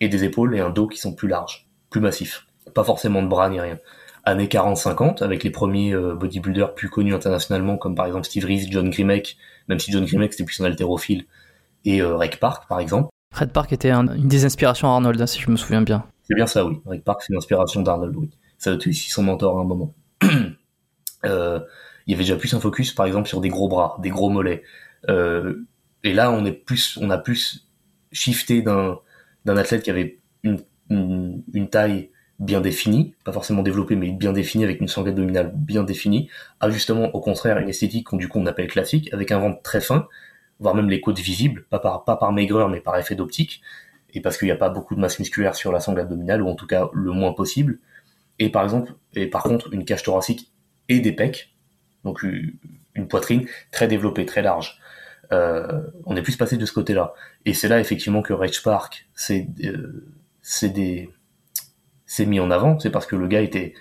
et 0.00 0.08
des 0.08 0.24
épaules 0.24 0.54
et 0.56 0.60
un 0.60 0.70
dos 0.70 0.86
qui 0.86 0.98
sont 0.98 1.14
plus 1.14 1.28
larges, 1.28 1.68
plus 1.90 2.00
massifs. 2.00 2.46
Pas 2.74 2.84
forcément 2.84 3.22
de 3.22 3.28
bras 3.28 3.48
ni 3.50 3.60
rien. 3.60 3.78
Années 4.24 4.46
40-50, 4.46 5.22
avec 5.22 5.44
les 5.44 5.50
premiers 5.50 5.94
euh, 5.94 6.14
bodybuilders 6.14 6.74
plus 6.74 6.88
connus 6.88 7.14
internationalement, 7.14 7.76
comme 7.76 7.94
par 7.94 8.06
exemple 8.06 8.24
Steve 8.24 8.46
Reeves, 8.46 8.70
John 8.70 8.88
Grimek, 8.88 9.36
même 9.68 9.78
si 9.78 9.92
John 9.92 10.04
Grimek 10.04 10.32
c'était 10.32 10.44
plus 10.44 10.60
un 10.60 10.64
haltérophile, 10.64 11.26
et 11.84 12.00
euh, 12.00 12.18
Park 12.40 12.68
par 12.68 12.80
exemple. 12.80 13.08
Red 13.34 13.50
Park 13.50 13.72
était 13.72 13.90
une 13.90 14.28
des 14.28 14.44
inspirations 14.44 14.88
à 14.88 14.92
Arnold, 14.92 15.20
hein, 15.20 15.26
si 15.26 15.40
je 15.40 15.50
me 15.50 15.56
souviens 15.56 15.82
bien. 15.82 16.06
C'est 16.22 16.34
bien 16.34 16.46
ça, 16.46 16.64
oui. 16.64 16.80
Rec 16.86 17.04
Park, 17.04 17.22
c'est 17.22 17.34
l'inspiration 17.34 17.82
d'Arnold, 17.82 18.16
oui. 18.16 18.30
Ça 18.64 18.70
a 18.70 18.74
été 18.76 18.88
aussi 18.88 19.10
son 19.10 19.22
mentor 19.22 19.58
à 19.58 19.60
un 19.60 19.64
moment. 19.64 19.94
euh, 21.26 21.60
il 22.06 22.12
y 22.12 22.14
avait 22.14 22.24
déjà 22.24 22.36
plus 22.36 22.54
un 22.54 22.60
focus, 22.60 22.92
par 22.92 23.04
exemple, 23.04 23.28
sur 23.28 23.42
des 23.42 23.50
gros 23.50 23.68
bras, 23.68 23.98
des 24.00 24.08
gros 24.08 24.30
mollets. 24.30 24.62
Euh, 25.10 25.66
et 26.02 26.14
là, 26.14 26.32
on 26.32 26.46
est 26.46 26.52
plus, 26.52 26.98
on 26.98 27.10
a 27.10 27.18
plus 27.18 27.68
shifté 28.10 28.62
d'un 28.62 29.00
d'un 29.44 29.58
athlète 29.58 29.82
qui 29.82 29.90
avait 29.90 30.18
une, 30.44 30.62
une, 30.88 31.68
taille 31.68 32.08
bien 32.38 32.62
définie, 32.62 33.14
pas 33.22 33.32
forcément 33.32 33.62
développée, 33.62 33.96
mais 33.96 34.10
bien 34.12 34.32
définie 34.32 34.64
avec 34.64 34.80
une 34.80 34.88
sangle 34.88 35.10
abdominale 35.10 35.52
bien 35.54 35.84
définie, 35.84 36.30
à 36.58 36.70
justement 36.70 37.14
au 37.14 37.20
contraire 37.20 37.58
une 37.58 37.68
esthétique 37.68 38.06
qu'on 38.06 38.16
du 38.16 38.28
coup 38.28 38.38
on 38.38 38.46
appelle 38.46 38.68
classique, 38.68 39.12
avec 39.12 39.30
un 39.30 39.40
ventre 39.40 39.60
très 39.60 39.82
fin, 39.82 40.08
voire 40.58 40.74
même 40.74 40.88
les 40.88 41.02
côtes 41.02 41.18
visibles, 41.18 41.66
pas 41.68 41.80
par, 41.80 42.04
pas 42.04 42.16
par 42.16 42.32
maigreur, 42.32 42.70
mais 42.70 42.80
par 42.80 42.96
effet 42.96 43.14
d'optique, 43.14 43.60
et 44.14 44.22
parce 44.22 44.38
qu'il 44.38 44.46
n'y 44.46 44.52
a 44.52 44.56
pas 44.56 44.70
beaucoup 44.70 44.94
de 44.94 45.00
masse 45.00 45.18
musculaire 45.18 45.54
sur 45.54 45.70
la 45.70 45.80
sangle 45.80 46.00
abdominale, 46.00 46.40
ou 46.40 46.48
en 46.48 46.54
tout 46.54 46.66
cas 46.66 46.88
le 46.94 47.12
moins 47.12 47.34
possible, 47.34 47.78
et 48.38 48.50
par 48.50 48.64
exemple, 48.64 48.92
et 49.14 49.26
par 49.26 49.42
contre 49.42 49.72
une 49.72 49.84
cage 49.84 50.02
thoracique 50.02 50.52
et 50.88 51.00
des 51.00 51.12
pecs, 51.12 51.54
donc 52.04 52.22
une 52.22 53.08
poitrine 53.08 53.46
très 53.70 53.88
développée, 53.88 54.26
très 54.26 54.42
large. 54.42 54.80
Euh, 55.32 55.82
on 56.04 56.16
est 56.16 56.22
plus 56.22 56.36
passé 56.36 56.56
de 56.56 56.66
ce 56.66 56.72
côté-là. 56.72 57.14
Et 57.46 57.54
c'est 57.54 57.68
là 57.68 57.80
effectivement 57.80 58.22
que 58.22 58.32
Rage 58.32 58.62
Park 58.62 59.08
c'est 59.14 59.48
euh, 59.64 60.04
des 60.62 61.10
s'est 62.06 62.26
mis 62.26 62.38
en 62.40 62.50
avant, 62.50 62.78
c'est 62.78 62.90
parce 62.90 63.06
que 63.06 63.16
le 63.16 63.26
gars 63.26 63.40
était 63.40 63.74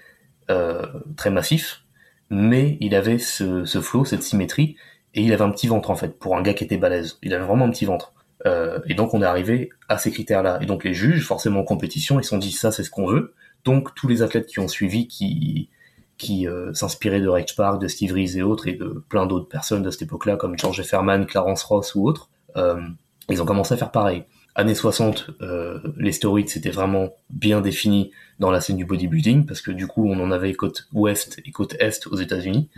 euh, 0.50 0.86
très 1.18 1.30
massif, 1.30 1.84
mais 2.30 2.78
il 2.80 2.96
avait 2.96 3.20
ce, 3.20 3.66
ce 3.66 3.82
flow, 3.82 4.06
cette 4.06 4.24
symétrie, 4.24 4.76
et 5.14 5.22
il 5.22 5.32
avait 5.34 5.44
un 5.44 5.52
petit 5.52 5.68
ventre 5.68 5.92
en 5.92 5.96
fait, 5.96 6.18
pour 6.18 6.36
un 6.38 6.42
gars 6.42 6.54
qui 6.54 6.64
était 6.64 6.78
balèze. 6.78 7.20
Il 7.22 7.34
avait 7.34 7.46
vraiment 7.46 7.66
un 7.66 7.70
petit 7.70 7.86
ventre. 7.86 8.14
Euh, 8.46 8.80
et 8.88 8.94
donc 8.94 9.14
on 9.14 9.22
est 9.22 9.26
arrivé 9.26 9.70
à 9.88 9.98
ces 9.98 10.12
critères-là. 10.12 10.60
Et 10.62 10.66
donc 10.66 10.84
les 10.84 10.94
juges, 10.94 11.26
forcément 11.26 11.62
en 11.62 11.64
compétition, 11.64 12.20
ils 12.20 12.24
se 12.24 12.30
sont 12.30 12.38
dit 12.38 12.52
ça 12.52 12.72
c'est 12.72 12.84
ce 12.84 12.90
qu'on 12.90 13.08
veut. 13.08 13.34
Donc 13.66 13.96
tous 13.96 14.08
les 14.08 14.22
athlètes 14.22 14.48
qui 14.48 14.60
ont 14.60 14.68
suivi, 14.68 15.08
qui 15.08 15.70
qui 16.18 16.48
euh, 16.48 16.74
s'inspiraient 16.74 17.22
de 17.22 17.28
Rage 17.28 17.56
Park, 17.56 17.82
de 17.82 17.88
Steve 17.88 18.14
Reeves 18.14 18.38
et 18.38 18.44
autres, 18.44 18.68
et 18.68 18.74
de 18.74 19.04
plein 19.10 19.26
d'autres 19.26 19.48
personnes 19.48 19.84
de 19.84 19.90
cette 19.90 20.04
époque-là, 20.04 20.38
comme 20.38 20.58
George 20.58 20.80
Efferman, 20.80 21.26
Clarence 21.26 21.64
Ross 21.64 21.96
ou 21.96 22.08
autres, 22.08 22.30
euh, 22.56 22.82
ils 23.30 23.42
ont 23.42 23.46
commencé 23.46 23.74
à 23.74 23.78
faire 23.78 23.92
pareil. 23.92 24.24
Années 24.56 24.76
60, 24.76 25.32
euh, 25.42 25.80
les 25.98 26.12
stéroïdes 26.12 26.50
c'était 26.50 26.70
vraiment 26.70 27.10
bien 27.32 27.60
défini 27.62 28.12
dans 28.40 28.52
la 28.52 28.62
scène 28.62 28.78
du 28.78 28.86
bodybuilding, 28.86 29.46
parce 29.46 29.62
que 29.62 29.72
du 29.72 29.88
coup 29.88 30.08
on 30.08 30.20
en 30.20 30.32
avait 30.32 30.54
côte 30.54 30.88
ouest 30.94 31.42
et 31.44 31.52
côte 31.52 31.76
est 31.80 32.06
aux 32.08 32.18
États-Unis. 32.18 32.70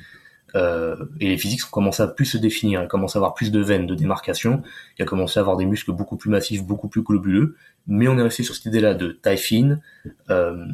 Euh, 0.55 0.95
et 1.19 1.27
les 1.27 1.37
physiques 1.37 1.65
ont 1.67 1.71
commencé 1.71 2.01
à 2.01 2.07
plus 2.07 2.25
se 2.25 2.37
définir, 2.37 2.81
elles 2.81 2.87
commencé 2.87 3.17
à 3.17 3.19
avoir 3.19 3.33
plus 3.33 3.51
de 3.51 3.59
veines, 3.59 3.87
de 3.87 3.95
démarcation, 3.95 4.63
il 4.97 5.03
a 5.03 5.05
commencé 5.05 5.37
à 5.37 5.41
avoir 5.41 5.57
des 5.57 5.65
muscles 5.65 5.91
beaucoup 5.91 6.15
plus 6.15 6.29
massifs, 6.29 6.63
beaucoup 6.63 6.87
plus 6.87 7.01
globuleux, 7.01 7.55
mais 7.87 8.07
on 8.07 8.17
est 8.17 8.21
resté 8.21 8.43
sur 8.43 8.55
cette 8.55 8.65
idée-là 8.65 8.93
de 8.93 9.09
taille 9.09 9.37
fine, 9.37 9.81
euh, 10.29 10.65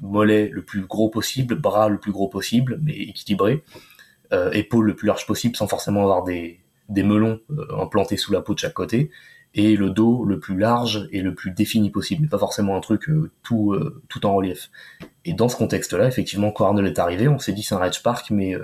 mollet 0.00 0.48
le 0.48 0.62
plus 0.62 0.80
gros 0.82 1.10
possible, 1.10 1.56
bras 1.56 1.88
le 1.88 1.98
plus 1.98 2.12
gros 2.12 2.28
possible, 2.28 2.78
mais 2.82 2.96
équilibré, 2.96 3.62
euh, 4.32 4.50
épaules 4.52 4.86
le 4.86 4.96
plus 4.96 5.06
large 5.06 5.26
possible 5.26 5.56
sans 5.56 5.68
forcément 5.68 6.02
avoir 6.02 6.24
des, 6.24 6.60
des 6.88 7.02
melons 7.02 7.40
euh, 7.50 7.82
implantés 7.82 8.16
sous 8.16 8.32
la 8.32 8.40
peau 8.40 8.54
de 8.54 8.58
chaque 8.58 8.74
côté, 8.74 9.10
et 9.54 9.76
le 9.76 9.90
dos 9.90 10.24
le 10.24 10.38
plus 10.38 10.56
large 10.56 11.08
et 11.10 11.20
le 11.20 11.34
plus 11.34 11.50
défini 11.50 11.90
possible, 11.90 12.22
mais 12.22 12.28
pas 12.28 12.38
forcément 12.38 12.76
un 12.76 12.80
truc 12.80 13.08
euh, 13.08 13.30
tout, 13.42 13.72
euh, 13.72 14.02
tout 14.08 14.24
en 14.26 14.34
relief. 14.34 14.70
Et 15.24 15.32
dans 15.32 15.48
ce 15.48 15.56
contexte-là, 15.56 16.06
effectivement, 16.06 16.52
Arnold 16.58 16.86
est 16.86 16.98
arrivé, 16.98 17.28
on 17.28 17.38
s'est 17.38 17.52
dit 17.52 17.62
c'est 17.62 17.74
un 17.74 17.78
Rage 17.78 18.02
Park, 18.02 18.30
mais 18.30 18.54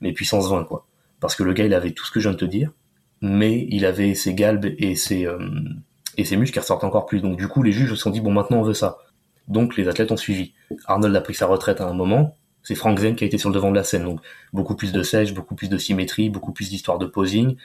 mais 0.00 0.12
puissance 0.12 0.50
20 0.50 0.64
quoi. 0.64 0.86
Parce 1.20 1.34
que 1.34 1.42
le 1.42 1.52
gars 1.52 1.66
il 1.66 1.74
avait 1.74 1.92
tout 1.92 2.04
ce 2.04 2.10
que 2.10 2.20
je 2.20 2.28
viens 2.28 2.34
de 2.34 2.40
te 2.40 2.44
dire, 2.44 2.72
mais 3.20 3.66
il 3.70 3.84
avait 3.84 4.14
ses 4.14 4.34
galbes 4.34 4.74
et 4.78 4.94
ses 4.96 5.26
euh, 5.26 5.38
et 6.16 6.24
ses 6.24 6.36
muscles 6.36 6.54
qui 6.54 6.60
ressortent 6.60 6.84
encore 6.84 7.06
plus. 7.06 7.20
Donc 7.20 7.36
du 7.36 7.48
coup 7.48 7.62
les 7.62 7.72
juges 7.72 7.90
se 7.90 7.96
sont 7.96 8.10
dit 8.10 8.20
bon 8.20 8.32
maintenant 8.32 8.58
on 8.58 8.62
veut 8.62 8.74
ça. 8.74 8.98
Donc 9.48 9.76
les 9.76 9.88
athlètes 9.88 10.12
ont 10.12 10.16
suivi. 10.16 10.54
Arnold 10.86 11.14
a 11.14 11.20
pris 11.20 11.34
sa 11.34 11.46
retraite 11.46 11.80
à 11.80 11.86
un 11.86 11.94
moment. 11.94 12.36
C'est 12.62 12.74
Frank 12.74 12.98
Zen 12.98 13.16
qui 13.16 13.24
a 13.24 13.26
été 13.26 13.38
sur 13.38 13.48
le 13.48 13.54
devant 13.54 13.70
de 13.70 13.76
la 13.76 13.84
scène. 13.84 14.04
Donc 14.04 14.20
beaucoup 14.52 14.76
plus 14.76 14.92
de 14.92 15.02
sèche, 15.02 15.34
beaucoup 15.34 15.54
plus 15.54 15.68
de 15.68 15.78
symétrie, 15.78 16.30
beaucoup 16.30 16.52
plus 16.52 16.68
d'histoire 16.68 16.98
de 16.98 17.06
posing, 17.06 17.56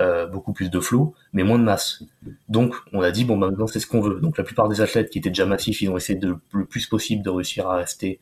euh, 0.00 0.26
beaucoup 0.26 0.52
plus 0.52 0.70
de 0.70 0.80
flow, 0.80 1.14
mais 1.32 1.42
moins 1.42 1.58
de 1.58 1.64
masse. 1.64 2.02
Donc 2.48 2.74
on 2.92 3.02
a 3.02 3.10
dit 3.10 3.24
bon 3.24 3.36
bah 3.36 3.48
maintenant 3.48 3.66
c'est 3.66 3.80
ce 3.80 3.86
qu'on 3.86 4.00
veut. 4.00 4.20
Donc 4.20 4.38
la 4.38 4.44
plupart 4.44 4.68
des 4.68 4.80
athlètes 4.80 5.10
qui 5.10 5.18
étaient 5.18 5.30
déjà 5.30 5.46
massifs, 5.46 5.82
ils 5.82 5.90
ont 5.90 5.96
essayé 5.96 6.18
de, 6.18 6.36
le 6.52 6.64
plus 6.64 6.86
possible 6.86 7.22
de 7.22 7.30
réussir 7.30 7.68
à 7.68 7.76
rester 7.76 8.20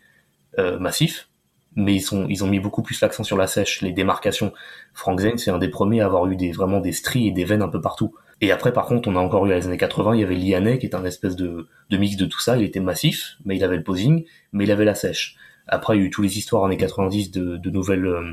euh, 0.58 0.78
massifs 0.78 1.28
mais 1.76 1.94
ils 1.94 2.00
sont 2.00 2.26
ils 2.28 2.44
ont 2.44 2.48
mis 2.48 2.60
beaucoup 2.60 2.82
plus 2.82 3.00
l'accent 3.00 3.24
sur 3.24 3.36
la 3.36 3.46
sèche, 3.46 3.80
les 3.80 3.92
démarcations. 3.92 4.52
Frank 4.92 5.20
Zane, 5.20 5.38
c'est 5.38 5.50
un 5.50 5.58
des 5.58 5.68
premiers 5.68 6.00
à 6.00 6.06
avoir 6.06 6.26
eu 6.26 6.36
des 6.36 6.52
vraiment 6.52 6.80
des 6.80 6.92
stries 6.92 7.28
et 7.28 7.32
des 7.32 7.44
veines 7.44 7.62
un 7.62 7.68
peu 7.68 7.80
partout. 7.80 8.14
Et 8.40 8.50
après, 8.50 8.72
par 8.72 8.86
contre, 8.86 9.08
on 9.08 9.14
a 9.16 9.20
encore 9.20 9.46
eu 9.46 9.52
à 9.52 9.56
les 9.56 9.66
années 9.66 9.78
80, 9.78 10.16
il 10.16 10.20
y 10.20 10.24
avait 10.24 10.34
Lianet 10.34 10.78
qui 10.78 10.86
est 10.86 10.96
un 10.96 11.04
espèce 11.04 11.36
de, 11.36 11.68
de 11.90 11.96
mix 11.96 12.16
de 12.16 12.26
tout 12.26 12.40
ça. 12.40 12.56
Il 12.56 12.64
était 12.64 12.80
massif, 12.80 13.36
mais 13.44 13.56
il 13.56 13.62
avait 13.62 13.76
le 13.76 13.84
posing, 13.84 14.24
mais 14.52 14.64
il 14.64 14.72
avait 14.72 14.84
la 14.84 14.96
sèche. 14.96 15.36
Après, 15.68 15.96
il 15.96 16.00
y 16.00 16.02
a 16.02 16.06
eu 16.06 16.10
toutes 16.10 16.24
les 16.24 16.38
histoires 16.38 16.64
années 16.64 16.76
90 16.76 17.30
de, 17.30 17.56
de 17.56 17.70
nouvelles, 17.70 18.04
euh, 18.04 18.32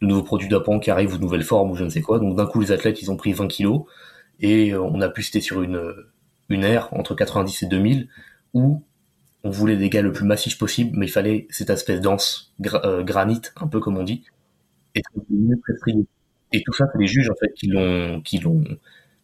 de 0.00 0.06
nouveaux 0.06 0.22
produits 0.22 0.48
d'apprend 0.48 0.78
qui 0.78 0.90
arrivent 0.90 1.12
ou 1.12 1.18
de 1.18 1.22
nouvelles 1.22 1.42
formes 1.42 1.70
ou 1.70 1.76
je 1.76 1.84
ne 1.84 1.90
sais 1.90 2.00
quoi. 2.00 2.18
Donc 2.18 2.36
d'un 2.36 2.46
coup, 2.46 2.60
les 2.60 2.72
athlètes, 2.72 3.02
ils 3.02 3.10
ont 3.10 3.16
pris 3.16 3.34
20 3.34 3.48
kilos 3.48 3.82
et 4.40 4.72
euh, 4.72 4.80
on 4.80 5.02
a 5.02 5.10
pu 5.10 5.22
citer 5.22 5.42
sur 5.42 5.60
une, 5.60 5.94
une 6.48 6.64
ère 6.64 6.88
entre 6.92 7.14
90 7.14 7.64
et 7.64 7.66
2000 7.66 8.08
où 8.54 8.82
on 9.42 9.50
voulait 9.50 9.76
des 9.76 9.88
gars 9.88 10.02
le 10.02 10.12
plus 10.12 10.26
massif 10.26 10.58
possible, 10.58 10.96
mais 10.98 11.06
il 11.06 11.10
fallait 11.10 11.46
cette 11.50 11.70
espèce 11.70 12.00
dense, 12.00 12.52
euh, 12.66 13.02
granit, 13.02 13.42
un 13.56 13.66
peu 13.66 13.80
comme 13.80 13.96
on 13.96 14.02
dit, 14.02 14.24
et 14.94 15.02
tout 16.62 16.72
ça, 16.72 16.86
c'est 16.92 16.98
les 16.98 17.06
juges 17.06 17.30
en 17.30 17.34
fait 17.34 17.52
qui 17.54 17.68
l'ont, 17.68 18.20
qui 18.22 18.38
l'ont, 18.38 18.64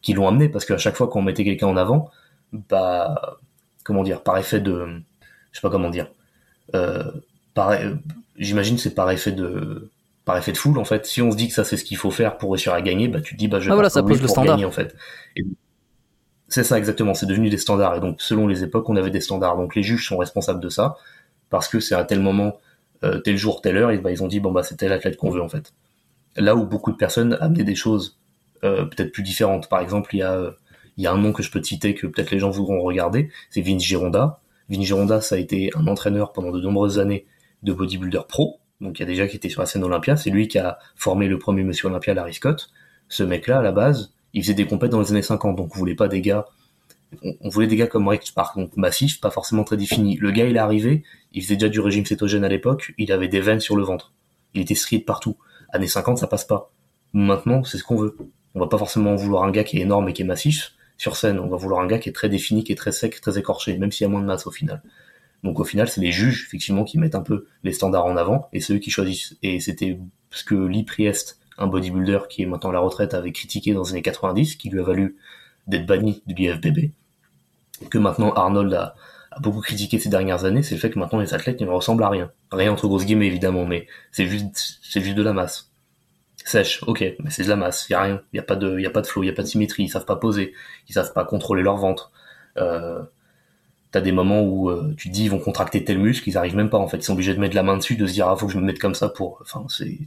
qui 0.01 0.14
l'ont 0.14 0.29
amené, 0.29 0.49
parce 0.49 0.64
qu'à 0.64 0.79
chaque 0.79 0.97
fois 0.97 1.09
qu'on 1.09 1.23
mettait 1.23 1.45
quelqu'un 1.45 1.67
en 1.67 1.77
avant, 1.77 2.11
bah, 2.53 3.39
comment 3.85 4.03
dire, 4.03 4.23
par 4.23 4.39
effet 4.39 4.61
de, 4.61 4.87
je 5.53 5.59
sais 5.59 5.62
pas 5.62 5.71
comment 5.71 5.91
dire, 5.91 6.11
euh, 6.75 7.11
par, 7.55 7.77
j'imagine 8.39 8.79
c'est 8.79 8.95
par 8.95 9.11
effet 9.11 9.33
de, 9.33 9.91
par 10.25 10.37
effet 10.37 10.53
de 10.53 10.57
foule 10.57 10.79
en 10.79 10.85
fait. 10.85 11.07
Si 11.07 11.23
on 11.23 11.31
se 11.31 11.37
dit 11.37 11.49
que 11.49 11.55
ça 11.55 11.64
c'est 11.64 11.77
ce 11.77 11.85
qu'il 11.85 11.97
faut 11.97 12.11
faire 12.11 12.37
pour 12.37 12.53
réussir 12.53 12.75
à 12.75 12.83
gagner, 12.83 13.09
bah 13.09 13.21
tu 13.21 13.35
te 13.35 13.39
dis 13.39 13.49
bah 13.49 13.61
je 13.61 13.67
vais 13.67 13.73
ah 13.73 13.75
voilà, 13.75 13.91
ça 13.91 14.03
pose 14.03 14.21
le 14.21 14.29
standard 14.29 14.61
en 14.61 14.71
fait. 14.71 14.95
C'est 16.49 16.65
ça 16.65 16.79
exactement, 16.79 17.15
c'est 17.15 17.27
devenu 17.27 17.51
des 17.51 17.59
standards. 17.59 17.97
Et 17.97 18.01
donc 18.01 18.21
selon 18.21 18.47
les 18.47 18.63
époques, 18.63 18.89
on 18.89 18.97
avait 18.97 19.11
des 19.11 19.21
standards. 19.21 19.57
Donc 19.57 19.75
les 19.75 19.83
juges 19.83 20.07
sont 20.07 20.17
responsables 20.17 20.61
de 20.61 20.69
ça, 20.69 20.97
parce 21.51 21.69
que 21.69 21.81
c'est 21.81 21.95
à 21.95 22.05
tel 22.05 22.21
moment, 22.21 22.59
euh, 23.05 23.19
tel 23.19 23.37
jour, 23.37 23.61
telle 23.61 23.77
heure, 23.77 23.93
bah, 24.01 24.11
ils 24.11 24.23
ont 24.23 24.29
dit, 24.29 24.41
bon 24.41 24.53
bah 24.53 24.63
c'est 24.63 24.77
tel 24.77 24.93
athlète 24.93 25.17
qu'on 25.17 25.31
veut 25.31 25.43
en 25.43 25.49
fait. 25.49 25.73
Là 26.37 26.55
où 26.55 26.67
beaucoup 26.67 26.93
de 26.93 26.97
personnes 26.97 27.37
amenaient 27.41 27.65
des 27.65 27.75
choses 27.75 28.19
euh, 28.65 28.85
peut-être 28.85 29.13
plus 29.13 29.23
différentes. 29.23 29.69
Par 29.69 29.81
exemple, 29.81 30.15
il 30.15 30.19
y, 30.19 30.23
a, 30.23 31.13
un 31.13 31.19
nom 31.19 31.33
que 31.33 31.43
je 31.43 31.51
peux 31.51 31.61
te 31.61 31.67
citer 31.67 31.95
que 31.95 32.07
peut-être 32.07 32.31
les 32.31 32.39
gens 32.39 32.51
voudront 32.51 32.81
regarder, 32.81 33.31
c'est 33.51 33.61
Vince 33.61 33.83
Gironda. 33.83 34.41
Vince 34.69 34.85
Gironda, 34.85 35.21
ça 35.21 35.35
a 35.35 35.39
été 35.39 35.71
un 35.77 35.87
entraîneur 35.87 36.33
pendant 36.33 36.51
de 36.51 36.61
nombreuses 36.61 36.99
années 36.99 37.27
de 37.63 37.73
bodybuilder 37.73 38.23
pro. 38.29 38.61
Donc 38.81 38.99
il 38.99 39.03
y 39.03 39.05
a 39.05 39.07
déjà 39.07 39.27
qui 39.27 39.37
était 39.37 39.49
sur 39.49 39.61
la 39.61 39.67
scène 39.67 39.85
Olympia. 39.85 40.17
C'est 40.17 40.31
lui 40.31 40.49
qui 40.49 40.59
a 40.59 40.79
formé 40.97 41.29
le 41.29 41.39
premier 41.39 41.65
Monsieur 41.65 41.89
Olympia, 41.89 42.15
Larry 42.15 42.35
Scott. 42.35 42.71
Ce 43.09 43.23
mec-là, 43.23 43.59
à 43.59 43.63
la 43.63 43.73
base, 43.73 44.13
il 44.37 44.43
faisait 44.43 44.55
des 44.55 44.66
compètes 44.66 44.91
dans 44.91 45.01
les 45.01 45.11
années 45.11 45.22
50, 45.22 45.57
donc 45.57 45.74
on 45.74 45.78
voulait 45.78 45.95
pas 45.95 46.09
des 46.09 46.20
gars, 46.20 46.45
on, 47.41 47.49
voulait 47.49 47.66
des 47.66 47.76
gars 47.76 47.87
comme 47.87 48.07
Rex 48.07 48.30
Park, 48.30 48.59
donc 48.59 48.76
massif, 48.76 49.18
pas 49.18 49.30
forcément 49.30 49.64
très 49.64 49.78
défini. 49.78 50.16
Le 50.16 50.30
gars, 50.30 50.45
il 50.45 50.57
est 50.57 50.61
arrivé, 50.61 51.05
il 51.32 51.43
faisait 51.43 51.55
déjà 51.55 51.70
du 51.70 51.80
régime 51.80 52.05
cétogène 52.05 52.45
à 52.45 52.49
l'époque, 52.49 52.93
il 52.99 53.11
avait 53.12 53.28
des 53.28 53.41
veines 53.41 53.61
sur 53.61 53.76
le 53.76 53.82
ventre, 53.82 54.12
il 54.53 54.61
était 54.61 54.74
strié 54.74 55.01
partout. 55.03 55.39
Années 55.70 55.87
50, 55.87 56.18
ça 56.18 56.26
passe 56.26 56.45
pas. 56.45 56.70
Maintenant, 57.14 57.64
c'est 57.64 57.78
ce 57.78 57.84
qu'on 57.84 57.97
veut. 57.97 58.16
On 58.55 58.61
va 58.61 58.66
pas 58.66 58.76
forcément 58.76 59.14
vouloir 59.14 59.43
un 59.45 59.51
gars 59.51 59.64
qui 59.64 59.78
est 59.78 59.80
énorme 59.80 60.09
et 60.11 60.12
qui 60.12 60.20
est 60.20 60.26
massif 60.26 60.74
sur 60.99 61.16
scène, 61.16 61.39
on 61.39 61.49
va 61.49 61.57
vouloir 61.57 61.80
un 61.80 61.87
gars 61.87 61.99
qui 61.99 62.11
est 62.11 62.12
très 62.12 62.28
défini, 62.28 62.62
qui 62.62 62.72
est 62.72 62.76
très 62.76 62.93
sec, 62.93 63.20
très 63.20 63.39
écorché, 63.39 63.78
même 63.78 63.93
s'il 63.93 64.05
y 64.05 64.09
a 64.09 64.11
moins 64.11 64.20
de 64.20 64.26
masse 64.26 64.47
au 64.47 64.51
final. 64.51 64.82
Donc 65.45 65.61
au 65.61 65.64
final, 65.64 65.89
c'est 65.89 66.01
les 66.01 66.12
juges 66.12 66.45
effectivement 66.47 66.84
qui 66.84 66.99
mettent 66.99 67.14
un 67.14 67.22
peu 67.22 67.47
les 67.62 67.72
standards 67.72 68.07
en 68.07 68.16
avant 68.16 68.49
et 68.53 68.61
ceux 68.61 68.78
qui 68.78 68.91
choisissent. 68.91 69.37
Et 69.43 69.61
c'était 69.61 69.99
ce 70.30 70.45
que 70.45 70.55
Lee 70.55 70.84
Priest 70.84 71.39
un 71.59 71.67
bodybuilder 71.67 72.21
qui 72.29 72.43
est 72.43 72.47
maintenant 72.47 72.71
à 72.71 72.75
la 72.75 72.81
retraite 72.81 73.15
avait 73.15 73.33
critiqué 73.33 73.75
dans 73.75 73.83
les 73.83 73.91
années 73.91 74.03
90, 74.03 74.57
qui 74.57 74.71
lui 74.71 74.81
a 74.81 74.83
valu 74.83 75.17
d'être 75.67 75.87
banni 75.87 76.23
de 76.27 76.35
l'IFBB, 76.35 76.93
que 77.91 77.99
maintenant 77.99 78.33
Arnold 78.33 78.73
a, 78.75 78.95
beaucoup 79.41 79.61
critiqué 79.61 79.99
ces 79.99 80.09
dernières 80.09 80.45
années, 80.45 80.63
c'est 80.63 80.75
le 80.75 80.81
fait 80.81 80.91
que 80.91 80.99
maintenant 80.99 81.19
les 81.19 81.35
athlètes 81.35 81.61
ne 81.61 81.67
ressemblent 81.67 82.05
à 82.05 82.09
rien. 82.09 82.31
Rien 82.51 82.73
entre 82.73 82.87
grosses 82.87 83.05
guillemets 83.05 83.27
évidemment, 83.27 83.67
mais 83.67 83.87
c'est 84.11 84.27
juste, 84.27 84.79
juste 84.83 85.15
de 85.15 85.23
la 85.23 85.33
masse. 85.33 85.71
Sèche, 86.45 86.83
ok, 86.87 87.01
mais 87.23 87.31
c'est 87.31 87.43
de 87.43 87.49
la 87.49 87.57
masse, 87.57 87.89
y 87.91 87.95
a 87.95 88.01
rien, 88.01 88.23
y 88.33 88.39
a 88.39 88.43
pas 88.43 88.57
de, 88.57 88.87
a 88.87 88.91
pas 88.91 89.03
de 89.03 89.07
flow, 89.07 89.25
y 89.25 89.29
a 89.29 89.33
pas 89.33 89.43
de 89.43 89.49
symétrie, 89.49 89.85
ils 89.85 89.89
savent 89.89 90.05
pas 90.05 90.17
poser, 90.17 90.55
ils 90.89 90.93
savent 90.93 91.13
pas 91.13 91.25
contrôler 91.25 91.63
leur 91.63 91.77
ventre. 91.77 92.13
Euh, 92.57 93.03
T'as 93.93 94.01
des 94.01 94.13
moments 94.13 94.43
où 94.43 94.69
euh, 94.69 94.95
tu 94.99 95.09
dis 95.09 95.25
ils 95.25 95.31
vont 95.31 95.39
contracter 95.39 95.83
tel 95.85 95.99
muscle, 95.99 96.29
ils 96.29 96.37
arrivent 96.37 96.57
même 96.57 96.69
pas 96.69 96.79
en 96.79 96.89
fait, 96.89 96.99
ils 96.99 97.03
sont 97.03 97.15
obligés 97.15 97.35
de 97.35 97.41
mettre 97.41 97.55
la 97.55 97.63
main 97.63 97.77
dessus, 97.77 97.97
de 97.97 98.07
se 98.07 98.13
dire 98.13 98.29
ah 98.29 98.37
faut 98.37 98.47
que 98.47 98.53
je 98.53 98.59
me 98.59 98.65
mette 98.65 98.79
comme 98.79 98.95
ça 98.95 99.09
pour, 99.09 99.39
enfin 99.41 99.65
c'est, 99.69 99.99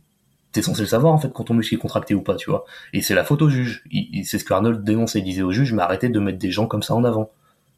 t'es 0.52 0.62
censé 0.62 0.82
le 0.82 0.88
savoir 0.88 1.14
en 1.14 1.18
fait 1.18 1.32
quand 1.34 1.43
ton 1.45 1.54
muscle 1.54 1.76
est 1.76 1.78
contracté 1.78 2.14
ou 2.16 2.22
pas, 2.22 2.36
tu 2.36 2.50
vois. 2.50 2.66
Et 2.93 3.02
c'est 3.02 3.16
la 3.16 3.24
faute 3.24 3.41
au 3.41 3.50
juge. 3.50 3.84
C'est 4.24 4.39
ce 4.39 4.43
que 4.43 4.54
Arnold 4.54 4.84
dénonçait, 4.84 5.20
il 5.20 5.26
disait 5.26 5.41
au 5.43 5.52
juge 5.52 5.74
mais 5.74 5.82
arrêtez 5.84 6.10
de 6.10 6.20
mettre 6.20 6.39
des 6.39 6.52
gens 6.52 6.66
comme 6.68 6.84
ça 6.84 6.95
en 6.95 7.04
avant. 7.04 7.30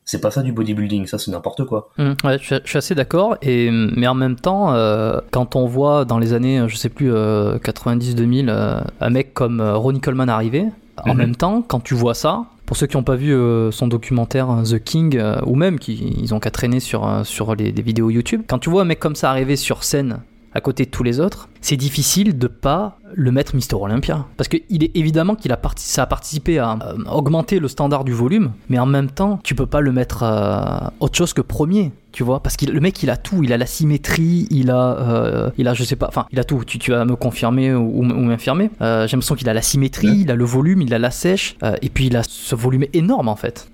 C'est 0.04 0.20
pas 0.20 0.32
ça 0.32 0.42
du 0.42 0.52
bodybuilding, 0.52 1.06
ça 1.06 1.20
c'est 1.20 1.30
n'importe 1.32 1.64
quoi. 1.66 1.90
Mmh, 2.00 2.12
ouais, 2.24 2.38
je, 2.40 2.44
suis, 2.44 2.56
je 2.64 2.70
suis 2.70 2.78
assez 2.80 2.96
d'accord. 2.96 3.38
Et 3.44 3.70
mais 3.72 4.08
en 4.08 4.16
même 4.16 4.36
temps, 4.36 4.74
euh, 4.74 5.20
quand 5.30 5.56
on 5.56 5.68
voit 5.68 6.06
dans 6.06 6.18
les 6.18 6.34
années, 6.34 6.64
je 6.68 6.76
sais 6.76 6.90
plus, 6.90 7.14
euh, 7.14 7.60
90-2000, 7.60 8.48
euh, 8.50 8.82
un 9.00 9.10
mec 9.12 9.34
comme 9.34 9.60
euh, 9.62 9.76
Ronnie 9.78 10.02
Coleman 10.02 10.28
arriver, 10.30 10.66
en 11.06 11.12
Mhm. 11.14 11.18
même 11.18 11.36
temps, 11.36 11.62
quand 11.62 11.80
tu 11.82 11.94
vois 11.94 12.14
ça, 12.16 12.46
pour 12.66 12.78
ceux 12.78 12.88
qui 12.88 12.98
n'ont 12.98 13.04
pas 13.04 13.16
vu 13.16 13.32
euh, 13.34 13.70
son 13.72 13.88
documentaire 13.88 14.50
euh, 14.50 14.64
The 14.64 14.84
King, 14.84 15.18
euh, 15.18 15.40
ou 15.46 15.56
même 15.56 15.78
qui 15.78 16.16
ils 16.20 16.34
ont 16.34 16.40
qu'à 16.40 16.52
traîner 16.52 16.80
sur 16.80 17.08
euh, 17.08 17.24
sur 17.24 17.54
les, 17.56 17.72
des 17.72 17.82
vidéos 17.84 18.10
YouTube, 18.10 18.42
quand 18.48 18.58
tu 18.60 18.70
vois 18.72 18.82
un 18.82 18.86
mec 18.86 19.00
comme 19.00 19.16
ça 19.16 19.30
arriver 19.30 19.56
sur 19.56 19.84
scène 19.84 20.20
à 20.54 20.62
côté 20.62 20.86
de 20.86 20.90
tous 20.90 21.04
les 21.04 21.20
autres, 21.20 21.50
c'est 21.62 21.78
difficile 21.78 22.38
de 22.38 22.48
pas 22.48 22.98
le 23.14 23.32
mettre 23.32 23.56
Mister 23.56 23.76
Olympia. 23.76 24.26
Parce 24.38 24.48
que 24.48 24.58
il 24.70 24.84
est 24.84 24.96
évidemment 24.96 25.36
qu'il 25.36 25.52
a 25.52 25.58
parti, 25.58 25.86
ça 25.86 26.04
a 26.04 26.06
participé 26.06 26.60
à 26.60 26.74
euh, 26.74 26.98
augmenter 27.12 27.60
le 27.60 27.68
standard 27.68 28.04
du 28.04 28.14
volume, 28.14 28.52
mais 28.70 28.80
en 28.80 28.86
même 28.86 29.10
temps, 29.10 29.40
tu 29.44 29.56
peux 29.56 29.66
pas 29.66 29.82
le 29.82 29.92
mettre 29.92 30.24
euh, 30.24 30.90
autre 31.00 31.16
chose 31.16 31.34
que 31.34 31.42
premier, 31.42 31.92
tu 32.12 32.24
vois, 32.24 32.42
parce 32.42 32.58
que 32.58 32.66
le 32.66 32.80
mec 32.80 33.02
il 33.04 33.10
a 33.10 33.18
tout, 33.18 33.44
il 33.44 33.54
a 33.54 33.58
la 33.58 33.66
symétrie, 33.66 34.48
il 34.50 34.72
a, 34.72 34.98
euh, 35.00 35.52
il 35.58 35.68
a, 35.68 35.74
je 35.74 35.84
sais 35.84 35.96
pas, 35.96 36.08
enfin, 36.08 36.26
il 36.32 36.40
a 36.40 36.44
tout. 36.44 36.64
Tu, 36.66 36.80
tu 36.80 36.92
vas 36.92 37.06
me 37.06 37.16
confirmer 37.16 37.74
ou, 37.74 38.00
ou 38.00 38.04
m'infirmer. 38.04 38.70
Euh, 38.82 39.08
J'ai 39.08 39.16
l'impression 39.16 39.36
qu'il 39.36 39.50
a 39.50 39.54
la 39.54 39.62
symétrie, 39.62 40.22
il 40.22 40.32
a 40.32 40.36
le 40.36 40.46
volume, 40.46 40.82
il 40.82 40.94
a 40.94 41.00
la 41.00 41.12
sèche, 41.12 41.58
et 41.82 41.90
puis 41.90 42.08
il 42.08 42.18
a 42.18 42.24
ce 42.24 42.56
volume 42.56 42.86
énorme 42.94 43.30
en 43.30 43.36
fait. 43.36 43.70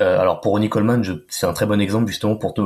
Euh, 0.00 0.18
alors 0.18 0.40
pour 0.40 0.52
Ronnie 0.52 0.68
Coleman, 0.68 1.02
c'est 1.28 1.46
un 1.46 1.52
très 1.52 1.66
bon 1.66 1.80
exemple 1.80 2.08
justement 2.08 2.36
pour 2.36 2.54
te, 2.54 2.62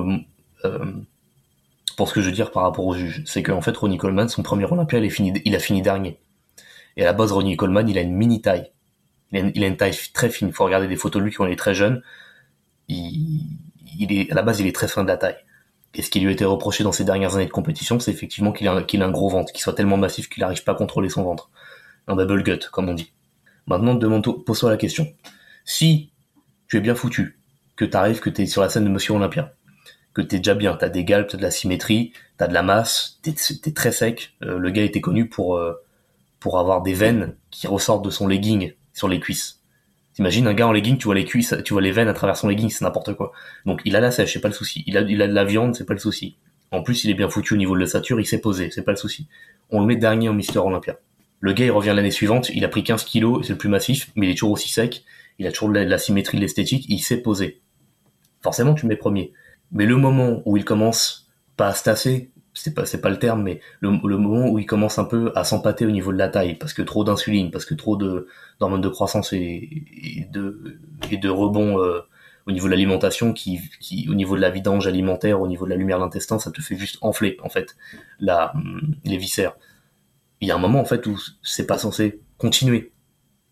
pour 1.97 2.09
ce 2.09 2.14
que 2.14 2.20
je 2.20 2.26
veux 2.26 2.34
dire 2.34 2.51
par 2.51 2.62
rapport 2.62 2.86
au 2.86 2.94
juge. 2.94 3.22
C'est 3.26 3.42
qu'en 3.42 3.62
fait 3.62 3.76
Ronnie 3.76 3.99
Coleman, 3.99 4.28
son 4.28 4.42
premier 4.42 4.64
Olympia, 4.64 4.99
il, 4.99 5.55
a 5.55 5.59
fini 5.59 5.82
dernier. 5.82 6.20
Et 6.97 7.03
à 7.03 7.07
la 7.07 7.12
base, 7.12 7.32
Ronnie 7.32 7.57
Coleman, 7.57 7.88
il 7.88 7.99
a 7.99 8.03
une 8.03 8.14
mini 8.14 8.40
taille. 8.40 8.70
Il 9.32 9.64
a 9.64 9.66
une, 9.66 9.76
taille 9.76 9.97
très 10.12 10.28
fine. 10.28 10.49
Il 10.49 10.55
faut 10.55 10.64
regarder 10.64 10.86
des 10.86 10.97
photos 10.97 11.20
de 11.20 11.24
lui 11.26 11.32
quand 11.32 11.47
il 11.47 11.53
est 11.53 11.57
très 11.57 11.74
jeune. 11.74 12.03
Il, 12.88 13.42
est, 14.11 14.30
à 14.30 14.34
la 14.34 14.42
base, 14.42 14.61
il 14.61 14.66
est 14.66 14.74
très 14.74 14.88
fin 14.88 15.03
de 15.03 15.09
la 15.09 15.16
taille. 15.16 15.36
Et 15.94 16.03
ce 16.03 16.11
qui 16.11 16.20
lui 16.20 16.28
a 16.28 16.30
été 16.30 16.44
reproché 16.44 16.84
dans 16.84 16.92
ses 16.92 17.05
dernières 17.05 17.34
années 17.34 17.47
de 17.47 17.51
compétition, 17.51 17.99
c'est 17.99 18.11
effectivement 18.11 18.53
qu'il 18.53 18.68
a, 18.68 18.72
un- 18.72 19.11
gros 19.11 19.30
ventre, 19.30 19.53
qu'il 19.53 19.62
soit 19.62 19.72
tellement 19.72 19.97
massif 19.97 20.28
qu'il 20.28 20.42
n'arrive 20.42 20.62
pas 20.62 20.72
à 20.72 20.74
contrôler 20.74 21.09
son 21.09 21.24
ventre. 21.24 21.51
Un 22.07 22.14
bubble 22.14 22.42
gut, 22.42 22.68
comme 22.70 22.88
on 22.88 22.94
dit. 22.94 23.12
Maintenant, 23.66 23.99
pose-toi 24.20 24.70
la 24.70 24.76
question. 24.76 25.09
Si 25.64 26.12
tu 26.68 26.76
es 26.76 26.80
bien 26.80 26.94
foutu, 26.94 27.40
que 27.74 27.84
t'arrives, 27.84 28.20
que 28.20 28.30
t'es 28.30 28.47
sur 28.47 28.62
la 28.62 28.68
scène 28.68 28.84
de 28.84 28.90
Monsieur 28.90 29.14
Olympia, 29.14 29.55
que 30.17 30.23
t'es 30.23 30.39
déjà 30.39 30.55
bien, 30.55 30.75
t'as 30.75 30.89
des 30.89 31.05
galbes, 31.05 31.27
t'as 31.29 31.37
de 31.37 31.43
la 31.43 31.51
symétrie, 31.51 32.12
t'as 32.39 32.47
de 32.47 32.55
la 32.55 32.62
masse, 32.62 33.19
t'es, 33.23 33.35
t'es 33.35 33.73
très 33.73 33.93
sec. 33.93 34.35
Euh, 34.43 34.59
le 34.59 34.71
gars 34.71 34.83
était 34.83 35.03
connu 35.03 35.29
pour 35.29 35.57
euh, 35.57 35.75
pour 36.41 36.59
avoir 36.59 36.83
des 36.83 36.95
veines 36.95 37.35
qui 37.51 37.67
ressortent 37.67 38.05
de 38.05 38.11
son 38.11 38.27
legging 38.27 38.73
sur 38.95 39.09
les 39.09 39.21
cuisses. 39.21 39.61
T'imagines 40.14 40.47
un 40.47 40.55
gars 40.55 40.69
en 40.69 40.73
legging, 40.73 40.97
tu 40.97 41.05
vois 41.05 41.14
les 41.14 41.27
cuisses, 41.27 41.55
tu 41.64 41.75
vois 41.75 41.83
les 41.83 41.93
veines 41.93 42.09
à 42.09 42.14
travers 42.14 42.39
son 42.39 42.49
legging, 42.49 42.71
c'est 42.71 42.83
n'importe 42.83 43.12
quoi. 43.12 43.33
Donc 43.67 43.83
il 43.85 43.95
a 43.95 44.01
la 44.01 44.11
sèche, 44.11 44.33
c'est 44.33 44.41
pas 44.41 44.49
le 44.49 44.55
souci. 44.55 44.83
Il 44.87 44.97
a, 44.97 45.03
il 45.03 45.21
a 45.21 45.29
de 45.29 45.35
la 45.35 45.45
viande, 45.45 45.75
c'est 45.75 45.85
pas 45.85 45.93
le 45.93 46.01
souci. 46.01 46.39
En 46.71 46.83
plus, 46.83 47.05
il 47.05 47.11
est 47.11 47.14
bien 47.14 47.29
foutu 47.29 47.53
au 47.53 47.59
niveau 47.59 47.75
de 47.75 47.81
l'ossature, 47.81 48.19
il 48.19 48.27
s'est 48.27 48.41
posé, 48.41 48.71
c'est 48.71 48.83
pas 48.83 48.93
le 48.93 48.97
souci. 48.97 49.29
On 49.71 49.81
le 49.81 49.87
met 49.87 49.97
dernier 49.97 50.31
en 50.31 50.35
Mister 50.35 50.59
Olympia. 50.59 50.99
Le 51.41 51.53
gars, 51.53 51.67
il 51.67 51.71
revient 51.71 51.93
l'année 51.95 52.11
suivante, 52.11 52.49
il 52.49 52.64
a 52.64 52.69
pris 52.69 52.83
15 52.83 53.05
kilos, 53.05 53.47
c'est 53.47 53.53
le 53.53 53.59
plus 53.59 53.69
massif, 53.69 54.11
mais 54.17 54.27
il 54.27 54.31
est 54.31 54.35
toujours 54.35 54.53
aussi 54.53 54.71
sec, 54.71 55.05
il 55.39 55.47
a 55.47 55.53
toujours 55.53 55.69
de 55.69 55.79
la, 55.79 55.99
symétrie, 55.99 56.39
de 56.39 56.43
l'esthétique, 56.43 56.87
il 56.89 57.01
s'est 57.01 57.21
posé. 57.21 57.61
Forcément, 58.41 58.73
tu 58.73 58.87
mets 58.87 58.97
premier. 58.97 59.35
Mais 59.73 59.87
le 59.87 59.97
moment 59.97 60.43
où 60.45 60.57
il 60.57 60.64
commence 60.64 61.31
pas 61.57 61.69
à 61.69 61.75
se 61.75 61.85
tasser, 61.85 62.31
c'est 62.55 62.75
pas, 62.75 62.85
pas 62.85 63.11
le 63.11 63.19
terme, 63.19 63.43
mais 63.43 63.61
le, 63.81 63.91
moment 63.91 64.49
où 64.49 64.59
il 64.59 64.67
commence 64.67 64.99
un 64.99 65.05
peu 65.05 65.31
à 65.35 65.45
s'empâter 65.45 65.87
au 65.87 65.91
niveau 65.91 66.12
de 66.12 66.19
la 66.19 66.29
taille, 66.29 66.55
parce 66.55 66.73
que 66.73 66.83
trop 66.83 67.05
d'insuline, 67.05 67.51
parce 67.51 67.64
que 67.64 67.75
trop 67.75 67.97
de, 67.97 68.29
d'hormones 68.59 68.81
de 68.81 68.89
croissance 68.89 69.33
et, 69.33 70.29
de, 70.33 70.79
et 71.11 71.19
de 71.19 71.29
rebond 71.29 71.79
euh, 71.81 72.01
au 72.47 72.53
niveau 72.53 72.67
de 72.67 72.71
l'alimentation, 72.71 73.33
qui, 73.33 73.61
qui, 73.81 74.09
au 74.09 74.14
niveau 74.14 74.37
de 74.37 74.41
la 74.41 74.51
vidange 74.51 74.87
alimentaire, 74.87 75.41
au 75.41 75.49
niveau 75.49 75.67
de 75.67 75.71
la 75.71 75.77
lumière 75.77 75.99
de 75.99 76.05
l'intestin, 76.05 76.39
ça 76.39 76.51
te 76.51 76.61
fait 76.61 76.77
juste 76.77 76.99
enfler, 77.03 77.37
en 77.43 77.49
fait, 77.49 77.77
la, 78.21 78.55
hum, 78.55 78.95
les 79.05 79.19
viscères. 79.19 79.57
Il 80.41 80.49
y 80.49 80.51
a 80.51 80.55
un 80.55 80.59
moment, 80.59 80.81
en 80.81 80.85
fait, 80.85 81.07
où 81.07 81.19
c'est 81.43 81.67
pas 81.67 81.79
censé 81.79 82.21
continuer. 82.39 82.93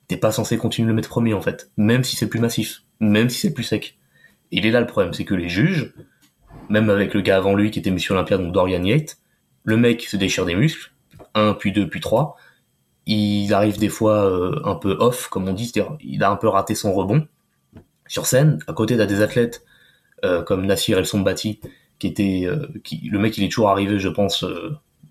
T'es 0.07 0.17
pas 0.17 0.33
censé 0.33 0.59
continuer 0.59 0.89
le 0.89 0.95
mettre 0.95 1.09
premier, 1.09 1.35
en 1.35 1.41
fait. 1.41 1.71
Même 1.77 2.05
si 2.05 2.17
c'est 2.17 2.29
plus 2.29 2.41
massif. 2.41 2.83
Même 3.01 3.31
si 3.31 3.41
c'est 3.41 3.55
plus 3.55 3.65
sec. 3.65 3.99
Il 4.55 4.67
est 4.67 4.71
là 4.71 4.81
le 4.81 4.87
problème, 4.87 5.13
c'est 5.13 5.25
que 5.25 5.35
les 5.35 5.49
juges, 5.49 5.93
même 6.69 6.89
avec 6.89 7.13
le 7.13 7.23
gars 7.23 7.39
avant 7.39 7.57
lui 7.57 7.73
qui 7.73 7.81
était 7.81 7.91
Monsieur 7.91 8.15
Olympia, 8.15 8.39
donc 8.39 8.53
Dorian 8.53 8.85
Yates, 8.85 9.19
le 9.65 9.77
mec 9.77 10.03
se 10.03 10.17
déchire 10.17 10.45
des 10.45 10.55
muscles, 10.55 10.93
un, 11.35 11.55
puis 11.55 11.73
deux, 11.73 11.89
puis 11.89 11.99
trois. 11.99 12.37
Il 13.07 13.53
arrive 13.53 13.79
des 13.79 13.89
fois 13.89 14.31
euh, 14.31 14.61
un 14.65 14.77
peu 14.77 14.97
off, 15.01 15.27
comme 15.29 15.49
on 15.49 15.53
dit, 15.53 15.67
c'est-à-dire 15.67 15.97
il 16.01 16.23
a 16.23 16.31
un 16.31 16.37
peu 16.37 16.47
raté 16.47 16.77
son 16.77 16.93
rebond 16.93 17.27
sur 18.07 18.27
scène. 18.27 18.61
À 18.69 18.73
côté, 18.73 18.97
t'as 18.97 19.07
des 19.07 19.23
athlètes 19.23 19.65
euh, 20.25 20.45
comme 20.45 20.65
Nassir 20.67 20.99
El 20.99 21.07
Sombati, 21.07 21.59
qui 21.99 22.07
était, 22.07 22.43
euh, 22.47 22.69
qui, 22.85 23.09
le 23.11 23.19
mec 23.19 23.37
il 23.37 23.43
est 23.43 23.49
toujours 23.49 23.71
arrivé, 23.71 23.99
je 23.99 24.09
pense, 24.09 24.45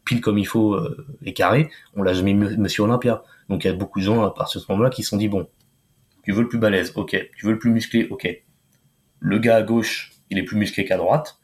pile 0.05 0.21
comme 0.21 0.37
il 0.37 0.47
faut 0.47 0.79
et 1.25 1.33
carré. 1.33 1.69
On 1.97 2.03
l'a 2.03 2.13
jamais 2.13 2.33
mis 2.33 2.55
Monsieur 2.55 2.83
Olympia. 2.83 3.23
Donc 3.49 3.65
il 3.65 3.67
y 3.67 3.69
a 3.69 3.73
beaucoup 3.73 3.99
de 3.99 4.05
gens 4.05 4.23
à 4.23 4.33
partir 4.33 4.61
de 4.61 4.65
ce 4.65 4.71
moment-là 4.71 4.89
qui 4.89 5.03
se 5.03 5.09
sont 5.09 5.17
dit 5.17 5.27
bon, 5.27 5.49
tu 6.23 6.31
veux 6.31 6.43
le 6.43 6.47
plus 6.47 6.59
balèze, 6.59 6.93
ok. 6.95 7.29
Tu 7.35 7.45
veux 7.45 7.51
le 7.51 7.59
plus 7.59 7.71
musclé, 7.71 8.07
ok. 8.09 8.42
Le 9.23 9.39
gars 9.39 9.57
à 9.57 9.63
gauche, 9.63 10.11
il 10.29 10.37
est 10.39 10.43
plus 10.43 10.57
musclé 10.57 10.85
qu'à 10.85 10.97
droite. 10.97 11.39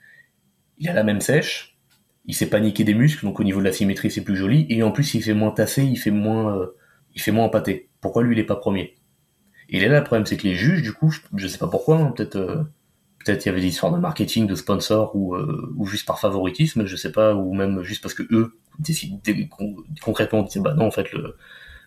Il 0.80 0.90
a 0.90 0.94
la 0.94 1.04
même 1.04 1.22
sèche. 1.22 1.78
Il 2.26 2.36
s'est 2.36 2.50
paniqué 2.50 2.84
des 2.84 2.94
muscles, 2.96 3.26
donc 3.26 3.40
au 3.40 3.44
niveau 3.44 3.60
de 3.60 3.66
la 3.66 3.74
symétrie, 3.74 4.12
c'est 4.12 4.24
plus 4.24 4.38
joli. 4.38 4.68
Et 4.70 4.84
en 4.84 4.92
plus, 4.92 5.14
il 5.16 5.24
fait 5.24 5.34
moins 5.34 5.52
tassé, 5.52 5.84
il 5.84 5.98
fait 5.98 6.12
moins, 6.12 6.58
euh, 6.58 6.68
empâté. 7.46 7.90
Pourquoi 8.02 8.24
lui, 8.24 8.36
il 8.36 8.40
est 8.40 8.46
pas 8.46 8.56
premier? 8.58 8.96
Et 9.70 9.78
est 9.84 9.90
là 9.90 10.00
le 10.00 10.04
problème, 10.04 10.26
c'est 10.26 10.38
que 10.38 10.44
les 10.48 10.56
juges, 10.56 10.82
du 10.82 10.94
coup, 10.94 11.12
je, 11.12 11.22
je 11.36 11.48
sais 11.48 11.58
pas 11.60 11.68
pourquoi, 11.68 11.98
hein, 11.98 12.12
peut-être, 12.12 12.38
euh, 12.38 12.64
peut-être 13.26 13.46
il 13.46 13.50
y 13.50 13.52
avait 13.52 13.62
des 13.62 13.68
histoires 13.68 13.92
de 13.94 14.00
marketing, 14.00 14.48
de 14.48 14.56
sponsors 14.56 15.16
ou, 15.16 15.36
euh, 15.36 15.74
ou 15.78 15.86
juste 15.86 16.08
par 16.08 16.20
favoritisme, 16.20 16.86
je 16.86 16.96
sais 16.96 17.12
pas, 17.12 17.36
ou 17.36 17.54
même 17.54 17.84
juste 17.84 18.02
parce 18.04 18.16
que 18.16 18.24
eux 18.32 18.58
décident 18.80 19.20
con- 19.52 19.76
concrètement 20.02 20.48
bah 20.58 20.74
non, 20.76 20.88
en 20.88 20.92
fait 20.92 21.12
le 21.14 21.38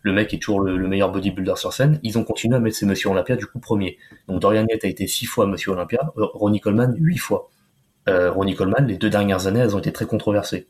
le 0.02 0.12
mec 0.12 0.34
est 0.34 0.38
toujours 0.38 0.60
le, 0.60 0.76
le 0.76 0.88
meilleur 0.88 1.10
bodybuilder 1.10 1.54
sur 1.56 1.72
scène. 1.72 1.98
Ils 2.02 2.18
ont 2.18 2.24
continué 2.24 2.56
à 2.56 2.60
mettre 2.60 2.76
ces 2.76 2.86
Monsieur 2.86 3.10
Olympia 3.10 3.36
du 3.36 3.46
coup 3.46 3.60
premier. 3.60 3.98
Donc 4.28 4.40
Dorian 4.40 4.66
Yates 4.68 4.84
a 4.84 4.88
été 4.88 5.06
six 5.06 5.26
fois 5.26 5.46
Monsieur 5.46 5.72
Olympia, 5.72 6.12
euh, 6.16 6.26
Ronnie 6.34 6.60
Coleman 6.60 6.94
huit 6.98 7.18
fois. 7.18 7.50
Euh, 8.08 8.30
Ronnie 8.32 8.54
Coleman, 8.54 8.86
les 8.86 8.96
deux 8.96 9.10
dernières 9.10 9.46
années, 9.46 9.60
elles 9.60 9.76
ont 9.76 9.78
été 9.78 9.92
très 9.92 10.06
controversées. 10.06 10.68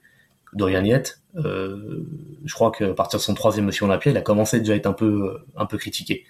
Dorian 0.53 0.85
Yates, 0.85 1.23
euh, 1.37 2.07
je 2.45 2.55
crois 2.55 2.71
qu'à 2.71 2.93
partir 2.93 3.19
de 3.19 3.23
son 3.23 3.35
troisième 3.35 3.65
Monsieur 3.67 3.87
Olympia, 3.87 4.13
il 4.13 4.19
a 4.19 4.23
commencé 4.23 4.59
déjà 4.59 4.75
à 4.75 4.77
être 4.77 4.87
un 4.87 4.93
peu, 4.93 5.39
critiqué. 5.79 6.25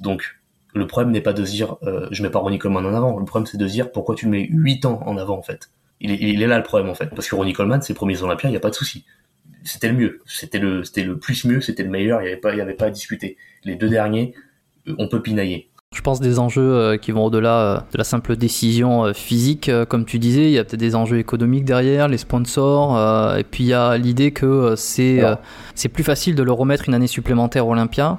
Donc, 0.00 0.38
le 0.74 0.86
problème 0.86 1.12
n'est 1.12 1.20
pas 1.20 1.32
de 1.32 1.42
dire, 1.42 1.76
euh, 1.82 2.08
je 2.10 2.22
mets 2.22 2.30
pas 2.30 2.38
Ronnie 2.38 2.58
Coleman 2.58 2.86
en 2.86 2.94
avant. 2.94 3.18
Le 3.18 3.24
problème, 3.24 3.46
c'est 3.46 3.58
de 3.58 3.66
dire, 3.66 3.90
pourquoi 3.90 4.14
tu 4.14 4.26
le 4.26 4.30
mets 4.30 4.46
8 4.48 4.86
ans 4.86 5.00
en 5.04 5.16
avant, 5.16 5.38
en 5.38 5.42
fait. 5.42 5.70
Il 6.00 6.10
est, 6.10 6.18
il 6.20 6.42
est 6.42 6.46
là 6.46 6.56
le 6.56 6.62
problème, 6.64 6.88
en 6.88 6.94
fait. 6.94 7.06
Parce 7.06 7.28
que 7.28 7.34
Ronnie 7.34 7.52
Coleman, 7.52 7.82
ses 7.82 7.94
premiers 7.94 8.22
Olympiens, 8.22 8.48
il 8.48 8.52
n'y 8.52 8.56
a 8.56 8.60
pas 8.60 8.70
de 8.70 8.74
souci. 8.74 9.04
C'était 9.64 9.88
le 9.88 9.94
mieux. 9.94 10.20
C'était 10.26 10.58
le, 10.58 10.84
c'était 10.84 11.02
le 11.02 11.18
plus 11.18 11.44
mieux, 11.44 11.60
c'était 11.60 11.82
le 11.82 11.90
meilleur, 11.90 12.20
il 12.20 12.24
n'y 12.24 12.30
avait 12.30 12.40
pas, 12.40 12.52
il 12.52 12.58
y 12.58 12.60
avait 12.60 12.74
pas 12.74 12.86
à 12.86 12.90
discuter. 12.90 13.36
Les 13.64 13.76
deux 13.76 13.88
derniers, 13.88 14.34
euh, 14.88 14.94
on 14.98 15.08
peut 15.08 15.22
pinailler. 15.22 15.70
Je 15.94 16.00
pense 16.00 16.20
des 16.20 16.40
enjeux 16.40 16.74
euh, 16.74 16.96
qui 16.96 17.12
vont 17.12 17.24
au-delà 17.24 17.60
euh, 17.60 17.76
de 17.92 17.98
la 17.98 18.04
simple 18.04 18.36
décision 18.36 19.14
physique, 19.14 19.70
comme 19.88 20.04
tu 20.04 20.18
disais, 20.18 20.44
il 20.44 20.50
y 20.50 20.58
a 20.58 20.64
peut-être 20.64 20.80
des 20.80 20.94
enjeux 20.94 21.18
économiques 21.18 21.64
derrière, 21.64 22.08
les 22.08 22.18
sponsors, 22.18 22.98
et 23.36 23.44
puis 23.44 23.64
il 23.64 23.68
y 23.68 23.72
a 23.74 23.96
l'idée 23.96 24.32
que 24.32 24.74
c'est 24.76 25.22
c'est 25.74 25.88
plus 25.88 26.04
facile 26.04 26.34
de 26.34 26.42
le 26.42 26.52
remettre 26.52 26.88
une 26.88 26.94
année 26.94 27.06
supplémentaire 27.06 27.66
Olympia 27.66 28.18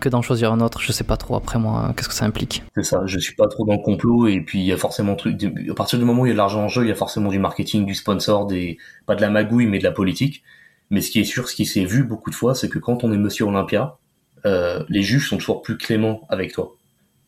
que 0.00 0.08
d'en 0.08 0.22
choisir 0.22 0.52
un 0.52 0.60
autre. 0.60 0.80
Je 0.80 0.92
sais 0.92 1.04
pas 1.04 1.16
trop 1.16 1.36
après 1.36 1.58
moi, 1.58 1.88
euh, 1.88 1.92
qu'est-ce 1.92 2.08
que 2.08 2.14
ça 2.14 2.24
implique. 2.24 2.62
C'est 2.74 2.84
ça, 2.84 3.02
je 3.06 3.18
suis 3.18 3.34
pas 3.34 3.46
trop 3.48 3.64
dans 3.66 3.74
le 3.74 3.82
complot 3.82 4.26
et 4.28 4.40
puis 4.40 4.60
il 4.60 4.64
y 4.64 4.72
a 4.72 4.76
forcément 4.76 5.14
truc 5.16 5.42
à 5.68 5.74
partir 5.74 5.98
du 5.98 6.04
moment 6.04 6.22
où 6.22 6.26
il 6.26 6.30
y 6.30 6.32
a 6.32 6.34
de 6.34 6.38
l'argent 6.38 6.64
en 6.64 6.68
jeu, 6.68 6.82
il 6.82 6.88
y 6.88 6.92
a 6.92 6.94
forcément 6.94 7.30
du 7.30 7.38
marketing, 7.38 7.84
du 7.84 7.94
sponsor, 7.94 8.46
des 8.46 8.78
pas 9.06 9.14
de 9.14 9.20
la 9.20 9.30
magouille 9.30 9.66
mais 9.66 9.78
de 9.78 9.84
la 9.84 9.92
politique. 9.92 10.42
Mais 10.90 11.00
ce 11.00 11.10
qui 11.10 11.20
est 11.20 11.24
sûr, 11.24 11.48
ce 11.48 11.54
qui 11.54 11.66
s'est 11.66 11.84
vu 11.84 12.04
beaucoup 12.04 12.30
de 12.30 12.34
fois, 12.34 12.54
c'est 12.54 12.68
que 12.68 12.78
quand 12.78 13.04
on 13.04 13.12
est 13.12 13.18
Monsieur 13.18 13.44
Olympia, 13.46 13.98
euh, 14.44 14.84
les 14.88 15.02
juges 15.02 15.28
sont 15.28 15.38
toujours 15.38 15.62
plus 15.62 15.76
cléments 15.76 16.26
avec 16.28 16.52
toi. 16.52 16.76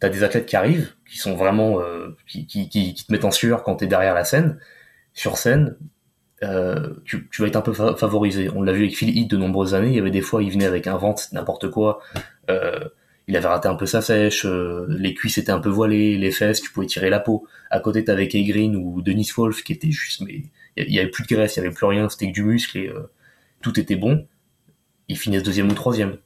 T'as 0.01 0.09
des 0.09 0.23
athlètes 0.23 0.47
qui 0.47 0.55
arrivent, 0.57 0.93
qui 1.09 1.19
sont 1.19 1.35
vraiment 1.35 1.81
euh, 1.81 2.17
qui, 2.27 2.47
qui, 2.47 2.69
qui, 2.69 2.95
te 2.95 3.11
mettent 3.11 3.25
en 3.25 3.33
sueur 3.33 3.65
quand 3.65 3.77
t'es 3.77 3.89
derrière 3.89 4.15
la 4.15 4.25
scène. 4.25 4.59
Sur 5.13 5.39
scène, 5.39 5.77
euh, 6.45 6.95
tu, 7.05 7.29
tu 7.33 7.43
vas 7.43 7.49
être 7.49 7.57
un 7.57 7.63
peu 7.63 7.73
fa- 7.73 7.97
favorisé. 7.97 8.49
On 8.55 8.63
l'a 8.63 8.73
vu 8.73 8.85
avec 8.85 8.97
Phil 8.97 9.17
Heath 9.19 9.29
de 9.29 9.37
nombreuses 9.37 9.75
années. 9.75 9.89
Il 9.89 9.97
y 9.97 9.99
avait 9.99 10.13
des 10.13 10.21
fois, 10.21 10.43
il 10.43 10.53
venait 10.53 10.67
avec 10.67 10.87
un 10.87 10.97
ventre, 10.97 11.25
n'importe 11.33 11.69
quoi. 11.71 12.01
Euh, 12.49 12.79
il 13.27 13.37
avait 13.37 13.49
raté 13.49 13.69
un 13.69 13.75
peu 13.75 13.85
sa 13.87 14.01
sèche, 14.01 14.47
euh, 14.47 14.87
les 14.89 15.13
cuisses 15.15 15.37
étaient 15.37 15.53
un 15.53 15.61
peu 15.61 15.69
voilées, 15.69 16.17
les 16.17 16.31
fesses, 16.31 16.63
tu 16.63 16.71
pouvais 16.71 16.87
tirer 16.87 17.11
la 17.11 17.21
peau. 17.21 17.47
À 17.71 17.79
côté, 17.79 18.03
t'avais 18.03 18.27
Kay 18.27 18.75
ou 18.75 19.03
Denis 19.03 19.29
Wolf 19.37 19.63
qui 19.65 19.75
était 19.75 19.91
juste, 19.91 20.23
mais 20.23 20.45
il 20.79 20.95
y 20.95 20.99
avait 20.99 21.11
plus 21.11 21.25
de 21.25 21.29
graisse, 21.29 21.57
il 21.57 21.59
y 21.59 21.67
avait 21.67 21.75
plus 21.75 21.87
rien, 21.87 22.09
c'était 22.09 22.29
que 22.29 22.33
du 22.33 22.43
muscle 22.43 22.79
et 22.79 22.89
euh, 22.89 23.11
tout 23.61 23.79
était 23.79 23.97
bon. 23.97 24.27
Il 25.09 25.19
finit 25.19 25.43
deuxième 25.43 25.71
ou 25.71 25.75
troisième. 25.75 26.19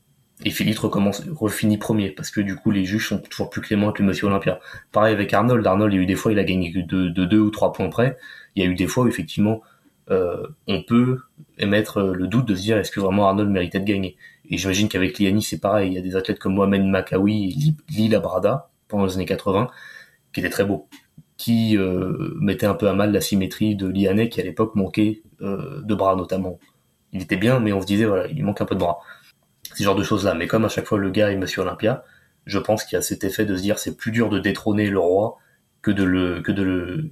Et 0.45 0.51
Philippe 0.51 0.79
recommence, 0.79 1.23
refinit 1.31 1.79
premier, 1.79 2.11
parce 2.11 2.31
que 2.31 2.41
du 2.41 2.57
coup, 2.57 2.71
les 2.73 2.85
juges 2.85 3.09
sont 3.09 3.19
toujours 3.19 3.49
plus 3.49 3.61
cléments 3.61 3.89
avec 3.89 4.01
le 4.01 4.07
monsieur 4.07 4.27
Olympia. 4.27 4.59
Pareil 4.91 5.15
avec 5.15 5.33
Arnold. 5.33 5.65
Arnold, 5.67 5.93
il 5.93 5.97
y 5.97 5.99
a 6.01 6.03
eu 6.03 6.07
des 6.07 6.17
fois, 6.17 6.33
il 6.33 6.39
a 6.39 6.45
gagné 6.45 6.73
de, 6.73 7.09
de 7.09 7.25
deux 7.25 7.39
ou 7.39 7.51
trois 7.51 7.73
points 7.73 7.89
près. 7.89 8.17
Il 8.57 8.65
y 8.65 8.67
a 8.67 8.69
eu 8.69 8.75
des 8.75 8.89
fois 8.89 9.05
où, 9.05 9.09
effectivement, 9.09 9.63
euh, 10.11 10.47
on 10.67 10.83
peut 10.83 11.21
émettre 11.59 12.01
le 12.01 12.27
doute 12.27 12.47
de 12.47 12.57
se 12.57 12.63
dire, 12.63 12.77
est-ce 12.77 12.91
que 12.91 12.99
vraiment 12.99 13.29
Arnold 13.29 13.51
méritait 13.51 13.79
de 13.79 13.85
gagner? 13.85 14.17
Et 14.51 14.59
j'imagine 14.59 14.89
qu'avec 14.89 15.19
Liani, 15.19 15.43
c'est 15.43 15.61
pareil. 15.61 15.91
Il 15.91 15.95
y 15.95 15.99
a 15.99 16.03
des 16.03 16.17
athlètes 16.17 16.39
comme 16.39 16.55
Mohamed 16.55 16.85
Makawi 16.85 17.51
et 17.51 17.93
Lila 17.93 18.19
Brada, 18.19 18.71
pendant 18.89 19.07
les 19.07 19.15
années 19.15 19.27
80, 19.27 19.71
qui 20.33 20.41
étaient 20.41 20.51
très 20.51 20.65
beaux, 20.65 20.89
qui 21.37 21.77
euh, 21.79 22.35
mettaient 22.41 22.67
un 22.67 22.75
peu 22.75 22.89
à 22.89 22.95
mal 22.95 23.13
la 23.13 23.21
symétrie 23.21 23.77
de 23.77 23.87
Lianet, 23.87 24.29
qui 24.29 24.41
à 24.41 24.45
l'époque 24.45 24.75
manquait 24.75 25.23
euh, 25.41 25.81
de 25.83 25.95
bras 25.95 26.17
notamment. 26.17 26.59
Il 27.13 27.23
était 27.23 27.37
bien, 27.37 27.61
mais 27.61 27.73
on 27.73 27.81
se 27.81 27.87
disait, 27.87 28.05
voilà, 28.05 28.27
il 28.29 28.45
manque 28.45 28.61
un 28.61 28.65
peu 28.65 28.75
de 28.75 28.81
bras. 28.81 29.01
Ces 29.75 29.85
genres 29.85 29.97
de 29.97 30.03
choses-là. 30.03 30.35
Mais 30.35 30.47
comme 30.47 30.65
à 30.65 30.69
chaque 30.69 30.87
fois 30.87 30.99
le 30.99 31.11
gars 31.11 31.31
est 31.31 31.37
Monsieur 31.37 31.63
Olympia, 31.63 32.05
je 32.47 32.59
pense 32.59 32.85
qu'il 32.85 32.97
y 32.97 32.99
a 32.99 33.03
cet 33.03 33.25
effet 33.25 33.45
de 33.45 33.57
se 33.57 33.63
dire 33.63 33.79
c'est 33.79 33.97
plus 33.97 34.11
dur 34.11 34.29
de 34.29 34.39
détrôner 34.39 34.91
le 34.91 34.99
roi 34.99 35.39
que 35.81 35.91
de 35.91 36.05
le 36.05 36.41
que 36.41 36.53
de 36.53 37.11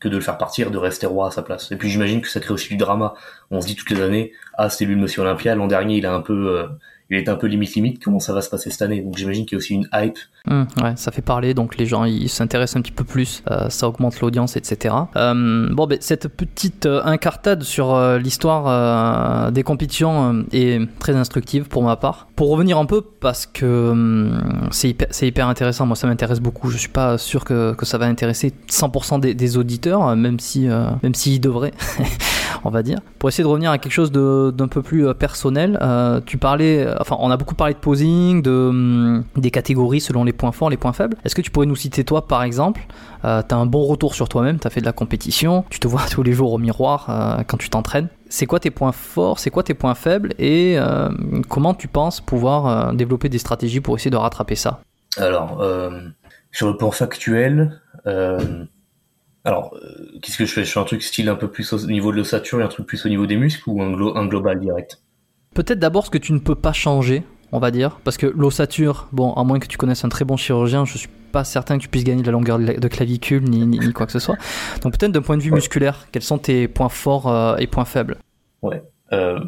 que 0.00 0.08
de 0.08 0.16
le 0.16 0.22
faire 0.22 0.36
partir, 0.36 0.70
de 0.70 0.78
rester 0.78 1.06
roi 1.06 1.28
à 1.28 1.30
sa 1.30 1.42
place. 1.42 1.72
Et 1.72 1.76
puis 1.76 1.88
j'imagine 1.88 2.20
que 2.20 2.28
ça 2.28 2.40
crée 2.40 2.52
aussi 2.52 2.68
du 2.68 2.76
drama. 2.76 3.14
On 3.50 3.60
se 3.60 3.66
dit 3.66 3.74
toutes 3.74 3.90
les 3.90 4.02
années, 4.02 4.32
ah 4.54 4.68
c'est 4.68 4.84
lui 4.84 4.94
le 4.94 5.00
Monsieur 5.00 5.22
Olympia, 5.22 5.54
l'an 5.54 5.66
dernier 5.66 5.96
il 5.96 6.06
a 6.06 6.14
un 6.14 6.20
peu, 6.20 6.58
euh, 6.58 6.68
il 7.10 7.16
est 7.16 7.28
un 7.28 7.36
peu 7.36 7.46
limite 7.46 7.74
limite. 7.74 8.02
Comment 8.02 8.20
ça 8.20 8.32
va 8.32 8.42
se 8.42 8.50
passer 8.50 8.70
cette 8.70 8.82
année? 8.82 9.00
Donc 9.00 9.16
j'imagine 9.16 9.46
qu'il 9.46 9.56
y 9.56 9.56
a 9.56 9.58
aussi 9.58 9.74
une 9.74 9.88
hype. 9.94 10.18
Hum, 10.50 10.66
ouais, 10.82 10.92
ça 10.96 11.10
fait 11.10 11.22
parler, 11.22 11.54
donc 11.54 11.78
les 11.78 11.86
gens 11.86 12.04
ils 12.04 12.28
s'intéressent 12.28 12.76
un 12.76 12.82
petit 12.82 12.92
peu 12.92 13.04
plus, 13.04 13.42
euh, 13.50 13.70
ça 13.70 13.88
augmente 13.88 14.20
l'audience, 14.20 14.58
etc. 14.58 14.94
Euh, 15.16 15.68
bon, 15.72 15.86
ben 15.86 15.96
cette 16.02 16.28
petite 16.28 16.84
euh, 16.84 17.00
incartade 17.02 17.62
sur 17.62 17.98
l'histoire 18.18 19.50
des 19.52 19.62
compétitions 19.62 20.44
est 20.52 20.86
très 20.98 21.16
instructive 21.16 21.64
pour 21.64 21.82
ma 21.82 21.96
part. 21.96 22.28
Pour 22.36 22.50
revenir 22.50 22.76
un 22.76 22.84
peu, 22.84 23.00
parce 23.00 23.46
que 23.46 23.90
hum, 23.90 24.68
c'est 24.70 24.90
hyper, 25.22 25.48
intéressant, 25.48 25.86
moi 25.86 25.96
ça 25.96 26.06
m'intéresse 26.06 26.40
beaucoup. 26.40 26.68
Je 26.68 26.76
suis 26.76 26.90
pas 26.90 27.16
sûr 27.16 27.44
que, 27.44 27.74
ça 27.84 27.96
va 27.96 28.04
intéresser 28.04 28.52
100% 28.68 29.20
des, 29.20 29.56
auditeurs, 29.56 30.14
même 30.14 30.38
si 30.38 30.68
même 31.02 31.14
s'ils 31.14 31.40
devraient. 31.40 31.72
on 32.66 32.70
va 32.70 32.82
dire. 32.82 33.00
Pour 33.18 33.28
essayer 33.28 33.44
de 33.44 33.48
revenir 33.48 33.70
à 33.70 33.78
quelque 33.78 33.92
chose 33.92 34.10
d'un 34.10 34.68
peu 34.68 34.82
plus 34.82 35.12
personnel, 35.14 35.78
tu 36.26 36.36
parlais, 36.36 36.86
enfin, 37.00 37.16
on 37.18 37.30
a 37.30 37.36
beaucoup 37.36 37.54
parlé 37.54 37.74
de 37.74 37.78
posing, 37.78 38.42
de, 38.42 38.50
hum, 38.50 39.24
des 39.36 39.50
catégories 39.50 40.00
selon 40.00 40.24
les 40.24 40.33
points 40.34 40.52
forts, 40.52 40.68
les 40.68 40.76
points 40.76 40.92
faibles. 40.92 41.16
Est-ce 41.24 41.34
que 41.34 41.40
tu 41.40 41.50
pourrais 41.50 41.66
nous 41.66 41.76
citer 41.76 42.04
toi, 42.04 42.28
par 42.28 42.42
exemple 42.42 42.82
euh, 43.24 43.42
Tu 43.46 43.54
as 43.54 43.58
un 43.58 43.66
bon 43.66 43.84
retour 43.84 44.14
sur 44.14 44.28
toi-même, 44.28 44.58
tu 44.58 44.66
as 44.66 44.70
fait 44.70 44.80
de 44.80 44.86
la 44.86 44.92
compétition, 44.92 45.64
tu 45.70 45.80
te 45.80 45.88
vois 45.88 46.02
tous 46.10 46.22
les 46.22 46.32
jours 46.32 46.52
au 46.52 46.58
miroir 46.58 47.06
euh, 47.08 47.42
quand 47.46 47.56
tu 47.56 47.70
t'entraînes. 47.70 48.08
C'est 48.28 48.46
quoi 48.46 48.60
tes 48.60 48.70
points 48.70 48.92
forts, 48.92 49.38
c'est 49.38 49.50
quoi 49.50 49.62
tes 49.62 49.74
points 49.74 49.94
faibles 49.94 50.34
et 50.38 50.76
euh, 50.78 51.08
comment 51.48 51.74
tu 51.74 51.88
penses 51.88 52.20
pouvoir 52.20 52.66
euh, 52.66 52.92
développer 52.92 53.28
des 53.28 53.38
stratégies 53.38 53.80
pour 53.80 53.96
essayer 53.96 54.10
de 54.10 54.16
rattraper 54.16 54.56
ça? 54.56 54.80
Alors, 55.16 55.64
sur 56.50 56.66
le 56.66 56.76
plan 56.76 56.90
factuel, 56.90 57.80
alors, 59.44 59.76
qu'est-ce 60.22 60.38
que 60.38 60.46
je 60.46 60.52
fais? 60.52 60.64
Je 60.64 60.72
fais 60.72 60.80
un 60.80 60.84
truc 60.84 61.02
style 61.02 61.28
un 61.28 61.36
peu 61.36 61.48
plus 61.48 61.72
au 61.72 61.78
niveau 61.86 62.10
de 62.10 62.16
l'ossature 62.16 62.60
et 62.60 62.64
un 62.64 62.68
truc 62.68 62.86
plus 62.86 63.04
au 63.06 63.08
niveau 63.08 63.26
des 63.26 63.36
muscles 63.36 63.62
ou 63.68 63.80
un, 63.82 63.92
glo 63.92 64.16
un 64.16 64.26
global 64.26 64.58
direct? 64.58 65.00
Peut-être 65.54 65.78
d'abord 65.78 66.06
ce 66.06 66.10
que 66.10 66.18
tu 66.18 66.32
ne 66.32 66.40
peux 66.40 66.56
pas 66.56 66.72
changer 66.72 67.22
on 67.54 67.60
va 67.60 67.70
dire. 67.70 67.98
Parce 68.04 68.16
que 68.16 68.26
l'ossature, 68.26 69.08
bon, 69.12 69.32
à 69.32 69.44
moins 69.44 69.60
que 69.60 69.66
tu 69.66 69.78
connaisses 69.78 70.04
un 70.04 70.08
très 70.08 70.24
bon 70.24 70.36
chirurgien, 70.36 70.84
je 70.84 70.98
suis 70.98 71.08
pas 71.32 71.44
certain 71.44 71.78
que 71.78 71.82
tu 71.82 71.88
puisses 71.88 72.04
gagner 72.04 72.22
de 72.22 72.26
la 72.26 72.32
longueur 72.32 72.58
de 72.58 72.88
clavicule 72.88 73.44
ni, 73.44 73.64
ni, 73.64 73.78
ni 73.78 73.92
quoi 73.92 74.06
que 74.06 74.12
ce 74.12 74.18
soit. 74.18 74.36
Donc 74.82 74.98
peut-être 74.98 75.12
d'un 75.12 75.22
point 75.22 75.36
de 75.36 75.42
vue 75.42 75.50
ouais. 75.50 75.56
musculaire, 75.56 76.06
quels 76.12 76.22
sont 76.22 76.38
tes 76.38 76.68
points 76.68 76.88
forts 76.88 77.28
euh, 77.28 77.56
et 77.56 77.66
points 77.66 77.84
faibles? 77.84 78.18
Ouais. 78.62 78.82
Euh, 79.12 79.40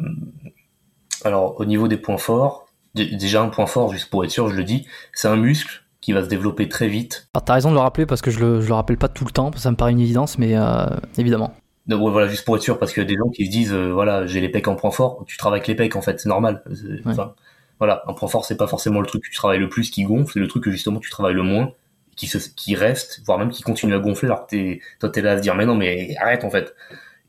alors 1.23 1.59
au 1.59 1.65
niveau 1.65 1.87
des 1.87 1.97
points 1.97 2.17
forts, 2.17 2.67
déjà 2.95 3.41
un 3.41 3.49
point 3.49 3.67
fort, 3.67 3.91
juste 3.91 4.09
pour 4.09 4.23
être 4.23 4.31
sûr, 4.31 4.49
je 4.49 4.55
le 4.55 4.63
dis, 4.63 4.85
c'est 5.13 5.27
un 5.27 5.35
muscle 5.35 5.83
qui 6.01 6.13
va 6.13 6.23
se 6.23 6.29
développer 6.29 6.69
très 6.69 6.87
vite. 6.87 7.27
Alors 7.33 7.43
t'as 7.43 7.53
raison 7.53 7.69
de 7.69 7.75
le 7.75 7.81
rappeler 7.81 8.05
parce 8.05 8.21
que 8.21 8.31
je 8.31 8.39
le, 8.39 8.61
je 8.61 8.67
le 8.67 8.73
rappelle 8.73 8.97
pas 8.97 9.09
tout 9.09 9.25
le 9.25 9.31
temps, 9.31 9.51
ça 9.55 9.71
me 9.71 9.75
paraît 9.75 9.91
une 9.91 9.99
évidence, 9.99 10.37
mais 10.37 10.55
euh, 10.55 10.87
évidemment. 11.17 11.53
Donc, 11.87 12.01
ouais, 12.01 12.11
voilà, 12.11 12.27
juste 12.27 12.43
pour 12.43 12.57
être 12.57 12.63
sûr, 12.63 12.79
parce 12.79 12.91
qu'il 12.91 13.01
y 13.01 13.05
a 13.05 13.09
des 13.09 13.15
gens 13.15 13.29
qui 13.29 13.45
se 13.45 13.51
disent, 13.51 13.73
euh, 13.73 13.93
voilà, 13.93 14.25
j'ai 14.25 14.41
les 14.41 14.49
pecs 14.49 14.67
en 14.67 14.75
point 14.75 14.91
fort, 14.91 15.23
tu 15.25 15.37
travailles 15.37 15.59
avec 15.59 15.67
les 15.69 15.75
pecs 15.75 15.95
en 15.95 16.01
fait, 16.01 16.19
c'est 16.19 16.27
normal. 16.27 16.61
Ouais. 16.67 16.99
Enfin, 17.05 17.33
voilà, 17.79 18.03
un 18.07 18.13
point 18.13 18.27
fort, 18.27 18.45
c'est 18.45 18.57
pas 18.57 18.67
forcément 18.67 19.01
le 19.01 19.07
truc 19.07 19.23
que 19.23 19.29
tu 19.29 19.35
travailles 19.35 19.59
le 19.59 19.69
plus 19.69 19.89
qui 19.91 20.03
gonfle, 20.03 20.33
c'est 20.33 20.39
le 20.39 20.47
truc 20.47 20.63
que 20.63 20.71
justement 20.71 20.99
tu 20.99 21.09
travailles 21.09 21.35
le 21.35 21.43
moins, 21.43 21.73
qui 22.15 22.75
reste, 22.75 23.21
voire 23.25 23.37
même 23.37 23.49
qui 23.49 23.61
continue 23.61 23.93
à 23.93 23.99
gonfler, 23.99 24.27
alors 24.27 24.47
que 24.47 24.51
t'es, 24.51 24.81
toi 24.99 25.09
t'es 25.09 25.21
là 25.21 25.33
à 25.33 25.37
se 25.37 25.41
dire, 25.41 25.55
mais 25.55 25.65
non, 25.65 25.75
mais 25.75 26.15
arrête 26.17 26.43
en 26.43 26.49
fait. 26.49 26.75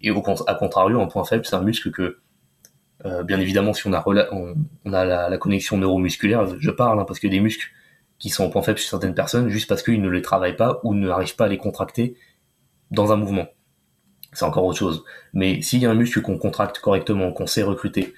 Et 0.01 0.11
au 0.11 0.23
à 0.47 0.55
contrario, 0.55 1.01
un 1.01 1.07
point 1.07 1.25
faible, 1.25 1.45
c'est 1.45 1.57
un 1.57 1.63
muscle 1.63 1.91
que, 1.91 2.19
euh, 3.05 3.23
bien 3.23 3.39
évidemment, 3.41 3.75
si 3.75 3.87
on 3.87 3.93
a, 3.93 4.05
on, 4.33 4.93
a 4.93 5.05
la, 5.05 5.39
connexion 5.39 5.77
neuromusculaire, 5.77 6.47
je 6.59 6.71
parle, 6.71 7.01
hein, 7.01 7.05
parce 7.07 7.23
a 7.23 7.29
des 7.29 7.41
muscles 7.41 7.69
qui 8.19 8.31
sont 8.31 8.45
en 8.45 8.51
point 8.51 8.63
faible 8.63 8.79
chez 8.79 8.89
certaines 8.89 9.15
personnes, 9.15 9.49
juste 9.49 9.69
parce 9.69 9.83
qu'ils 9.83 10.01
ne 10.01 10.09
les 10.09 10.23
travaillent 10.23 10.57
pas 10.57 10.81
ou 10.85 10.95
n'arrivent 10.95 11.37
pas 11.37 11.45
à 11.47 11.49
les 11.49 11.59
contracter 11.59 12.17
dans 12.91 13.13
un 13.13 13.17
mouvement. 13.17 13.47
C'est 14.33 14.45
encore 14.45 14.65
autre 14.65 14.79
chose. 14.79 15.05
Mais 15.33 15.63
s'il 15.63 15.81
y 15.81 15.87
a 15.87 15.91
un 15.91 15.95
muscle 15.95 16.21
qu'on 16.23 16.39
contracte 16.39 16.79
correctement, 16.81 17.33
qu'on 17.33 17.47
sait 17.47 17.63
recruter, 17.63 18.15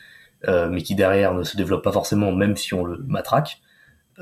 mais 0.46 0.82
qui 0.82 0.94
derrière 0.94 1.34
ne 1.34 1.42
se 1.42 1.56
développe 1.56 1.84
pas 1.84 1.92
forcément, 1.92 2.32
même 2.32 2.56
si 2.56 2.74
on 2.74 2.84
le 2.84 2.98
matraque, 3.06 3.60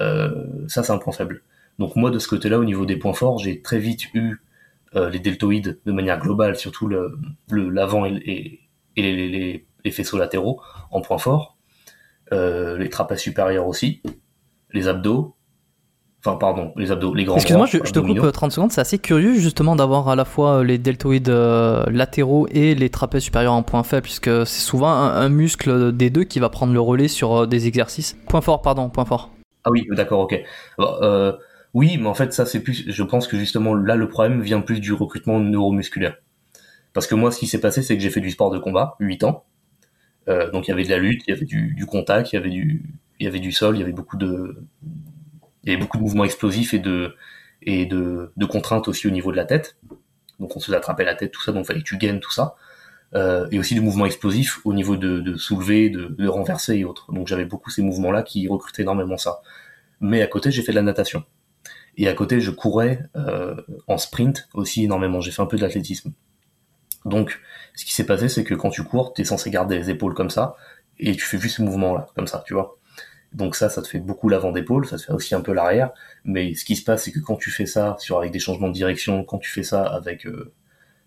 euh, 0.00 0.44
ça 0.68 0.82
c'est 0.82 0.92
un 0.92 0.98
point 0.98 1.12
faible. 1.12 1.42
Donc 1.78 1.96
moi 1.96 2.10
de 2.10 2.18
ce 2.18 2.28
côté-là, 2.28 2.58
au 2.58 2.64
niveau 2.64 2.86
des 2.86 2.96
points 2.96 3.12
forts, 3.12 3.38
j'ai 3.38 3.62
très 3.62 3.78
vite 3.78 4.12
eu 4.14 4.42
euh, 4.96 5.10
les 5.10 5.18
deltoïdes 5.18 5.80
de 5.84 5.92
manière 5.92 6.18
globale, 6.18 6.56
surtout 6.56 6.86
le 6.86 7.18
l'avant 7.50 8.04
et, 8.04 8.10
les, 8.10 8.60
les, 8.96 9.66
les, 9.84 9.90
faisceaux 9.90 10.18
latéraux 10.18 10.60
en 10.90 11.00
point 11.00 11.18
fort, 11.18 11.56
euh, 12.32 12.76
les 12.76 12.88
trapèzes 12.88 13.20
supérieurs 13.20 13.66
aussi, 13.66 14.02
les 14.72 14.88
abdos, 14.88 15.36
Enfin, 16.20 16.36
pardon, 16.36 16.72
les 16.76 16.90
abdos, 16.90 17.14
les 17.14 17.24
grands. 17.24 17.36
Excuse-moi, 17.36 17.66
je, 17.66 17.78
je, 17.84 17.92
te 17.92 18.00
coupe 18.00 18.32
30 18.32 18.50
secondes. 18.50 18.72
C'est 18.72 18.80
assez 18.80 18.98
curieux, 18.98 19.34
justement, 19.34 19.76
d'avoir 19.76 20.08
à 20.08 20.16
la 20.16 20.24
fois 20.24 20.64
les 20.64 20.76
deltoïdes 20.76 21.28
euh, 21.28 21.84
latéraux 21.90 22.48
et 22.50 22.74
les 22.74 22.90
trapèzes 22.90 23.22
supérieurs 23.22 23.52
en 23.52 23.62
point 23.62 23.84
faible, 23.84 24.02
puisque 24.02 24.46
c'est 24.46 24.60
souvent 24.60 24.88
un, 24.88 25.14
un, 25.14 25.28
muscle 25.28 25.92
des 25.92 26.10
deux 26.10 26.24
qui 26.24 26.40
va 26.40 26.48
prendre 26.48 26.72
le 26.72 26.80
relais 26.80 27.06
sur 27.06 27.42
euh, 27.42 27.46
des 27.46 27.68
exercices. 27.68 28.16
Point 28.28 28.40
fort, 28.40 28.62
pardon, 28.62 28.88
point 28.90 29.04
fort. 29.04 29.30
Ah 29.64 29.70
oui, 29.70 29.86
d'accord, 29.90 30.20
ok. 30.20 30.40
Euh, 30.80 31.32
oui, 31.72 31.98
mais 32.00 32.08
en 32.08 32.14
fait, 32.14 32.32
ça, 32.32 32.46
c'est 32.46 32.60
plus. 32.60 32.90
Je 32.90 33.02
pense 33.04 33.28
que 33.28 33.38
justement, 33.38 33.74
là, 33.74 33.94
le 33.94 34.08
problème 34.08 34.40
vient 34.40 34.60
plus 34.60 34.80
du 34.80 34.92
recrutement 34.92 35.38
neuromusculaire. 35.38 36.16
Parce 36.94 37.06
que 37.06 37.14
moi, 37.14 37.30
ce 37.30 37.38
qui 37.38 37.46
s'est 37.46 37.60
passé, 37.60 37.82
c'est 37.82 37.96
que 37.96 38.02
j'ai 38.02 38.10
fait 38.10 38.20
du 38.20 38.30
sport 38.30 38.50
de 38.50 38.58
combat, 38.58 38.96
8 38.98 39.22
ans. 39.22 39.44
Euh, 40.28 40.50
donc, 40.50 40.66
il 40.66 40.72
y 40.72 40.74
avait 40.74 40.84
de 40.84 40.90
la 40.90 40.98
lutte, 40.98 41.22
il 41.28 41.30
y 41.30 41.36
avait 41.36 41.46
du, 41.46 41.74
du 41.74 41.86
contact, 41.86 42.32
il 42.32 42.36
y 42.36 42.38
avait 42.38 42.50
du, 42.50 42.82
il 43.20 43.24
y 43.24 43.28
avait 43.28 43.38
du 43.40 43.52
sol, 43.52 43.76
il 43.76 43.80
y 43.80 43.82
avait 43.82 43.92
beaucoup 43.92 44.16
de 44.16 44.56
il 45.72 45.78
beaucoup 45.78 45.98
de 45.98 46.02
mouvements 46.02 46.24
explosifs 46.24 46.74
et 46.74 46.78
de 46.78 47.14
et 47.62 47.86
de, 47.86 48.32
de 48.36 48.46
contraintes 48.46 48.88
aussi 48.88 49.06
au 49.06 49.10
niveau 49.10 49.32
de 49.32 49.36
la 49.36 49.44
tête. 49.44 49.76
Donc 50.38 50.56
on 50.56 50.60
se 50.60 50.66
faisait 50.66 50.76
attraper 50.76 51.04
la 51.04 51.14
tête, 51.14 51.32
tout 51.32 51.42
ça, 51.42 51.52
donc 51.52 51.66
fallait 51.66 51.80
que 51.80 51.84
tu 51.84 51.96
gaines 51.96 52.20
tout 52.20 52.32
ça. 52.32 52.54
Euh, 53.14 53.48
et 53.50 53.58
aussi 53.58 53.74
des 53.74 53.80
mouvements 53.80 54.06
explosifs 54.06 54.60
au 54.64 54.74
niveau 54.74 54.96
de, 54.96 55.20
de 55.20 55.36
soulever, 55.36 55.88
de, 55.88 56.08
de 56.08 56.28
renverser 56.28 56.76
et 56.76 56.84
autres. 56.84 57.12
Donc 57.12 57.26
j'avais 57.26 57.46
beaucoup 57.46 57.70
ces 57.70 57.82
mouvements-là 57.82 58.22
qui 58.22 58.46
recrutaient 58.48 58.82
énormément 58.82 59.16
ça. 59.16 59.40
Mais 60.00 60.22
à 60.22 60.26
côté, 60.26 60.50
j'ai 60.50 60.62
fait 60.62 60.72
de 60.72 60.76
la 60.76 60.82
natation. 60.82 61.24
Et 61.96 62.06
à 62.06 62.14
côté, 62.14 62.40
je 62.40 62.52
courais 62.52 63.02
euh, 63.16 63.56
en 63.88 63.98
sprint 63.98 64.48
aussi 64.54 64.84
énormément. 64.84 65.20
J'ai 65.20 65.32
fait 65.32 65.42
un 65.42 65.46
peu 65.46 65.56
de 65.56 65.62
l'athlétisme. 65.62 66.12
Donc, 67.04 67.40
ce 67.74 67.84
qui 67.84 67.92
s'est 67.92 68.06
passé, 68.06 68.28
c'est 68.28 68.44
que 68.44 68.54
quand 68.54 68.70
tu 68.70 68.84
cours, 68.84 69.14
tu 69.14 69.22
es 69.22 69.24
censé 69.24 69.50
garder 69.50 69.76
les 69.76 69.90
épaules 69.90 70.14
comme 70.14 70.30
ça, 70.30 70.54
et 70.98 71.16
tu 71.16 71.24
fais 71.24 71.38
juste 71.38 71.56
ce 71.56 71.62
mouvement-là, 71.62 72.06
comme 72.14 72.26
ça, 72.26 72.44
tu 72.46 72.54
vois. 72.54 72.76
Donc 73.32 73.56
ça, 73.56 73.68
ça 73.68 73.82
te 73.82 73.88
fait 73.88 73.98
beaucoup 73.98 74.28
l'avant 74.28 74.52
d'épaule, 74.52 74.86
ça 74.86 74.96
te 74.96 75.02
fait 75.02 75.12
aussi 75.12 75.34
un 75.34 75.40
peu 75.40 75.52
l'arrière. 75.52 75.90
Mais 76.24 76.54
ce 76.54 76.64
qui 76.64 76.76
se 76.76 76.84
passe, 76.84 77.04
c'est 77.04 77.12
que 77.12 77.20
quand 77.20 77.36
tu 77.36 77.50
fais 77.50 77.66
ça 77.66 77.96
sur 77.98 78.18
avec 78.18 78.32
des 78.32 78.38
changements 78.38 78.68
de 78.68 78.72
direction, 78.72 79.22
quand 79.24 79.38
tu 79.38 79.50
fais 79.50 79.62
ça 79.62 79.82
avec 79.82 80.26
euh, 80.26 80.54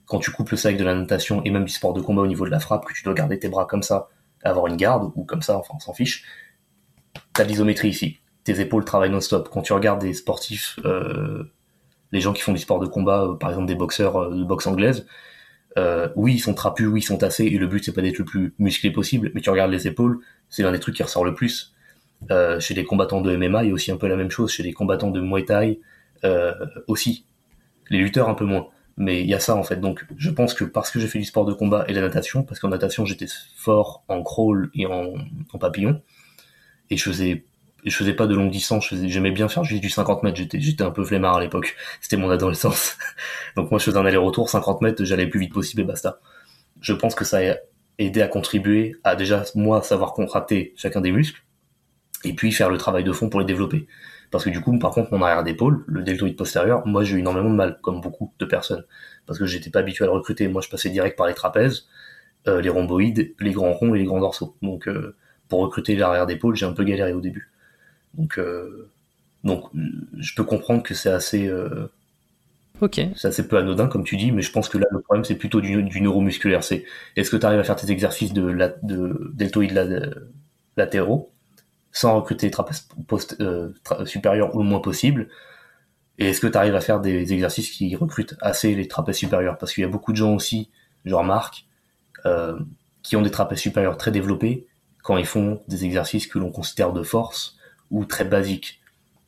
quand 0.06 0.20
tu 0.20 0.32
couples 0.32 0.58
ça 0.58 0.70
avec 0.70 0.80
de 0.80 0.84
la 0.86 0.94
natation 0.94 1.44
et 1.46 1.52
même 1.52 1.66
du 1.66 1.72
sport 1.72 1.94
de 1.94 2.02
combat 2.02 2.22
au 2.22 2.28
niveau 2.28 2.46
de 2.46 2.52
la 2.52 2.60
frappe, 2.60 2.86
que 2.86 2.94
tu 2.94 3.04
dois 3.04 3.14
garder 3.14 3.40
tes 3.40 3.50
bras 3.50 3.66
comme 3.66 3.82
ça, 3.82 4.10
avoir 4.44 4.68
une 4.68 4.78
garde 4.78 5.12
ou 5.16 5.24
comme 5.24 5.42
ça, 5.42 5.58
enfin 5.58 5.74
on 5.76 5.80
s'en 5.80 5.94
fiche. 5.94 6.26
T'as 7.34 7.44
l'isométrie 7.44 7.90
ici. 7.90 8.20
Tes 8.44 8.60
épaules 8.60 8.86
travaillent 8.86 9.12
non-stop. 9.12 9.50
Quand 9.52 9.62
tu 9.62 9.74
regardes 9.74 10.02
des 10.02 10.14
sportifs, 10.14 10.80
euh, 10.86 11.44
les 12.12 12.22
gens 12.22 12.34
qui 12.34 12.42
font 12.42 12.54
du 12.54 12.60
sport 12.60 12.80
de 12.80 12.88
combat, 12.88 13.24
euh, 13.24 13.36
par 13.36 13.50
exemple 13.50 13.68
des 13.68 13.76
boxeurs 13.76 14.30
de 14.30 14.44
boxe 14.44 14.68
anglaise, 14.68 15.08
oui 16.16 16.36
ils 16.36 16.40
sont 16.40 16.54
trapus, 16.54 16.88
oui 16.88 17.00
ils 17.00 17.04
sont 17.04 17.18
tassés 17.18 17.46
et 17.46 17.58
le 17.58 17.66
but 17.66 17.84
c'est 17.84 17.94
pas 17.94 18.02
d'être 18.02 18.20
le 18.20 18.26
plus 18.26 18.54
musclé 18.60 18.92
possible, 18.92 19.32
mais 19.34 19.42
tu 19.42 19.50
regardes 19.50 19.72
les 19.72 19.88
épaules, 19.88 20.20
c'est 20.50 20.62
l'un 20.62 20.72
des 20.72 20.80
trucs 20.80 20.96
qui 20.96 21.04
ressort 21.04 21.26
le 21.26 21.34
plus 21.34 21.74
euh, 22.30 22.60
chez 22.60 22.74
les 22.74 22.84
combattants 22.84 23.22
de 23.22 23.36
MMA, 23.36 23.64
il 23.64 23.70
y 23.70 23.72
a 23.72 23.74
aussi 23.74 23.92
un 23.92 23.98
peu 23.98 24.08
la 24.08 24.16
même 24.16 24.30
chose. 24.30 24.52
Chez 24.52 24.64
les 24.64 24.74
combattants 24.74 25.12
de 25.12 25.22
Muay 25.22 25.46
Thai 25.46 25.80
euh, 26.24 26.54
aussi. 26.88 27.26
Les 27.90 27.98
lutteurs 27.98 28.30
un 28.30 28.36
peu 28.36 28.46
moins. 28.46 28.68
Mais 28.98 29.22
il 29.22 29.28
y 29.28 29.34
a 29.34 29.40
ça 29.40 29.56
en 29.56 29.64
fait. 29.64 29.78
Donc 29.78 30.06
je 30.18 30.30
pense 30.30 30.54
que 30.54 30.64
parce 30.64 30.92
que 30.92 31.00
j'ai 31.00 31.08
fait 31.08 31.20
du 31.20 31.26
sport 31.26 31.46
de 31.46 31.54
combat 31.54 31.86
et 31.88 31.94
la 31.94 32.02
natation, 32.02 32.44
parce 32.44 32.60
qu'en 32.60 32.70
natation 32.70 33.06
j'étais 33.06 33.28
fort 33.56 34.04
en 34.08 34.22
crawl 34.22 34.70
et 34.76 34.86
en, 34.86 35.14
papillon, 35.60 36.02
et 36.90 36.98
je 36.98 37.04
faisais 37.04 37.46
je 37.84 37.96
faisais 37.96 38.14
pas 38.14 38.28
de 38.28 38.36
longue 38.36 38.52
distance, 38.52 38.94
j'aimais 38.94 39.32
bien 39.32 39.48
faire 39.48 39.64
juste 39.64 39.82
du 39.82 39.90
50 39.90 40.22
mètres, 40.22 40.38
j'étais, 40.38 40.60
j'étais 40.60 40.84
un 40.84 40.92
peu 40.92 41.04
flemmard 41.04 41.38
à 41.38 41.42
l'époque, 41.42 41.76
c'était 42.02 42.18
mon 42.18 42.30
adolescence. 42.30 42.98
Donc 43.56 43.72
moi 43.72 43.80
je 43.80 43.86
faisais 43.86 43.98
un 43.98 44.06
aller-retour, 44.06 44.50
50 44.50 44.82
mètres, 44.82 45.04
j'allais 45.04 45.24
le 45.26 45.32
plus 45.32 45.40
vite 45.40 45.54
possible 45.54 45.82
et 45.82 45.86
basta. 45.86 46.20
Je 46.80 46.94
pense 46.94 47.16
que 47.16 47.26
ça 47.26 47.40
a 47.40 47.56
aidé 47.98 48.22
à 48.22 48.28
contribuer 48.28 48.96
à 49.04 49.16
déjà, 49.16 49.44
moi, 49.56 49.82
savoir 49.82 50.14
contracter 50.14 50.74
chacun 50.76 51.02
des 51.02 51.12
muscles, 51.12 51.42
et 52.24 52.34
puis 52.34 52.52
faire 52.52 52.70
le 52.70 52.78
travail 52.78 53.04
de 53.04 53.12
fond 53.12 53.30
pour 53.30 53.40
les 53.40 53.46
développer. 53.46 53.88
Parce 54.32 54.46
que 54.46 54.50
du 54.50 54.62
coup, 54.62 54.78
par 54.80 54.92
contre, 54.92 55.12
mon 55.14 55.22
arrière 55.22 55.44
d'épaule, 55.44 55.84
le 55.88 56.04
deltoïde 56.04 56.38
postérieur, 56.38 56.88
moi 56.88 57.04
j'ai 57.04 57.16
eu 57.18 57.20
énormément 57.20 57.50
de 57.50 57.56
mal, 57.56 57.80
comme 57.82 58.02
beaucoup 58.02 58.34
de 58.40 58.46
personnes. 58.46 58.86
Parce 59.26 59.38
que 59.40 59.46
j'étais 59.46 59.70
pas 59.70 59.80
habitué 59.80 60.06
à 60.06 60.08
le 60.08 60.14
recruter, 60.14 60.48
moi 60.48 60.62
je 60.62 60.70
passais 60.70 60.90
direct 60.90 61.18
par 61.18 61.28
les 61.28 61.34
trapèzes, 61.34 61.88
euh, 62.48 62.62
les 62.62 62.70
rhomboïdes, 62.70 63.34
les 63.40 63.52
grands 63.52 63.74
ronds 63.74 63.94
et 63.96 64.00
les 64.00 64.06
grands 64.06 64.20
dorsaux. 64.22 64.56
Donc 64.62 64.88
euh, 64.88 65.16
pour 65.50 65.60
recruter 65.62 65.96
l'arrière 65.96 66.26
d'épaule, 66.28 66.56
j'ai 66.56 66.66
un 66.66 66.74
peu 66.74 66.84
galéré 66.84 67.14
au 67.14 67.22
début. 67.22 67.52
Donc, 68.14 68.40
euh, 68.40 68.90
donc 69.44 69.66
je 70.18 70.36
peux 70.36 70.44
comprendre 70.44 70.84
que 70.84 70.94
c'est 70.94 71.10
assez, 71.12 71.52
c'est 73.16 73.28
assez 73.28 73.48
peu 73.48 73.58
anodin 73.58 73.88
comme 73.88 74.04
tu 74.04 74.18
dis, 74.18 74.32
mais 74.32 74.42
je 74.42 74.52
pense 74.52 74.70
que 74.70 74.78
là 74.78 74.88
le 74.92 75.02
problème 75.02 75.24
c'est 75.26 75.36
plutôt 75.36 75.62
du, 75.62 75.84
du 75.84 76.02
neuromusculaire. 76.02 76.64
C'est 76.64 76.86
est-ce 77.16 77.30
que 77.30 77.38
tu 77.38 77.46
arrives 77.46 77.60
à 77.60 77.64
faire 77.64 77.76
tes 77.76 77.92
exercices 77.92 78.34
de, 78.34 78.44
la, 78.44 78.70
de 78.84 79.32
deltoïdes 79.34 79.74
la- 79.74 80.10
latéraux 80.78 81.32
sans 81.92 82.16
recruter 82.16 82.48
les 82.48 82.52
trapèzes 82.52 82.88
post, 83.08 83.38
euh, 83.42 83.74
tra- 83.84 84.06
supérieurs 84.06 84.56
au 84.56 84.64
moins 84.64 84.80
possible 84.80 85.28
et 86.18 86.30
est-ce 86.30 86.40
que 86.40 86.48
tu 86.48 86.58
arrives 86.58 86.76
à 86.76 86.82
faire 86.82 87.00
des 87.00 87.34
exercices 87.34 87.72
qui 87.72 87.96
recrutent 87.96 88.36
assez 88.42 88.76
les 88.76 88.88
trapèzes 88.88 89.16
supérieurs 89.16 89.58
Parce 89.58 89.74
qu'il 89.74 89.82
y 89.82 89.86
a 89.86 89.90
beaucoup 89.90 90.12
de 90.12 90.18
gens 90.18 90.36
aussi, 90.36 90.70
genre 91.04 91.24
Marc, 91.24 91.66
euh, 92.26 92.60
qui 93.02 93.16
ont 93.16 93.24
des 93.24 93.32
trapèzes 93.32 93.60
supérieurs 93.60 93.98
très 93.98 94.12
développés 94.12 94.68
quand 95.02 95.18
ils 95.18 95.26
font 95.26 95.64
des 95.68 95.84
exercices 95.84 96.28
que 96.28 96.38
l'on 96.38 96.52
considère 96.52 96.94
de 96.94 97.02
force 97.02 97.58
ou 97.90 98.06
très 98.06 98.24
basiques. 98.26 98.82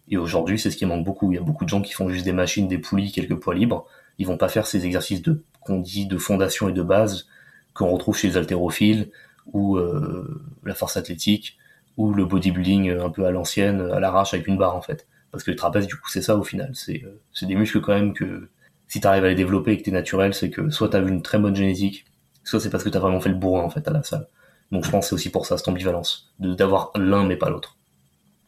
Et 0.07 0.17
aujourd'hui, 0.17 0.59
c'est 0.59 0.69
ce 0.69 0.77
qui 0.77 0.85
manque 0.85 1.03
beaucoup. 1.03 1.31
Il 1.31 1.35
y 1.35 1.39
a 1.39 1.41
beaucoup 1.41 1.63
de 1.65 1.69
gens 1.69 1.81
qui 1.81 1.93
font 1.93 2.09
juste 2.09 2.25
des 2.25 2.33
machines, 2.33 2.67
des 2.67 2.77
poulies, 2.77 3.11
quelques 3.11 3.37
poids 3.37 3.55
libres. 3.55 3.87
Ils 4.19 4.27
vont 4.27 4.37
pas 4.37 4.49
faire 4.49 4.67
ces 4.67 4.85
exercices 4.85 5.23
de 5.23 5.43
qu'on 5.61 5.79
dit 5.79 6.05
de 6.05 6.17
fondation 6.19 6.69
et 6.69 6.73
de 6.73 6.83
base 6.83 7.25
qu'on 7.73 7.89
retrouve 7.89 8.15
chez 8.15 8.27
les 8.27 8.37
haltérophiles 8.37 9.09
ou 9.47 9.77
euh, 9.77 10.45
la 10.63 10.75
force 10.75 10.95
athlétique 10.97 11.57
ou 11.97 12.13
le 12.13 12.25
bodybuilding 12.25 12.91
un 12.91 13.09
peu 13.09 13.25
à 13.25 13.31
l'ancienne, 13.31 13.81
à 13.81 13.99
l'arrache 13.99 14.33
avec 14.33 14.47
une 14.47 14.57
barre 14.57 14.75
en 14.75 14.81
fait. 14.81 15.07
Parce 15.31 15.43
que 15.43 15.51
le 15.51 15.57
trapèze, 15.57 15.87
du 15.87 15.95
coup, 15.95 16.09
c'est 16.09 16.21
ça 16.21 16.37
au 16.37 16.43
final. 16.43 16.71
C'est 16.73 17.03
euh, 17.03 17.45
des 17.45 17.55
muscles 17.55 17.81
quand 17.81 17.93
même 17.93 18.13
que 18.13 18.49
si 18.87 19.01
tu 19.01 19.07
arrives 19.07 19.25
à 19.25 19.29
les 19.29 19.35
développer 19.35 19.71
et 19.71 19.77
que 19.77 19.83
t'es 19.83 19.91
naturel, 19.91 20.33
c'est 20.33 20.51
que 20.51 20.69
soit 20.69 20.89
t'as 20.89 21.01
eu 21.01 21.07
une 21.07 21.23
très 21.23 21.39
bonne 21.39 21.55
génétique, 21.55 22.05
soit 22.43 22.59
c'est 22.59 22.69
parce 22.69 22.83
que 22.83 22.89
t'as 22.89 22.99
vraiment 22.99 23.19
fait 23.19 23.29
le 23.29 23.35
bourrin 23.35 23.63
en 23.63 23.69
fait 23.69 23.87
à 23.87 23.91
la 23.91 24.03
salle. 24.03 24.27
Donc 24.71 24.85
je 24.85 24.91
pense 24.91 25.07
c'est 25.07 25.15
aussi 25.15 25.31
pour 25.31 25.45
ça 25.45 25.57
cette 25.57 25.67
ambivalence, 25.67 26.33
d'avoir 26.39 26.91
l'un 26.95 27.25
mais 27.25 27.35
pas 27.35 27.49
l'autre. 27.49 27.77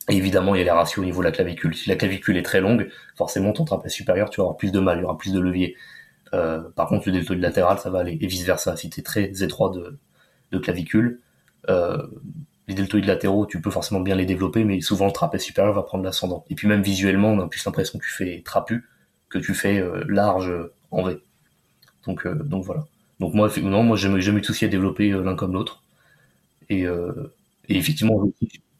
Et 0.09 0.15
évidemment, 0.15 0.53
il 0.53 0.59
y 0.59 0.61
a 0.61 0.63
les 0.63 0.71
ratios 0.71 0.99
au 0.99 1.05
niveau 1.05 1.21
de 1.21 1.25
la 1.25 1.31
clavicule. 1.31 1.73
Si 1.73 1.89
la 1.89 1.95
clavicule 1.95 2.37
est 2.37 2.43
très 2.43 2.61
longue, 2.61 2.89
forcément 3.15 3.53
ton 3.53 3.65
trapèze 3.65 3.91
supérieur, 3.91 4.29
tu 4.29 4.39
vas 4.39 4.43
avoir 4.43 4.57
plus 4.57 4.71
de 4.71 4.79
mal, 4.79 4.99
il 4.99 5.01
y 5.01 5.03
aura 5.03 5.17
plus 5.17 5.33
de 5.33 5.39
levier. 5.39 5.75
Euh, 6.33 6.61
par 6.75 6.87
contre, 6.87 7.07
le 7.07 7.13
deltoïde 7.13 7.41
latéral, 7.41 7.79
ça 7.79 7.89
va 7.89 7.99
aller. 7.99 8.17
Et 8.21 8.27
vice 8.27 8.43
versa, 8.43 8.77
si 8.77 8.91
t'es 8.91 9.01
très 9.01 9.43
étroit 9.43 9.71
de, 9.71 9.97
de 10.51 10.59
clavicule, 10.59 11.21
euh, 11.69 12.05
les 12.67 12.73
deltoïdes 12.75 13.05
latéraux, 13.05 13.45
tu 13.45 13.61
peux 13.61 13.71
forcément 13.71 14.01
bien 14.01 14.15
les 14.15 14.25
développer, 14.25 14.63
mais 14.63 14.81
souvent 14.81 15.05
le 15.07 15.11
trapèze 15.11 15.41
supérieur 15.41 15.73
va 15.73 15.83
prendre 15.83 16.03
l'ascendant. 16.03 16.45
Et 16.49 16.55
puis 16.55 16.67
même 16.67 16.81
visuellement, 16.81 17.29
on 17.29 17.39
a 17.41 17.47
plus 17.47 17.63
l'impression 17.65 17.99
que 17.99 18.05
tu 18.05 18.11
fais 18.11 18.41
trapu 18.43 18.85
que 19.29 19.37
tu 19.39 19.53
fais 19.53 19.79
euh, 19.79 20.03
large 20.07 20.51
en 20.91 21.03
V. 21.03 21.17
Donc, 22.07 22.25
euh, 22.25 22.35
donc 22.35 22.65
voilà. 22.65 22.85
Donc 23.19 23.33
moi, 23.33 23.49
non, 23.61 23.83
moi, 23.83 23.97
j'ai 23.97 24.21
jamais 24.21 24.39
eu 24.39 24.41
de 24.41 24.45
souci 24.45 24.65
à 24.65 24.67
développer 24.67 25.11
euh, 25.11 25.23
l'un 25.23 25.35
comme 25.35 25.53
l'autre. 25.53 25.83
Et, 26.69 26.83
et 26.83 27.77
effectivement, 27.77 28.23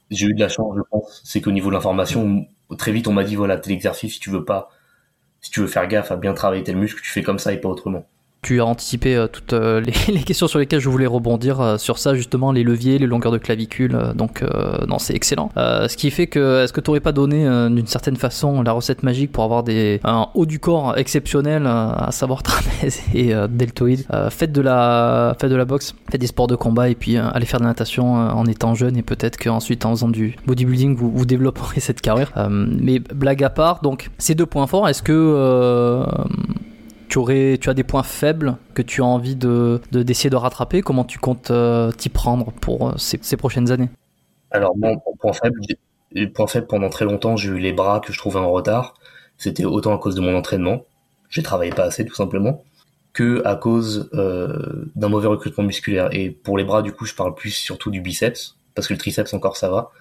j'ai 0.10 0.28
eu 0.28 0.34
de 0.34 0.40
la 0.40 0.50
chance, 0.50 0.76
je 0.76 0.82
pense. 0.90 1.22
C'est 1.24 1.42
qu'au 1.42 1.52
niveau 1.52 1.70
de 1.70 1.76
l'information, 1.76 2.48
très 2.78 2.92
vite, 2.92 3.08
on 3.08 3.14
m'a 3.14 3.24
dit 3.24 3.36
voilà, 3.36 3.58
tel 3.58 3.74
exercice, 3.74 4.16
si 4.16 4.20
tu 4.20 4.32
veux 4.32 4.44
pas, 4.46 4.70
si 5.42 5.52
tu 5.52 5.62
veux 5.62 5.68
faire 5.68 5.88
gaffe 5.88 6.12
à 6.12 6.18
bien 6.18 6.34
travailler 6.34 6.64
tel 6.64 6.78
muscle, 6.78 7.02
tu 7.02 7.12
fais 7.12 7.24
comme 7.24 7.40
ça 7.40 7.54
et 7.54 7.62
pas 7.62 7.70
autrement. 7.70 8.08
Tu 8.46 8.62
as 8.62 8.66
anticipé 8.66 9.16
euh, 9.16 9.26
toutes 9.26 9.54
euh, 9.54 9.82
les, 10.08 10.22
questions 10.22 10.48
sur 10.48 10.60
lesquelles 10.60 10.80
je 10.80 10.88
voulais 10.88 11.08
rebondir 11.08 11.60
euh, 11.60 11.78
sur 11.80 11.98
ça 11.98 12.14
justement 12.14 12.52
les 12.52 12.62
leviers, 12.62 13.00
les 13.00 13.08
longueurs 13.08 13.32
de 13.32 13.40
clavicule. 13.40 13.98
donc 14.14 14.44
non, 14.88 15.00
c'est 15.00 15.16
excellent. 15.16 15.50
Ce 15.56 15.98
qui 15.98 16.12
fait 16.12 16.28
que 16.28 16.64
est-ce 16.64 16.72
que 16.72 16.80
tu 16.80 16.92
aurais 16.92 17.00
pas 17.00 17.12
donné 17.12 17.44
d'une 17.70 17.88
certaine 17.88 18.18
façon 18.18 18.62
la 18.62 18.72
recette 18.72 19.02
magique 19.02 19.32
pour 19.32 19.44
avoir 19.44 19.64
des 19.64 20.00
un 20.04 20.28
haut 20.36 20.46
du 20.46 20.60
corps 20.60 20.96
exceptionnel, 20.98 21.66
à 21.66 22.10
savoir 22.12 22.44
trapèze 22.44 23.02
et 23.16 23.34
deltoïde? 23.50 24.06
Faites 24.30 24.52
de 24.52 24.62
la 24.62 25.36
faites 25.40 25.50
de 25.50 25.56
la 25.56 25.66
boxe, 25.66 25.96
faites 26.12 26.22
des 26.22 26.28
sports 26.28 26.48
de 26.48 26.56
combat 26.56 26.90
et 26.90 26.96
puis 26.96 27.18
allez 27.18 27.46
faire 27.46 27.60
de 27.60 27.66
la 27.66 27.72
natation 27.72 28.14
en 28.14 28.46
étant 28.46 28.76
jeune 28.76 28.96
et 28.98 29.04
peut-être 29.04 29.38
qu'ensuite 29.38 29.86
en 29.86 29.92
faisant 29.92 30.10
du 30.10 30.36
bodybuilding 30.46 30.96
vous, 30.96 31.26
développerez 31.26 31.80
cette 31.80 32.02
carrière. 32.02 32.32
Mais 32.50 33.00
blague 33.00 33.44
à 33.44 33.50
part, 33.50 33.82
donc 33.82 34.10
ces 34.20 34.36
deux 34.36 34.46
points 34.46 34.68
forts, 34.68 34.88
est-ce 34.88 35.02
que 35.02 36.06
tu, 37.08 37.70
as 37.70 37.74
des 37.74 37.84
points 37.84 38.04
faibles 38.04 38.58
que 38.74 38.82
tu 38.82 39.02
as 39.02 39.06
envie 39.06 39.36
de 39.36 39.82
de- 39.92 40.04
d'essayer 40.04 40.30
de, 40.30 40.36
rattraper 40.36 40.82
Comment 40.82 41.04
tu 41.04 41.20
comptes 41.20 41.52
euh, 41.52 41.92
t'y 41.92 42.10
prendre 42.10 42.52
pour 42.52 42.90
euh, 42.90 42.94
ces, 42.98 43.38
prochaines 43.38 43.72
années? 43.72 43.90
Alors 44.52 44.74
pour 45.04 45.18
point 45.18 45.34
faible, 45.34 45.60
points 46.34 46.48
faibles 46.48 46.68
pendant 46.68 46.90
très 46.90 47.06
longtemps, 47.06 47.36
j'ai 47.36 47.50
eu 47.50 47.60
les 47.60 47.74
bras 47.74 48.00
que 48.00 48.14
je 48.14 48.18
trouvais 48.18 48.40
en 48.40 48.52
retard. 48.52 48.96
C'était 49.38 49.66
autant 49.66 49.94
à 49.94 49.98
cause 49.98 50.16
de 50.16 50.22
mon 50.22 50.36
entraînement, 50.36 50.86
j'ai 51.30 51.44
travaillé 51.44 51.72
pas 51.72 51.84
assez 51.84 52.06
tout 52.06 52.16
simplement, 52.16 52.64
que 53.14 53.42
à 53.46 53.56
cause 53.56 54.10
euh, 54.14 54.86
d'un 54.96 55.10
mauvais 55.10 55.28
recrutement 55.28 55.64
musculaire. 55.64 56.10
Et 56.12 56.30
pour 56.30 56.58
les 56.58 56.64
bras, 56.64 56.82
du 56.82 56.94
coup, 56.94 57.06
je 57.06 57.16
parle 57.16 57.36
plus 57.36 57.52
surtout 57.52 57.92
du 57.92 58.02
biceps, 58.02 58.58
parce 58.76 58.88
que 58.88 58.94
le 58.94 59.00
triceps 59.00 59.34
encore 59.34 59.58
ça 59.58 59.70
va, 59.70 59.92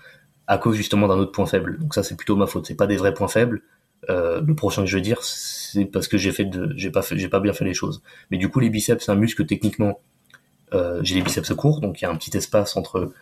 à 0.46 0.59
cause 0.59 0.76
justement 0.76 1.09
d'un 1.09 1.18
autre 1.18 1.32
point 1.32 1.46
faible. 1.46 1.78
Donc 1.78 1.94
ça, 1.94 2.02
c'est 2.02 2.16
plutôt 2.16 2.36
ma 2.36 2.46
faute. 2.46 2.66
C'est 2.66 2.76
pas 2.76 2.86
des 2.86 2.96
vrais 2.96 3.14
points 3.14 3.28
faibles. 3.28 3.62
Euh, 4.11 4.40
le 4.40 4.55
prochain 4.55 4.82
que 4.82 4.88
je 4.88 4.96
veux 4.96 5.02
dire, 5.02 5.22
c'est 5.22 5.84
parce 5.86 6.09
que 6.09 6.18
j'ai 6.18 6.32
fait 6.32 6.44
de, 6.44 6.72
j'ai 6.76 6.90
pas 6.90 7.02
fait, 7.02 7.16
j'ai 7.16 7.28
pas 7.28 7.40
bien 7.40 7.52
fait 7.52 7.64
les 7.64 7.74
choses. 7.74 8.02
Mais 8.30 8.38
du 8.38 8.48
coup, 8.48 8.61
les 8.61 8.70
biceps, 8.70 9.05
c'est 9.05 9.12
un 9.12 9.16
muscle 9.16 9.42
que 9.42 9.48
techniquement, 9.48 10.00
euh, 10.72 11.00
j'ai 11.02 11.14
les 11.14 11.22
biceps 11.22 11.52
courts, 11.55 11.80
donc 11.80 12.00
il 12.00 12.05
y 12.05 12.07
a 12.07 12.11
un 12.11 12.16
petit 12.16 12.36
espace 12.36 12.76
entre 12.76 13.12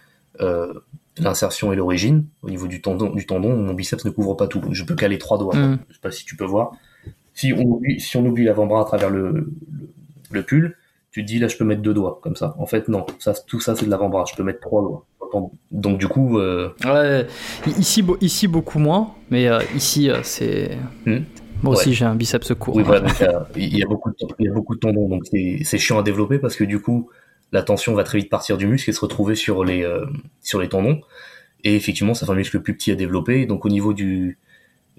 euh, 0.40 0.72
l'insertion 1.18 1.72
et 1.72 1.76
l'origine. 1.76 2.26
Au 2.42 2.50
niveau 2.50 2.66
du 2.66 2.80
tendon 2.80 3.10
du 3.10 3.26
tendon 3.26 3.56
mon 3.56 3.74
biceps 3.74 4.04
ne 4.04 4.10
couvre 4.10 4.34
pas 4.34 4.46
tout. 4.46 4.62
Je 4.70 4.84
peux 4.84 4.94
caler 4.94 5.18
trois 5.18 5.38
doigts. 5.38 5.54
Mm. 5.54 5.78
je 5.88 5.94
sais 5.94 6.00
pas 6.00 6.10
si 6.10 6.24
tu 6.24 6.36
peux 6.36 6.44
voir. 6.44 6.72
Si 7.34 7.52
on 7.52 7.62
oublie 7.62 8.00
si 8.00 8.16
on 8.16 8.24
oublie 8.24 8.44
l'avant-bras 8.44 8.82
à 8.82 8.84
travers 8.84 9.10
le, 9.10 9.30
le, 9.30 9.50
le 10.30 10.42
pull 10.42 10.76
tu 11.10 11.22
te 11.22 11.26
dis 11.26 11.38
là 11.38 11.48
je 11.48 11.58
peux 11.58 11.64
mettre 11.64 11.82
deux 11.82 11.92
doigts 11.92 12.20
comme 12.22 12.36
ça. 12.36 12.54
En 12.58 12.66
fait 12.66 12.88
non. 12.88 13.04
Ça 13.18 13.34
tout 13.46 13.60
ça 13.60 13.76
c'est 13.76 13.84
de 13.84 13.90
l'avant-bras. 13.90 14.24
Je 14.30 14.34
peux 14.34 14.42
mettre 14.42 14.60
trois 14.60 14.80
doigts 14.80 15.04
sur 15.32 15.40
tendon. 15.40 15.52
donc 15.70 15.98
du 15.98 16.08
coup 16.08 16.38
euh, 16.38 16.70
Ouais, 16.84 17.26
ici, 17.78 18.04
ici 18.20 18.48
beaucoup 18.48 18.78
moins, 18.78 19.14
mais 19.30 19.48
euh, 19.48 19.60
ici 19.74 20.10
euh, 20.10 20.20
c'est. 20.22 20.76
Hmm. 21.06 21.20
Moi 21.62 21.74
aussi 21.74 21.94
j'ai 21.94 22.04
un 22.04 22.14
biceps 22.16 22.52
court. 22.58 22.74
oui 22.76 22.82
voilà 22.82 23.06
il 23.56 23.76
y 23.78 23.82
a- 23.82 23.86
beaucoup 23.86 24.10
de 24.10 24.16
il 24.40 24.46
y 24.46 24.48
a 24.48 24.52
beaucoup 24.52 24.74
de 24.74 24.80
tendons 24.80 25.08
donc 25.08 25.22
c'est 25.30 25.58
c'est 25.64 25.78
chiant 25.78 25.98
à 25.98 26.02
développer 26.02 26.38
parce 26.40 26.56
que 26.56 26.64
du 26.64 26.80
coup 26.80 27.08
la 27.52 27.62
tension 27.62 27.94
va 27.94 28.02
très 28.02 28.18
vite 28.18 28.30
partir 28.30 28.56
du 28.58 28.66
muscle 28.66 28.90
et 28.90 28.92
se 28.92 29.00
retrouver 29.00 29.36
sur 29.36 29.62
les 29.64 29.84
euh, 29.84 30.04
sur 30.42 30.60
les 30.60 30.68
tendons 30.68 31.00
et 31.62 31.76
effectivement 31.76 32.14
ça 32.14 32.26
fait 32.26 32.32
un 32.32 32.34
muscle 32.34 32.58
plus 32.60 32.74
petit 32.74 32.90
à 32.90 32.96
développer 32.96 33.46
donc 33.46 33.64
au 33.64 33.68
niveau 33.68 33.92
du 33.94 34.38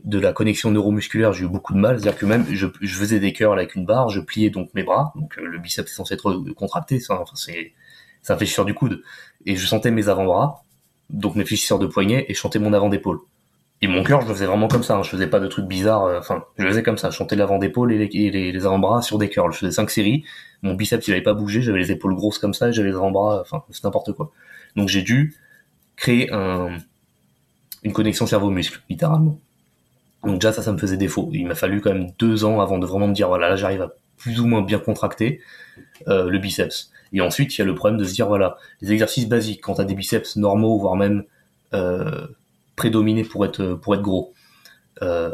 de 0.06 0.20
la 0.20 0.34
connexion 0.34 0.70
neuromusculaire, 0.72 1.32
j'ai 1.32 1.46
eu 1.46 1.48
beaucoup 1.48 1.72
de 1.74 1.78
mal. 1.80 1.98
C'est-à-dire 1.98 2.20
que 2.20 2.26
même 2.26 2.46
je, 2.52 2.68
je 2.82 2.96
faisais 2.96 3.20
des 3.22 3.32
curls 3.32 3.58
avec 3.58 3.74
une 3.76 3.86
barre, 3.86 4.10
je 4.10 4.20
pliais 4.20 4.50
donc 4.50 4.70
mes 4.74 4.84
bras, 4.84 5.14
donc 5.16 5.38
euh, 5.38 5.46
le 5.46 5.60
biceps 5.60 5.90
est 5.90 5.96
censé 5.96 6.14
être 6.16 6.44
contracté, 6.56 7.00
ça, 7.00 7.22
enfin, 7.22 7.36
c'est 7.36 7.72
c'est 8.22 8.34
un 8.34 8.38
fléchisseur 8.38 8.66
du 8.66 8.74
coude, 8.74 9.02
et 9.46 9.56
je 9.56 9.68
sentais 9.68 9.92
mes 9.92 10.10
avant-bras, 10.10 10.64
donc 11.10 11.36
mes 11.36 11.46
fléchisseurs 11.46 11.80
de 11.80 11.88
poignet, 11.88 12.26
et 12.28 12.34
je 12.34 12.40
sentais 12.40 12.60
mon 12.60 12.74
avant 12.74 12.90
d'épaule. 12.90 13.20
Et 13.82 13.88
mon 13.88 14.04
cœur, 14.04 14.22
je 14.22 14.28
le 14.28 14.34
faisais 14.34 14.46
vraiment 14.46 14.70
comme 14.70 14.84
ça, 14.84 14.96
hein, 14.96 15.04
je 15.04 15.10
faisais 15.10 15.28
pas 15.28 15.40
de 15.40 15.48
trucs 15.48 15.66
bizarres, 15.66 16.06
euh, 16.06 16.20
enfin, 16.20 16.46
je 16.58 16.64
le 16.64 16.70
faisais 16.70 16.84
comme 16.84 16.98
ça, 16.98 17.10
je 17.10 17.18
chantais 17.18 17.36
l'avant 17.36 17.58
d'épaule 17.58 17.92
et 17.92 18.08
les, 18.08 18.66
avant-bras 18.66 19.02
sur 19.02 19.18
des 19.18 19.30
curls. 19.30 19.52
Je 19.52 19.58
faisais 19.58 19.72
cinq 19.72 19.90
séries, 19.90 20.24
mon 20.62 20.74
biceps 20.74 21.06
il 21.08 21.12
avait 21.12 21.22
pas 21.22 21.34
bougé, 21.34 21.62
j'avais 21.62 21.80
les 21.80 21.92
épaules 21.92 22.16
grosses 22.16 22.40
comme 22.40 22.54
ça, 22.54 22.70
et 22.70 22.74
j'avais 22.74 22.90
les 22.90 22.96
avant-bras, 22.96 23.42
enfin, 23.42 23.64
c'est 23.72 23.84
n'importe 23.84 24.14
quoi. 24.14 24.32
Donc 24.76 24.88
j'ai 24.88 25.02
dû 25.02 25.36
créer 25.98 26.32
un, 26.32 26.78
une 27.84 27.94
connexion 27.94 28.26
cerveau-muscle, 28.26 28.82
littéralement. 28.90 29.38
Donc 30.24 30.36
déjà 30.36 30.54
ça, 30.54 30.62
ça 30.62 30.72
me 30.72 30.78
faisait 30.78 30.98
défaut. 30.98 31.30
Il 31.34 31.46
m'a 31.48 31.56
fallu 31.56 31.82
quand 31.82 31.94
même 31.94 32.12
deux 32.18 32.46
ans 32.46 32.62
avant 32.62 32.78
de 32.78 32.86
vraiment 32.86 33.10
me 33.10 33.14
dire 33.14 33.28
voilà 33.28 33.50
là 33.50 33.56
j'arrive 33.58 33.82
à 33.82 33.92
plus 34.18 34.40
ou 34.40 34.48
moins 34.48 34.62
bien 34.62 34.80
contracter 34.80 35.42
euh, 36.08 36.30
le 36.30 36.40
biceps. 36.40 36.93
Et 37.14 37.22
ensuite 37.22 37.56
il 37.56 37.60
y 37.60 37.62
a 37.62 37.66
le 37.66 37.76
problème 37.76 38.00
de 38.00 38.06
se 38.06 38.14
dire 38.14 38.28
voilà 38.28 38.58
les 38.82 38.92
exercices 38.92 39.28
basiques 39.28 39.62
quand 39.62 39.76
t'as 39.76 39.84
des 39.84 39.96
biceps 39.96 40.36
normaux 40.36 40.78
voire 40.78 40.96
même 40.96 41.24
euh, 41.74 42.28
prédominés 42.76 43.24
pour 43.24 43.46
être 43.46 43.76
pour 43.76 43.96
être 43.96 44.02
gros. 44.02 44.34
Euh, 45.02 45.34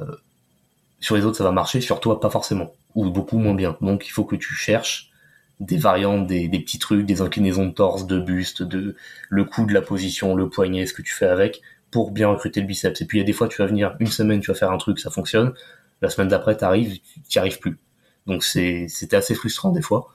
sur 0.99 1.15
les 1.15 1.25
autres 1.25 1.37
ça 1.37 1.43
va 1.43 1.51
marcher, 1.51 1.81
sur 1.81 1.99
toi 1.99 2.19
pas 2.19 2.29
forcément 2.29 2.73
ou 2.95 3.09
beaucoup 3.09 3.37
moins 3.37 3.55
bien. 3.55 3.77
Donc 3.81 4.07
il 4.07 4.11
faut 4.11 4.25
que 4.25 4.35
tu 4.35 4.53
cherches 4.53 5.11
des 5.59 5.77
variantes, 5.77 6.27
des, 6.27 6.47
des 6.47 6.59
petits 6.59 6.79
trucs, 6.79 7.05
des 7.05 7.21
inclinaisons 7.21 7.65
de 7.65 7.71
torse, 7.71 8.07
de 8.07 8.19
buste, 8.19 8.63
de 8.63 8.95
le 9.29 9.43
coup 9.43 9.65
de 9.65 9.73
la 9.73 9.81
position, 9.81 10.35
le 10.35 10.49
poignet, 10.49 10.85
ce 10.85 10.93
que 10.93 11.01
tu 11.01 11.13
fais 11.13 11.27
avec 11.27 11.61
pour 11.91 12.11
bien 12.11 12.27
recruter 12.29 12.61
le 12.61 12.67
biceps. 12.67 13.01
Et 13.01 13.05
puis 13.05 13.17
il 13.17 13.21
y 13.21 13.23
a 13.23 13.25
des 13.25 13.33
fois, 13.33 13.47
tu 13.47 13.61
vas 13.61 13.67
venir 13.67 13.95
une 13.99 14.07
semaine, 14.07 14.41
tu 14.41 14.51
vas 14.51 14.57
faire 14.57 14.71
un 14.71 14.77
truc, 14.77 14.99
ça 14.99 15.09
fonctionne. 15.09 15.53
La 16.01 16.09
semaine 16.09 16.29
d'après, 16.29 16.55
t'arrives, 16.55 16.99
tu 17.01 17.21
n'y 17.37 17.39
arrives 17.39 17.59
plus. 17.59 17.77
Donc 18.25 18.43
c'était 18.43 19.15
assez 19.15 19.35
frustrant 19.35 19.71
des 19.71 19.81
fois. 19.81 20.09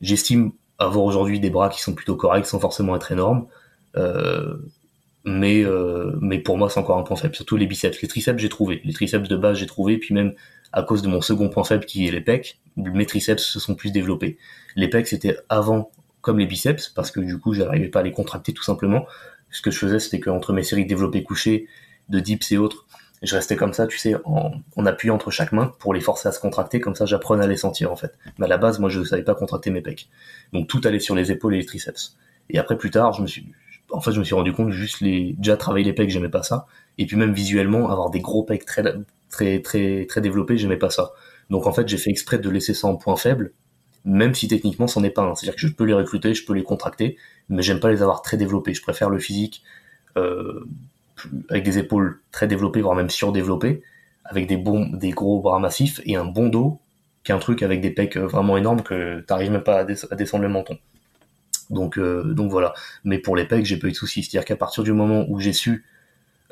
J'estime 0.00 0.52
avoir 0.78 1.04
aujourd'hui 1.04 1.40
des 1.40 1.50
bras 1.50 1.68
qui 1.68 1.80
sont 1.80 1.94
plutôt 1.94 2.16
corrects, 2.16 2.46
sans 2.46 2.60
forcément 2.60 2.96
être 2.96 3.12
énormes. 3.12 3.46
Euh, 3.96 4.56
mais 5.24 5.64
euh, 5.64 6.16
mais 6.20 6.38
pour 6.38 6.56
moi 6.56 6.70
c'est 6.70 6.78
encore 6.78 6.98
un 6.98 7.02
point 7.02 7.16
faible. 7.16 7.34
Surtout 7.34 7.56
les 7.56 7.66
biceps, 7.66 8.00
les 8.00 8.08
triceps 8.08 8.40
j'ai 8.40 8.48
trouvé, 8.48 8.80
les 8.84 8.92
triceps 8.92 9.28
de 9.28 9.36
base 9.36 9.58
j'ai 9.58 9.66
trouvé, 9.66 9.98
puis 9.98 10.14
même 10.14 10.34
à 10.72 10.82
cause 10.82 11.02
de 11.02 11.08
mon 11.08 11.20
second 11.20 11.48
point 11.48 11.64
faible 11.64 11.84
qui 11.84 12.06
est 12.06 12.10
les 12.12 12.20
pecs, 12.20 12.60
mes 12.76 13.06
triceps 13.06 13.42
se 13.42 13.58
sont 13.58 13.74
plus 13.74 13.90
développés. 13.90 14.38
Les 14.76 14.88
pecs 14.88 15.08
c'était 15.08 15.36
avant 15.48 15.90
comme 16.20 16.38
les 16.38 16.46
biceps 16.46 16.88
parce 16.90 17.10
que 17.10 17.20
du 17.20 17.38
coup 17.38 17.54
j'arrivais 17.54 17.88
pas 17.88 18.00
à 18.00 18.02
les 18.04 18.12
contracter 18.12 18.52
tout 18.52 18.62
simplement. 18.62 19.06
Ce 19.50 19.62
que 19.62 19.70
je 19.72 19.78
faisais 19.78 19.98
c'était 19.98 20.20
qu'entre 20.20 20.52
mes 20.52 20.62
séries 20.62 20.86
développées 20.86 21.24
couchées, 21.24 21.66
de 22.08 22.20
dips 22.20 22.52
et 22.52 22.58
autres, 22.58 22.85
je 23.26 23.34
restais 23.34 23.56
comme 23.56 23.72
ça, 23.72 23.86
tu 23.86 23.98
sais, 23.98 24.14
en, 24.24 24.86
appui 24.86 25.10
entre 25.10 25.30
chaque 25.30 25.52
main 25.52 25.72
pour 25.78 25.94
les 25.94 26.00
forcer 26.00 26.28
à 26.28 26.32
se 26.32 26.40
contracter, 26.40 26.80
comme 26.80 26.94
ça 26.94 27.06
j'apprenais 27.06 27.44
à 27.44 27.46
les 27.46 27.56
sentir 27.56 27.92
en 27.92 27.96
fait. 27.96 28.12
Mais 28.38 28.46
à 28.46 28.48
la 28.48 28.58
base, 28.58 28.78
moi 28.78 28.88
je 28.88 29.00
ne 29.00 29.04
savais 29.04 29.22
pas 29.22 29.34
contracter 29.34 29.70
mes 29.70 29.80
pecs. 29.80 30.08
Donc 30.52 30.68
tout 30.68 30.80
allait 30.84 31.00
sur 31.00 31.14
les 31.14 31.32
épaules 31.32 31.54
et 31.54 31.58
les 31.58 31.66
triceps. 31.66 32.16
Et 32.50 32.58
après 32.58 32.76
plus 32.76 32.90
tard, 32.90 33.12
je 33.12 33.22
me 33.22 33.26
suis 33.26 33.52
en 33.90 34.00
fait, 34.00 34.12
je 34.12 34.18
me 34.18 34.24
suis 34.24 34.34
rendu 34.34 34.52
compte 34.52 34.70
juste 34.70 35.00
les 35.00 35.34
déjà 35.38 35.56
travailler 35.56 35.84
les 35.84 35.92
pecs, 35.92 36.10
j'aimais 36.10 36.28
pas 36.28 36.42
ça. 36.42 36.66
Et 36.98 37.06
puis 37.06 37.16
même 37.16 37.32
visuellement, 37.32 37.90
avoir 37.90 38.10
des 38.10 38.20
gros 38.20 38.42
pecs 38.42 38.64
très 38.64 38.82
très 39.30 39.60
très 39.60 40.06
très 40.06 40.20
développés, 40.20 40.58
j'aimais 40.58 40.76
pas 40.76 40.90
ça. 40.90 41.12
Donc 41.50 41.66
en 41.66 41.72
fait, 41.72 41.88
j'ai 41.88 41.98
fait 41.98 42.10
exprès 42.10 42.38
de 42.38 42.50
laisser 42.50 42.74
ça 42.74 42.88
en 42.88 42.96
point 42.96 43.16
faible, 43.16 43.52
même 44.04 44.34
si 44.34 44.48
techniquement 44.48 44.86
c'en 44.86 45.02
est 45.04 45.10
pas 45.10 45.22
un. 45.22 45.34
C'est-à-dire 45.34 45.54
que 45.54 45.66
je 45.66 45.72
peux 45.72 45.84
les 45.84 45.92
recruter, 45.92 46.34
je 46.34 46.44
peux 46.44 46.54
les 46.54 46.64
contracter, 46.64 47.16
mais 47.48 47.62
j'aime 47.62 47.80
pas 47.80 47.90
les 47.90 48.02
avoir 48.02 48.22
très 48.22 48.36
développés. 48.36 48.74
Je 48.74 48.82
préfère 48.82 49.10
le 49.10 49.18
physique 49.18 49.62
euh, 50.16 50.64
avec 51.48 51.64
des 51.64 51.78
épaules 51.78 52.20
très 52.32 52.46
développées, 52.46 52.80
voire 52.80 52.94
même 52.94 53.10
surdéveloppées, 53.10 53.82
avec 54.24 54.46
des 54.46 54.56
bons, 54.56 54.86
des 54.86 55.10
gros 55.10 55.40
bras 55.40 55.58
massifs 55.58 56.00
et 56.04 56.16
un 56.16 56.24
bon 56.24 56.48
dos, 56.48 56.80
qui 57.24 57.32
est 57.32 57.34
un 57.34 57.38
truc 57.38 57.62
avec 57.62 57.80
des 57.80 57.90
pecs 57.90 58.16
vraiment 58.16 58.56
énormes 58.56 58.82
que 58.82 59.20
t'arrives 59.20 59.50
même 59.50 59.62
pas 59.62 59.80
à, 59.80 59.84
descendre 59.84 60.42
le 60.42 60.48
menton. 60.48 60.78
Donc, 61.70 61.98
euh, 61.98 62.22
donc 62.34 62.50
voilà. 62.50 62.74
Mais 63.04 63.18
pour 63.18 63.36
les 63.36 63.44
pecs, 63.44 63.64
j'ai 63.64 63.78
pas 63.78 63.88
eu 63.88 63.92
de 63.92 63.96
soucis. 63.96 64.22
C'est-à-dire 64.22 64.44
qu'à 64.44 64.56
partir 64.56 64.84
du 64.84 64.92
moment 64.92 65.26
où 65.28 65.40
j'ai 65.40 65.52
su 65.52 65.84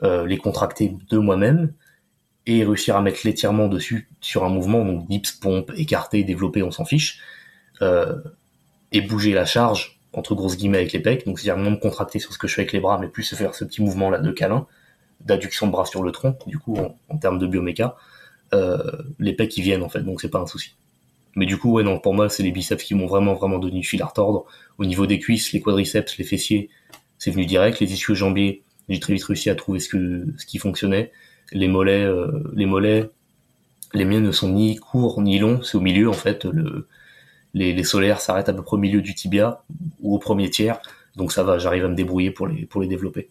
euh, 0.03 0.27
les 0.27 0.39
contracter 0.39 0.97
de 1.11 1.19
moi-même 1.19 1.73
et 2.47 2.65
réussir 2.65 2.97
à 2.97 3.03
mettre 3.03 3.21
l'étirement 3.25 3.69
dessus 3.69 4.09
sur 4.21 4.45
un 4.45 4.49
mouvement, 4.49 4.85
donc 4.85 5.09
dips, 5.09 5.33
pompe, 5.33 5.73
écarté, 5.77 6.25
développé, 6.25 6.63
on 6.63 6.71
s'en 6.71 6.85
fiche, 6.85 7.21
euh, 7.81 8.17
et 8.93 9.01
bouger 9.01 9.33
la 9.33 9.45
charge 9.45 10.01
entre 10.15 10.35
grosses 10.35 10.57
guillemets 10.57 10.79
avec 10.79 10.93
les 10.93 11.01
pecs, 11.01 11.27
donc 11.27 11.39
c'est-à-dire 11.39 11.63
moins 11.63 11.73
me 11.73 11.77
contracter 11.77 12.19
sur 12.19 12.33
ce 12.33 12.39
que 12.39 12.49
je 12.49 12.55
fais 12.55 12.63
avec 12.63 12.73
les 12.73 12.81
bras, 12.81 12.99
mais 12.99 13.09
plus 13.09 13.35
faire 13.35 13.55
ce 13.55 13.65
petit 13.65 13.83
mouvement 13.83 14.11
là 14.11 14.19
de 14.19 14.31
câlin, 14.31 14.67
d'adduction 15.21 15.67
de 15.67 15.73
bras 15.73 15.85
sur 15.85 16.03
le 16.03 16.13
tronc, 16.13 16.37
du 16.47 16.59
coup 16.59 16.77
en, 17.09 17.19
termes 17.19 17.39
de 17.39 17.47
bioméca, 17.47 17.97
euh, 18.53 18.79
les 19.19 19.33
pecs 19.33 19.57
ils 19.57 19.63
viennent 19.63 19.83
en 19.83 19.89
fait, 19.89 20.03
donc 20.03 20.21
c'est 20.21 20.31
pas 20.31 20.41
un 20.41 20.47
souci. 20.47 20.77
Mais 21.37 21.47
du 21.47 21.59
coup 21.59 21.73
ouais 21.73 21.83
non, 21.83 21.99
pour 21.99 22.15
moi 22.15 22.29
c'est 22.29 22.43
les 22.43 22.53
biceps 22.53 22.83
qui 22.83 22.95
m'ont 22.95 23.07
vraiment 23.07 23.35
vraiment 23.35 23.59
donné 23.59 23.81
du 23.81 23.87
fil 23.87 24.03
à 24.03 24.07
retordre. 24.07 24.45
Au 24.79 24.85
niveau 24.85 25.07
des 25.07 25.19
cuisses, 25.19 25.53
les 25.53 25.61
quadriceps, 25.61 26.17
les 26.19 26.25
fessiers, 26.25 26.71
c'est 27.19 27.31
venu 27.31 27.47
direct, 27.47 27.81
les 27.81 27.93
ischios 27.93 28.15
jambiers, 28.15 28.63
j'ai 28.89 29.01
très 29.01 29.15
vite 29.15 29.25
réussi 29.25 29.51
à 29.51 29.55
trouver 29.55 29.81
ce 29.81 29.89
que 29.89 30.27
ce 30.37 30.47
qui 30.47 30.59
fonctionnait. 30.59 31.13
Les 31.53 31.69
mollets, 31.69 32.05
euh, 32.05 32.43
les 32.55 32.67
mollets, 32.67 33.11
les 33.93 34.05
miens 34.05 34.21
ne 34.21 34.33
sont 34.33 34.51
ni 34.51 34.77
courts 34.77 35.21
ni 35.23 35.39
longs, 35.39 35.63
c'est 35.63 35.77
au 35.77 35.81
milieu 35.81 36.09
en 36.09 36.15
fait 36.15 36.45
le 36.45 36.89
les, 37.55 37.85
solaires 37.85 38.21
s'arrêtent 38.21 38.49
à 38.49 38.53
peu 38.53 38.63
près 38.63 38.75
au 38.75 38.81
milieu 38.81 39.01
du 39.01 39.15
tibia 39.15 39.63
ou 40.01 40.15
au 40.15 40.19
premier 40.19 40.51
tiers, 40.51 40.81
donc 41.17 41.33
ça 41.33 41.43
va, 41.43 41.59
j'arrive 41.59 41.85
à 41.85 41.89
me 41.89 41.95
débrouiller 41.95 42.31
pour 42.31 42.47
les, 42.47 42.67
pour 42.67 42.83
les 42.83 42.89
développer. 42.89 43.29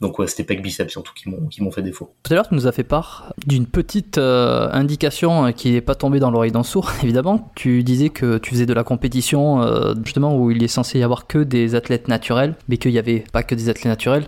Donc 0.00 0.18
ouais, 0.18 0.26
c'était 0.26 0.44
pec 0.44 0.60
biceps 0.60 0.90
surtout 0.90 1.14
qui 1.14 1.30
m'ont 1.30 1.46
qui 1.46 1.62
m'ont 1.62 1.70
fait 1.70 1.80
défaut. 1.80 2.12
Tout 2.22 2.32
à 2.34 2.36
l'heure, 2.36 2.48
tu 2.48 2.54
nous 2.54 2.66
as 2.66 2.72
fait 2.72 2.84
part 2.84 3.32
d'une 3.46 3.64
petite 3.64 4.18
euh, 4.18 4.68
indication 4.72 5.50
qui 5.52 5.72
n'est 5.72 5.80
pas 5.80 5.94
tombée 5.94 6.18
dans 6.18 6.30
l'oreille 6.30 6.52
d'un 6.52 6.64
sourd, 6.64 6.92
évidemment. 7.02 7.50
Tu 7.54 7.82
disais 7.82 8.10
que 8.10 8.36
tu 8.36 8.50
faisais 8.50 8.66
de 8.66 8.74
la 8.74 8.84
compétition 8.84 9.62
euh, 9.62 9.94
justement 10.04 10.36
où 10.36 10.50
il 10.50 10.62
est 10.62 10.68
censé 10.68 10.98
y 10.98 11.02
avoir 11.02 11.26
que 11.26 11.38
des 11.38 11.74
athlètes 11.74 12.08
naturels, 12.08 12.56
mais 12.68 12.76
qu'il 12.76 12.92
n'y 12.92 12.98
avait 12.98 13.24
pas 13.32 13.42
que 13.42 13.54
des 13.54 13.70
athlètes 13.70 13.86
naturels. 13.86 14.26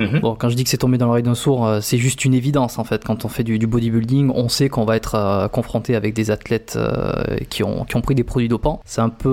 Mhm. 0.00 0.20
Bon, 0.20 0.34
quand 0.34 0.48
je 0.48 0.56
dis 0.56 0.64
que 0.64 0.70
c'est 0.70 0.78
tombé 0.78 0.98
dans 0.98 1.06
l'oreille 1.06 1.22
d'un 1.22 1.34
sourd, 1.34 1.66
euh, 1.66 1.80
c'est 1.80 1.98
juste 1.98 2.24
une 2.24 2.34
évidence 2.34 2.78
en 2.78 2.84
fait. 2.84 3.04
Quand 3.04 3.24
on 3.24 3.28
fait 3.28 3.44
du, 3.44 3.58
bodybuilding, 3.66 4.32
on 4.34 4.48
sait 4.48 4.68
qu'on 4.68 4.84
va 4.84 4.96
être 4.96 5.14
euh, 5.14 5.48
confronté 5.48 5.94
avec 5.94 6.14
des 6.14 6.30
athlètes 6.30 6.74
euh, 6.76 7.36
qui, 7.50 7.62
ont, 7.62 7.84
qui 7.84 7.96
ont 7.96 8.00
pris 8.00 8.14
des 8.14 8.24
produits 8.24 8.48
dopants. 8.48 8.80
C'est 8.84 9.00
un 9.00 9.10
peu, 9.10 9.30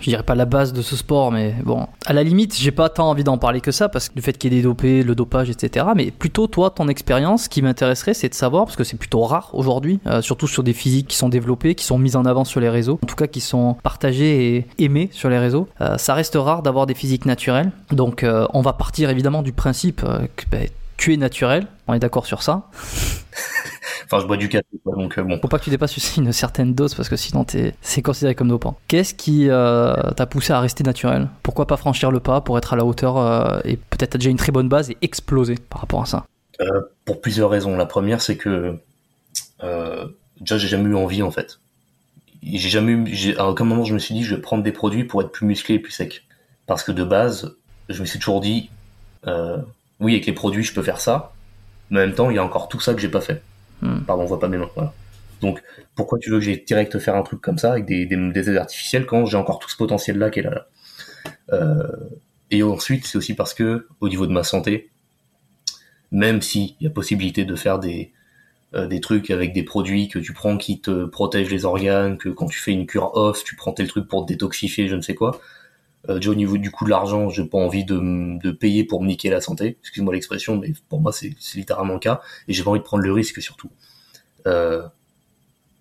je 0.00 0.04
dirais 0.04 0.22
pas 0.22 0.34
la 0.34 0.44
base 0.44 0.72
de 0.72 0.82
ce 0.82 0.96
sport, 0.96 1.32
mais 1.32 1.54
bon, 1.64 1.86
à 2.06 2.12
la 2.12 2.22
limite, 2.22 2.56
j'ai 2.56 2.70
pas 2.70 2.88
tant 2.88 3.08
envie 3.08 3.24
d'en 3.24 3.38
parler 3.38 3.60
que 3.60 3.70
ça 3.70 3.88
parce 3.88 4.08
que 4.08 4.14
du 4.14 4.22
fait 4.22 4.36
qu'il 4.36 4.52
y 4.52 4.56
ait 4.56 4.60
des 4.60 4.64
dopés, 4.64 5.02
le 5.02 5.14
dopage, 5.14 5.50
etc. 5.50 5.86
Mais 5.96 6.10
plutôt 6.10 6.46
toi, 6.46 6.70
ton 6.70 6.88
expérience, 6.88 7.48
qui 7.48 7.62
m'intéresserait, 7.62 8.14
c'est 8.14 8.28
de 8.28 8.34
savoir 8.34 8.64
parce 8.64 8.76
que 8.76 8.84
c'est 8.84 8.96
plutôt 8.96 9.22
rare 9.22 9.50
aujourd'hui, 9.52 10.00
surtout 10.20 10.46
sur 10.46 10.62
des 10.62 10.72
physiques 10.72 11.08
qui 11.08 11.16
sont 11.16 11.28
développées, 11.28 11.74
qui 11.74 11.84
sont 11.84 11.98
mises 11.98 12.16
en 12.16 12.24
avant 12.24 12.44
sur 12.44 12.60
les 12.60 12.68
réseaux, 12.68 12.98
en 13.02 13.06
tout 13.06 13.16
cas 13.16 13.26
qui 13.26 13.40
sont 13.40 13.76
partagées 13.82 14.56
et 14.56 14.66
aimées 14.78 15.08
sur 15.12 15.30
les 15.30 15.38
réseaux. 15.38 15.68
ça 15.96 16.14
reste 16.14 16.36
rare 16.36 16.62
d'avoir 16.62 16.86
des 16.86 16.94
physiques 16.94 17.26
naturelles, 17.26 17.72
donc 17.90 18.24
on 18.52 18.60
va 18.60 18.72
partir 18.72 19.10
évidemment 19.10 19.42
du 19.42 19.52
principe 19.54 20.02
euh, 20.04 20.26
que 20.36 20.44
bah, 20.50 20.58
tu 20.96 21.12
es 21.12 21.16
naturel, 21.16 21.66
on 21.86 21.94
est 21.94 21.98
d'accord 21.98 22.26
sur 22.26 22.42
ça. 22.42 22.68
enfin, 24.04 24.20
je 24.20 24.26
bois 24.26 24.36
du 24.36 24.48
café, 24.48 24.66
donc 24.84 25.18
euh, 25.18 25.22
bon. 25.22 25.38
Faut 25.40 25.48
pas 25.48 25.58
que 25.58 25.64
tu 25.64 25.70
dépasses 25.70 26.16
une 26.16 26.32
certaine 26.32 26.74
dose 26.74 26.94
parce 26.94 27.08
que 27.08 27.16
sinon 27.16 27.44
c'est 27.80 28.02
considéré 28.02 28.34
comme 28.34 28.48
dopant. 28.48 28.78
Qu'est-ce 28.88 29.14
qui 29.14 29.48
euh, 29.48 29.94
t'a 30.12 30.26
poussé 30.26 30.52
à 30.52 30.60
rester 30.60 30.84
naturel? 30.84 31.28
Pourquoi 31.42 31.66
pas 31.66 31.76
franchir 31.76 32.10
le 32.10 32.20
pas 32.20 32.40
pour 32.40 32.58
être 32.58 32.72
à 32.72 32.76
la 32.76 32.84
hauteur 32.84 33.64
et 33.66 33.76
peut-être 33.76 34.18
déjà 34.18 34.30
une 34.30 34.36
très 34.36 34.52
bonne 34.52 34.68
base 34.68 34.90
et 34.90 34.96
exploser 35.02 35.56
par 35.68 35.80
rapport 35.80 36.02
à 36.02 36.06
ça? 36.06 36.26
Pour 37.04 37.20
plusieurs 37.20 37.50
raisons. 37.50 37.76
La 37.76 37.86
première, 37.86 38.22
c'est 38.22 38.36
que 38.36 38.78
déjà 40.40 40.58
j'ai 40.58 40.68
jamais 40.68 40.90
eu 40.90 40.94
envie 40.94 41.22
en 41.22 41.30
fait. 41.30 41.58
J'ai 42.42 42.68
jamais 42.68 42.92
eu, 42.92 43.34
à 43.38 43.48
aucun 43.48 43.64
moment 43.64 43.84
je 43.84 43.94
me 43.94 43.98
suis 43.98 44.14
dit 44.14 44.22
je 44.22 44.34
vais 44.34 44.40
prendre 44.40 44.62
des 44.62 44.72
produits 44.72 45.04
pour 45.04 45.22
être 45.22 45.32
plus 45.32 45.46
musclé 45.46 45.76
et 45.76 45.78
plus 45.78 45.92
sec. 45.92 46.24
Parce 46.66 46.82
que 46.82 46.92
de 46.92 47.04
base, 47.04 47.56
je 47.88 48.00
me 48.00 48.06
suis 48.06 48.18
toujours 48.18 48.40
dit 48.40 48.70
euh, 49.26 49.58
oui, 50.00 50.12
avec 50.14 50.26
les 50.26 50.32
produits, 50.32 50.64
je 50.64 50.74
peux 50.74 50.82
faire 50.82 51.00
ça, 51.00 51.32
mais 51.90 52.00
en 52.00 52.06
même 52.06 52.14
temps, 52.14 52.30
il 52.30 52.36
y 52.36 52.38
a 52.38 52.44
encore 52.44 52.68
tout 52.68 52.80
ça 52.80 52.94
que 52.94 53.00
j'ai 53.00 53.08
pas 53.08 53.20
fait. 53.20 53.42
Hmm. 53.82 54.00
Pardon, 54.00 54.22
on 54.22 54.26
voit 54.26 54.40
pas 54.40 54.48
mes 54.48 54.58
mains. 54.58 54.70
Voilà. 54.74 54.92
Donc, 55.40 55.62
pourquoi 55.94 56.18
tu 56.18 56.30
veux 56.30 56.38
que 56.38 56.44
j'ai 56.44 56.56
direct 56.56 56.98
faire 56.98 57.16
un 57.16 57.22
truc 57.22 57.40
comme 57.40 57.58
ça 57.58 57.72
avec 57.72 57.84
des, 57.84 58.06
des, 58.06 58.16
des 58.16 58.50
aides 58.50 58.56
artificielles 58.56 59.06
quand 59.06 59.26
j'ai 59.26 59.36
encore 59.36 59.58
tout 59.58 59.68
ce 59.68 59.76
potentiel 59.76 60.18
là 60.18 60.30
qui 60.30 60.40
est 60.40 60.42
là, 60.42 60.50
là. 60.50 60.66
Euh, 61.52 61.88
Et 62.50 62.62
ensuite, 62.62 63.06
c'est 63.06 63.18
aussi 63.18 63.34
parce 63.34 63.54
que, 63.54 63.88
au 64.00 64.08
niveau 64.08 64.26
de 64.26 64.32
ma 64.32 64.44
santé, 64.44 64.90
même 66.12 66.40
s'il 66.42 66.76
y 66.80 66.86
a 66.86 66.90
possibilité 66.90 67.44
de 67.44 67.56
faire 67.56 67.78
des, 67.78 68.12
euh, 68.74 68.86
des 68.86 69.00
trucs 69.00 69.30
avec 69.30 69.52
des 69.52 69.64
produits 69.64 70.08
que 70.08 70.18
tu 70.18 70.32
prends 70.32 70.56
qui 70.56 70.80
te 70.80 71.06
protègent 71.06 71.50
les 71.50 71.64
organes, 71.64 72.16
que 72.18 72.28
quand 72.28 72.46
tu 72.46 72.58
fais 72.58 72.72
une 72.72 72.86
cure 72.86 73.16
off, 73.16 73.42
tu 73.44 73.56
prends 73.56 73.72
tel 73.72 73.88
truc 73.88 74.06
pour 74.06 74.24
te 74.24 74.32
détoxifier, 74.32 74.88
je 74.88 74.94
ne 74.94 75.00
sais 75.00 75.14
quoi, 75.14 75.40
euh, 76.08 76.16
déjà 76.16 76.30
au 76.30 76.34
niveau 76.34 76.56
du 76.58 76.70
coût 76.70 76.84
de 76.84 76.90
l'argent, 76.90 77.28
j'ai 77.30 77.44
pas 77.44 77.58
envie 77.58 77.84
de, 77.84 78.38
de, 78.42 78.50
payer 78.50 78.84
pour 78.84 79.02
me 79.02 79.08
niquer 79.08 79.30
la 79.30 79.40
santé. 79.40 79.78
Excuse-moi 79.80 80.14
l'expression, 80.14 80.56
mais 80.56 80.72
pour 80.88 81.00
moi 81.00 81.12
c'est 81.12 81.34
littéralement 81.54 81.94
le 81.94 82.00
cas. 82.00 82.20
Et 82.48 82.52
j'ai 82.52 82.62
pas 82.62 82.70
envie 82.70 82.80
de 82.80 82.84
prendre 82.84 83.02
le 83.02 83.12
risque 83.12 83.40
surtout. 83.40 83.70
Euh, 84.46 84.82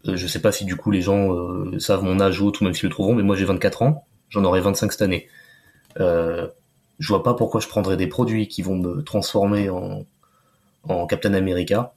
euh, 0.07 0.17
je 0.17 0.27
sais 0.27 0.39
pas 0.39 0.51
si 0.51 0.65
du 0.65 0.75
coup 0.75 0.91
les 0.91 1.01
gens 1.01 1.33
euh, 1.33 1.79
savent 1.79 2.03
mon 2.03 2.19
âge 2.19 2.41
ou 2.41 2.51
tout, 2.51 2.63
même 2.63 2.73
s'ils 2.73 2.87
le 2.87 2.91
trouveront, 2.91 3.15
mais 3.15 3.23
moi 3.23 3.35
j'ai 3.35 3.45
24 3.45 3.81
ans, 3.83 4.05
j'en 4.29 4.43
aurai 4.43 4.61
25 4.61 4.91
cette 4.91 5.01
année. 5.01 5.27
Euh, 5.99 6.47
je 6.99 7.07
vois 7.07 7.23
pas 7.23 7.33
pourquoi 7.33 7.61
je 7.61 7.67
prendrais 7.67 7.97
des 7.97 8.07
produits 8.07 8.47
qui 8.47 8.61
vont 8.61 8.75
me 8.75 9.01
transformer 9.01 9.69
en, 9.69 10.05
en 10.83 11.07
Captain 11.07 11.33
America, 11.33 11.93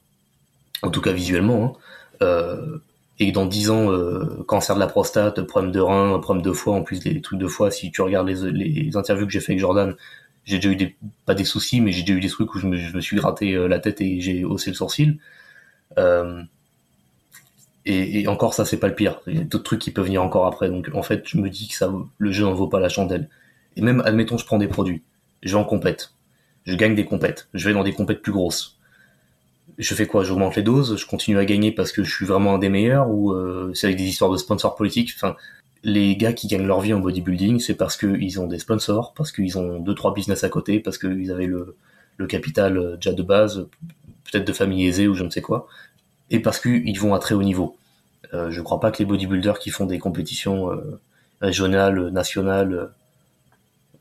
en 0.82 0.90
tout 0.90 1.00
cas 1.00 1.12
visuellement, 1.12 1.78
hein. 2.20 2.80
Et 3.18 3.32
dans 3.32 3.46
10 3.46 3.70
ans, 3.70 3.90
euh, 3.90 4.44
cancer 4.46 4.74
de 4.74 4.80
la 4.80 4.86
prostate, 4.86 5.40
problème 5.42 5.72
de 5.72 5.80
rein, 5.80 6.18
problème 6.18 6.44
de 6.44 6.52
foie, 6.52 6.74
en 6.74 6.82
plus 6.82 7.00
des 7.00 7.20
trucs 7.20 7.38
de 7.38 7.48
foie, 7.48 7.70
si 7.70 7.90
tu 7.90 8.02
regardes 8.02 8.28
les, 8.28 8.50
les 8.52 8.96
interviews 8.96 9.26
que 9.26 9.32
j'ai 9.32 9.40
fait 9.40 9.52
avec 9.52 9.60
Jordan, 9.60 9.94
j'ai 10.44 10.56
déjà 10.56 10.70
eu 10.70 10.76
des, 10.76 10.96
pas 11.24 11.34
des 11.34 11.44
soucis, 11.44 11.80
mais 11.80 11.92
j'ai 11.92 12.02
déjà 12.02 12.14
eu 12.14 12.20
des 12.20 12.28
trucs 12.28 12.54
où 12.54 12.58
je 12.58 12.66
me, 12.66 12.76
je 12.76 12.94
me 12.94 13.00
suis 13.00 13.16
gratté 13.16 13.54
euh, 13.54 13.68
la 13.68 13.80
tête 13.80 14.00
et 14.00 14.20
j'ai 14.20 14.44
haussé 14.44 14.70
le 14.70 14.76
sourcil. 14.76 15.18
Euh, 15.98 16.42
et, 17.84 18.20
et, 18.20 18.28
encore, 18.28 18.54
ça, 18.54 18.64
c'est 18.64 18.78
pas 18.78 18.88
le 18.88 18.94
pire. 18.94 19.20
Il 19.26 19.36
y 19.36 19.40
a 19.40 19.44
d'autres 19.44 19.64
trucs 19.64 19.80
qui 19.80 19.90
peuvent 19.90 20.04
venir 20.06 20.22
encore 20.22 20.46
après. 20.46 20.68
Donc, 20.68 20.90
en 20.94 21.02
fait, 21.02 21.22
je 21.26 21.38
me 21.38 21.48
dis 21.50 21.68
que 21.68 21.74
ça, 21.74 21.92
le 22.18 22.32
jeu 22.32 22.44
n'en 22.44 22.54
vaut 22.54 22.68
pas 22.68 22.80
la 22.80 22.88
chandelle. 22.88 23.28
Et 23.76 23.82
même, 23.82 24.02
admettons, 24.04 24.38
je 24.38 24.46
prends 24.46 24.58
des 24.58 24.68
produits. 24.68 25.02
Je 25.42 25.52
vais 25.56 25.60
en 25.60 25.64
compète. 25.64 26.14
Je 26.64 26.74
gagne 26.74 26.94
des 26.94 27.04
compètes. 27.04 27.48
Je 27.54 27.66
vais 27.68 27.74
dans 27.74 27.84
des 27.84 27.92
compètes 27.92 28.22
plus 28.22 28.32
grosses 28.32 28.78
je 29.78 29.94
fais 29.94 30.06
quoi? 30.06 30.24
J'augmente 30.24 30.56
les 30.56 30.62
doses, 30.62 30.96
je 30.96 31.06
continue 31.06 31.38
à 31.38 31.44
gagner 31.44 31.72
parce 31.72 31.92
que 31.92 32.02
je 32.02 32.14
suis 32.14 32.26
vraiment 32.26 32.54
un 32.54 32.58
des 32.58 32.68
meilleurs 32.68 33.10
ou 33.10 33.32
euh, 33.32 33.72
c'est 33.74 33.86
avec 33.86 33.98
des 33.98 34.04
histoires 34.04 34.30
de 34.30 34.36
sponsors 34.36 34.74
politiques? 34.74 35.12
Enfin, 35.16 35.36
les 35.82 36.16
gars 36.16 36.32
qui 36.32 36.48
gagnent 36.48 36.66
leur 36.66 36.80
vie 36.80 36.94
en 36.94 37.00
bodybuilding, 37.00 37.60
c'est 37.60 37.74
parce 37.74 37.96
qu'ils 37.96 38.40
ont 38.40 38.46
des 38.46 38.58
sponsors, 38.58 39.14
parce 39.14 39.32
qu'ils 39.32 39.58
ont 39.58 39.78
deux 39.78 39.94
trois 39.94 40.14
business 40.14 40.44
à 40.44 40.48
côté, 40.48 40.80
parce 40.80 40.98
qu'ils 40.98 41.30
avaient 41.30 41.46
le, 41.46 41.76
le 42.16 42.26
capital 42.26 42.78
euh, 42.78 42.96
déjà 42.96 43.12
de 43.12 43.22
base, 43.22 43.68
peut-être 44.24 44.46
de 44.46 44.52
famille 44.52 44.86
aisée 44.86 45.08
ou 45.08 45.14
je 45.14 45.24
ne 45.24 45.30
sais 45.30 45.42
quoi, 45.42 45.66
et 46.30 46.40
parce 46.40 46.58
qu'ils 46.58 46.98
vont 46.98 47.14
à 47.14 47.18
très 47.18 47.34
haut 47.34 47.42
niveau. 47.42 47.76
Euh, 48.34 48.50
je 48.50 48.60
crois 48.60 48.80
pas 48.80 48.90
que 48.90 48.98
les 48.98 49.04
bodybuilders 49.04 49.58
qui 49.58 49.70
font 49.70 49.86
des 49.86 49.98
compétitions 49.98 50.72
euh, 50.72 51.00
régionales, 51.40 52.08
nationales, 52.08 52.72
euh, 52.72 52.86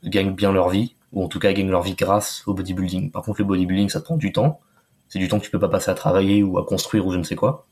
gagnent 0.04 0.34
bien 0.34 0.52
leur 0.52 0.68
vie, 0.68 0.94
ou 1.12 1.22
en 1.22 1.28
tout 1.28 1.38
cas 1.38 1.52
gagnent 1.52 1.70
leur 1.70 1.82
vie 1.82 1.94
grâce 1.94 2.42
au 2.46 2.54
bodybuilding. 2.54 3.10
Par 3.10 3.22
contre, 3.22 3.40
le 3.40 3.46
bodybuilding, 3.46 3.88
ça 3.88 4.00
prend 4.00 4.16
du 4.16 4.32
temps 4.32 4.60
c'est 5.08 5.18
du 5.18 5.28
temps 5.28 5.38
que 5.38 5.44
tu 5.44 5.50
peux 5.50 5.58
pas 5.58 5.68
passer 5.68 5.90
à 5.90 5.94
travailler 5.94 6.42
ou 6.42 6.58
à 6.58 6.66
construire 6.66 7.06
ou 7.06 7.12
je 7.12 7.18
ne 7.18 7.22
sais 7.22 7.36
quoi. 7.36 7.66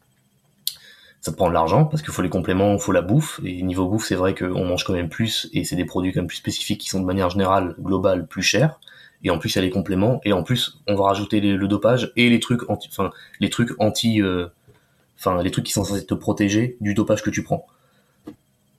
Ça 1.20 1.32
te 1.32 1.36
prend 1.36 1.48
de 1.48 1.54
l'argent 1.54 1.86
parce 1.86 2.02
qu'il 2.02 2.12
faut 2.12 2.20
les 2.20 2.28
compléments, 2.28 2.74
il 2.74 2.80
faut 2.80 2.92
la 2.92 3.00
bouffe. 3.00 3.40
Et 3.44 3.62
niveau 3.62 3.88
bouffe, 3.88 4.04
c'est 4.04 4.14
vrai 4.14 4.34
qu'on 4.34 4.64
mange 4.66 4.84
quand 4.84 4.92
même 4.92 5.08
plus 5.08 5.48
et 5.54 5.64
c'est 5.64 5.76
des 5.76 5.86
produits 5.86 6.12
quand 6.12 6.20
même 6.20 6.26
plus 6.26 6.36
spécifiques 6.36 6.80
qui 6.80 6.90
sont 6.90 7.00
de 7.00 7.06
manière 7.06 7.30
générale, 7.30 7.74
globale, 7.80 8.26
plus 8.26 8.42
chers. 8.42 8.78
et 9.22 9.30
en 9.30 9.38
plus 9.38 9.54
il 9.54 9.56
y 9.56 9.58
a 9.58 9.62
les 9.62 9.70
compléments 9.70 10.20
et 10.24 10.32
en 10.32 10.42
plus 10.42 10.78
on 10.86 10.94
va 10.94 11.04
rajouter 11.04 11.40
le 11.40 11.66
dopage 11.68 12.12
et 12.16 12.28
les 12.28 12.40
trucs 12.40 12.68
anti 12.70 12.88
enfin 12.90 13.10
les 13.40 13.48
trucs 13.50 13.70
anti 13.80 14.20
euh, 14.22 14.48
les 15.42 15.50
trucs 15.50 15.64
qui 15.64 15.72
sont 15.72 15.84
censés 15.84 16.04
te 16.04 16.14
protéger 16.14 16.76
du 16.80 16.92
dopage 16.94 17.22
que 17.22 17.30
tu 17.30 17.42
prends 17.42 17.66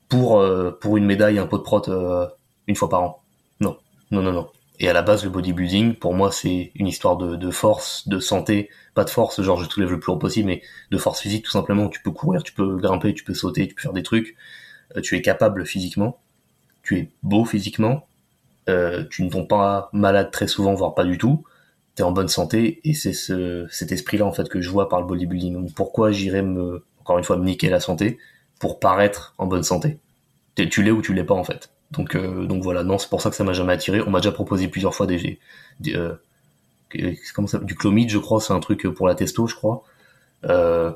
pour 0.08 0.40
euh, 0.40 0.72
pour 0.80 0.98
une 0.98 1.06
médaille 1.06 1.40
un 1.40 1.48
pot 1.48 1.58
de 1.58 1.64
prot 1.64 1.90
euh, 1.90 2.28
une 2.68 2.76
fois 2.76 2.90
par 2.90 3.02
an 3.02 3.24
non 3.60 3.78
non 4.12 4.22
non 4.22 4.32
non 4.32 4.48
et 4.80 4.90
à 4.90 4.94
la 4.94 5.02
base 5.02 5.24
le 5.24 5.30
bodybuilding 5.30 5.96
pour 5.96 6.14
moi 6.14 6.32
c'est 6.32 6.72
une 6.76 6.88
histoire 6.88 7.18
de, 7.18 7.36
de 7.36 7.52
force 7.52 8.08
de 8.08 8.20
santé. 8.20 8.70
Pas 8.94 9.04
de 9.04 9.10
force 9.10 9.42
genre 9.42 9.62
je 9.62 9.70
soulève 9.70 9.92
le 9.92 10.00
plus 10.00 10.12
haut 10.12 10.18
possible 10.18 10.48
mais 10.48 10.62
de 10.92 10.98
force 10.98 11.22
physique 11.22 11.46
tout 11.46 11.52
simplement. 11.52 11.90
Tu 11.90 12.02
peux 12.02 12.12
courir 12.12 12.44
tu 12.44 12.54
peux 12.54 12.78
grimper 12.78 13.14
tu 13.14 13.24
peux 13.24 13.34
sauter 13.34 13.68
tu 13.68 13.76
peux 13.76 13.82
faire 13.82 13.94
des 13.94 14.04
trucs. 14.04 14.36
Tu 15.04 15.16
es 15.16 15.22
capable 15.22 15.66
physiquement. 15.66 16.20
Tu 16.84 16.98
es 16.98 17.12
beau 17.24 17.46
physiquement. 17.46 18.08
Euh, 18.68 19.06
tu 19.10 19.24
ne 19.24 19.30
tombes 19.30 19.48
pas 19.48 19.90
malade 19.94 20.32
très 20.32 20.48
souvent, 20.48 20.74
voire 20.74 20.96
pas 20.96 21.04
du 21.04 21.18
tout, 21.18 21.44
tu 21.96 22.02
es 22.02 22.06
en 22.06 22.12
bonne 22.12 22.28
santé, 22.28 22.82
et 22.84 22.94
c'est 22.94 23.14
ce, 23.14 23.68
cet 23.70 23.92
esprit-là 23.92 24.26
en 24.26 24.32
fait 24.32 24.50
que 24.50 24.60
je 24.60 24.70
vois 24.70 24.90
par 24.90 25.02
le 25.02 25.08
bodybuilding. 25.08 25.72
pourquoi 25.74 26.12
j'irais 26.12 26.42
me, 26.42 26.84
encore 27.00 27.18
une 27.18 27.24
fois, 27.24 27.38
me 27.38 27.46
niquer 27.46 27.70
la 27.70 27.80
santé 27.80 28.18
pour 28.60 28.80
paraître 28.80 29.36
en 29.38 29.46
bonne 29.46 29.64
santé? 29.64 30.00
Tu 30.56 30.84
l'es 30.84 30.92
ou 30.92 31.02
tu 31.02 31.14
l'es 31.14 31.24
pas 31.24 31.36
en 31.36 31.44
fait. 31.44 31.70
Donc, 31.92 32.16
euh, 32.16 32.46
donc 32.46 32.64
voilà, 32.64 32.84
non, 32.84 32.98
c'est 32.98 33.10
pour 33.10 33.22
ça 33.22 33.30
que 33.30 33.36
ça 33.36 33.44
m'a 33.44 33.54
jamais 33.54 33.74
attiré. 33.74 34.02
On 34.02 34.10
m'a 34.10 34.20
déjà 34.20 34.32
proposé 34.32 34.68
plusieurs 34.68 34.94
fois 34.94 35.08
des, 35.08 35.40
euh, 35.88 36.16
ça, 37.48 37.60
du 37.60 37.76
clomide, 37.76 38.10
je 38.10 38.18
crois, 38.18 38.42
c'est 38.42 38.54
un 38.54 38.60
truc 38.60 38.88
pour 38.88 39.08
la 39.08 39.16
testo, 39.16 39.48
je 39.48 39.56
crois. 39.56 39.84
Euh, 40.46 40.92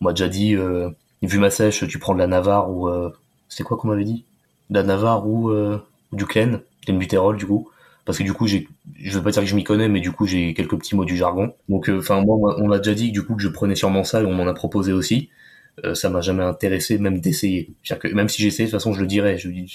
on 0.00 0.06
m'a 0.06 0.12
déjà 0.12 0.28
dit, 0.28 0.54
euh, 0.54 0.90
vu 1.22 1.38
ma 1.38 1.50
sèche, 1.50 1.86
tu 1.86 1.98
prends 1.98 2.14
de 2.14 2.18
la 2.18 2.26
Navarre 2.26 2.70
ou 2.70 2.88
euh, 2.88 3.12
c'est 3.48 3.62
quoi 3.62 3.76
qu'on 3.76 3.88
m'avait 3.88 4.04
dit? 4.04 4.24
De 4.70 4.76
la 4.76 4.82
Navarre 4.82 5.26
ou, 5.26 5.52
du 6.12 6.26
Clen 6.26 6.60
buterol 6.92 7.36
du 7.36 7.46
coup. 7.46 7.70
Parce 8.04 8.18
que 8.18 8.22
du 8.22 8.34
coup 8.34 8.46
j'ai 8.46 8.68
je 8.98 9.16
veux 9.16 9.24
pas 9.24 9.30
dire 9.30 9.42
que 9.42 9.48
je 9.48 9.56
m'y 9.56 9.64
connais 9.64 9.88
mais 9.88 10.00
du 10.00 10.12
coup 10.12 10.26
j'ai 10.26 10.52
quelques 10.52 10.76
petits 10.76 10.94
mots 10.94 11.06
du 11.06 11.16
jargon. 11.16 11.54
Donc 11.68 11.88
euh, 11.88 11.98
enfin 11.98 12.20
moi 12.22 12.56
on 12.58 12.68
m'a 12.68 12.78
déjà 12.78 12.94
dit 12.94 13.12
du 13.12 13.22
coup 13.22 13.34
que 13.34 13.42
je 13.42 13.48
prenais 13.48 13.74
sûrement 13.74 14.04
ça 14.04 14.20
et 14.22 14.26
on 14.26 14.34
m'en 14.34 14.46
a 14.46 14.54
proposé 14.54 14.92
aussi. 14.92 15.30
Euh, 15.84 15.94
ça 15.94 16.10
m'a 16.10 16.20
jamais 16.20 16.44
intéressé 16.44 16.98
même 16.98 17.20
d'essayer. 17.20 17.74
Que 17.98 18.08
même 18.08 18.28
si 18.28 18.42
j'essayais 18.42 18.66
de 18.66 18.70
toute 18.70 18.80
façon 18.80 18.92
je 18.92 19.00
le 19.00 19.06
dirais. 19.06 19.38
Je 19.38 19.48
dis 19.48 19.74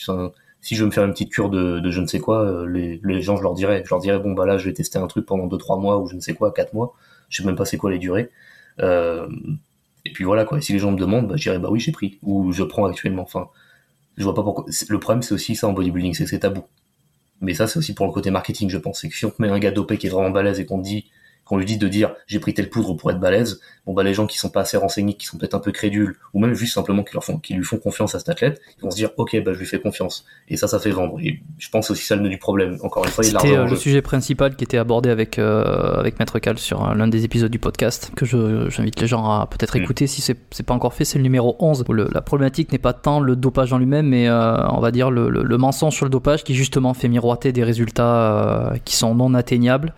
si 0.61 0.75
je 0.75 0.81
veux 0.81 0.87
me 0.87 0.91
faire 0.91 1.05
une 1.05 1.11
petite 1.11 1.31
cure 1.31 1.49
de, 1.49 1.79
de 1.79 1.91
je 1.91 2.01
ne 2.01 2.07
sais 2.07 2.19
quoi 2.19 2.43
euh, 2.43 2.67
les, 2.67 2.99
les 3.03 3.21
gens 3.21 3.37
je 3.37 3.43
leur 3.43 3.53
dirais 3.53 3.81
je 3.85 3.89
leur 3.89 3.99
dirais 3.99 4.19
bon 4.19 4.33
bah 4.33 4.45
là 4.45 4.57
je 4.57 4.65
vais 4.65 4.73
tester 4.73 4.99
un 4.99 5.07
truc 5.07 5.25
pendant 5.25 5.47
deux 5.47 5.57
trois 5.57 5.77
mois 5.77 5.97
ou 5.99 6.07
je 6.07 6.15
ne 6.15 6.19
sais 6.19 6.33
quoi 6.33 6.51
quatre 6.51 6.73
mois. 6.73 6.95
Je 7.29 7.41
sais 7.41 7.47
même 7.47 7.55
pas 7.55 7.65
c'est 7.65 7.77
quoi 7.77 7.91
les 7.91 7.99
durées. 7.99 8.29
Et 8.81 10.11
puis 10.13 10.23
voilà 10.23 10.45
quoi. 10.45 10.57
Et 10.57 10.61
si 10.61 10.73
les 10.73 10.79
gens 10.79 10.91
me 10.91 10.97
demandent 10.97 11.27
bah 11.27 11.35
je 11.37 11.43
dirais 11.43 11.59
bah 11.59 11.69
oui 11.71 11.79
j'ai 11.79 11.91
pris. 11.91 12.19
Ou 12.23 12.51
je 12.51 12.63
prends 12.63 12.85
actuellement. 12.85 13.23
Enfin 13.23 13.49
je 14.17 14.23
vois 14.23 14.33
pas 14.35 14.43
pourquoi. 14.43 14.65
Le 14.89 14.99
problème 14.99 15.21
c'est 15.21 15.33
aussi 15.33 15.55
ça 15.55 15.67
en 15.67 15.73
bodybuilding 15.73 16.13
c'est 16.13 16.25
c'est 16.27 16.39
tabou. 16.39 16.63
Mais 17.41 17.53
ça, 17.53 17.67
c'est 17.67 17.79
aussi 17.79 17.93
pour 17.93 18.05
le 18.05 18.11
côté 18.11 18.31
marketing, 18.31 18.69
je 18.69 18.77
pense. 18.77 19.01
C'est 19.01 19.09
que 19.09 19.15
si 19.15 19.25
on 19.25 19.29
te 19.29 19.41
met 19.41 19.47
un 19.49 19.59
gars 19.59 19.71
dopé 19.71 19.97
qui 19.97 20.07
est 20.07 20.09
vraiment 20.09 20.29
balèze 20.29 20.59
et 20.59 20.65
qu'on 20.65 20.79
dit 20.79 21.09
qu'on 21.49 21.57
lui 21.57 21.65
dit 21.65 21.77
de 21.79 21.87
dire 21.87 22.13
j'ai 22.27 22.39
pris 22.39 22.53
telle 22.53 22.69
poudre 22.69 22.93
pour 22.93 23.09
être 23.09 23.19
balèze, 23.19 23.59
bon 23.87 23.93
bah 23.93 24.03
les 24.03 24.13
gens 24.13 24.27
qui 24.27 24.37
sont 24.37 24.49
pas 24.49 24.61
assez 24.61 24.77
renseignés, 24.77 25.15
qui 25.15 25.25
sont 25.25 25.39
peut-être 25.39 25.55
un 25.55 25.59
peu 25.59 25.71
crédules, 25.71 26.15
ou 26.35 26.39
même 26.39 26.53
juste 26.53 26.75
simplement 26.75 27.03
qui, 27.03 27.15
leur 27.15 27.23
font, 27.23 27.39
qui 27.39 27.55
lui 27.55 27.63
font 27.63 27.77
confiance 27.77 28.13
à 28.13 28.19
cet 28.19 28.29
athlète, 28.29 28.61
ils 28.77 28.83
vont 28.83 28.91
se 28.91 28.97
dire 28.97 29.09
ok 29.17 29.41
bah 29.43 29.53
je 29.53 29.59
lui 29.59 29.65
fais 29.65 29.79
confiance. 29.79 30.25
Et 30.47 30.57
ça, 30.57 30.67
ça 30.67 30.77
fait 30.77 30.91
vendre. 30.91 31.19
Et 31.21 31.41
je 31.57 31.69
pense 31.69 31.89
aussi 31.89 32.05
ça 32.05 32.15
le 32.15 32.21
nœud 32.21 32.29
du 32.29 32.37
problème. 32.37 32.77
Encore 32.83 33.03
une 33.03 33.09
fois, 33.09 33.25
il 33.25 33.31
C'était 33.31 33.57
euh, 33.57 33.65
le 33.65 33.75
sujet 33.75 34.03
principal 34.03 34.55
qui 34.55 34.63
était 34.63 34.77
abordé 34.77 35.09
avec 35.09 35.39
euh, 35.39 35.99
avec 35.99 36.19
Maître 36.19 36.37
Cal 36.37 36.59
sur 36.59 36.87
euh, 36.87 36.93
l'un 36.93 37.07
des 37.07 37.25
épisodes 37.25 37.51
du 37.51 37.57
podcast 37.57 38.11
que 38.15 38.25
j'invite 38.25 39.01
les 39.01 39.07
gens 39.07 39.25
à 39.25 39.47
peut-être 39.47 39.75
mm. 39.75 39.81
écouter 39.81 40.05
si 40.05 40.21
c'est 40.21 40.63
pas 40.63 40.75
encore 40.75 40.93
fait. 40.93 41.05
C'est 41.05 41.17
le 41.17 41.23
numéro 41.23 41.55
11 41.57 41.85
où 41.87 41.93
la 41.93 42.21
problématique 42.21 42.71
n'est 42.71 42.77
pas 42.77 42.93
tant 42.93 43.19
le 43.19 43.35
dopage 43.35 43.73
en 43.73 43.79
lui-même, 43.79 44.07
mais 44.07 44.29
on 44.29 44.79
va 44.79 44.91
dire 44.91 45.09
le, 45.09 45.29
le, 45.29 45.57
mensonge 45.57 45.95
sur 45.95 46.05
le 46.05 46.11
dopage 46.11 46.43
qui 46.43 46.53
justement 46.53 46.93
fait 46.93 47.07
miroiter 47.07 47.51
des 47.51 47.63
résultats 47.63 48.73
qui 48.85 48.95
sont 48.95 49.15
non 49.15 49.33
atteignables. 49.33 49.93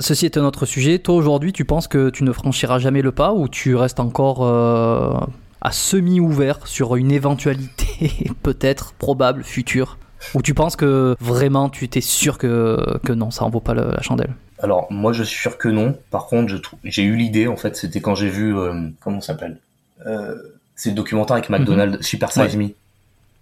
ceci 0.00 0.24
est 0.24 0.36
un 0.36 0.44
autre 0.44 0.66
sujet. 0.66 0.95
Toi 0.98 1.14
aujourd'hui, 1.14 1.52
tu 1.52 1.64
penses 1.64 1.88
que 1.88 2.10
tu 2.10 2.24
ne 2.24 2.32
franchiras 2.32 2.78
jamais 2.78 3.02
le 3.02 3.12
pas 3.12 3.32
ou 3.32 3.48
tu 3.48 3.74
restes 3.76 4.00
encore 4.00 4.44
euh, 4.44 5.18
à 5.60 5.72
semi-ouvert 5.72 6.66
sur 6.66 6.96
une 6.96 7.12
éventualité 7.12 8.30
peut-être 8.42 8.94
probable 8.94 9.44
future? 9.44 9.98
Ou 10.34 10.42
tu 10.42 10.54
penses 10.54 10.76
que 10.76 11.14
vraiment 11.20 11.68
tu 11.68 11.88
t'es 11.88 12.00
sûr 12.00 12.38
que, 12.38 12.98
que 13.04 13.12
non, 13.12 13.30
ça 13.30 13.44
en 13.44 13.50
vaut 13.50 13.60
pas 13.60 13.74
la 13.74 14.00
chandelle? 14.02 14.34
Alors 14.58 14.86
moi 14.90 15.12
je 15.12 15.22
suis 15.22 15.38
sûr 15.38 15.58
que 15.58 15.68
non. 15.68 15.96
Par 16.10 16.26
contre 16.26 16.54
j'ai 16.84 17.02
eu 17.02 17.16
l'idée 17.16 17.46
en 17.46 17.56
fait, 17.56 17.76
c'était 17.76 18.00
quand 18.00 18.14
j'ai 18.14 18.30
vu 18.30 18.56
euh, 18.56 18.88
comment 19.00 19.20
ça 19.20 19.34
s'appelle? 19.34 19.58
Euh, 20.06 20.34
C'est 20.74 20.90
le 20.90 20.96
documentaire 20.96 21.36
avec 21.36 21.50
McDonald's, 21.50 21.98
mhm. 21.98 22.02
Super 22.02 22.32
Size 22.32 22.56
Me. 22.56 22.68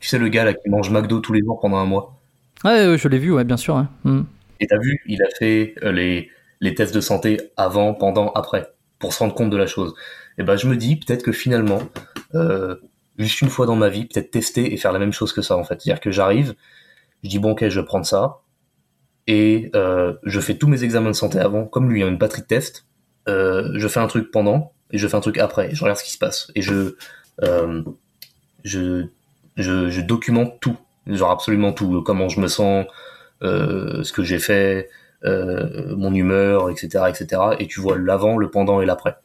Tu 0.00 0.09
sais 0.09 0.18
le 0.18 0.28
gars 0.28 0.44
là 0.44 0.52
qui 0.55 0.68
mange 0.68 0.90
McDo 0.90 1.20
tous 1.20 1.32
les 1.32 1.40
jours 1.40 1.61
pendant 1.61 1.78
un 1.78 1.86
mois? 1.86 2.20
Ouais, 2.64 2.96
je 2.98 3.09
l'ai 3.09 3.18
vu, 3.18 3.32
ouais, 3.32 3.44
bien 3.44 3.57
sûr. 3.57 3.86
Mhm. 4.05 4.26
Et 4.61 4.66
t'as 4.66 4.78
vu, 4.78 5.00
il 5.07 5.22
a 5.22 5.28
fait 5.38 5.74
les 5.82 6.30
les 6.64 6.74
tests 6.74 6.94
de 6.94 7.00
santé 7.02 7.52
avant, 7.58 7.92
pendant, 7.92 8.32
après, 8.32 8.72
pour 8.98 9.12
se 9.12 9.18
rendre 9.18 9.34
compte 9.34 9.50
de 9.50 9.56
la 9.56 9.66
chose. 9.66 9.94
Et 10.38 10.42
ben 10.42 10.56
je 10.56 10.66
me 10.66 10.76
dis 10.76 10.96
peut-être 10.96 11.22
que 11.22 11.30
finalement, 11.30 11.82
euh, 12.34 12.76
juste 13.18 13.42
une 13.42 13.50
fois 13.50 13.66
dans 13.66 13.76
ma 13.76 13.90
vie, 13.90 14.06
peut-être 14.06 14.30
tester 14.30 14.72
et 14.72 14.76
faire 14.78 14.92
la 14.92 14.98
même 14.98 15.12
chose 15.12 15.34
que 15.34 15.42
ça 15.42 15.56
en 15.56 15.62
fait. 15.62 15.80
C'est-à-dire 15.80 16.00
que 16.00 16.10
j'arrive, 16.10 16.54
je 17.22 17.28
dis 17.28 17.38
bon 17.38 17.52
ok, 17.52 17.68
je 17.68 17.80
vais 17.80 17.86
prendre 17.86 18.06
ça, 18.06 18.40
et 19.26 19.70
euh, 19.76 20.14
je 20.24 20.40
fais 20.40 20.56
tous 20.56 20.66
mes 20.66 20.84
examens 20.84 21.10
de 21.10 21.14
santé 21.14 21.38
avant, 21.38 21.66
comme 21.66 21.90
lui, 21.90 22.00
il 22.00 22.04
a 22.04 22.06
une 22.08 22.16
batterie 22.16 22.42
de 22.42 22.46
tests. 22.46 22.86
Euh, 23.28 23.70
je 23.74 23.86
fais 23.86 24.00
un 24.00 24.06
truc 24.06 24.30
pendant 24.30 24.72
et 24.90 24.96
je 24.96 25.06
fais 25.06 25.16
un 25.16 25.20
truc 25.20 25.36
après. 25.36 25.70
Et 25.70 25.74
je 25.74 25.82
regarde 25.82 25.98
ce 25.98 26.04
qui 26.04 26.12
se 26.12 26.18
passe 26.18 26.50
et 26.54 26.62
je 26.62 26.96
je, 28.64 29.04
je, 29.56 29.90
je 29.90 30.00
documente 30.00 30.60
tout, 30.60 30.78
genre 31.06 31.30
absolument 31.30 31.74
tout, 31.74 32.02
comment 32.02 32.30
je 32.30 32.40
me 32.40 32.48
sens, 32.48 32.86
ce 33.42 34.12
que 34.12 34.22
j'ai 34.22 34.38
fait, 34.38 34.88
mon 35.25 36.14
humeur, 36.14 36.70
etc., 36.70 37.05
etc. 37.09 37.43
Et 37.59 37.66
tu 37.66 37.81
vois 37.81 37.99
l'avant, 37.99 38.37
le 38.37 38.51
pendant 38.51 38.81
et 38.81 38.87
l'après. 38.87 39.16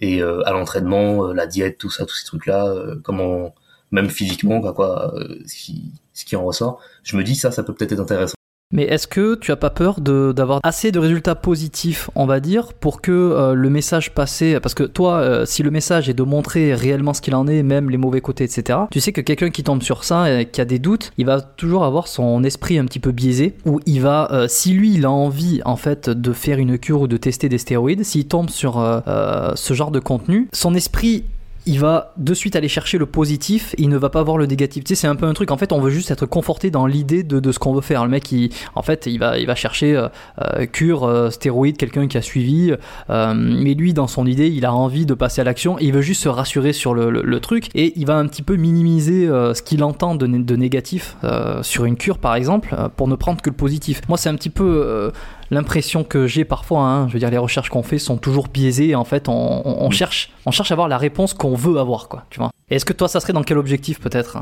Et 0.00 0.22
euh, 0.22 0.42
à 0.46 0.52
l'entraînement, 0.52 1.28
euh, 1.28 1.32
la 1.34 1.46
diète, 1.46 1.78
tout 1.78 1.90
ça, 1.90 2.04
tous 2.04 2.16
ces 2.16 2.26
trucs-là, 2.26 2.74
comment 3.02 3.54
même 3.92 4.10
physiquement, 4.10 4.60
quoi, 4.60 4.74
quoi 4.74 5.14
ce, 5.46 5.54
qui, 5.54 5.92
ce 6.12 6.24
qui 6.24 6.36
en 6.36 6.44
ressort. 6.44 6.80
Je 7.04 7.16
me 7.16 7.22
dis 7.22 7.36
ça, 7.36 7.52
ça 7.52 7.62
peut 7.62 7.74
peut-être 7.74 7.92
être 7.92 8.00
intéressant. 8.00 8.34
Mais 8.74 8.82
est-ce 8.82 9.06
que 9.06 9.36
tu 9.36 9.52
as 9.52 9.56
pas 9.56 9.70
peur 9.70 10.00
d'avoir 10.00 10.58
assez 10.64 10.90
de 10.90 10.98
résultats 10.98 11.36
positifs, 11.36 12.10
on 12.16 12.26
va 12.26 12.40
dire, 12.40 12.72
pour 12.72 13.00
que 13.00 13.12
euh, 13.12 13.54
le 13.54 13.70
message 13.70 14.10
passé, 14.10 14.58
parce 14.60 14.74
que 14.74 14.82
toi, 14.82 15.18
euh, 15.18 15.46
si 15.46 15.62
le 15.62 15.70
message 15.70 16.08
est 16.08 16.14
de 16.14 16.24
montrer 16.24 16.74
réellement 16.74 17.14
ce 17.14 17.20
qu'il 17.20 17.36
en 17.36 17.46
est, 17.46 17.62
même 17.62 17.88
les 17.88 17.96
mauvais 17.98 18.20
côtés, 18.20 18.42
etc., 18.42 18.80
tu 18.90 19.00
sais 19.00 19.12
que 19.12 19.20
quelqu'un 19.20 19.50
qui 19.50 19.62
tombe 19.62 19.80
sur 19.80 20.02
ça 20.02 20.40
et 20.40 20.46
qui 20.46 20.60
a 20.60 20.64
des 20.64 20.80
doutes, 20.80 21.12
il 21.18 21.26
va 21.26 21.40
toujours 21.40 21.84
avoir 21.84 22.08
son 22.08 22.42
esprit 22.42 22.76
un 22.76 22.84
petit 22.84 22.98
peu 22.98 23.12
biaisé, 23.12 23.54
où 23.64 23.78
il 23.86 24.00
va, 24.00 24.28
euh, 24.32 24.48
si 24.48 24.72
lui, 24.72 24.94
il 24.94 25.04
a 25.04 25.10
envie, 25.10 25.60
en 25.64 25.76
fait, 25.76 26.10
de 26.10 26.32
faire 26.32 26.58
une 26.58 26.76
cure 26.76 27.02
ou 27.02 27.06
de 27.06 27.16
tester 27.16 27.48
des 27.48 27.58
stéroïdes, 27.58 28.04
s'il 28.04 28.26
tombe 28.26 28.50
sur 28.50 28.74
ce 28.74 29.74
genre 29.74 29.92
de 29.92 30.00
contenu, 30.00 30.48
son 30.52 30.74
esprit 30.74 31.24
il 31.66 31.80
va 31.80 32.12
de 32.16 32.34
suite 32.34 32.56
aller 32.56 32.68
chercher 32.68 32.98
le 32.98 33.06
positif 33.06 33.74
il 33.78 33.88
ne 33.88 33.96
va 33.96 34.10
pas 34.10 34.22
voir 34.22 34.38
le 34.38 34.46
négatif. 34.46 34.84
Tu 34.84 34.94
sais, 34.94 35.00
c'est 35.00 35.06
un 35.06 35.16
peu 35.16 35.26
un 35.26 35.32
truc, 35.34 35.50
en 35.50 35.56
fait, 35.56 35.72
on 35.72 35.80
veut 35.80 35.90
juste 35.90 36.10
être 36.10 36.26
conforté 36.26 36.70
dans 36.70 36.86
l'idée 36.86 37.22
de, 37.22 37.40
de, 37.40 37.52
ce 37.52 37.58
qu'on 37.58 37.74
veut 37.74 37.80
faire. 37.80 38.04
Le 38.04 38.10
mec, 38.10 38.30
il, 38.32 38.50
en 38.74 38.82
fait, 38.82 39.06
il 39.06 39.18
va, 39.18 39.38
il 39.38 39.46
va 39.46 39.54
chercher 39.54 39.96
euh, 39.96 40.08
euh 40.40 40.66
cure, 40.66 41.04
euh, 41.04 41.30
stéroïde, 41.30 41.76
quelqu'un 41.76 42.08
qui 42.08 42.16
a 42.16 42.22
suivi, 42.22 42.72
mais 43.08 43.74
lui, 43.74 43.92
dans 43.92 44.06
son 44.06 44.26
idée, 44.26 44.48
il 44.48 44.64
a 44.64 44.72
envie 44.72 45.06
de 45.06 45.14
passer 45.14 45.40
à 45.40 45.44
l'action 45.44 45.78
il 45.78 45.92
veut 45.92 46.00
juste 46.00 46.22
se 46.22 46.28
rassurer 46.28 46.72
sur 46.72 46.94
le, 46.94 47.10
le, 47.10 47.40
truc 47.40 47.68
et 47.74 47.92
il 47.96 48.06
va 48.06 48.16
un 48.16 48.26
petit 48.26 48.42
peu 48.42 48.56
minimiser 48.56 49.26
ce 49.26 49.60
qu'il 49.62 49.82
entend 49.82 50.14
de, 50.14 50.26
de 50.26 50.56
négatif 50.56 51.16
sur 51.62 51.84
une 51.84 51.96
cure, 51.96 52.18
par 52.18 52.34
exemple, 52.34 52.74
pour 52.96 53.08
ne 53.08 53.14
prendre 53.14 53.40
que 53.42 53.50
le 53.50 53.56
positif. 53.56 54.00
Moi, 54.08 54.18
c'est 54.18 54.28
un 54.28 54.34
petit 54.34 54.50
peu 54.50 55.12
l'impression 55.54 56.04
que 56.04 56.26
j'ai 56.26 56.44
parfois, 56.44 56.80
hein, 56.80 57.08
je 57.08 57.14
veux 57.14 57.18
dire, 57.18 57.30
les 57.30 57.38
recherches 57.38 57.70
qu'on 57.70 57.82
fait 57.82 57.98
sont 57.98 58.18
toujours 58.18 58.48
biaisées. 58.48 58.94
En 58.94 59.04
fait, 59.04 59.28
on, 59.28 59.90
cherche, 59.90 60.30
on 60.44 60.50
cherche 60.50 60.70
à 60.70 60.74
avoir 60.74 60.88
la 60.88 60.98
réponse 60.98 61.32
qu'on 61.34 61.54
veut 61.54 61.78
avoir, 61.78 62.08
quoi. 62.08 62.26
Tu 62.30 62.38
vois. 62.38 62.50
Est-ce 62.70 62.84
que 62.84 62.92
toi, 62.92 63.08
ça 63.08 63.20
serait 63.20 63.32
dans 63.32 63.42
quel 63.42 63.58
objectif, 63.58 64.00
peut-être? 64.00 64.38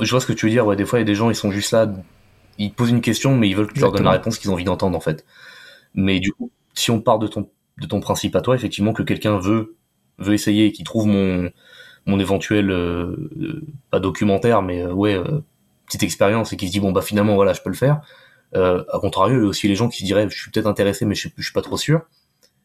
Je 0.00 0.10
vois 0.10 0.20
ce 0.20 0.26
que 0.26 0.32
tu 0.32 0.46
veux 0.46 0.52
dire. 0.52 0.66
Ouais, 0.66 0.76
des 0.76 0.84
fois, 0.84 0.98
il 0.98 1.02
y 1.02 1.04
a 1.04 1.06
des 1.06 1.14
gens, 1.14 1.30
ils 1.30 1.34
sont 1.34 1.50
juste 1.50 1.72
là, 1.72 1.92
ils 2.58 2.72
posent 2.72 2.90
une 2.90 3.00
question, 3.00 3.36
mais 3.36 3.48
ils 3.48 3.56
veulent 3.56 3.66
que 3.66 3.74
tu 3.74 3.80
leur 3.80 3.92
donnes 3.92 4.04
la 4.04 4.12
réponse 4.12 4.38
qu'ils 4.38 4.50
ont 4.50 4.54
envie 4.54 4.64
d'entendre, 4.64 4.96
en 4.96 5.00
fait. 5.00 5.24
Mais 5.94 6.20
du 6.20 6.32
coup, 6.32 6.50
si 6.74 6.90
on 6.90 7.00
part 7.00 7.18
de 7.18 7.26
ton, 7.26 7.48
de 7.80 7.86
ton 7.86 8.00
principe 8.00 8.36
à 8.36 8.40
toi, 8.40 8.54
effectivement, 8.54 8.92
que 8.92 9.02
quelqu'un 9.02 9.38
veut, 9.38 9.76
veut 10.18 10.34
essayer 10.34 10.66
et 10.66 10.72
qu'il 10.72 10.84
trouve 10.84 11.06
mon, 11.06 11.50
mon 12.06 12.20
éventuel, 12.20 12.70
euh, 12.70 13.30
euh, 13.40 13.62
pas 13.90 13.98
documentaire, 13.98 14.62
mais 14.62 14.82
euh, 14.82 14.92
ouais, 14.92 15.20
petite 15.86 16.02
expérience 16.02 16.52
et 16.52 16.56
qui 16.56 16.68
se 16.68 16.72
dit, 16.72 16.80
bon, 16.80 16.92
bah 16.92 17.02
finalement, 17.02 17.34
voilà, 17.34 17.52
je 17.52 17.60
peux 17.62 17.70
le 17.70 17.76
faire 17.76 18.02
euh, 18.54 18.84
à 18.92 18.98
contrario, 18.98 19.38
il 19.38 19.42
y 19.42 19.46
a 19.46 19.48
aussi 19.48 19.68
les 19.68 19.76
gens 19.76 19.88
qui 19.88 20.04
diraient, 20.04 20.28
je 20.28 20.38
suis 20.38 20.50
peut-être 20.50 20.66
intéressé, 20.66 21.04
mais 21.04 21.14
je 21.14 21.28
suis, 21.28 21.32
suis 21.42 21.52
pas 21.52 21.62
trop 21.62 21.76
sûr. 21.76 22.02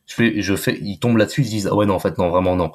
Je 0.08 0.14
fais, 0.16 0.42
je 0.42 0.56
fais, 0.56 0.78
ils 0.82 1.00
tombent 1.00 1.18
là-dessus, 1.18 1.42
ils 1.42 1.46
se 1.46 1.50
disent, 1.50 1.68
ah 1.68 1.76
ouais, 1.76 1.86
non, 1.86 1.96
en 1.96 2.00
fait, 2.00 2.18
non, 2.18 2.30
vraiment, 2.30 2.56
non. 2.56 2.72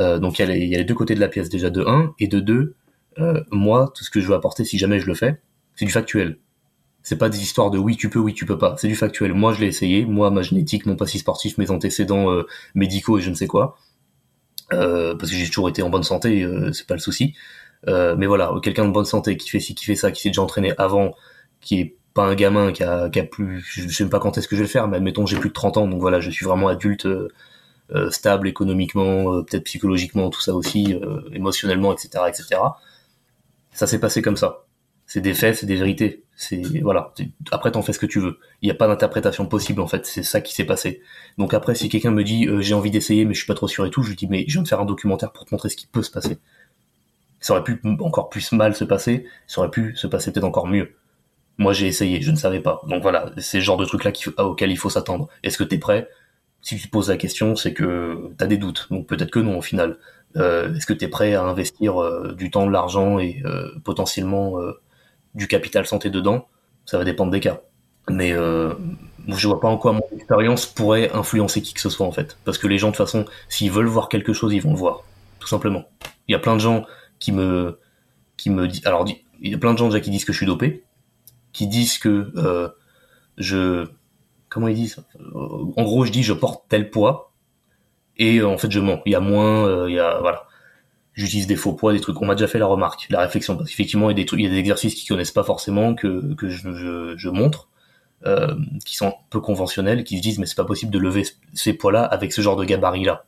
Euh, 0.00 0.18
donc 0.18 0.38
il 0.38 0.42
y, 0.42 0.74
a 0.74 0.78
les, 0.78 0.84
deux 0.84 0.94
côtés 0.94 1.14
de 1.14 1.20
la 1.20 1.28
pièce, 1.28 1.48
déjà 1.48 1.70
de 1.70 1.84
un, 1.84 2.14
et 2.18 2.28
de 2.28 2.40
deux, 2.40 2.74
euh, 3.18 3.42
moi, 3.50 3.92
tout 3.94 4.04
ce 4.04 4.10
que 4.10 4.20
je 4.20 4.28
veux 4.28 4.34
apporter, 4.34 4.64
si 4.64 4.78
jamais 4.78 5.00
je 5.00 5.06
le 5.06 5.14
fais, 5.14 5.40
c'est 5.74 5.84
du 5.84 5.92
factuel. 5.92 6.38
C'est 7.02 7.16
pas 7.16 7.28
des 7.28 7.40
histoires 7.40 7.70
de 7.70 7.78
oui, 7.78 7.96
tu 7.96 8.10
peux, 8.10 8.18
oui, 8.18 8.34
tu 8.34 8.44
peux 8.44 8.58
pas. 8.58 8.76
C'est 8.76 8.88
du 8.88 8.96
factuel. 8.96 9.32
Moi, 9.32 9.54
je 9.54 9.60
l'ai 9.60 9.66
essayé. 9.68 10.04
Moi, 10.04 10.30
ma 10.30 10.42
génétique, 10.42 10.84
mon 10.84 10.96
passif 10.96 11.22
sportif, 11.22 11.56
mes 11.56 11.70
antécédents 11.70 12.30
euh, 12.30 12.46
médicaux 12.74 13.18
et 13.18 13.22
je 13.22 13.30
ne 13.30 13.34
sais 13.34 13.46
quoi. 13.46 13.78
Euh, 14.72 15.16
parce 15.16 15.30
que 15.30 15.36
j'ai 15.36 15.46
toujours 15.46 15.68
été 15.68 15.82
en 15.82 15.88
bonne 15.90 16.02
santé, 16.02 16.42
euh, 16.42 16.72
c'est 16.72 16.86
pas 16.86 16.94
le 16.94 17.00
souci. 17.00 17.34
mais 17.86 18.26
voilà, 18.26 18.52
quelqu'un 18.62 18.84
de 18.86 18.92
bonne 18.92 19.04
santé 19.04 19.36
qui 19.36 19.48
fait 19.48 19.60
ci, 19.60 19.74
qui 19.74 19.84
fait 19.84 19.96
ça, 19.96 20.12
qui 20.12 20.20
s'est 20.20 20.30
déjà 20.30 20.42
entraîné 20.42 20.74
avant, 20.78 21.14
qui 21.60 21.80
est 21.80 21.97
pas 22.18 22.24
un 22.24 22.34
gamin 22.34 22.72
qui 22.72 22.82
a, 22.82 23.08
plus, 23.30 23.60
je 23.60 23.88
sais 23.88 24.02
même 24.02 24.10
pas 24.10 24.18
quand 24.18 24.36
est-ce 24.36 24.48
que 24.48 24.56
je 24.56 24.62
vais 24.62 24.66
le 24.66 24.72
faire, 24.72 24.88
mais 24.88 24.96
admettons 24.96 25.24
j'ai 25.24 25.36
plus 25.38 25.50
de 25.50 25.54
30 25.54 25.76
ans, 25.76 25.86
donc 25.86 26.00
voilà, 26.00 26.18
je 26.18 26.30
suis 26.30 26.44
vraiment 26.44 26.66
adulte, 26.66 27.06
euh, 27.06 27.28
euh, 27.94 28.10
stable 28.10 28.48
économiquement, 28.48 29.32
euh, 29.32 29.42
peut-être 29.44 29.62
psychologiquement, 29.62 30.28
tout 30.28 30.40
ça 30.40 30.52
aussi, 30.52 30.96
émotionnellement, 31.32 31.92
etc., 31.92 32.24
etc. 32.26 32.60
Ça 33.70 33.86
s'est 33.86 34.00
passé 34.00 34.20
comme 34.20 34.36
ça. 34.36 34.64
C'est 35.06 35.20
des 35.20 35.32
faits, 35.32 35.54
c'est 35.54 35.66
des 35.66 35.76
vérités. 35.76 36.24
C'est 36.34 36.60
voilà. 36.82 37.14
Après, 37.52 37.70
t'en 37.70 37.82
fais 37.82 37.92
ce 37.92 38.00
que 38.00 38.06
tu 38.06 38.18
veux. 38.18 38.40
Il 38.62 38.66
n'y 38.66 38.72
a 38.72 38.74
pas 38.74 38.88
d'interprétation 38.88 39.46
possible 39.46 39.80
en 39.80 39.86
fait. 39.86 40.04
C'est 40.04 40.24
ça 40.24 40.40
qui 40.40 40.54
s'est 40.54 40.66
passé. 40.66 41.00
Donc 41.38 41.54
après, 41.54 41.76
si 41.76 41.88
quelqu'un 41.88 42.10
me 42.10 42.24
dit 42.24 42.48
j'ai 42.58 42.74
envie 42.74 42.90
d'essayer, 42.90 43.26
mais 43.26 43.34
je 43.34 43.38
suis 43.38 43.46
pas 43.46 43.54
trop 43.54 43.68
sûr 43.68 43.86
et 43.86 43.90
tout, 43.90 44.02
je 44.02 44.10
lui 44.10 44.16
dis 44.16 44.26
mais 44.26 44.44
je 44.48 44.54
viens 44.54 44.62
de 44.62 44.68
faire 44.68 44.80
un 44.80 44.84
documentaire 44.86 45.32
pour 45.32 45.44
te 45.44 45.54
montrer 45.54 45.68
ce 45.68 45.76
qui 45.76 45.86
peut 45.86 46.02
se 46.02 46.10
passer. 46.10 46.38
Ça 47.40 47.52
aurait 47.54 47.64
pu 47.64 47.80
encore 48.00 48.28
plus 48.28 48.50
mal 48.52 48.74
se 48.74 48.84
passer. 48.84 49.24
Ça 49.46 49.60
aurait 49.60 49.70
pu 49.70 49.94
se 49.96 50.08
passer 50.08 50.32
peut-être 50.32 50.44
encore 50.44 50.66
mieux. 50.66 50.96
Moi, 51.58 51.72
j'ai 51.72 51.88
essayé, 51.88 52.22
je 52.22 52.30
ne 52.30 52.36
savais 52.36 52.60
pas. 52.60 52.80
Donc 52.88 53.02
voilà, 53.02 53.32
c'est 53.38 53.58
le 53.58 53.64
genre 53.64 53.76
de 53.76 53.84
truc 53.84 54.04
là 54.04 54.12
auquel 54.44 54.70
il 54.70 54.78
faut 54.78 54.90
s'attendre. 54.90 55.28
Est-ce 55.42 55.58
que 55.58 55.64
t'es 55.64 55.78
prêt? 55.78 56.08
Si 56.62 56.76
tu 56.76 56.86
te 56.86 56.90
poses 56.90 57.08
la 57.08 57.16
question, 57.16 57.56
c'est 57.56 57.74
que 57.74 58.30
t'as 58.38 58.46
des 58.46 58.58
doutes. 58.58 58.86
Donc 58.90 59.06
peut-être 59.06 59.30
que 59.30 59.40
non 59.40 59.58
au 59.58 59.62
final. 59.62 59.98
Euh, 60.36 60.74
Est-ce 60.74 60.86
que 60.86 60.92
t'es 60.92 61.08
prêt 61.08 61.34
à 61.34 61.42
investir 61.42 62.00
euh, 62.00 62.34
du 62.34 62.50
temps, 62.50 62.66
de 62.66 62.72
l'argent 62.72 63.18
et 63.18 63.42
euh, 63.44 63.70
potentiellement 63.82 64.60
euh, 64.60 64.80
du 65.34 65.48
capital 65.48 65.86
santé 65.86 66.10
dedans? 66.10 66.46
Ça 66.84 66.98
va 66.98 67.04
dépendre 67.04 67.32
des 67.32 67.40
cas. 67.40 67.60
Mais 68.10 68.32
euh, 68.32 68.74
je 69.26 69.48
vois 69.48 69.60
pas 69.60 69.68
en 69.68 69.78
quoi 69.78 69.92
mon 69.92 70.02
expérience 70.14 70.66
pourrait 70.66 71.10
influencer 71.12 71.60
qui 71.60 71.74
que 71.74 71.80
ce 71.80 71.90
soit 71.90 72.06
en 72.06 72.12
fait. 72.12 72.38
Parce 72.44 72.58
que 72.58 72.66
les 72.66 72.78
gens 72.78 72.88
de 72.88 72.96
toute 72.96 73.04
façon, 73.04 73.24
s'ils 73.48 73.70
veulent 73.70 73.86
voir 73.86 74.08
quelque 74.08 74.32
chose, 74.32 74.52
ils 74.52 74.62
vont 74.62 74.72
le 74.72 74.78
voir, 74.78 75.02
tout 75.40 75.48
simplement. 75.48 75.84
Il 76.28 76.32
y 76.32 76.34
a 76.34 76.38
plein 76.38 76.54
de 76.54 76.60
gens 76.60 76.86
qui 77.18 77.32
me 77.32 77.78
qui 78.36 78.50
me 78.50 78.68
disent, 78.68 78.86
alors 78.86 79.06
il 79.40 79.50
y 79.50 79.54
a 79.54 79.58
plein 79.58 79.72
de 79.72 79.78
gens 79.78 79.88
déjà 79.88 80.00
qui 80.00 80.10
disent 80.10 80.24
que 80.24 80.32
je 80.32 80.38
suis 80.38 80.46
dopé 80.46 80.84
qui 81.58 81.66
disent 81.66 81.98
que 81.98 82.30
euh, 82.36 82.68
je 83.36 83.88
comment 84.48 84.68
ils 84.68 84.76
disent 84.76 85.04
en 85.34 85.82
gros 85.82 86.04
je 86.04 86.12
dis 86.12 86.22
je 86.22 86.32
porte 86.32 86.66
tel 86.68 86.88
poids 86.88 87.32
et 88.16 88.38
euh, 88.38 88.48
en 88.48 88.56
fait 88.58 88.70
je 88.70 88.78
mens. 88.78 89.02
Il 89.06 89.12
y 89.12 89.16
a 89.16 89.20
moins 89.20 89.66
euh, 89.66 89.90
il 89.90 89.96
y 89.96 89.98
a 89.98 90.20
voilà. 90.20 90.44
J'utilise 91.14 91.48
des 91.48 91.56
faux 91.56 91.72
poids 91.72 91.92
des 91.92 92.00
trucs. 92.00 92.22
On 92.22 92.26
m'a 92.26 92.36
déjà 92.36 92.46
fait 92.46 92.60
la 92.60 92.66
remarque 92.66 93.08
la 93.10 93.18
réflexion 93.18 93.56
parce 93.56 93.68
qu'effectivement 93.70 94.08
il 94.08 94.18
y 94.18 94.46
a 94.46 94.50
des 94.50 94.56
exercices 94.56 94.94
qu'ils 94.94 95.08
connaissent 95.08 95.32
pas 95.32 95.42
forcément 95.42 95.96
que 95.96 96.32
que 96.36 96.48
je, 96.48 97.28
montre 97.28 97.68
euh, 98.24 98.54
qui 98.86 98.94
sont 98.94 99.08
un 99.08 99.14
peu 99.28 99.40
conventionnels 99.40 100.04
qui 100.04 100.18
se 100.18 100.22
disent 100.22 100.38
mais 100.38 100.46
c'est 100.46 100.54
pas 100.54 100.64
possible 100.64 100.92
de 100.92 100.98
lever 101.00 101.24
ces 101.54 101.72
poids 101.72 101.90
là 101.90 102.04
avec 102.04 102.32
ce 102.32 102.40
genre 102.40 102.54
de 102.54 102.64
gabarit 102.64 103.04
là 103.04 103.24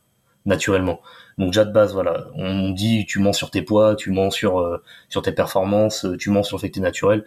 naturellement. 0.47 1.01
Donc 1.37 1.49
déjà 1.49 1.65
de 1.65 1.73
base 1.73 1.95
voilà. 1.95 2.29
On 2.37 2.71
dit 2.71 3.07
tu 3.07 3.19
mens 3.19 3.33
sur 3.33 3.51
tes 3.51 3.63
poids 3.63 3.97
tu 3.97 4.13
mens 4.13 4.31
sur 4.31 4.61
euh, 4.61 4.81
sur 5.09 5.23
tes 5.23 5.33
performances 5.33 6.07
tu 6.17 6.31
mens 6.31 6.45
sur 6.45 6.59
le 6.59 6.61
fait 6.61 6.69
que 6.69 6.75
t'es 6.75 6.81
naturel 6.81 7.25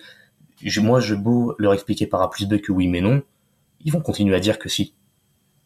moi, 0.82 1.00
je 1.00 1.16
beau 1.16 1.56
leur 1.60 1.74
expliquer 1.74 2.08
par 2.08 2.22
A 2.22 2.30
plus 2.30 2.48
B 2.48 2.60
que 2.60 2.72
oui 2.72 2.88
mais 2.88 3.02
non, 3.02 3.22
ils 3.82 3.92
vont 3.92 4.02
continuer 4.02 4.36
à 4.36 4.40
dire 4.40 4.60
que 4.60 4.70
si. 4.70 4.96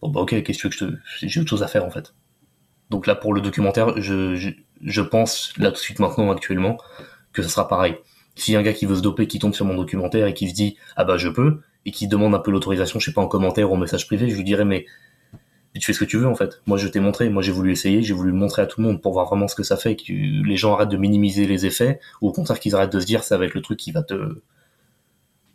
Bon 0.01 0.09
bah 0.09 0.21
ok, 0.21 0.43
qu'est-ce 0.43 0.67
que 0.67 0.71
je 0.71 0.77
te... 0.77 0.93
J'ai 1.21 1.39
autre 1.39 1.49
chose 1.49 1.63
à 1.63 1.67
faire 1.67 1.85
en 1.85 1.89
fait. 1.89 2.13
Donc 2.89 3.07
là, 3.07 3.15
pour 3.15 3.33
le 3.33 3.41
documentaire, 3.41 3.99
je, 4.01 4.53
je, 4.81 5.01
pense, 5.01 5.53
là 5.57 5.69
tout 5.69 5.75
de 5.75 5.79
suite 5.79 5.99
maintenant, 5.99 6.31
actuellement, 6.31 6.77
que 7.33 7.41
ça 7.41 7.49
sera 7.49 7.67
pareil. 7.67 7.95
S'il 8.35 8.53
y 8.53 8.57
a 8.57 8.59
un 8.59 8.63
gars 8.63 8.73
qui 8.73 8.85
veut 8.85 8.95
se 8.95 9.01
doper, 9.01 9.27
qui 9.27 9.39
tombe 9.39 9.53
sur 9.53 9.65
mon 9.65 9.75
documentaire 9.75 10.27
et 10.27 10.33
qui 10.33 10.49
se 10.49 10.53
dit 10.53 10.77
«Ah 10.95 11.03
bah 11.03 11.17
je 11.17 11.27
peux», 11.27 11.61
et 11.85 11.91
qui 11.91 12.07
demande 12.07 12.35
un 12.35 12.39
peu 12.39 12.51
l'autorisation, 12.51 12.99
je 12.99 13.05
sais 13.05 13.13
pas, 13.13 13.21
en 13.21 13.27
commentaire 13.27 13.71
ou 13.71 13.73
en 13.73 13.77
message 13.77 14.05
privé, 14.07 14.29
je 14.29 14.35
lui 14.35 14.43
dirais 14.43 14.65
«Mais 14.65 14.85
tu 15.79 15.85
fais 15.85 15.93
ce 15.93 15.99
que 15.99 16.05
tu 16.05 16.17
veux 16.17 16.27
en 16.27 16.35
fait. 16.35 16.61
Moi 16.65 16.77
je 16.77 16.87
t'ai 16.87 16.99
montré, 16.99 17.29
moi 17.29 17.41
j'ai 17.41 17.51
voulu 17.51 17.71
essayer, 17.71 18.01
j'ai 18.01 18.13
voulu 18.13 18.31
le 18.31 18.37
montrer 18.37 18.61
à 18.61 18.65
tout 18.65 18.81
le 18.81 18.87
monde 18.87 19.01
pour 19.01 19.13
voir 19.13 19.27
vraiment 19.27 19.47
ce 19.47 19.55
que 19.55 19.63
ça 19.63 19.77
fait, 19.77 19.95
que 19.95 20.11
les 20.11 20.57
gens 20.57 20.73
arrêtent 20.73 20.89
de 20.89 20.97
minimiser 20.97 21.45
les 21.47 21.65
effets, 21.65 21.99
ou 22.21 22.29
au 22.29 22.31
contraire 22.31 22.59
qu'ils 22.59 22.75
arrêtent 22.75 22.93
de 22.93 22.99
se 22.99 23.05
dire 23.05 23.23
ça 23.23 23.37
va 23.37 23.45
être 23.45 23.53
le 23.53 23.61
truc 23.61 23.79
qui 23.79 23.91
va 23.91 24.03
te 24.03 24.41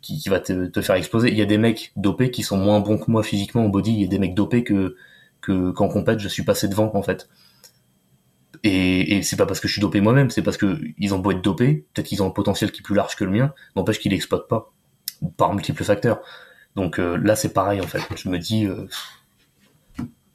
qui, 0.03 0.29
va 0.29 0.39
te, 0.39 0.81
faire 0.81 0.95
exploser. 0.95 1.31
Il 1.31 1.37
y 1.37 1.41
a 1.41 1.45
des 1.45 1.57
mecs 1.57 1.93
dopés 1.95 2.29
qui 2.29 2.43
sont 2.43 2.57
moins 2.57 2.81
bons 2.81 2.97
que 2.97 3.09
moi 3.09 3.23
physiquement 3.23 3.65
au 3.65 3.69
body. 3.69 3.93
Il 3.93 4.01
y 4.01 4.03
a 4.03 4.07
des 4.07 4.19
mecs 4.19 4.35
dopés 4.35 4.63
que 4.63 4.95
que 5.41 5.71
qu'en 5.71 5.89
compète 5.89 6.19
je 6.19 6.27
suis 6.27 6.43
passé 6.43 6.67
devant 6.67 6.91
en 6.93 7.01
fait. 7.01 7.29
Et, 8.63 9.17
et 9.17 9.23
c'est 9.23 9.35
pas 9.35 9.45
parce 9.45 9.59
que 9.59 9.67
je 9.67 9.73
suis 9.73 9.81
dopé 9.81 9.99
moi-même, 9.99 10.29
c'est 10.29 10.41
parce 10.41 10.57
que 10.57 10.79
ils 10.97 11.13
ont 11.13 11.19
beau 11.19 11.31
être 11.31 11.41
dopés, 11.41 11.85
peut-être 11.93 12.07
qu'ils 12.07 12.23
ont 12.23 12.27
un 12.27 12.31
potentiel 12.31 12.71
qui 12.71 12.79
est 12.79 12.83
plus 12.83 12.95
large 12.95 13.15
que 13.15 13.25
le 13.25 13.31
mien, 13.31 13.53
n'empêche 13.75 13.99
qu'ils 13.99 14.11
l'exploitent 14.11 14.47
pas 14.47 14.71
par 15.37 15.53
multiples 15.53 15.83
facteurs. 15.83 16.21
Donc 16.75 16.99
euh, 16.99 17.17
là 17.17 17.35
c'est 17.35 17.53
pareil 17.53 17.81
en 17.81 17.87
fait. 17.87 18.01
Je 18.15 18.29
me 18.29 18.37
dis, 18.39 18.65
euh, 18.65 18.87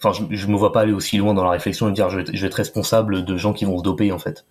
enfin 0.02 0.12
je, 0.30 0.46
me 0.46 0.56
vois 0.56 0.72
pas 0.72 0.80
aller 0.80 0.92
aussi 0.92 1.16
loin 1.18 1.34
dans 1.34 1.44
la 1.44 1.50
réflexion 1.50 1.88
et 1.88 1.92
dire 1.92 2.10
je 2.10 2.20
je 2.20 2.40
vais 2.40 2.46
être 2.46 2.54
responsable 2.54 3.24
de 3.24 3.36
gens 3.36 3.52
qui 3.52 3.64
vont 3.64 3.78
se 3.78 3.82
doper 3.82 4.12
en 4.12 4.18
fait. 4.18 4.46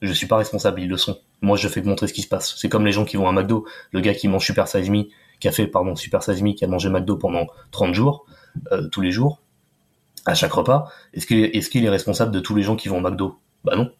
Je 0.00 0.12
suis 0.12 0.26
pas 0.26 0.36
responsable, 0.36 0.80
ils 0.80 0.88
le 0.88 0.96
sont. 0.96 1.18
Moi, 1.40 1.56
je 1.56 1.68
fais 1.68 1.82
montrer 1.82 2.08
ce 2.08 2.12
qui 2.12 2.22
se 2.22 2.28
passe. 2.28 2.54
C'est 2.56 2.68
comme 2.68 2.84
les 2.84 2.92
gens 2.92 3.04
qui 3.04 3.16
vont 3.16 3.28
à 3.28 3.32
McDo. 3.32 3.66
Le 3.92 4.00
gars 4.00 4.14
qui 4.14 4.28
mange 4.28 4.44
Super 4.44 4.66
Size 4.66 4.90
Me, 4.90 5.04
qui 5.40 5.48
a 5.48 5.52
fait, 5.52 5.66
pardon, 5.66 5.94
Super 5.94 6.22
Size 6.22 6.42
Me, 6.42 6.52
qui 6.52 6.64
a 6.64 6.68
mangé 6.68 6.88
McDo 6.88 7.16
pendant 7.16 7.46
30 7.70 7.94
jours, 7.94 8.26
euh, 8.72 8.88
tous 8.88 9.00
les 9.00 9.12
jours, 9.12 9.40
à 10.26 10.34
chaque 10.34 10.52
repas. 10.52 10.90
Est-ce 11.14 11.26
qu'il 11.26 11.44
est, 11.44 11.84
est 11.84 11.90
responsable 11.90 12.32
de 12.32 12.40
tous 12.40 12.54
les 12.54 12.62
gens 12.62 12.76
qui 12.76 12.88
vont 12.88 12.98
au 12.98 13.00
McDo? 13.00 13.38
Bah 13.64 13.76
non. 13.76 13.90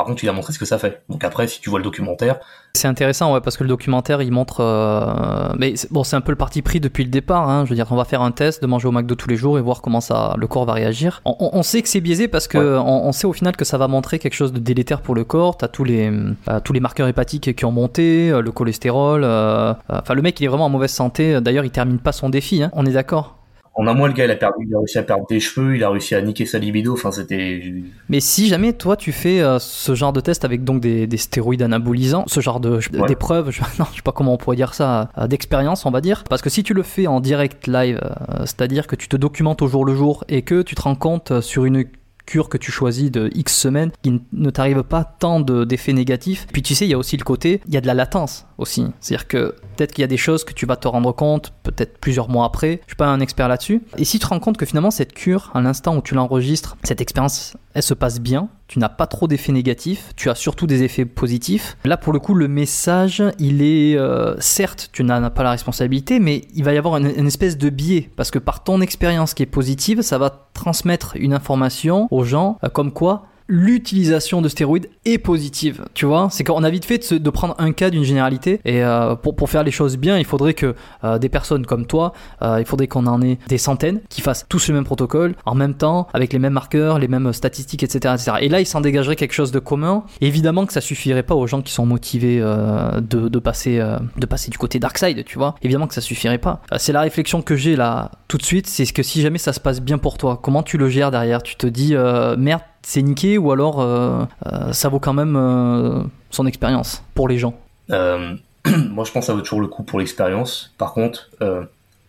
Par 0.00 0.06
contre, 0.06 0.24
il 0.24 0.30
a 0.30 0.32
montré 0.32 0.54
ce 0.54 0.58
que 0.58 0.64
ça 0.64 0.78
fait. 0.78 1.02
Donc 1.10 1.24
après, 1.24 1.46
si 1.46 1.60
tu 1.60 1.68
vois 1.68 1.78
le 1.78 1.84
documentaire, 1.84 2.38
c'est 2.72 2.88
intéressant, 2.88 3.34
ouais, 3.34 3.42
parce 3.42 3.58
que 3.58 3.64
le 3.64 3.68
documentaire, 3.68 4.22
il 4.22 4.32
montre. 4.32 4.60
Euh... 4.60 5.52
Mais 5.58 5.74
bon, 5.90 6.04
c'est 6.04 6.16
un 6.16 6.22
peu 6.22 6.32
le 6.32 6.38
parti 6.38 6.62
pris 6.62 6.80
depuis 6.80 7.04
le 7.04 7.10
départ. 7.10 7.50
Hein. 7.50 7.66
Je 7.66 7.70
veux 7.70 7.76
dire, 7.76 7.86
on 7.90 7.96
va 7.96 8.06
faire 8.06 8.22
un 8.22 8.30
test 8.30 8.62
de 8.62 8.66
manger 8.66 8.88
au 8.88 8.92
McDo 8.92 9.14
tous 9.14 9.28
les 9.28 9.36
jours 9.36 9.58
et 9.58 9.60
voir 9.60 9.82
comment 9.82 10.00
ça, 10.00 10.32
le 10.38 10.46
corps 10.46 10.64
va 10.64 10.72
réagir. 10.72 11.20
On, 11.26 11.50
on 11.52 11.62
sait 11.62 11.82
que 11.82 11.88
c'est 11.90 12.00
biaisé 12.00 12.28
parce 12.28 12.48
que 12.48 12.56
ouais. 12.56 12.82
on, 12.82 13.08
on, 13.08 13.12
sait 13.12 13.26
au 13.26 13.34
final 13.34 13.56
que 13.56 13.66
ça 13.66 13.76
va 13.76 13.88
montrer 13.88 14.18
quelque 14.18 14.32
chose 14.32 14.54
de 14.54 14.58
délétère 14.58 15.02
pour 15.02 15.14
le 15.14 15.24
corps. 15.24 15.58
T'as 15.58 15.68
tous 15.68 15.84
les 15.84 16.10
euh, 16.48 16.60
tous 16.64 16.72
les 16.72 16.80
marqueurs 16.80 17.08
hépatiques 17.08 17.54
qui 17.54 17.64
ont 17.66 17.72
monté, 17.72 18.30
euh, 18.30 18.40
le 18.40 18.52
cholestérol. 18.52 19.22
Euh, 19.22 19.74
enfin, 19.90 20.14
le 20.14 20.22
mec, 20.22 20.40
il 20.40 20.44
est 20.44 20.48
vraiment 20.48 20.64
en 20.64 20.70
mauvaise 20.70 20.92
santé. 20.92 21.42
D'ailleurs, 21.42 21.66
il 21.66 21.70
termine 21.70 21.98
pas 21.98 22.12
son 22.12 22.30
défi. 22.30 22.62
Hein. 22.62 22.70
On 22.72 22.86
est 22.86 22.92
d'accord? 22.92 23.39
En 23.80 23.86
un 23.86 23.94
mois, 23.94 24.08
le 24.08 24.14
gars, 24.14 24.26
il 24.26 24.30
a, 24.30 24.36
perdu, 24.36 24.66
il 24.68 24.74
a 24.74 24.78
réussi 24.78 24.98
à 24.98 25.02
perdre 25.02 25.26
des 25.26 25.40
cheveux, 25.40 25.74
il 25.74 25.82
a 25.82 25.88
réussi 25.88 26.14
à 26.14 26.20
niquer 26.20 26.44
sa 26.44 26.58
libido. 26.58 26.92
Enfin, 26.92 27.10
c'était. 27.10 27.62
Mais 28.10 28.20
si 28.20 28.46
jamais 28.46 28.74
toi, 28.74 28.94
tu 28.94 29.10
fais 29.10 29.40
euh, 29.40 29.58
ce 29.58 29.94
genre 29.94 30.12
de 30.12 30.20
test 30.20 30.44
avec 30.44 30.64
donc 30.64 30.82
des, 30.82 31.06
des 31.06 31.16
stéroïdes 31.16 31.62
anabolisants, 31.62 32.24
ce 32.26 32.40
genre 32.40 32.60
de 32.60 32.72
ouais. 32.72 33.06
d'épreuves, 33.08 33.50
je, 33.50 33.62
non, 33.78 33.86
je 33.90 33.96
sais 33.96 34.02
pas 34.02 34.12
comment 34.12 34.34
on 34.34 34.36
pourrait 34.36 34.56
dire 34.56 34.74
ça, 34.74 35.08
euh, 35.16 35.26
d'expérience, 35.26 35.86
on 35.86 35.90
va 35.90 36.02
dire. 36.02 36.24
Parce 36.28 36.42
que 36.42 36.50
si 36.50 36.62
tu 36.62 36.74
le 36.74 36.82
fais 36.82 37.06
en 37.06 37.20
direct 37.20 37.66
live, 37.66 37.98
euh, 38.02 38.40
c'est-à-dire 38.40 38.86
que 38.86 38.96
tu 38.96 39.08
te 39.08 39.16
documentes 39.16 39.62
au 39.62 39.66
jour 39.66 39.86
le 39.86 39.94
jour 39.94 40.24
et 40.28 40.42
que 40.42 40.60
tu 40.60 40.74
te 40.74 40.82
rends 40.82 40.94
compte 40.94 41.40
sur 41.40 41.64
une 41.64 41.86
cure 42.30 42.48
que 42.48 42.58
tu 42.58 42.70
choisis 42.70 43.10
de 43.10 43.28
X 43.34 43.56
semaines 43.56 43.90
qui 44.02 44.20
ne 44.32 44.50
t'arrive 44.50 44.84
pas 44.84 45.02
tant 45.02 45.40
d'effets 45.40 45.92
négatifs. 45.92 46.46
Puis 46.52 46.62
tu 46.62 46.76
sais, 46.76 46.86
il 46.86 46.90
y 46.90 46.94
a 46.94 46.98
aussi 46.98 47.16
le 47.16 47.24
côté, 47.24 47.60
il 47.66 47.74
y 47.74 47.76
a 47.76 47.80
de 47.80 47.88
la 47.88 47.94
latence 47.94 48.46
aussi. 48.56 48.86
C'est-à-dire 49.00 49.26
que 49.26 49.56
peut-être 49.76 49.92
qu'il 49.92 50.02
y 50.02 50.04
a 50.04 50.08
des 50.08 50.16
choses 50.16 50.44
que 50.44 50.52
tu 50.52 50.64
vas 50.64 50.76
te 50.76 50.86
rendre 50.86 51.12
compte 51.12 51.52
peut-être 51.64 51.98
plusieurs 51.98 52.28
mois 52.28 52.44
après. 52.44 52.80
Je 52.86 52.90
suis 52.90 52.96
pas 52.96 53.08
un 53.08 53.18
expert 53.18 53.48
là-dessus. 53.48 53.82
Et 53.98 54.04
si 54.04 54.20
tu 54.20 54.24
te 54.24 54.28
rends 54.28 54.38
compte 54.38 54.56
que 54.56 54.66
finalement 54.66 54.92
cette 54.92 55.12
cure, 55.12 55.50
à 55.54 55.60
l'instant 55.60 55.96
où 55.96 56.02
tu 56.02 56.14
l'enregistres, 56.14 56.76
cette 56.84 57.00
expérience, 57.00 57.56
elle 57.74 57.82
se 57.82 57.94
passe 57.94 58.20
bien, 58.20 58.48
tu 58.66 58.78
n'as 58.78 58.88
pas 58.88 59.06
trop 59.06 59.26
d'effets 59.26 59.52
négatifs, 59.52 60.12
tu 60.16 60.30
as 60.30 60.34
surtout 60.34 60.66
des 60.66 60.82
effets 60.82 61.04
positifs. 61.04 61.76
Là, 61.84 61.96
pour 61.96 62.12
le 62.12 62.18
coup, 62.18 62.34
le 62.34 62.48
message, 62.48 63.22
il 63.38 63.62
est 63.62 63.96
euh, 63.96 64.34
certes, 64.40 64.90
tu 64.92 65.04
n'en 65.04 65.22
as 65.22 65.30
pas 65.30 65.42
la 65.42 65.52
responsabilité, 65.52 66.20
mais 66.20 66.42
il 66.54 66.64
va 66.64 66.72
y 66.72 66.78
avoir 66.78 66.96
une, 66.96 67.26
espèce 67.26 67.58
de 67.58 67.70
biais 67.70 68.10
parce 68.16 68.30
que 68.30 68.38
par 68.38 68.64
ton 68.64 68.80
expérience 68.80 69.34
qui 69.34 69.42
est 69.42 69.46
positive, 69.46 70.02
ça 70.02 70.18
va 70.18 70.48
transmettre 70.54 71.16
une 71.16 71.32
information 71.32 72.08
aux 72.10 72.24
gens 72.24 72.58
euh, 72.64 72.68
comme 72.68 72.92
quoi 72.92 73.26
l'utilisation 73.50 74.40
de 74.40 74.48
stéroïdes 74.48 74.88
est 75.04 75.18
positive. 75.18 75.84
Tu 75.92 76.06
vois, 76.06 76.28
c'est 76.30 76.44
qu'on 76.44 76.64
a 76.64 76.70
vite 76.70 76.84
fait 76.84 76.98
de, 76.98 77.04
se, 77.04 77.14
de, 77.14 77.30
prendre 77.30 77.54
un 77.58 77.72
cas 77.72 77.90
d'une 77.90 78.04
généralité 78.04 78.60
et 78.64 78.82
euh, 78.82 79.14
pour, 79.16 79.36
pour, 79.36 79.50
faire 79.50 79.64
les 79.64 79.70
choses 79.70 79.96
bien, 79.96 80.18
il 80.18 80.24
faudrait 80.24 80.54
que 80.54 80.74
euh, 81.04 81.18
des 81.18 81.28
personnes 81.28 81.66
comme 81.66 81.86
toi, 81.86 82.12
euh, 82.42 82.60
il 82.60 82.64
faudrait 82.64 82.86
qu'on 82.86 83.06
en 83.06 83.20
ait 83.20 83.38
des 83.48 83.58
centaines 83.58 84.00
qui 84.08 84.20
fassent 84.20 84.46
tous 84.48 84.68
le 84.68 84.74
même 84.74 84.84
protocole 84.84 85.34
en 85.44 85.54
même 85.54 85.74
temps, 85.74 86.06
avec 86.14 86.32
les 86.32 86.38
mêmes 86.38 86.52
marqueurs, 86.52 86.98
les 86.98 87.08
mêmes 87.08 87.32
statistiques, 87.32 87.82
etc. 87.82 88.14
etc. 88.14 88.36
Et 88.40 88.48
là, 88.48 88.60
il 88.60 88.66
s'en 88.66 88.80
dégagerait 88.80 89.16
quelque 89.16 89.34
chose 89.34 89.50
de 89.52 89.58
commun. 89.58 90.04
Évidemment 90.20 90.64
que 90.66 90.72
ça 90.72 90.80
suffirait 90.80 91.22
pas 91.22 91.34
aux 91.34 91.46
gens 91.46 91.62
qui 91.62 91.72
sont 91.72 91.86
motivés 91.86 92.40
euh, 92.40 93.00
de, 93.00 93.28
de, 93.28 93.38
passer, 93.38 93.78
euh, 93.78 93.98
de 94.16 94.26
passer 94.26 94.50
du 94.50 94.58
côté 94.58 94.78
dark 94.78 94.96
side, 94.98 95.24
tu 95.24 95.38
vois. 95.38 95.54
Évidemment 95.62 95.86
que 95.86 95.94
ça 95.94 96.00
suffirait 96.00 96.38
pas. 96.38 96.60
Euh, 96.72 96.76
c'est 96.78 96.92
la 96.92 97.00
réflexion 97.00 97.42
que 97.42 97.56
j'ai 97.56 97.76
là 97.76 98.10
tout 98.28 98.38
de 98.38 98.44
suite, 98.44 98.66
c'est 98.66 98.86
que 98.86 99.02
si 99.02 99.20
jamais 99.22 99.38
ça 99.38 99.52
se 99.52 99.60
passe 99.60 99.80
bien 99.80 99.98
pour 99.98 100.18
toi, 100.18 100.38
comment 100.40 100.62
tu 100.62 100.78
le 100.78 100.88
gères 100.88 101.10
derrière? 101.10 101.42
Tu 101.42 101.56
te 101.56 101.66
dis, 101.66 101.94
merde, 102.38 102.62
c'est 102.82 103.02
niqué 103.02 103.38
ou 103.38 103.52
alors 103.52 103.80
euh, 103.80 104.24
euh, 104.46 104.72
ça 104.72 104.88
vaut 104.88 105.00
quand 105.00 105.12
même 105.12 105.36
euh, 105.36 106.02
son 106.30 106.46
expérience 106.46 107.02
pour 107.14 107.28
les 107.28 107.38
gens 107.38 107.58
Moi 107.88 109.04
je 109.04 109.10
pense 109.10 109.22
que 109.22 109.26
ça 109.26 109.32
vaut 109.32 109.40
toujours 109.40 109.62
le 109.62 109.68
coup 109.68 109.82
pour 109.82 109.98
l'expérience. 109.98 110.74
Par 110.76 110.92
contre, 110.92 111.30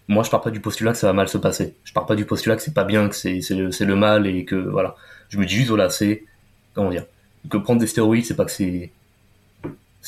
moi 0.10 0.23
je 0.23 0.30
pars 0.30 0.41
pas 0.41 0.52
du 0.52 0.60
postulat 0.60 0.91
que 0.91 0.98
ça 0.98 1.07
va 1.07 1.14
mal 1.14 1.30
se 1.30 1.38
passer. 1.38 1.76
Je 1.85 1.93
pars 1.93 2.06
pas 2.06 2.15
du 2.15 2.26
postulat 2.26 2.57
que 2.57 2.61
c'est 2.61 2.73
pas 2.73 2.84
bien, 2.84 3.07
que 3.07 3.15
c'est 3.15 3.39
le, 3.52 3.69
le 3.85 3.95
mal 3.95 4.27
et 4.27 4.43
que 4.43 4.56
voilà. 4.56 4.95
Je 5.30 5.38
me 5.38 5.45
dis 5.45 5.56
juste 5.56 5.69
voilà, 5.69 5.89
c'est 5.89 6.26
comment 6.73 6.89
dire 6.89 7.06
que 7.49 7.57
prendre 7.57 7.80
des 7.80 7.88
stéroïdes, 7.88 8.26
c'est 8.26 8.35
pas 8.35 8.45
que 8.45 8.52
c'est 8.52 8.91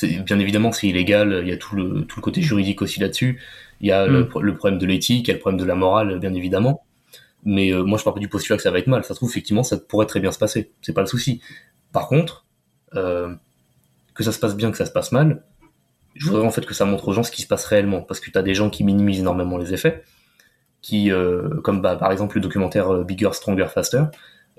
bien 0.02 0.38
évidemment 0.38 0.70
c'est 0.70 0.86
illégal, 0.86 1.40
il 1.42 1.48
y 1.48 1.52
a 1.52 1.56
tout 1.56 1.74
le, 1.76 2.02
tout 2.02 2.20
le 2.20 2.22
côté 2.22 2.42
juridique 2.42 2.82
aussi 2.82 3.00
là-dessus, 3.00 3.40
il 3.80 3.88
y 3.88 3.92
a 3.92 4.06
mm. 4.06 4.12
le, 4.12 4.28
le, 4.42 4.54
problème 4.54 4.78
de 4.78 4.86
l'éthique, 4.86 5.26
il 5.26 5.28
y 5.28 5.30
a 5.30 5.34
le 5.34 5.40
problème 5.40 5.60
de 5.60 5.64
la 5.64 5.74
morale 5.74 6.18
bien 6.18 6.34
évidemment, 6.34 6.83
mais 7.44 7.72
euh, 7.72 7.82
moi 7.84 7.98
je 7.98 8.04
pars 8.04 8.14
pas 8.14 8.20
du 8.20 8.28
postulat 8.28 8.56
que 8.56 8.62
ça 8.62 8.70
va 8.70 8.78
être 8.78 8.86
mal. 8.86 9.04
Ça 9.04 9.10
se 9.10 9.14
trouve 9.14 9.30
effectivement 9.30 9.62
ça 9.62 9.76
pourrait 9.78 10.06
très 10.06 10.20
bien 10.20 10.32
se 10.32 10.38
passer, 10.38 10.72
c'est 10.82 10.92
pas 10.92 11.02
le 11.02 11.06
souci. 11.06 11.40
Par 11.92 12.08
contre, 12.08 12.46
euh, 12.94 13.34
que 14.14 14.22
ça 14.22 14.32
se 14.32 14.38
passe 14.38 14.56
bien, 14.56 14.70
que 14.70 14.76
ça 14.76 14.86
se 14.86 14.92
passe 14.92 15.12
mal, 15.12 15.44
Je 16.14 16.26
voudrais 16.26 16.46
en 16.46 16.50
fait 16.50 16.64
que 16.64 16.74
ça 16.74 16.84
montre 16.84 17.08
aux 17.08 17.12
gens 17.12 17.24
ce 17.24 17.30
qui 17.32 17.42
se 17.42 17.48
passe 17.48 17.64
réellement, 17.66 18.02
parce 18.02 18.20
que 18.20 18.30
tu 18.30 18.38
as 18.38 18.42
des 18.42 18.54
gens 18.54 18.70
qui 18.70 18.84
minimisent 18.84 19.20
énormément 19.20 19.58
les 19.58 19.74
effets, 19.74 20.04
qui, 20.80 21.10
euh, 21.10 21.60
comme 21.62 21.80
bah, 21.82 21.96
par 21.96 22.12
exemple 22.12 22.36
le 22.36 22.40
documentaire 22.42 22.92
euh, 22.92 23.04
Bigger, 23.04 23.30
Stronger, 23.32 23.66
Faster, 23.68 24.04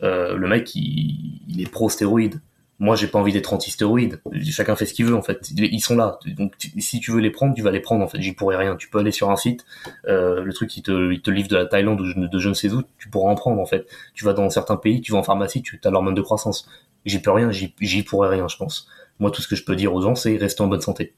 euh, 0.03 0.35
le 0.35 0.47
mec 0.47 0.75
il, 0.75 1.41
il 1.47 1.61
est 1.61 1.69
pro 1.69 1.89
stéroïde. 1.89 2.41
Moi 2.79 2.95
j'ai 2.95 3.07
pas 3.07 3.19
envie 3.19 3.31
d'être 3.31 3.53
anti-stéroïde. 3.53 4.21
Chacun 4.49 4.75
fait 4.75 4.85
ce 4.85 4.93
qu'il 4.93 5.05
veut 5.05 5.15
en 5.15 5.21
fait. 5.21 5.49
Ils 5.55 5.79
sont 5.79 5.95
là. 5.95 6.19
Donc 6.25 6.53
si 6.77 6.99
tu 6.99 7.11
veux 7.11 7.21
les 7.21 7.29
prendre, 7.29 7.55
tu 7.55 7.61
vas 7.61 7.71
les 7.71 7.79
prendre 7.79 8.03
en 8.03 8.07
fait. 8.07 8.21
J'y 8.21 8.33
pourrais 8.33 8.57
rien. 8.57 8.75
Tu 8.75 8.89
peux 8.89 8.99
aller 8.99 9.11
sur 9.11 9.31
un 9.31 9.37
site, 9.37 9.65
euh, 10.07 10.43
le 10.43 10.53
truc 10.53 10.69
qui 10.69 10.81
te, 10.81 10.91
livre 11.29 11.47
de 11.47 11.55
la 11.55 11.65
Thaïlande 11.65 12.01
ou 12.01 12.13
de, 12.13 12.27
de 12.27 12.39
je 12.39 12.49
ne 12.49 12.53
sais 12.53 12.69
où, 12.71 12.81
tu 12.97 13.09
pourras 13.09 13.31
en 13.31 13.35
prendre 13.35 13.61
en 13.61 13.65
fait. 13.65 13.87
Tu 14.13 14.25
vas 14.25 14.33
dans 14.33 14.49
certains 14.49 14.77
pays, 14.77 15.01
tu 15.01 15.13
vas 15.13 15.19
en 15.19 15.23
pharmacie, 15.23 15.61
tu 15.61 15.79
as 15.83 15.89
l'hormone 15.89 16.15
de 16.15 16.21
croissance. 16.21 16.67
J'y 17.05 17.21
peux 17.21 17.31
rien, 17.31 17.51
j'y 17.51 18.03
pourrais 18.03 18.29
rien 18.29 18.47
je 18.47 18.57
pense. 18.57 18.87
Moi 19.19 19.31
tout 19.31 19.41
ce 19.41 19.47
que 19.47 19.55
je 19.55 19.63
peux 19.63 19.75
dire 19.75 19.93
aux 19.93 20.01
gens 20.01 20.15
c'est 20.15 20.35
rester 20.35 20.61
en 20.61 20.67
bonne 20.67 20.81
santé. 20.81 21.13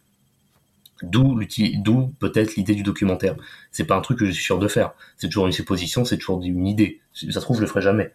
D'où 1.04 1.40
d'où 1.84 2.14
peut-être 2.20 2.56
l'idée 2.56 2.76
du 2.76 2.84
documentaire. 2.84 3.36
C'est 3.72 3.86
pas 3.86 3.96
un 3.96 4.02
truc 4.02 4.20
que 4.20 4.26
je 4.26 4.32
suis 4.32 4.44
sûr 4.44 4.60
de 4.60 4.68
faire. 4.68 4.94
C'est 5.18 5.28
toujours 5.28 5.46
une 5.46 5.54
supposition, 5.54 6.06
c'est 6.06 6.18
toujours 6.18 6.42
une 6.44 6.68
idée. 6.68 7.02
Ça 7.14 7.32
se 7.32 7.40
trouve, 7.40 7.58
je 7.58 7.62
le 7.62 7.68
ferai 7.68 7.82
jamais. 7.82 8.12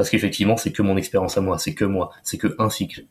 Parce 0.00 0.08
qu'effectivement, 0.08 0.56
c'est 0.56 0.72
que 0.72 0.80
mon 0.80 0.96
expérience 0.96 1.36
à 1.36 1.42
moi, 1.42 1.58
c'est 1.58 1.74
que 1.74 1.84
moi, 1.84 2.10
c'est 2.22 2.38
que 2.38 2.54
un 2.58 2.70
cycle, 2.70 3.04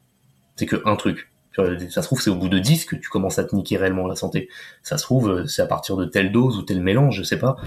c'est 0.55 0.65
que 0.65 0.81
un 0.85 0.95
truc. 0.95 1.31
Ça 1.55 2.01
se 2.01 2.07
trouve, 2.07 2.19
c'est 2.19 2.31
au 2.31 2.35
bout 2.35 2.49
de 2.49 2.57
10 2.57 2.85
que 2.85 2.95
tu 2.95 3.09
commences 3.09 3.37
à 3.37 3.43
te 3.43 3.55
niquer 3.55 3.77
réellement 3.77 4.07
la 4.07 4.15
santé. 4.15 4.49
Ça 4.81 4.97
se 4.97 5.03
trouve, 5.03 5.45
c'est 5.45 5.61
à 5.61 5.67
partir 5.67 5.97
de 5.97 6.05
telle 6.05 6.31
dose 6.31 6.57
ou 6.57 6.63
tel 6.63 6.81
mélange, 6.81 7.17
je 7.17 7.21
sais 7.21 7.37
pas, 7.37 7.57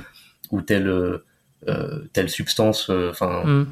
ou 0.51 0.61
telle 0.61 0.89
euh, 0.89 1.25
euh 1.69 2.01
telle 2.13 2.31
substance. 2.31 2.91
Euh, 2.91 3.11
enfin, 3.11 3.45
mm. 3.45 3.69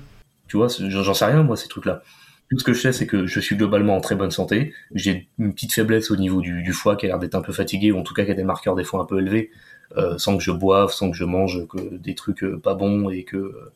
tu 0.46 0.56
vois, 0.56 0.68
j'en 0.68 1.14
sais 1.14 1.24
rien 1.24 1.42
moi 1.42 1.56
ces 1.56 1.66
trucs-là. 1.66 2.04
Tout 2.48 2.60
ce 2.60 2.62
que 2.62 2.72
je 2.72 2.80
sais, 2.80 2.92
c'est 2.92 3.08
que 3.08 3.26
je 3.26 3.40
suis 3.40 3.56
globalement 3.56 3.96
en 3.96 4.00
très 4.00 4.14
bonne 4.14 4.30
santé. 4.30 4.72
J'ai 4.94 5.28
une 5.40 5.52
petite 5.52 5.72
faiblesse 5.72 6.12
au 6.12 6.16
niveau 6.16 6.40
du, 6.40 6.62
du 6.62 6.72
foie 6.72 6.94
qui 6.94 7.06
a 7.06 7.08
l'air 7.08 7.18
d'être 7.18 7.34
un 7.34 7.42
peu 7.42 7.52
fatigué, 7.52 7.90
ou 7.90 7.98
en 7.98 8.04
tout 8.04 8.14
cas 8.14 8.24
qui 8.24 8.30
a 8.30 8.34
des 8.34 8.44
marqueurs 8.44 8.76
des 8.76 8.84
fois 8.84 9.00
un 9.00 9.04
peu 9.04 9.18
élevés, 9.18 9.50
euh, 9.96 10.16
sans 10.16 10.36
que 10.36 10.44
je 10.44 10.52
boive, 10.52 10.92
sans 10.92 11.10
que 11.10 11.16
je 11.16 11.24
mange 11.24 11.66
que 11.66 11.96
des 11.96 12.14
trucs 12.14 12.44
euh, 12.44 12.56
pas 12.56 12.74
bons 12.74 13.10
et 13.10 13.24
que, 13.24 13.36
euh, 13.36 13.72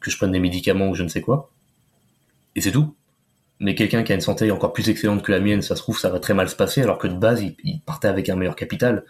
que 0.00 0.10
je 0.10 0.16
prenne 0.16 0.32
des 0.32 0.40
médicaments 0.40 0.88
ou 0.90 0.94
je 0.94 1.02
ne 1.02 1.08
sais 1.08 1.20
quoi. 1.20 1.50
Et 2.54 2.60
c'est 2.60 2.72
tout. 2.72 2.94
Mais 3.60 3.74
quelqu'un 3.74 4.02
qui 4.02 4.12
a 4.12 4.14
une 4.14 4.20
santé 4.20 4.50
encore 4.50 4.72
plus 4.72 4.88
excellente 4.88 5.22
que 5.22 5.32
la 5.32 5.40
mienne, 5.40 5.62
ça 5.62 5.74
se 5.74 5.82
trouve, 5.82 5.98
ça 5.98 6.10
va 6.10 6.20
très 6.20 6.34
mal 6.34 6.48
se 6.48 6.56
passer, 6.56 6.82
alors 6.82 6.98
que 6.98 7.08
de 7.08 7.14
base, 7.14 7.42
il, 7.42 7.56
il 7.64 7.80
partait 7.80 8.08
avec 8.08 8.28
un 8.28 8.36
meilleur 8.36 8.56
capital. 8.56 9.04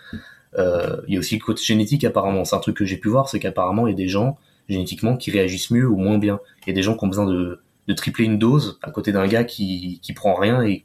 Euh, 0.56 1.02
il 1.06 1.15
y 1.15 1.16
a 1.16 1.20
aussi 1.20 1.36
le 1.36 1.44
côté 1.44 1.62
génétique 1.62 2.05
apparemment. 2.05 2.44
C'est 2.44 2.56
un 2.56 2.60
truc 2.60 2.77
que 2.77 2.85
j'ai 2.85 2.97
pu 2.97 3.09
voir, 3.09 3.28
c'est 3.28 3.40
qu'apparemment, 3.40 3.86
il 3.86 3.90
y 3.90 3.94
a 3.94 3.97
des 3.97 4.09
gens 4.09 4.39
génétiquement 4.69 5.16
qui 5.16 5.31
réagissent 5.31 5.70
mieux 5.70 5.86
ou 5.86 5.97
moins 5.97 6.19
bien. 6.19 6.40
Il 6.62 6.70
y 6.70 6.73
a 6.73 6.74
des 6.74 6.82
gens 6.82 6.97
qui 6.97 7.05
ont 7.05 7.09
besoin 7.09 7.27
de 7.27 7.60
de 7.89 7.94
tripler 7.94 8.27
une 8.27 8.39
dose 8.39 8.78
à 8.82 8.90
côté 8.90 9.12
d'un 9.12 9.27
gars 9.27 9.44
qui, 9.44 9.98
qui 10.02 10.12
prend 10.12 10.35
rien 10.35 10.62
et 10.62 10.85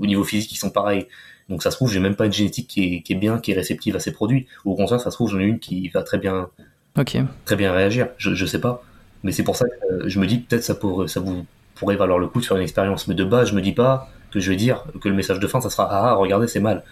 au 0.00 0.06
niveau 0.06 0.24
physique 0.24 0.50
ils 0.50 0.56
sont 0.56 0.70
pareils. 0.70 1.06
Donc 1.48 1.62
ça 1.62 1.70
se 1.70 1.76
trouve 1.76 1.92
j'ai 1.92 2.00
même 2.00 2.16
pas 2.16 2.26
une 2.26 2.32
génétique 2.32 2.68
qui 2.68 2.96
est, 2.96 3.02
qui 3.02 3.12
est 3.12 3.16
bien, 3.16 3.38
qui 3.38 3.52
est 3.52 3.54
réceptive 3.54 3.94
à 3.94 4.00
ces 4.00 4.12
produits. 4.12 4.46
Ou 4.64 4.72
au 4.72 4.74
contraire 4.74 5.00
ça 5.00 5.10
se 5.10 5.16
trouve 5.16 5.30
j'en 5.30 5.38
ai 5.38 5.44
une 5.44 5.60
qui 5.60 5.88
va 5.90 6.02
très 6.02 6.18
bien, 6.18 6.48
très 7.44 7.56
bien 7.56 7.72
réagir. 7.72 8.08
Je, 8.16 8.34
je 8.34 8.46
sais 8.46 8.60
pas. 8.60 8.82
Mais 9.22 9.32
c'est 9.32 9.42
pour 9.42 9.56
ça 9.56 9.66
que 9.68 9.94
euh, 9.94 10.08
je 10.08 10.20
me 10.20 10.26
dis 10.26 10.38
peut-être 10.38 10.62
ça 10.62 10.74
pourrait, 10.74 11.06
vous 11.16 11.46
pourrait 11.74 11.96
valoir 11.96 12.18
le 12.18 12.28
coup 12.28 12.40
de 12.40 12.46
faire 12.46 12.56
une 12.56 12.62
expérience. 12.62 13.08
Mais 13.08 13.14
de 13.14 13.24
base 13.24 13.50
je 13.50 13.54
me 13.54 13.60
dis 13.60 13.72
pas 13.72 14.08
que 14.30 14.40
je 14.40 14.50
vais 14.50 14.56
dire 14.56 14.84
que 15.00 15.08
le 15.08 15.14
message 15.14 15.40
de 15.40 15.46
fin 15.46 15.60
ça 15.60 15.70
sera 15.70 15.88
ah 15.90 16.14
regardez 16.14 16.46
c'est 16.46 16.60
mal. 16.60 16.84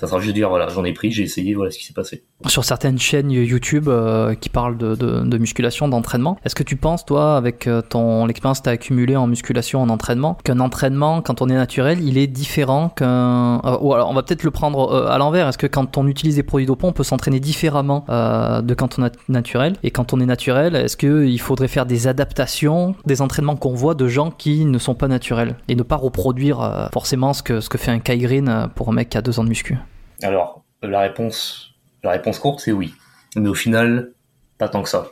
Ça 0.00 0.06
sera 0.06 0.20
juste 0.20 0.34
dire 0.34 0.48
voilà 0.48 0.68
j'en 0.68 0.84
ai 0.84 0.92
pris, 0.92 1.10
j'ai 1.10 1.24
essayé, 1.24 1.54
voilà 1.54 1.70
ce 1.70 1.78
qui 1.78 1.84
s'est 1.84 1.92
passé. 1.92 2.24
Sur 2.46 2.64
certaines 2.64 2.98
chaînes 2.98 3.30
YouTube 3.30 3.88
euh, 3.88 4.34
qui 4.34 4.48
parlent 4.48 4.76
de, 4.76 4.94
de, 4.94 5.20
de 5.20 5.38
musculation, 5.38 5.88
d'entraînement, 5.88 6.38
est-ce 6.44 6.54
que 6.54 6.62
tu 6.62 6.76
penses 6.76 7.04
toi 7.04 7.36
avec 7.36 7.66
euh, 7.66 7.82
ton 7.82 8.26
l'expérience 8.26 8.60
que 8.60 8.64
tu 8.64 8.70
accumulée 8.70 9.16
en 9.16 9.26
musculation, 9.26 9.82
en 9.82 9.88
entraînement, 9.88 10.38
qu'un 10.44 10.60
entraînement 10.60 11.20
quand 11.20 11.42
on 11.42 11.48
est 11.48 11.54
naturel, 11.54 11.98
il 12.00 12.16
est 12.16 12.28
différent 12.28 12.90
qu'un 12.90 13.60
euh, 13.64 13.78
ou 13.80 13.92
alors 13.92 14.08
on 14.08 14.14
va 14.14 14.22
peut-être 14.22 14.44
le 14.44 14.52
prendre 14.52 15.08
à 15.08 15.18
l'envers. 15.18 15.48
Est-ce 15.48 15.58
que 15.58 15.66
quand 15.66 15.96
on 15.96 16.06
utilise 16.06 16.36
des 16.36 16.44
produits 16.44 16.66
dopants, 16.66 16.88
on 16.88 16.92
peut 16.92 17.02
s'entraîner 17.02 17.40
différemment 17.40 18.04
de 18.08 18.74
quand 18.74 18.98
on 18.98 19.06
est 19.06 19.12
naturel? 19.28 19.74
Et 19.82 19.90
quand 19.90 20.12
on 20.12 20.20
est 20.20 20.26
naturel, 20.26 20.76
est-ce 20.76 20.96
que 20.96 21.24
il 21.24 21.40
faudrait 21.40 21.68
faire 21.68 21.86
des 21.86 22.06
adaptations, 22.06 22.94
des 23.06 23.20
entraînements 23.20 23.56
qu'on 23.56 23.74
voit 23.74 23.94
de 23.94 24.06
gens 24.06 24.30
qui 24.30 24.64
ne 24.64 24.78
sont 24.78 24.94
pas 24.94 25.08
naturels 25.08 25.56
et 25.68 25.74
ne 25.74 25.82
pas 25.82 25.96
reproduire 25.96 26.88
forcément 26.92 27.32
ce 27.32 27.42
que 27.42 27.60
ce 27.60 27.68
que 27.68 27.78
fait 27.78 27.90
un 27.90 27.98
Kai 27.98 28.18
Green 28.18 28.68
pour 28.74 28.88
un 28.88 28.92
mec 28.92 29.08
qui 29.08 29.18
a 29.18 29.22
deux 29.22 29.40
ans 29.40 29.44
de 29.44 29.48
muscu? 29.48 29.76
Alors, 30.22 30.64
la 30.82 31.00
réponse, 31.00 31.74
la 32.02 32.12
réponse 32.12 32.38
courte, 32.38 32.60
c'est 32.60 32.72
oui. 32.72 32.94
Mais 33.36 33.48
au 33.48 33.54
final, 33.54 34.12
pas 34.58 34.68
tant 34.68 34.82
que 34.82 34.88
ça. 34.88 35.08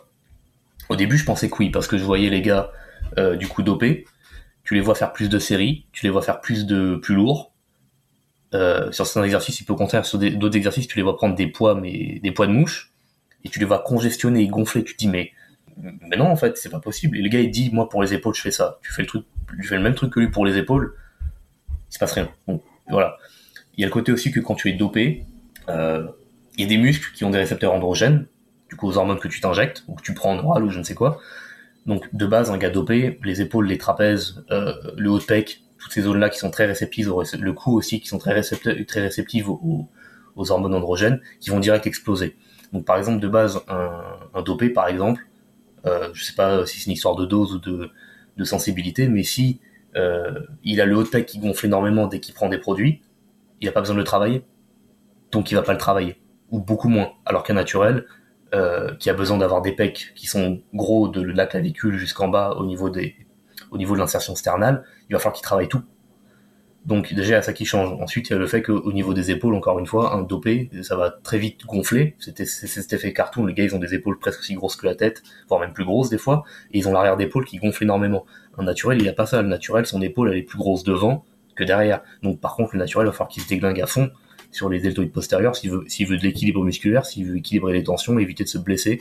Au 0.89 0.97
début, 0.97 1.19
je 1.19 1.25
pensais 1.25 1.49
que 1.49 1.57
oui, 1.59 1.71
parce 1.71 1.87
que 1.87 1.99
je 1.99 2.05
voyais 2.05 2.31
les 2.31 2.43
gars, 2.43 2.71
euh, 3.19 3.37
du 3.37 3.49
coup, 3.49 3.63
dopés. 3.63 4.05
Tu 4.65 4.75
les 4.75 4.81
vois 4.81 4.95
faire 4.95 5.13
plus 5.13 5.29
de 5.29 5.39
séries, 5.39 5.87
tu 5.93 6.05
les 6.05 6.11
vois 6.11 6.23
faire 6.23 6.41
plus 6.41 6.67
de 6.67 6.97
plus 6.97 7.15
lourd. 7.15 7.53
Euh, 8.55 8.91
sur 8.91 9.07
certains 9.07 9.25
exercices, 9.25 9.61
il 9.61 9.65
peut 9.65 9.75
contraire, 9.75 10.05
sur 10.07 10.19
d'autres 10.19 10.57
exercices, 10.57 10.89
tu 10.89 10.97
les 10.97 11.03
vois 11.03 11.17
prendre 11.17 11.35
des 11.35 11.47
poids, 11.47 11.75
mais 11.75 12.21
des 12.21 12.33
poids 12.33 12.47
de 12.47 12.53
mouche, 12.53 12.93
et 13.45 13.49
tu 13.49 13.59
les 13.59 13.65
vois 13.65 13.81
congestionner 13.81 14.43
et 14.43 14.49
gonfler. 14.49 14.83
Tu 14.83 14.95
te 14.95 14.99
dis, 14.99 15.09
mais, 15.09 15.33
mais 15.77 16.17
non, 16.17 16.27
en 16.27 16.37
fait, 16.37 16.57
c'est 16.57 16.71
pas 16.71 16.81
possible. 16.81 17.17
Et 17.17 17.23
le 17.23 17.29
gars, 17.29 17.41
il 17.41 17.51
dit, 17.51 17.71
moi, 17.73 17.89
pour 17.89 18.03
les 18.03 18.15
épaules, 18.15 18.35
je 18.35 18.41
fais 18.41 18.51
ça. 18.51 18.79
Tu 18.83 18.93
fais 18.93 19.03
le 19.03 19.09
truc, 19.09 19.25
tu 19.61 19.67
fais 19.67 19.77
le 19.77 19.83
même 19.83 19.95
truc 19.95 20.13
que 20.13 20.21
lui 20.21 20.31
pour 20.31 20.45
les 20.45 20.57
épaules, 20.57 20.95
il 21.91 21.95
se 21.95 21.99
passe 21.99 22.13
rien. 22.13 22.29
Bon, 22.49 22.61
voilà. 22.89 23.19
Il 23.77 23.83
y 23.83 23.85
a 23.85 23.87
le 23.87 23.93
côté 23.93 24.13
aussi 24.13 24.33
que 24.33 24.41
quand 24.41 24.55
tu 24.55 24.71
es 24.71 24.73
dopé, 24.73 25.25
euh, 25.69 26.07
il 26.57 26.63
y 26.63 26.65
a 26.65 26.69
des 26.69 26.79
muscles 26.79 27.13
qui 27.15 27.25
ont 27.25 27.31
des 27.31 27.39
récepteurs 27.39 27.73
androgènes, 27.73 28.27
du 28.69 28.77
coup 28.77 28.89
aux 28.89 28.97
hormones 28.97 29.19
que 29.19 29.29
tu 29.29 29.41
t'injectes, 29.41 29.85
ou 29.89 29.95
que 29.95 30.03
tu 30.03 30.15
prends 30.15 30.33
en 30.33 30.45
oral 30.45 30.65
ou 30.65 30.71
je 30.71 30.79
ne 30.79 30.85
sais 30.85 30.95
quoi. 30.95 31.21
Donc 31.85 32.15
de 32.15 32.27
base, 32.27 32.51
un 32.51 32.59
gars 32.59 32.71
dopé, 32.71 33.19
les 33.23 33.43
épaules, 33.43 33.67
les 33.67 33.79
trapèzes, 33.79 34.45
euh, 34.51 34.73
le 34.97 35.11
haut 35.11 35.19
de 35.19 35.25
pec, 35.25 35.63
toutes 35.79 35.93
ces 35.93 36.03
zones-là 36.03 36.31
qui 36.31 36.39
sont 36.39 36.51
très 36.51 36.67
réceptives, 36.67 37.13
le 37.39 37.53
cou 37.53 37.77
aussi 37.77 38.01
qui 38.01 38.09
sont 38.09 38.19
très, 38.19 38.41
très 38.43 39.01
réceptives 39.01 39.51
aux, 39.51 39.89
aux, 40.35 40.51
hormones 40.51 40.75
androgènes, 40.75 41.21
qui 41.41 41.51
vont 41.51 41.61
direct 41.61 41.87
exploser. 41.87 42.37
Donc 42.73 42.85
par 42.85 42.97
exemple, 42.97 43.21
de 43.21 43.29
base, 43.29 43.61
un, 43.69 44.01
un 44.35 44.43
dopé, 44.43 44.71
par 44.71 44.89
exemple, 44.89 45.27
euh, 45.85 46.09
je 46.13 46.25
sais 46.25 46.35
pas 46.35 46.67
si 46.67 46.81
c'est 46.81 46.87
une 46.87 46.93
histoire 46.93 47.15
de 47.15 47.27
dose 47.27 47.55
ou 47.55 47.59
de, 47.59 47.91
de 48.37 48.45
sensibilité, 48.45 49.09
mais 49.09 49.23
si 49.23 49.61
euh, 49.97 50.41
il 50.65 50.81
a 50.81 50.87
le 50.87 50.97
haut 50.97 51.03
de 51.03 51.09
pec 51.09 51.27
qui 51.27 51.39
gonfle 51.39 51.67
énormément 51.67 52.07
dès 52.07 52.21
qu'il 52.21 52.35
prend 52.35 52.49
des 52.49 52.59
produits, 52.59 53.03
il 53.61 53.67
n'a 53.67 53.73
pas 53.73 53.81
besoin 53.81 53.95
de 53.95 54.01
le 54.01 54.05
travailler. 54.05 54.45
Donc 55.33 55.51
il 55.51 55.55
va 55.55 55.63
pas 55.63 55.73
le 55.73 55.79
travailler. 55.79 56.21
Ou 56.51 56.61
beaucoup 56.61 56.89
moins. 56.89 57.13
Alors 57.25 57.43
qu'un 57.43 57.55
naturel, 57.55 58.07
euh, 58.55 58.95
qui 58.97 59.11
a 59.11 59.15
besoin 59.15 59.39
d'avoir 59.39 59.63
des 59.63 59.73
pecs 59.73 60.13
qui 60.15 60.27
sont 60.27 60.63
gros 60.73 61.09
de 61.09 61.21
la 61.21 61.47
clavicule 61.47 61.97
jusqu'en 61.97 62.29
bas 62.29 62.55
au 62.59 62.65
niveau 62.65 62.91
de 62.91 63.99
l'insertion 63.99 64.37
sternale, 64.37 64.85
il 65.09 65.15
va 65.15 65.19
falloir 65.19 65.35
qu'il 65.35 65.45
travaille 65.45 65.69
tout. 65.69 65.83
Donc 66.87 67.13
déjà, 67.13 67.31
il 67.31 67.33
y 67.33 67.35
a 67.35 67.43
ça 67.43 67.53
qui 67.53 67.65
change. 67.65 68.01
Ensuite, 68.01 68.31
il 68.31 68.35
y 68.35 68.37
a 68.37 68.39
le 68.39 68.47
fait 68.47 68.63
qu'au 68.63 68.93
niveau 68.93 69.13
des 69.13 69.33
épaules, 69.33 69.57
encore 69.57 69.81
une 69.81 69.87
fois, 69.87 70.15
un 70.15 70.23
dopé, 70.23 70.71
ça 70.83 70.95
va 70.95 71.11
très 71.11 71.37
vite 71.37 71.67
gonfler. 71.67 72.15
C'était 72.21 72.47
cet 72.47 72.93
effet 72.93 73.13
cartoon. 73.13 73.45
Les 73.45 73.55
gars, 73.55 73.65
ils 73.65 73.75
ont 73.75 73.81
des 73.81 73.93
épaules 73.93 74.21
presque 74.21 74.39
aussi 74.39 74.55
grosses 74.55 74.77
que 74.77 74.87
la 74.87 74.95
tête, 74.95 75.25
voire 75.49 75.61
même 75.61 75.73
plus 75.73 75.85
grosses 75.85 76.11
des 76.11 76.19
fois, 76.19 76.45
et 76.73 76.79
ils 76.79 76.89
ont 76.89 76.93
l'arrière 76.93 77.17
d'épaule 77.17 77.45
qui 77.45 77.59
gonfle 77.59 77.83
énormément. 77.83 78.25
Un 78.57 78.63
naturel, 78.63 78.99
il 78.99 79.03
n'y 79.03 79.09
a 79.09 79.13
pas 79.13 79.27
ça. 79.27 79.43
Le 79.43 79.49
naturel, 79.49 79.85
son 79.85 80.01
épaule, 80.01 80.31
elle 80.31 80.39
est 80.39 80.43
plus 80.43 80.59
grosse 80.59 80.85
devant, 80.85 81.25
que 81.57 81.65
derrière. 81.65 82.03
Donc 82.23 82.41
par 82.41 82.55
contre, 82.55 82.75
le 82.75 82.79
naturel 82.79 83.07
va 83.07 83.13
falloir 83.13 83.29
qu'il 83.29 83.43
se 83.43 83.49
déglingue 83.49 83.81
à 83.81 83.87
fond 83.87 84.11
sur 84.53 84.69
les 84.69 84.81
deltoïdes 84.81 85.13
postérieurs 85.13 85.57
s'il 85.57 85.71
veut, 85.71 85.85
s'il 85.89 86.07
veut 86.07 86.17
de 86.17 86.23
l'équilibre 86.23 86.65
musculaire, 86.65 87.05
s'il 87.05 87.27
veut 87.27 87.37
équilibrer 87.37 87.73
les 87.73 87.83
tensions, 87.83 88.19
éviter 88.19 88.45
de 88.45 88.49
se 88.49 88.59
blesser 88.59 89.01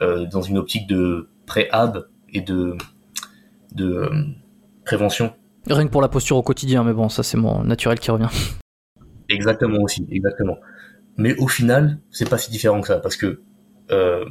euh, 0.00 0.26
dans 0.26 0.42
une 0.42 0.58
optique 0.58 0.86
de 0.86 1.28
pré-hab 1.46 2.06
et 2.32 2.40
de, 2.40 2.76
de 3.74 3.92
euh, 3.92 4.24
prévention. 4.84 5.34
Rien 5.68 5.86
que 5.86 5.90
pour 5.90 6.02
la 6.02 6.08
posture 6.08 6.36
au 6.36 6.42
quotidien, 6.42 6.84
mais 6.84 6.92
bon, 6.92 7.08
ça 7.08 7.22
c'est 7.22 7.36
mon 7.36 7.62
naturel 7.64 7.98
qui 7.98 8.10
revient. 8.10 8.28
Exactement 9.28 9.82
aussi, 9.82 10.06
exactement. 10.10 10.58
Mais 11.16 11.34
au 11.36 11.48
final, 11.48 11.98
c'est 12.10 12.28
pas 12.28 12.38
si 12.38 12.50
différent 12.50 12.80
que 12.80 12.88
ça, 12.88 12.98
parce 12.98 13.16
que 13.16 13.42
euh, 13.90 14.24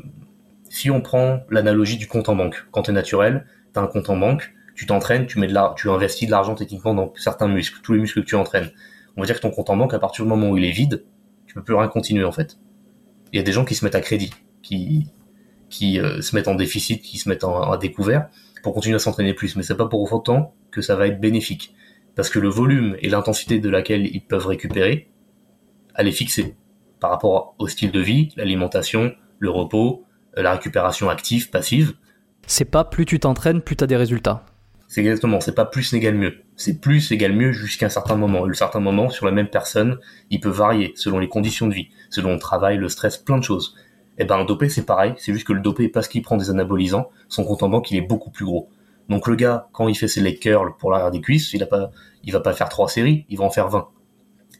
si 0.69 0.89
on 0.91 1.01
prend 1.01 1.41
l'analogie 1.49 1.97
du 1.97 2.07
compte 2.07 2.29
en 2.29 2.35
banque, 2.35 2.65
quand 2.71 2.83
t'es 2.83 2.91
naturel, 2.91 3.45
t'as 3.73 3.81
un 3.81 3.87
compte 3.87 4.09
en 4.09 4.17
banque, 4.17 4.53
tu 4.75 4.85
t'entraînes, 4.85 5.25
tu 5.25 5.39
mets 5.39 5.47
de 5.47 5.53
la, 5.53 5.73
tu 5.77 5.89
investis 5.89 6.27
de 6.27 6.31
l'argent 6.31 6.55
techniquement 6.55 6.93
dans 6.93 7.13
certains 7.15 7.47
muscles, 7.47 7.79
tous 7.81 7.93
les 7.93 7.99
muscles 7.99 8.21
que 8.21 8.27
tu 8.27 8.35
entraînes. 8.35 8.71
On 9.17 9.21
va 9.21 9.25
dire 9.25 9.35
que 9.35 9.41
ton 9.41 9.51
compte 9.51 9.69
en 9.69 9.77
banque, 9.77 9.93
à 9.93 9.99
partir 9.99 10.25
du 10.25 10.29
moment 10.29 10.49
où 10.49 10.57
il 10.57 10.65
est 10.65 10.71
vide, 10.71 11.05
tu 11.47 11.53
peux 11.53 11.63
plus 11.63 11.75
rien 11.75 11.87
continuer 11.87 12.25
en 12.25 12.31
fait. 12.31 12.57
Il 13.31 13.37
y 13.37 13.39
a 13.39 13.43
des 13.43 13.51
gens 13.51 13.65
qui 13.65 13.75
se 13.75 13.85
mettent 13.85 13.95
à 13.95 14.01
crédit, 14.01 14.31
qui 14.61 15.07
qui 15.69 15.99
euh, 15.99 16.21
se 16.21 16.35
mettent 16.35 16.47
en 16.47 16.55
déficit, 16.55 17.01
qui 17.01 17.17
se 17.17 17.27
mettent 17.27 17.43
en, 17.43 17.75
découvert 17.77 18.29
pour 18.63 18.73
continuer 18.73 18.95
à 18.95 18.99
s'entraîner 18.99 19.33
plus. 19.33 19.55
Mais 19.55 19.63
c'est 19.63 19.75
pas 19.75 19.87
pour 19.87 20.11
autant 20.11 20.53
que 20.71 20.81
ça 20.81 20.95
va 20.95 21.07
être 21.07 21.19
bénéfique, 21.19 21.73
parce 22.15 22.29
que 22.29 22.39
le 22.39 22.49
volume 22.49 22.95
et 22.99 23.09
l'intensité 23.09 23.59
de 23.59 23.69
laquelle 23.69 24.05
ils 24.05 24.21
peuvent 24.21 24.47
récupérer, 24.47 25.09
elle 25.95 26.07
est 26.07 26.13
fixée 26.13 26.55
par 26.99 27.09
rapport 27.09 27.55
au 27.59 27.67
style 27.67 27.91
de 27.91 27.99
vie, 27.99 28.29
l'alimentation, 28.35 29.13
le 29.39 29.49
repos, 29.49 30.05
euh, 30.37 30.43
la 30.43 30.53
récupération 30.53 31.09
active, 31.09 31.49
passive. 31.49 31.93
C'est 32.47 32.65
pas 32.65 32.83
plus 32.83 33.05
tu 33.05 33.19
t'entraînes, 33.19 33.61
plus 33.61 33.75
tu 33.75 33.83
as 33.83 33.87
des 33.87 33.97
résultats. 33.97 34.45
C'est 34.95 35.01
exactement, 35.01 35.41
c'est 35.41 35.55
pas 35.55 35.65
plus 35.65 35.93
égale 35.93 36.15
mieux. 36.15 36.37
C'est 36.55 36.79
plus 36.79 37.11
égale 37.11 37.33
mieux 37.33 37.51
jusqu'à 37.51 37.87
un 37.87 37.89
certain 37.89 38.15
moment. 38.15 38.45
Le 38.45 38.53
certain 38.53 38.79
moment, 38.79 39.09
sur 39.09 39.25
la 39.25 39.33
même 39.33 39.49
personne, 39.49 39.99
il 40.29 40.39
peut 40.39 40.47
varier 40.47 40.93
selon 40.95 41.19
les 41.19 41.27
conditions 41.27 41.67
de 41.67 41.73
vie, 41.73 41.89
selon 42.09 42.31
le 42.31 42.39
travail, 42.39 42.77
le 42.77 42.87
stress, 42.87 43.17
plein 43.17 43.37
de 43.37 43.43
choses. 43.43 43.75
Et 44.17 44.21
eh 44.21 44.23
ben, 44.23 44.37
un 44.37 44.45
dopé, 44.45 44.69
c'est 44.69 44.85
pareil. 44.85 45.13
C'est 45.17 45.33
juste 45.33 45.45
que 45.45 45.51
le 45.51 45.59
dopé, 45.59 45.89
parce 45.89 46.07
qu'il 46.07 46.21
prend 46.21 46.37
des 46.37 46.49
anabolisants, 46.49 47.09
son 47.27 47.43
compte 47.43 47.61
en 47.61 47.67
banque, 47.67 47.91
il 47.91 47.97
est 47.97 48.07
beaucoup 48.07 48.29
plus 48.31 48.45
gros. 48.45 48.69
Donc 49.09 49.27
le 49.27 49.35
gars, 49.35 49.67
quand 49.73 49.89
il 49.89 49.95
fait 49.95 50.07
ses 50.07 50.21
leg 50.21 50.39
curls 50.39 50.77
pour 50.79 50.91
l'arrière 50.91 51.11
des 51.11 51.19
cuisses, 51.19 51.51
il 51.51 51.61
a 51.61 51.65
pas, 51.65 51.91
il 52.23 52.31
va 52.31 52.39
pas 52.39 52.53
faire 52.53 52.69
trois 52.69 52.87
séries, 52.87 53.25
il 53.27 53.37
va 53.37 53.43
en 53.43 53.49
faire 53.49 53.67
20. 53.67 53.89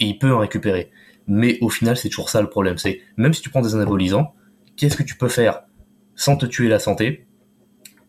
Et 0.02 0.06
il 0.06 0.20
peut 0.20 0.34
en 0.34 0.40
récupérer. 0.40 0.92
Mais 1.28 1.58
au 1.62 1.70
final, 1.70 1.96
c'est 1.96 2.10
toujours 2.10 2.30
ça 2.30 2.42
le 2.42 2.50
problème. 2.50 2.78
C'est 2.78 3.00
même 3.16 3.34
si 3.34 3.42
tu 3.42 3.50
prends 3.50 3.62
des 3.62 3.74
anabolisants, 3.74 4.34
qu'est-ce 4.76 4.98
que 4.98 5.04
tu 5.04 5.16
peux 5.16 5.30
faire 5.30 5.62
sans 6.14 6.36
te 6.36 6.46
tuer 6.46 6.68
la 6.68 6.80
santé, 6.80 7.26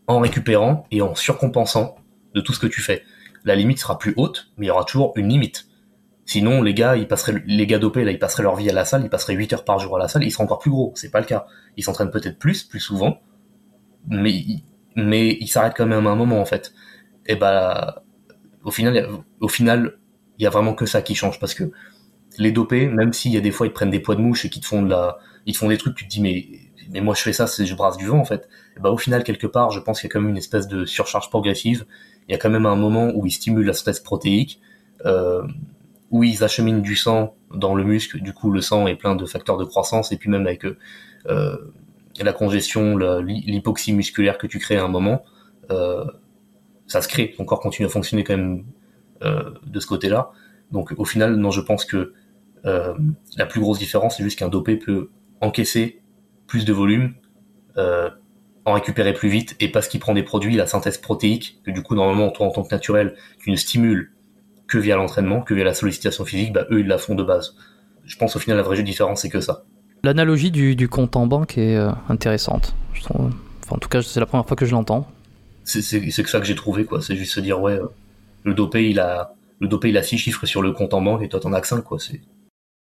en 0.08 0.18
récupérant 0.18 0.88
et 0.90 1.02
en 1.02 1.14
surcompensant 1.14 1.94
de 2.36 2.40
tout 2.40 2.52
ce 2.52 2.60
que 2.60 2.68
tu 2.68 2.80
fais. 2.80 3.02
La 3.44 3.56
limite 3.56 3.80
sera 3.80 3.98
plus 3.98 4.14
haute, 4.16 4.52
mais 4.56 4.66
il 4.66 4.68
y 4.68 4.70
aura 4.70 4.84
toujours 4.84 5.12
une 5.16 5.28
limite. 5.28 5.66
Sinon, 6.26 6.62
les 6.62 6.74
gars, 6.74 6.96
ils 6.96 7.08
passeraient, 7.08 7.42
les 7.46 7.66
gars 7.66 7.78
dopés, 7.78 8.04
là, 8.04 8.10
ils 8.10 8.18
passeraient 8.18 8.42
leur 8.42 8.56
vie 8.56 8.68
à 8.68 8.72
la 8.72 8.84
salle, 8.84 9.02
ils 9.04 9.10
passeraient 9.10 9.34
8 9.34 9.52
heures 9.54 9.64
par 9.64 9.78
jour 9.78 9.96
à 9.96 9.98
la 9.98 10.08
salle, 10.08 10.24
ils 10.24 10.30
seraient 10.30 10.44
encore 10.44 10.58
plus 10.58 10.70
gros. 10.70 10.92
C'est 10.96 11.10
pas 11.10 11.20
le 11.20 11.26
cas. 11.26 11.46
Ils 11.76 11.84
s'entraînent 11.84 12.10
peut-être 12.10 12.38
plus, 12.38 12.64
plus 12.64 12.80
souvent, 12.80 13.20
mais, 14.08 14.44
mais 14.96 15.36
ils 15.40 15.48
s'arrêtent 15.48 15.76
quand 15.76 15.86
même 15.86 16.06
à 16.06 16.10
un 16.10 16.16
moment, 16.16 16.40
en 16.40 16.44
fait. 16.44 16.72
Et 17.26 17.36
bah, 17.36 18.04
au 18.64 18.70
final, 18.70 19.08
au 19.40 19.48
final, 19.48 19.98
il 20.38 20.42
y 20.42 20.46
a 20.46 20.50
vraiment 20.50 20.74
que 20.74 20.86
ça 20.86 21.00
qui 21.02 21.14
change 21.14 21.40
parce 21.40 21.54
que 21.54 21.70
les 22.38 22.52
dopés, 22.52 22.88
même 22.88 23.12
s'il 23.12 23.32
y 23.32 23.36
a 23.36 23.40
des 23.40 23.50
fois 23.50 23.66
ils 23.66 23.72
prennent 23.72 23.90
des 23.90 24.00
poids 24.00 24.16
de 24.16 24.20
mouche 24.20 24.44
et 24.44 24.50
qu'ils 24.50 24.62
te 24.62 24.66
font 24.66 24.82
de 24.82 24.90
la, 24.90 25.18
ils 25.46 25.54
te 25.54 25.58
font 25.58 25.68
des 25.68 25.78
trucs, 25.78 25.94
tu 25.96 26.04
te 26.04 26.10
dis 26.10 26.20
mais 26.20 26.46
mais 26.90 27.00
moi 27.00 27.14
je 27.14 27.22
fais 27.22 27.32
ça, 27.32 27.46
c'est 27.46 27.66
je 27.66 27.74
brasse 27.74 27.96
du 27.96 28.06
vent 28.06 28.18
en 28.18 28.24
fait. 28.24 28.48
Et 28.76 28.80
bah 28.80 28.90
au 28.90 28.98
final 28.98 29.24
quelque 29.24 29.46
part, 29.46 29.70
je 29.70 29.80
pense 29.80 30.00
qu'il 30.00 30.08
y 30.08 30.10
a 30.10 30.12
quand 30.12 30.20
même 30.20 30.30
une 30.30 30.36
espèce 30.36 30.68
de 30.68 30.84
surcharge 30.84 31.30
progressive. 31.30 31.86
Il 32.28 32.32
y 32.32 32.34
a 32.34 32.38
quand 32.38 32.50
même 32.50 32.66
un 32.66 32.76
moment 32.76 33.12
où 33.14 33.26
ils 33.26 33.30
stimulent 33.30 33.66
la 33.66 33.72
synthèse 33.72 34.00
protéique, 34.00 34.60
euh, 35.04 35.42
où 36.10 36.24
ils 36.24 36.44
acheminent 36.44 36.80
du 36.80 36.96
sang 36.96 37.34
dans 37.54 37.74
le 37.74 37.84
muscle. 37.84 38.20
Du 38.20 38.32
coup, 38.32 38.50
le 38.50 38.60
sang 38.60 38.86
est 38.86 38.94
plein 38.94 39.16
de 39.16 39.26
facteurs 39.26 39.56
de 39.56 39.64
croissance 39.64 40.12
et 40.12 40.16
puis 40.16 40.30
même 40.30 40.46
avec 40.46 40.64
euh, 40.64 41.56
la 42.20 42.32
congestion, 42.32 42.96
l'hypoxie 42.96 43.92
musculaire 43.92 44.38
que 44.38 44.46
tu 44.46 44.58
crées 44.58 44.76
à 44.76 44.84
un 44.84 44.88
moment, 44.88 45.24
euh, 45.70 46.04
ça 46.86 47.02
se 47.02 47.08
crée. 47.08 47.34
Ton 47.36 47.44
corps 47.44 47.60
continue 47.60 47.86
à 47.86 47.90
fonctionner 47.90 48.24
quand 48.24 48.36
même 48.36 48.64
de 49.22 49.80
ce 49.80 49.86
côté-là. 49.86 50.30
Donc 50.70 50.92
au 50.96 51.04
final, 51.04 51.36
non, 51.36 51.50
je 51.50 51.60
pense 51.60 51.84
que 51.84 52.12
la 52.64 53.46
plus 53.46 53.60
grosse 53.60 53.78
différence, 53.78 54.16
c'est 54.16 54.22
juste 54.22 54.38
qu'un 54.38 54.48
dopé 54.48 54.76
peut 54.76 55.10
encaisser 55.40 56.00
plus 56.46 56.64
de 56.64 56.72
volume, 56.72 57.14
en 58.66 58.74
récupérer 58.74 59.14
plus 59.14 59.28
vite, 59.28 59.56
et 59.60 59.70
parce 59.70 59.88
qu'il 59.88 60.00
prend 60.00 60.12
des 60.12 60.22
produits, 60.22 60.56
la 60.56 60.66
synthèse 60.66 60.98
protéique, 60.98 61.60
que 61.64 61.70
du 61.70 61.82
coup 61.82 61.94
normalement 61.94 62.30
toi 62.30 62.46
en 62.46 62.50
tant 62.50 62.62
que 62.62 62.74
naturel, 62.74 63.14
tu 63.38 63.50
ne 63.50 63.56
stimules 63.56 64.12
que 64.66 64.76
via 64.76 64.96
l'entraînement, 64.96 65.40
que 65.40 65.54
via 65.54 65.64
la 65.64 65.72
sollicitation 65.72 66.24
physique, 66.24 66.52
bah 66.52 66.66
eux 66.70 66.80
ils 66.80 66.86
la 66.86 66.98
font 66.98 67.14
de 67.14 67.22
base. 67.22 67.54
Je 68.04 68.16
pense 68.16 68.36
au 68.36 68.38
final 68.38 68.56
la 68.58 68.64
vraie 68.64 68.82
différence 68.82 69.22
c'est 69.22 69.30
que 69.30 69.40
ça. 69.40 69.64
L'analogie 70.02 70.50
du, 70.50 70.88
compte 70.88 71.16
en 71.16 71.26
banque 71.26 71.58
est 71.58 71.76
euh, 71.76 71.90
intéressante. 72.08 72.74
Je 72.92 73.02
trouve. 73.02 73.32
Enfin, 73.64 73.76
en 73.76 73.78
tout 73.78 73.88
cas, 73.88 74.02
c'est 74.02 74.20
la 74.20 74.26
première 74.26 74.46
fois 74.46 74.56
que 74.56 74.66
je 74.66 74.72
l'entends. 74.72 75.08
C'est 75.64 75.80
que 75.80 76.30
ça 76.30 76.38
que 76.38 76.46
j'ai 76.46 76.54
trouvé, 76.54 76.84
quoi. 76.84 77.02
C'est 77.02 77.16
juste 77.16 77.32
se 77.32 77.40
dire, 77.40 77.60
ouais, 77.60 77.72
euh, 77.72 77.86
le 78.44 78.54
dopé, 78.54 78.88
il 78.88 79.00
a, 79.00 79.34
le 79.58 79.66
dopé, 79.66 79.88
il 79.88 79.96
a 79.96 80.04
six 80.04 80.18
chiffres 80.18 80.46
sur 80.46 80.62
le 80.62 80.70
compte 80.70 80.94
en 80.94 81.02
banque 81.02 81.22
et 81.22 81.28
toi, 81.28 81.40
t'en 81.40 81.52
as 81.52 81.60
que 81.60 81.66
5, 81.66 81.82
quoi. 81.82 81.98
C'est 81.98 82.20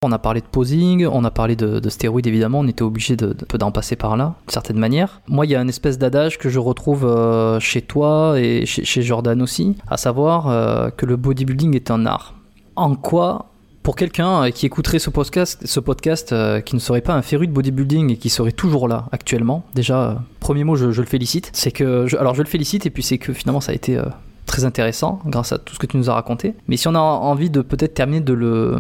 on 0.03 0.13
a 0.13 0.19
parlé 0.19 0.43
de 0.43 0.47
posing, 0.47 1.07
on 1.07 1.25
a 1.25 1.31
parlé 1.31 1.57
de, 1.57 1.89
stéroïdes 1.89 2.27
évidemment, 2.27 2.61
on 2.61 2.69
était 2.69 2.83
obligé 2.83 3.17
de, 3.17 3.35
d'en 3.59 3.71
passer 3.71 3.97
par 3.97 4.17
là, 4.17 4.35
d'une 4.47 4.53
certaine 4.53 4.79
manière. 4.79 5.23
Moi, 5.27 5.47
il 5.47 5.53
y 5.53 5.57
a 5.57 5.63
une 5.63 5.71
espèce 5.71 5.97
d'adage 5.99 6.39
que 6.39 6.51
je 6.51 6.59
retrouve 6.59 7.07
euh, 7.07 7.59
chez 7.61 7.81
toi 7.81 8.35
et 8.39 8.67
chez, 8.67 9.03
Jordan 9.03 9.41
aussi, 9.41 9.75
à 9.89 9.97
savoir 9.97 10.49
euh, 10.49 10.91
que 10.91 11.07
le 11.07 11.17
bodybuilding 11.17 11.75
est 11.75 11.91
un 11.91 12.05
art. 12.05 12.35
En 12.77 12.95
quoi 12.95 13.47
pour 13.83 13.97
quelqu'un 13.97 14.45
euh, 14.45 14.51
qui 14.51 14.67
écouterait 14.67 14.99
ce 14.99 15.09
podcast, 15.09 15.61
ce 15.65 15.81
podcast 15.81 16.35
qui 16.65 16.75
ne 16.75 16.81
serait 16.81 17.01
pas 17.01 17.15
un 17.15 17.23
féru 17.23 17.47
de 17.47 17.53
bodybuilding 17.53 18.13
et 18.13 18.17
qui 18.19 18.29
serait 18.29 18.53
toujours 18.53 18.89
là 18.89 19.07
actuellement, 19.13 19.65
déjà, 19.75 20.23
premier 20.41 20.65
mot, 20.65 20.77
je, 20.77 20.87
le 20.87 21.07
félicite. 21.07 21.49
C'est 21.55 21.73
que, 21.73 22.15
alors 22.19 22.35
je 22.35 22.43
le 22.43 22.49
félicite 22.49 22.85
et 22.85 22.91
puis 22.91 23.03
c'est 23.03 23.19
que 23.19 23.33
finalement 23.33 23.63
ça 23.63 23.73
a 23.73 23.75
été 23.75 23.99
très 24.45 24.65
intéressant 24.67 25.21
grâce 25.25 25.53
à 25.53 25.59
tout 25.59 25.75
ce 25.75 25.79
que 25.79 25.87
tu 25.87 25.97
nous 25.97 26.11
as 26.11 26.15
raconté. 26.15 26.55
Mais 26.69 26.77
si 26.77 26.87
on 26.87 26.95
a 26.95 27.01
envie 27.01 27.49
de 27.49 27.63
peut-être 27.63 27.95
terminer 27.95 28.21
de 28.21 28.35
le 28.35 28.79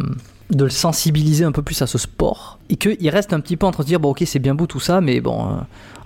de 0.50 0.64
le 0.64 0.70
sensibiliser 0.70 1.44
un 1.44 1.52
peu 1.52 1.62
plus 1.62 1.80
à 1.82 1.86
ce 1.86 1.98
sport 1.98 2.58
et 2.68 2.76
qu'il 2.76 3.08
reste 3.08 3.32
un 3.32 3.40
petit 3.40 3.56
peu 3.56 3.66
entre 3.66 3.82
dire 3.84 3.98
bon 3.98 4.10
ok 4.10 4.22
c'est 4.26 4.38
bien 4.38 4.54
beau 4.54 4.66
tout 4.66 4.80
ça 4.80 5.00
mais 5.00 5.20
bon 5.20 5.50
euh, 5.50 5.56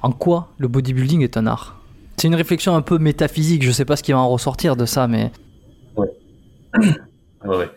en 0.03 0.13
quoi 0.13 0.49
le 0.59 0.69
bodybuilding 0.69 1.23
est 1.23 1.37
un 1.37 1.47
art? 1.47 1.79
C'est 2.17 2.29
une 2.29 2.35
réflexion 2.35 2.75
un 2.75 2.83
peu 2.83 2.99
métaphysique 2.99 3.63
je 3.63 3.71
sais 3.71 3.85
pas 3.85 3.97
ce 3.97 4.03
qui 4.03 4.13
va 4.13 4.19
en 4.19 4.29
ressortir 4.29 4.77
de 4.77 4.87
ça 4.87 5.09
mais 5.09 5.31
ouais. 5.97 6.09
Ouais, 7.45 7.57
ouais. 7.57 7.71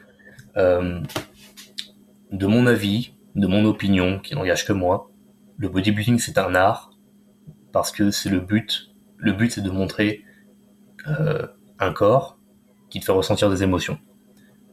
Euh, 0.58 1.00
de 2.32 2.48
mon 2.48 2.68
avis 2.68 3.14
de 3.36 3.48
mon 3.48 3.66
opinion 3.66 4.20
qui 4.20 4.36
n'engage 4.36 4.66
que 4.66 4.74
moi 4.74 5.10
le 5.58 5.70
bodybuilding 5.70 6.20
c'est 6.20 6.38
un 6.38 6.56
art 6.56 6.94
parce 7.74 7.92
que 7.92 8.12
c'est 8.12 8.30
le 8.30 8.40
but. 8.40 8.94
Le 9.18 9.34
but 9.34 9.52
c'est 9.52 9.62
de 9.62 9.70
montrer 9.70 10.24
euh, 11.08 11.46
un 11.80 11.92
corps 11.92 12.38
qui 12.90 13.02
te 13.02 13.06
fait 13.06 13.12
ressentir 13.12 13.50
des 13.50 13.64
émotions. 13.64 14.00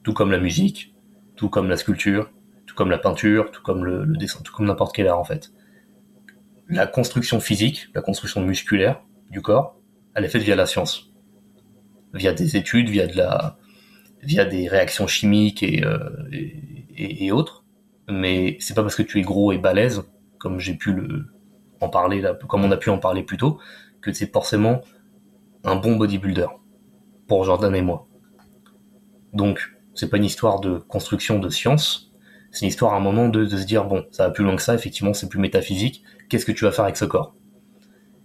Tout 0.05 0.13
comme 0.13 0.31
la 0.31 0.39
musique 0.39 0.90
tout 1.41 1.49
comme 1.49 1.71
la 1.71 1.79
sculpture, 1.79 2.31
tout 2.67 2.75
comme 2.75 2.91
la 2.91 2.99
peinture, 2.99 3.51
tout 3.51 3.63
comme 3.63 3.87
le, 3.87 4.05
dessin, 4.19 4.41
tout 4.45 4.53
comme 4.53 4.67
n'importe 4.67 4.95
quel 4.95 5.09
art 5.09 5.19
en 5.19 5.25
fait. 5.25 5.55
La 6.69 6.87
construction 6.87 7.41
physique, 7.41 7.89
la 7.95 8.03
construction 8.03 8.43
musculaire 8.43 9.01
du 9.31 9.41
corps, 9.41 9.75
elle 10.15 10.27
est 10.27 10.29
faite 10.29 10.43
via 10.43 10.55
la 10.55 10.67
science, 10.67 11.15
via 12.13 12.35
des 12.35 12.59
études, 12.59 12.91
via 12.91 13.07
de 13.07 13.17
la, 13.17 13.57
via 14.23 14.45
des 14.45 14.69
réactions 14.69 15.07
chimiques 15.07 15.63
et, 15.63 15.83
euh, 15.83 16.29
et, 16.95 17.33
autres. 17.33 17.65
Mais 18.07 18.59
c'est 18.61 18.75
pas 18.75 18.83
parce 18.83 18.97
que 18.97 19.03
tu 19.03 19.19
es 19.19 19.23
gros 19.23 19.51
et 19.53 19.57
balèze, 19.57 20.03
comme 20.37 20.61
j'ai 20.61 20.75
pu 20.75 20.93
le 20.93 21.25
en 21.81 21.89
parler 21.89 22.21
là, 22.21 22.35
comme 22.35 22.67
on 22.67 22.71
a 22.71 22.77
pu 22.77 22.91
en 22.91 22.99
parler 22.99 23.23
plus 23.23 23.39
tôt, 23.39 23.59
que 24.03 24.13
c'est 24.13 24.31
forcément 24.31 24.83
un 25.65 25.77
bon 25.77 25.97
bodybuilder 25.97 26.49
pour 27.27 27.45
Jordan 27.45 27.75
et 27.75 27.81
moi. 27.81 28.07
Donc 29.33 29.80
c'est 29.95 30.09
pas 30.09 30.17
une 30.17 30.25
histoire 30.25 30.61
de 30.61 30.79
construction 30.79 31.39
de 31.39 31.49
science, 31.49 32.13
c'est 32.53 32.63
une 32.63 32.69
histoire 32.69 32.95
à 32.95 32.97
un 32.97 33.01
moment 33.01 33.29
de, 33.29 33.47
se 33.47 33.65
dire 33.65 33.85
bon, 33.85 34.05
ça 34.11 34.27
va 34.27 34.31
plus 34.33 34.45
loin 34.45 34.57
que 34.57 34.63
ça, 34.63 34.75
effectivement, 34.75 35.15
c'est 35.15 35.29
plus 35.29 35.39
métaphysique, 35.39 36.03
qu'est-ce 36.29 36.47
que 36.47 36.53
tu 36.53 36.65
vas 36.65 36.73
faire 36.73 36.85
avec 36.85 36.97
ce 36.97 37.05
corps? 37.05 37.35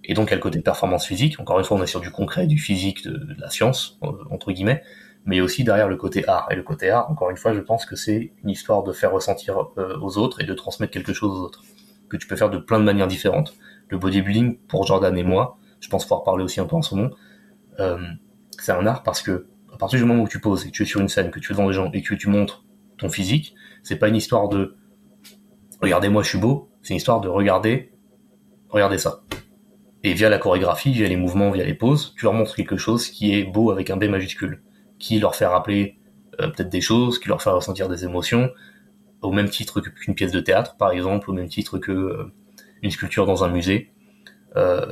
Et 0.03 0.13
donc, 0.13 0.27
il 0.27 0.31
y 0.31 0.33
a 0.33 0.35
le 0.35 0.41
côté 0.41 0.59
performance 0.61 1.05
physique, 1.05 1.39
encore 1.39 1.57
une 1.59 1.65
fois, 1.65 1.77
on 1.77 1.83
est 1.83 1.87
sur 1.87 1.99
du 1.99 2.11
concret, 2.11 2.45
du 2.45 2.57
physique, 2.57 3.03
de, 3.03 3.35
la 3.39 3.49
science, 3.49 3.97
euh, 4.03 4.11
entre 4.29 4.51
guillemets, 4.51 4.83
mais 5.25 5.41
aussi 5.41 5.63
derrière 5.63 5.87
le 5.87 5.95
côté 5.95 6.27
art. 6.27 6.47
Et 6.51 6.55
le 6.55 6.61
côté 6.61 6.89
art, 6.91 7.09
encore 7.09 7.31
une 7.31 7.37
fois, 7.37 7.53
je 7.53 7.59
pense 7.59 7.85
que 7.85 7.95
c'est 7.95 8.31
une 8.43 8.49
histoire 8.49 8.83
de 8.83 8.91
faire 8.91 9.11
ressentir 9.11 9.69
euh, 9.77 9.97
aux 9.99 10.17
autres 10.17 10.41
et 10.41 10.45
de 10.45 10.53
transmettre 10.53 10.93
quelque 10.93 11.13
chose 11.13 11.31
aux 11.31 11.43
autres, 11.43 11.63
que 12.09 12.17
tu 12.17 12.27
peux 12.27 12.35
faire 12.35 12.51
de 12.51 12.59
plein 12.59 12.79
de 12.79 12.83
manières 12.83 13.07
différentes. 13.07 13.55
Le 13.89 13.97
bodybuilding, 13.97 14.57
pour 14.67 14.85
Jordan 14.85 15.17
et 15.17 15.23
moi, 15.23 15.57
je 15.79 15.89
pense 15.89 16.03
pouvoir 16.03 16.23
parler 16.23 16.43
aussi 16.43 16.59
un 16.59 16.65
peu 16.65 16.75
en 16.75 16.83
ce 16.83 16.93
moment, 16.93 17.09
euh, 17.79 17.97
c'est 18.59 18.71
un 18.71 18.85
art 18.85 19.03
parce 19.03 19.21
que 19.21 19.47
à 19.75 19.77
partir 19.77 19.99
du 19.99 20.05
moment 20.05 20.23
où 20.23 20.27
tu 20.27 20.39
poses 20.39 20.65
et 20.65 20.67
que 20.67 20.71
tu 20.71 20.83
es 20.83 20.85
sur 20.85 21.01
une 21.01 21.09
scène, 21.09 21.31
que 21.31 21.39
tu 21.39 21.51
es 21.51 21.53
devant 21.53 21.67
des 21.67 21.73
gens 21.73 21.91
et 21.91 22.01
que 22.01 22.15
tu 22.15 22.29
montres 22.29 22.63
ton 22.97 23.09
physique, 23.09 23.55
c'est 23.83 23.97
pas 23.97 24.07
une 24.07 24.15
histoire 24.15 24.47
de 24.47 24.77
regardez-moi, 25.81 26.23
je 26.23 26.29
suis 26.29 26.37
beau, 26.37 26.69
c'est 26.81 26.91
une 26.91 26.97
histoire 26.97 27.19
de 27.19 27.27
regarder, 27.27 27.91
regardez 28.69 28.97
ça. 28.97 29.23
Et 30.03 30.13
via 30.13 30.29
la 30.29 30.37
chorégraphie, 30.37 30.93
via 30.93 31.09
les 31.09 31.17
mouvements, 31.17 31.51
via 31.51 31.65
les 31.65 31.73
poses, 31.73 32.13
tu 32.15 32.23
leur 32.23 32.33
montres 32.33 32.55
quelque 32.55 32.77
chose 32.77 33.09
qui 33.09 33.37
est 33.37 33.43
beau 33.43 33.69
avec 33.69 33.89
un 33.89 33.97
B 33.97 34.05
majuscule, 34.05 34.63
qui 34.97 35.19
leur 35.19 35.35
fait 35.35 35.45
rappeler 35.45 35.99
euh, 36.39 36.47
peut-être 36.47 36.69
des 36.69 36.79
choses, 36.79 37.19
qui 37.19 37.27
leur 37.27 37.41
fait 37.41 37.49
ressentir 37.49 37.89
des 37.89 38.05
émotions, 38.05 38.49
au 39.21 39.33
même 39.33 39.49
titre 39.49 39.81
qu'une 39.81 40.15
pièce 40.15 40.31
de 40.31 40.39
théâtre, 40.39 40.77
par 40.77 40.91
exemple, 40.91 41.29
au 41.29 41.33
même 41.33 41.49
titre 41.49 41.79
que 41.79 41.91
euh, 41.91 42.33
une 42.81 42.91
sculpture 42.91 43.25
dans 43.25 43.43
un 43.43 43.49
musée. 43.49 43.91
Euh, 44.55 44.85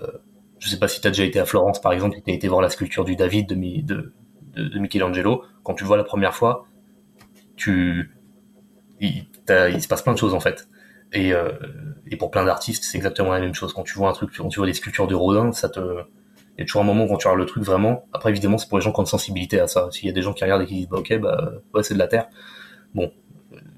je 0.59 0.67
sais 0.67 0.79
pas 0.79 0.89
si 0.89 0.99
tu 0.99 1.07
as 1.07 1.11
déjà 1.11 1.23
été 1.23 1.39
à 1.39 1.45
Florence, 1.45 1.79
par 1.79 1.93
exemple, 1.93 2.17
et 2.17 2.21
tu 2.21 2.31
as 2.31 2.33
été 2.33 2.49
voir 2.49 2.61
la 2.61 2.69
sculpture 2.69 3.05
du 3.05 3.15
David 3.15 3.47
de, 3.47 3.55
de, 3.81 4.13
de, 4.55 4.79
Michelangelo, 4.79 5.43
quand 5.63 5.73
tu 5.73 5.83
le 5.83 5.87
vois 5.87 5.97
la 5.97 6.03
première 6.03 6.35
fois, 6.35 6.67
tu, 7.55 8.11
il, 8.99 9.25
se 9.47 9.87
passe 9.87 10.01
plein 10.01 10.13
de 10.13 10.17
choses 10.17 10.33
en 10.33 10.39
fait. 10.39 10.67
Et, 11.11 11.33
euh, 11.33 11.51
et 12.07 12.17
pour 12.17 12.31
plein 12.31 12.43
d'artistes, 12.45 12.83
c'est 12.83 12.97
exactement 12.97 13.31
la 13.31 13.39
même 13.39 13.53
chose. 13.53 13.73
Quand 13.73 13.83
tu 13.83 13.93
vois 13.93 14.09
un 14.09 14.13
truc, 14.13 14.31
quand 14.35 14.49
tu 14.49 14.59
vois 14.59 14.67
des 14.67 14.73
sculptures 14.73 15.07
de 15.07 15.15
Rodin, 15.15 15.51
ça 15.51 15.69
te, 15.69 16.03
il 16.57 16.61
y 16.61 16.63
a 16.63 16.65
toujours 16.65 16.81
un 16.81 16.85
moment 16.85 17.07
quand 17.07 17.17
tu 17.17 17.27
regardes 17.27 17.39
le 17.39 17.45
truc 17.45 17.63
vraiment. 17.63 18.07
Après, 18.13 18.29
évidemment, 18.29 18.57
c'est 18.57 18.69
pour 18.69 18.77
les 18.77 18.83
gens 18.83 18.91
qui 18.91 18.99
ont 18.99 19.03
une 19.03 19.07
sensibilité 19.07 19.59
à 19.59 19.67
ça. 19.67 19.89
S'il 19.91 20.05
y 20.05 20.09
a 20.09 20.13
des 20.13 20.21
gens 20.21 20.33
qui 20.33 20.43
regardent 20.43 20.61
et 20.61 20.65
qui 20.67 20.75
disent, 20.75 20.87
bah, 20.87 20.99
ok, 20.99 21.19
bah, 21.19 21.53
ouais, 21.73 21.81
c'est 21.83 21.95
de 21.95 21.99
la 21.99 22.07
terre. 22.07 22.27
Bon, 22.93 23.11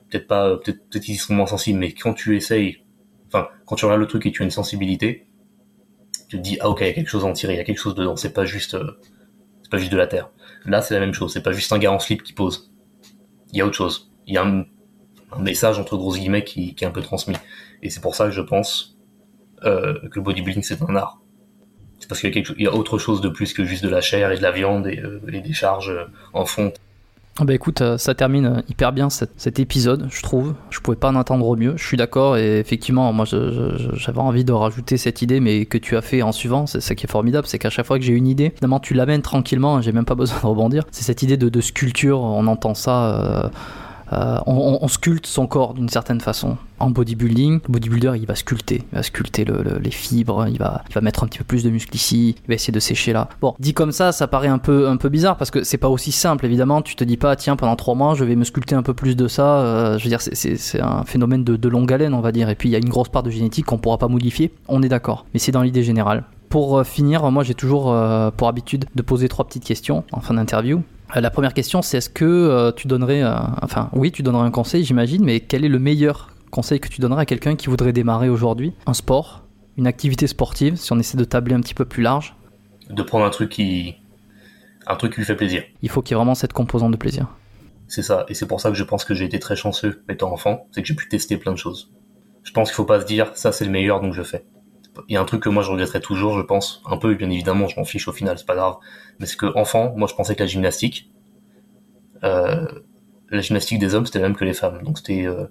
peut-être 0.10 0.28
pas, 0.28 0.58
peut-être, 0.58 0.80
peut-être 0.90 1.04
qu'ils 1.04 1.18
sont 1.18 1.34
moins 1.34 1.46
sensibles, 1.46 1.80
mais 1.80 1.94
quand 1.94 2.14
tu 2.14 2.36
essayes, 2.36 2.84
enfin, 3.28 3.48
quand 3.66 3.76
tu 3.76 3.86
regardes 3.86 4.02
le 4.02 4.08
truc 4.08 4.26
et 4.26 4.32
tu 4.32 4.42
as 4.42 4.46
une 4.46 4.52
sensibilité, 4.52 5.28
tu 6.28 6.38
te 6.38 6.42
dis, 6.42 6.58
ah, 6.60 6.70
ok, 6.70 6.82
il 6.82 6.88
y 6.88 6.90
a 6.90 6.94
quelque 6.94 7.10
chose 7.10 7.24
à 7.24 7.28
en 7.28 7.34
tirer, 7.34 7.54
il 7.54 7.58
y 7.58 7.62
a 7.62 7.64
quelque 7.64 7.80
chose 7.80 7.96
dedans. 7.96 8.18
C'est 8.18 8.34
pas 8.34 8.46
juste, 8.46 8.74
euh, 8.74 9.00
c'est 9.64 9.72
pas 9.72 9.78
juste 9.78 9.92
de 9.92 9.98
la 9.98 10.08
terre. 10.08 10.30
Là, 10.66 10.82
c'est 10.82 10.94
la 10.94 11.00
même 11.00 11.14
chose. 11.14 11.34
C'est 11.34 11.44
pas 11.44 11.52
juste 11.52 11.72
un 11.72 11.78
gars 11.78 11.92
en 11.92 12.00
slip 12.00 12.24
qui 12.24 12.34
pose. 12.34 12.72
Il 13.52 13.58
y 13.60 13.62
a 13.62 13.66
autre 13.66 13.76
chose. 13.76 14.12
Il 14.28 14.34
y 14.34 14.38
a 14.38 14.46
un, 14.46 14.66
message 15.40 15.80
entre 15.80 15.98
gros 15.98 16.14
guillemets 16.14 16.44
qui, 16.44 16.76
est 16.80 16.86
un 16.86 16.92
peu 16.92 17.02
transmis. 17.02 17.36
Et 17.84 17.90
c'est 17.90 18.00
pour 18.00 18.16
ça 18.16 18.26
que 18.26 18.32
je 18.32 18.42
pense 18.42 18.98
euh, 19.66 20.00
que 20.10 20.16
le 20.16 20.22
bodybuilding 20.22 20.64
c'est 20.64 20.82
un 20.82 20.96
art. 20.96 21.20
C'est 22.00 22.08
parce 22.08 22.22
qu'il 22.22 22.36
y, 22.38 22.64
y, 22.64 22.68
a 22.68 22.74
autre 22.74 22.98
chose 22.98 23.20
de 23.20 23.28
plus 23.28 23.54
que 23.54 23.66
juste 23.66 23.84
de 23.84 23.90
la 23.90 24.00
chair 24.00 24.32
et 24.32 24.38
de 24.38 24.42
la 24.42 24.52
viande 24.52 24.88
et, 24.88 25.00
euh, 25.00 25.20
et 25.32 25.42
des 25.42 25.54
charges 25.54 25.90
euh, 25.90 26.06
en 26.34 26.46
fonte 26.46 26.80
bah 27.44 27.54
écoute, 27.54 27.82
euh, 27.82 27.98
ça 27.98 28.16
termine 28.16 28.64
hyper 28.70 28.94
bien 28.94 29.10
cet, 29.10 29.60
épisode, 29.60 30.08
je 30.10 30.22
trouve. 30.22 30.54
Je 30.70 30.80
pouvais 30.80 30.96
pas 30.96 31.10
en 31.10 31.18
attendre 31.18 31.58
mieux. 31.58 31.74
Je 31.76 31.86
suis 31.86 31.98
d'accord 31.98 32.38
et 32.38 32.60
effectivement, 32.60 33.12
moi 33.12 33.26
j'avais 33.26 34.20
envie 34.20 34.46
de 34.46 34.54
rajouter 34.54 34.96
cette 34.96 35.22
idée, 35.22 35.42
mais 35.42 35.66
que 35.66 35.78
tu 35.78 35.98
as 35.98 36.02
fait 36.02 36.22
en 36.22 36.32
suivant, 36.32 36.66
c'est 36.66 36.80
ça 36.80 36.96
qui 36.96 37.06
est 37.06 37.12
formidable, 37.12 37.46
c'est 37.46 37.60
qu'à 37.60 37.70
chaque 37.70 37.86
fois 37.86 38.00
que 38.00 38.06
j'ai 38.06 38.14
une 38.14 38.28
idée, 38.28 38.54
finalement 38.56 38.80
tu 38.80 38.94
l'amènes 38.94 39.22
tranquillement, 39.22 39.82
j'ai 39.82 39.92
même 39.92 40.06
pas 40.06 40.16
besoin 40.16 40.40
de 40.40 40.46
rebondir. 40.46 40.84
C'est 40.92 41.04
cette 41.04 41.24
idée 41.24 41.36
de, 41.36 41.62
sculpture, 41.62 42.22
on 42.22 42.48
entend 42.48 42.74
ça. 42.74 43.16
euh, 43.16 43.50
on, 44.12 44.88
sculpte 44.88 45.26
son 45.26 45.48
corps 45.48 45.74
d'une 45.74 45.90
certaine 45.90 46.22
façon. 46.22 46.58
En 46.80 46.90
bodybuilding, 46.90 47.62
le 47.66 47.72
bodybuilder 47.72 48.14
il 48.18 48.26
va 48.26 48.36
sculpter, 48.36 48.84
il 48.92 48.96
va 48.96 49.04
sculpter 49.04 49.46
les 49.82 49.92
fibres, 49.92 50.48
il 50.48 50.58
va, 50.58 50.84
mettre 51.02 51.24
un 51.24 51.28
petit 51.28 51.38
peu 51.38 51.44
plus 51.44 51.64
de 51.64 51.70
muscles 51.70 51.96
ici, 51.96 52.36
il 52.44 52.48
va 52.48 52.56
essayer 52.56 52.74
de 52.74 52.80
sécher 52.80 53.14
là. 53.14 53.30
Bon, 53.42 53.56
dit 53.60 53.74
comme 53.74 53.92
ça, 53.92 54.12
ça 54.12 54.28
paraît 54.28 54.50
un 54.50 54.58
peu, 54.58 54.88
un 54.90 54.98
peu 54.98 55.10
bizarre 55.10 55.38
parce 55.38 55.52
que 55.52 55.64
c'est 55.64 55.78
pas 55.78 55.90
aussi 55.90 56.12
simple 56.12 56.46
évidemment. 56.46 56.82
Tu 56.82 56.96
te 56.96 57.04
dis 57.04 57.18
pas, 57.18 57.36
tiens, 57.36 57.56
pendant 57.56 57.76
trois 57.76 57.96
mois, 57.96 58.14
je 58.16 58.26
vais 58.26 58.36
me 58.36 58.44
sculpter 58.44 58.76
un 58.76 58.84
peu 58.84 58.94
plus 58.94 59.16
de 59.16 59.28
ça. 59.28 59.60
Euh, 59.60 59.98
je 59.98 60.04
veux 60.04 60.10
dire, 60.10 60.22
c'est 60.22 60.82
un 60.82 61.04
phénomène 61.04 61.44
de, 61.44 61.56
de, 61.56 61.70
longue 61.70 61.92
haleine, 61.92 62.14
on 62.14 62.22
va 62.22 62.32
dire. 62.32 62.50
Et 62.50 62.56
puis 62.56 62.70
il 62.70 62.72
y 62.74 62.76
a 62.76 62.80
une 62.80 62.90
grosse 62.90 63.10
part 63.10 63.24
de 63.24 63.30
génétique 63.30 63.66
qu'on 63.66 63.78
pourra 63.78 63.98
pas 63.98 64.08
modifier, 64.08 64.54
on 64.68 64.84
est 64.84 64.90
d'accord. 64.90 65.26
Mais 65.34 65.40
c'est 65.40 65.52
dans 65.52 65.62
l'idée 65.62 65.84
générale. 65.84 66.24
Pour 66.50 66.78
euh, 66.78 66.84
finir, 66.84 67.30
moi 67.32 67.44
j'ai 67.44 67.56
toujours 67.56 67.96
pour 68.38 68.48
habitude 68.48 68.86
de 68.94 69.02
poser 69.02 69.28
trois 69.30 69.46
petites 69.46 69.64
questions 69.64 70.04
en 70.12 70.20
fin 70.20 70.34
d'interview. 70.34 70.84
Euh, 71.16 71.22
la 71.22 71.30
première 71.30 71.54
question, 71.54 71.82
c'est 71.82 71.98
est-ce 71.98 72.10
que 72.10 72.26
euh, 72.26 72.72
tu 72.72 72.88
donnerais, 72.88 73.24
enfin 73.62 73.90
oui, 73.94 74.12
tu 74.12 74.24
donnerais 74.24 74.46
un 74.46 74.52
conseil, 74.52 74.84
j'imagine, 74.84 75.24
mais 75.24 75.40
quel 75.40 75.66
est 75.66 75.70
le 75.70 75.80
meilleur 75.80 76.32
conseil 76.52 76.80
que 76.80 76.88
tu 76.88 77.02
donnerais 77.02 77.24
à 77.24 77.26
quelqu'un 77.26 77.56
qui 77.56 77.68
voudrait 77.68 77.94
démarrer 77.94 78.30
aujourd'hui 78.30 78.74
un 78.86 78.94
sport, 78.94 79.44
une 79.78 79.88
activité 79.88 80.28
sportive, 80.28 80.78
si 80.78 80.94
on 80.94 81.00
essaie 81.00 81.18
de 81.18 81.26
tabler 81.26 81.54
un 81.54 81.62
petit 81.62 81.74
peu 81.74 81.86
plus 81.86 82.02
large? 82.02 82.36
De 82.90 83.04
prendre 83.04 83.26
un 83.26 83.30
truc 83.30 83.50
qui, 83.50 83.96
un 84.88 84.96
truc 84.96 85.14
qui 85.14 85.20
lui 85.20 85.26
fait 85.26 85.36
plaisir. 85.36 85.64
Il 85.82 85.90
faut 85.90 86.02
qu'il 86.02 86.14
y 86.14 86.16
ait 86.16 86.18
vraiment 86.18 86.36
cette 86.36 86.54
composante 86.54 86.92
de 86.92 86.98
plaisir. 86.98 87.28
C'est 87.88 88.02
ça, 88.02 88.26
et 88.30 88.34
c'est 88.34 88.48
pour 88.48 88.62
ça 88.62 88.70
que 88.70 88.76
je 88.76 88.84
pense 88.84 89.06
que 89.06 89.14
j'ai 89.14 89.26
été 89.26 89.40
très 89.40 89.56
chanceux 89.56 90.04
étant 90.10 90.32
enfant, 90.32 90.68
c'est 90.72 90.82
que 90.82 90.88
j'ai 90.88 90.96
pu 90.96 91.08
tester 91.08 91.38
plein 91.38 91.52
de 91.52 91.58
choses. 91.58 91.92
Je 92.44 92.52
pense 92.52 92.70
qu'il 92.70 92.76
faut 92.76 92.86
pas 92.86 93.02
se 93.02 93.06
dire 93.06 93.32
ça 93.36 93.52
c'est 93.52 93.66
le 93.66 93.72
meilleur 93.72 94.02
donc 94.02 94.14
je 94.14 94.24
fais 94.24 94.46
il 95.08 95.14
y 95.14 95.18
a 95.18 95.22
un 95.22 95.26
truc 95.26 95.42
que 95.42 95.50
moi 95.50 95.64
je 95.64 95.72
regretterais 95.72 96.00
toujours, 96.00 96.38
je 96.38 96.44
pense, 96.44 96.82
un 96.86 96.98
peu, 96.98 97.14
bien 97.16 97.30
évidemment, 97.30 97.68
je 97.68 97.80
m'en 97.80 97.86
fiche 97.86 98.08
au 98.08 98.14
final, 98.14 98.38
c'est 98.38 98.46
pas 98.46 98.56
grave, 98.56 98.76
mais 99.20 99.26
c'est 99.26 99.38
que 99.38 99.48
enfant, 99.58 99.94
moi 99.96 100.08
je 100.08 100.16
pensais 100.16 100.36
que 100.36 100.42
la 100.42 100.48
gymnastique, 100.48 101.12
euh, 102.24 102.66
la 103.30 103.42
gymnastique 103.42 103.80
des 103.80 103.96
hommes 103.96 104.06
c'était 104.06 104.20
la 104.20 104.28
même 104.28 104.38
que 104.38 104.46
les 104.46 104.54
femmes, 104.54 104.82
donc 104.84 104.98
c'était, 104.98 105.26
euh, 105.26 105.46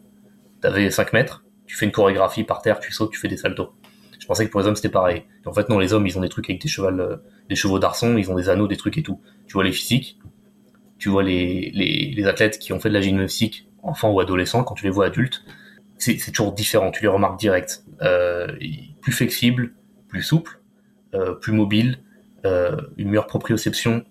t'avais 0.60 0.90
5 0.90 1.12
mètres, 1.12 1.44
tu 1.66 1.76
fais 1.76 1.86
une 1.86 1.92
chorégraphie 1.92 2.44
par 2.44 2.62
terre, 2.62 2.80
tu 2.80 2.92
sautes, 2.92 3.12
tu 3.12 3.18
fais 3.18 3.28
des 3.28 3.36
saltos. 3.36 3.72
Je 4.18 4.26
pensais 4.26 4.46
que 4.46 4.50
pour 4.50 4.60
les 4.60 4.66
hommes 4.66 4.76
c'était 4.76 4.88
pareil. 4.88 5.24
en 5.44 5.52
fait 5.52 5.68
non, 5.68 5.78
les 5.78 5.92
hommes 5.92 6.06
ils 6.06 6.16
ont 6.16 6.22
des 6.22 6.28
trucs 6.28 6.48
avec 6.48 6.62
des 6.62 6.68
chevaux, 6.68 6.88
euh, 6.88 7.16
des 7.48 7.56
chevaux 7.56 7.78
d'arçon, 7.78 8.16
ils 8.16 8.30
ont 8.30 8.36
des 8.36 8.48
anneaux, 8.48 8.68
des 8.68 8.76
trucs 8.76 8.96
et 8.96 9.02
tout. 9.02 9.20
Tu 9.46 9.52
vois 9.52 9.64
les 9.64 9.72
physiques, 9.72 10.18
tu 10.98 11.10
vois 11.10 11.22
les, 11.22 11.70
les, 11.74 12.14
les 12.16 12.26
athlètes 12.26 12.58
qui 12.58 12.72
ont 12.72 12.80
fait 12.80 12.88
de 12.88 12.94
la 12.94 13.02
gymnastique, 13.02 13.68
enfants 13.82 14.10
ou 14.10 14.20
adolescents, 14.20 14.64
quand 14.64 14.74
tu 14.74 14.84
les 14.84 14.90
vois 14.90 15.06
adultes, 15.06 15.44
c'est 15.98 16.32
toujours 16.32 16.52
différent, 16.52 16.90
tu 16.90 17.02
les 17.02 17.08
remarques 17.08 17.38
direct. 17.38 17.84
Euh, 18.02 18.48
plus 19.04 19.12
flexible, 19.12 19.74
plus 20.08 20.22
souple, 20.22 20.58
euh, 21.14 21.34
plus 21.34 21.52
mobile, 21.52 21.98
euh, 22.46 22.80
une 22.96 23.08
meilleure 23.08 23.26
proprioception, 23.26 24.04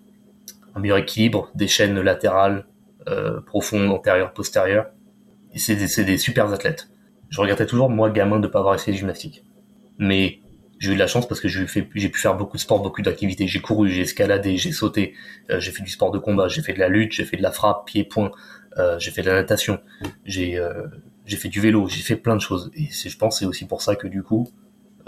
un 0.74 0.80
meilleur 0.80 0.98
équilibre, 0.98 1.50
des 1.56 1.66
chaînes 1.66 2.00
latérales, 2.00 2.64
euh, 3.08 3.40
profondes, 3.40 3.90
antérieures, 3.90 4.32
postérieures. 4.32 4.86
C'est 5.56 5.74
des, 5.74 6.04
des 6.04 6.16
super 6.16 6.52
athlètes. 6.52 6.88
Je 7.28 7.40
regrettais 7.40 7.66
toujours, 7.66 7.90
moi, 7.90 8.08
gamin, 8.08 8.36
de 8.36 8.46
ne 8.46 8.46
pas 8.46 8.60
avoir 8.60 8.76
essayé 8.76 8.92
de 8.92 8.98
gymnastique. 8.98 9.44
Mais 9.98 10.38
j'ai 10.78 10.92
eu 10.92 10.94
de 10.94 11.00
la 11.00 11.08
chance 11.08 11.26
parce 11.26 11.40
que 11.40 11.48
j'ai 11.48 11.82
pu 11.82 12.18
faire 12.18 12.36
beaucoup 12.36 12.56
de 12.56 12.62
sport, 12.62 12.80
beaucoup 12.80 13.02
d'activités. 13.02 13.48
J'ai 13.48 13.60
couru, 13.60 13.88
j'ai 13.88 14.02
escaladé, 14.02 14.56
j'ai 14.56 14.72
sauté, 14.72 15.14
j'ai 15.48 15.70
fait 15.70 15.82
du 15.82 15.90
sport 15.90 16.10
de 16.10 16.18
combat, 16.18 16.48
j'ai 16.48 16.62
fait 16.62 16.72
de 16.72 16.80
la 16.80 16.88
lutte, 16.88 17.12
j'ai 17.12 17.24
fait 17.24 17.36
de 17.36 17.42
la 17.42 17.52
frappe, 17.52 17.86
pied-point, 17.86 18.32
j'ai 18.98 19.12
fait 19.12 19.22
de 19.22 19.28
la 19.28 19.36
natation, 19.36 19.80
j'ai 20.24 20.60
j'ai 21.24 21.36
fait 21.36 21.48
du 21.48 21.60
vélo, 21.60 21.88
j'ai 21.88 22.02
fait 22.02 22.16
plein 22.16 22.34
de 22.34 22.40
choses. 22.40 22.70
Et 22.74 22.88
je 22.90 23.16
pense 23.16 23.38
c'est 23.38 23.46
aussi 23.46 23.66
pour 23.66 23.82
ça 23.82 23.94
que 23.94 24.08
du 24.08 24.24
coup, 24.24 24.48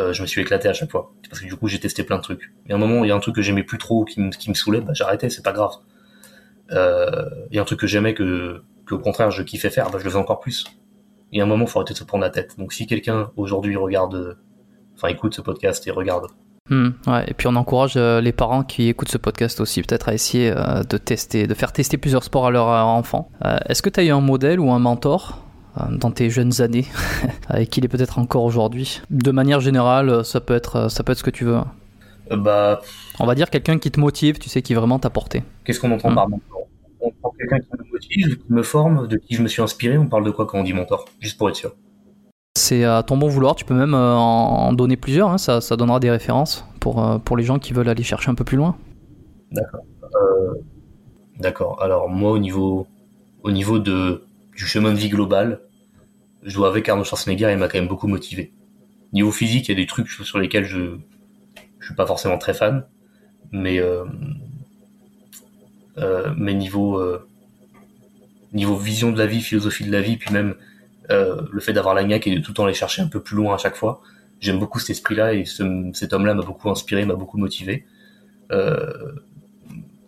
euh, 0.00 0.12
je 0.12 0.22
me 0.22 0.26
suis 0.26 0.40
éclaté 0.40 0.68
à 0.68 0.72
chaque 0.72 0.90
fois. 0.90 1.12
Parce 1.28 1.40
que 1.40 1.46
du 1.46 1.56
coup, 1.56 1.68
j'ai 1.68 1.80
testé 1.80 2.02
plein 2.04 2.16
de 2.16 2.22
trucs. 2.22 2.52
Et 2.68 2.72
un 2.72 2.78
moment, 2.78 3.04
il 3.04 3.08
y 3.08 3.10
a 3.10 3.16
un 3.16 3.20
truc 3.20 3.34
que 3.34 3.42
j'aimais 3.42 3.62
plus 3.62 3.78
trop, 3.78 4.04
qui 4.04 4.20
me, 4.20 4.30
qui 4.30 4.50
me 4.50 4.54
saoulait, 4.54 4.80
bah, 4.80 4.92
j'arrêtais, 4.94 5.30
c'est 5.30 5.42
pas 5.42 5.52
grave. 5.52 5.72
Euh, 6.72 7.28
il 7.50 7.56
y 7.56 7.58
a 7.58 7.62
un 7.62 7.64
truc 7.64 7.80
que 7.80 7.86
j'aimais 7.86 8.14
que, 8.14 8.62
au 8.90 8.98
contraire, 8.98 9.30
je 9.30 9.42
kiffais 9.42 9.70
faire, 9.70 9.90
bah, 9.90 9.98
je 9.98 10.04
le 10.04 10.10
fais 10.10 10.16
encore 10.16 10.40
plus. 10.40 10.64
Et 11.32 11.40
à 11.40 11.44
un 11.44 11.46
moment, 11.46 11.64
il 11.64 11.70
faut 11.70 11.78
arrêter 11.78 11.94
de 11.94 11.98
se 11.98 12.04
prendre 12.04 12.22
la 12.22 12.30
tête. 12.30 12.56
Donc 12.58 12.72
si 12.72 12.86
quelqu'un 12.86 13.30
aujourd'hui 13.36 13.76
regarde, 13.76 14.38
enfin 14.94 15.08
écoute 15.08 15.34
ce 15.34 15.40
podcast 15.40 15.86
et 15.86 15.90
regarde. 15.90 16.26
Hmm, 16.68 16.90
ouais, 17.06 17.24
et 17.28 17.34
puis 17.34 17.46
on 17.46 17.54
encourage 17.54 17.94
euh, 17.96 18.20
les 18.20 18.32
parents 18.32 18.64
qui 18.64 18.88
écoutent 18.88 19.10
ce 19.10 19.18
podcast 19.18 19.60
aussi 19.60 19.82
peut-être 19.82 20.08
à 20.08 20.14
essayer 20.14 20.52
de 20.52 20.96
tester, 20.98 21.46
de 21.46 21.54
faire 21.54 21.72
tester 21.72 21.96
plusieurs 21.96 22.24
sports 22.24 22.46
à 22.46 22.50
leurs 22.50 22.68
enfants. 22.68 23.30
Est-ce 23.68 23.82
que 23.82 23.90
tu 23.90 24.00
as 24.00 24.04
eu 24.04 24.10
un 24.10 24.20
modèle 24.20 24.60
ou 24.60 24.70
un 24.70 24.78
mentor 24.78 25.45
dans 25.90 26.10
tes 26.10 26.30
jeunes 26.30 26.60
années 26.60 26.86
et 27.56 27.66
qu'il 27.66 27.84
est 27.84 27.88
peut-être 27.88 28.18
encore 28.18 28.44
aujourd'hui. 28.44 29.02
De 29.10 29.30
manière 29.30 29.60
générale, 29.60 30.24
ça 30.24 30.40
peut 30.40 30.54
être, 30.54 30.90
ça 30.90 31.02
peut 31.02 31.12
être 31.12 31.18
ce 31.18 31.24
que 31.24 31.30
tu 31.30 31.44
veux. 31.44 31.58
Euh, 32.32 32.36
bah, 32.36 32.80
on 33.20 33.26
va 33.26 33.34
dire 33.34 33.50
quelqu'un 33.50 33.78
qui 33.78 33.90
te 33.90 34.00
motive, 34.00 34.38
tu 34.38 34.48
sais, 34.48 34.62
qui 34.62 34.74
vraiment 34.74 34.98
t'a 34.98 35.10
porté. 35.10 35.42
Qu'est-ce 35.64 35.80
qu'on 35.80 35.92
entend 35.92 36.10
hmm. 36.10 36.14
par 36.14 36.28
mentor? 36.28 36.66
On 37.00 37.10
prend 37.10 37.30
quelqu'un 37.38 37.58
qui 37.58 37.70
me 37.72 37.92
motive, 37.92 38.38
qui 38.38 38.52
me 38.52 38.62
forme, 38.62 39.06
de 39.06 39.16
qui 39.16 39.34
je 39.34 39.42
me 39.42 39.48
suis 39.48 39.62
inspiré. 39.62 39.98
On 39.98 40.06
parle 40.06 40.24
de 40.24 40.30
quoi 40.30 40.46
quand 40.46 40.58
on 40.58 40.64
dit 40.64 40.72
mentor? 40.72 41.04
Juste 41.20 41.38
pour 41.38 41.48
être 41.48 41.56
sûr. 41.56 41.72
C'est 42.56 42.84
à 42.84 43.02
ton 43.02 43.16
bon 43.16 43.28
vouloir, 43.28 43.54
tu 43.54 43.64
peux 43.64 43.74
même 43.74 43.94
euh, 43.94 44.14
en 44.14 44.72
donner 44.72 44.96
plusieurs, 44.96 45.28
hein. 45.28 45.38
ça, 45.38 45.60
ça, 45.60 45.76
donnera 45.76 46.00
des 46.00 46.10
références 46.10 46.64
pour, 46.80 47.20
pour 47.22 47.36
les 47.36 47.44
gens 47.44 47.58
qui 47.58 47.74
veulent 47.74 47.88
aller 47.88 48.02
chercher 48.02 48.30
un 48.30 48.34
peu 48.34 48.44
plus 48.44 48.56
loin. 48.56 48.76
D'accord. 49.52 49.82
D'accord. 51.38 51.82
Alors 51.82 52.08
moi 52.08 52.30
au 52.30 52.38
niveau, 52.38 52.86
au 53.42 53.50
niveau 53.50 53.78
de, 53.78 54.24
du 54.56 54.64
chemin 54.64 54.92
de 54.92 54.96
vie 54.96 55.10
global, 55.10 55.60
je 56.46 56.54
dois 56.54 56.68
avec 56.68 56.88
Arnold 56.88 57.06
Schwarzenegger, 57.06 57.50
il 57.50 57.58
m'a 57.58 57.68
quand 57.68 57.78
même 57.78 57.88
beaucoup 57.88 58.08
motivé. 58.08 58.52
Niveau 59.12 59.32
physique, 59.32 59.68
il 59.68 59.72
y 59.72 59.74
a 59.74 59.76
des 59.76 59.86
trucs 59.86 60.08
sur 60.08 60.38
lesquels 60.38 60.64
je 60.64 60.98
je 61.86 61.90
suis 61.90 61.94
pas 61.94 62.06
forcément 62.06 62.36
très 62.36 62.52
fan, 62.52 62.84
mais 63.52 63.78
euh, 63.78 64.04
euh, 65.98 66.32
euh, 66.36 67.18
niveau 68.52 68.76
vision 68.76 69.12
de 69.12 69.18
la 69.18 69.26
vie, 69.26 69.40
philosophie 69.40 69.84
de 69.84 69.92
la 69.92 70.00
vie, 70.00 70.16
puis 70.16 70.32
même 70.32 70.56
le 71.08 71.60
fait 71.60 71.72
d'avoir 71.72 71.94
la 71.94 72.02
niaque 72.02 72.26
et 72.26 72.34
de 72.34 72.40
tout 72.40 72.50
le 72.50 72.54
temps 72.54 72.64
aller 72.64 72.74
chercher 72.74 73.02
un 73.02 73.06
peu 73.06 73.20
plus 73.20 73.36
loin 73.36 73.54
à 73.54 73.58
chaque 73.58 73.76
fois, 73.76 74.02
j'aime 74.40 74.58
beaucoup 74.58 74.80
cet 74.80 74.90
esprit-là 74.90 75.34
et 75.34 75.44
ce, 75.44 75.62
cet 75.94 76.12
homme-là 76.12 76.34
m'a 76.34 76.42
beaucoup 76.42 76.68
inspiré, 76.70 77.04
m'a 77.04 77.14
beaucoup 77.14 77.38
motivé 77.38 77.86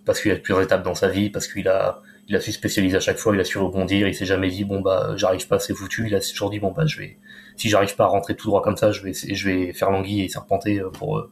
parce 0.04 0.20
qu'il 0.20 0.32
a 0.32 0.36
plusieurs 0.36 0.62
étapes 0.62 0.82
dans 0.82 0.96
sa 0.96 1.08
vie, 1.08 1.30
parce 1.30 1.46
qu'il 1.46 1.68
a 1.68 2.02
il 2.28 2.36
a 2.36 2.40
su 2.40 2.52
spécialiser 2.52 2.96
à 2.96 3.00
chaque 3.00 3.16
fois, 3.16 3.34
il 3.34 3.40
a 3.40 3.44
su 3.44 3.58
rebondir, 3.58 4.06
il 4.06 4.14
s'est 4.14 4.26
jamais 4.26 4.50
dit 4.50 4.64
bon 4.64 4.80
bah 4.80 5.14
j'arrive 5.16 5.48
pas, 5.48 5.58
c'est 5.58 5.74
foutu. 5.74 6.06
Il 6.06 6.14
a 6.14 6.20
toujours 6.20 6.50
dit 6.50 6.60
bon 6.60 6.72
bah 6.72 6.84
je 6.86 6.98
vais, 6.98 7.18
si 7.56 7.70
j'arrive 7.70 7.96
pas 7.96 8.04
à 8.04 8.08
rentrer 8.08 8.36
tout 8.36 8.48
droit 8.48 8.60
comme 8.62 8.76
ça, 8.76 8.92
je 8.92 9.02
vais, 9.02 9.72
faire 9.72 9.90
l'anguille 9.90 10.22
et 10.22 10.28
serpenter 10.28 10.80
euh, 10.80 10.90
pour 10.90 11.18
euh, 11.18 11.30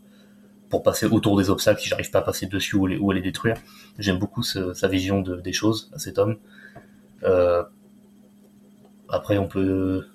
pour 0.70 0.82
passer 0.82 1.06
autour 1.06 1.36
des 1.36 1.50
obstacles 1.50 1.80
si 1.80 1.88
j'arrive 1.88 2.10
pas 2.10 2.20
à 2.20 2.22
passer 2.22 2.46
dessus 2.46 2.76
ou 2.76 2.86
les, 2.86 2.96
ou 2.96 3.12
les 3.12 3.20
détruire. 3.20 3.56
J'aime 3.98 4.18
beaucoup 4.18 4.42
sa 4.42 4.88
vision 4.88 5.20
de, 5.20 5.36
des 5.36 5.52
choses 5.52 5.90
à 5.94 5.98
cet 5.98 6.18
homme. 6.18 6.38
Euh, 7.22 7.62
après 9.08 9.38
on 9.38 9.46
peut 9.46 10.06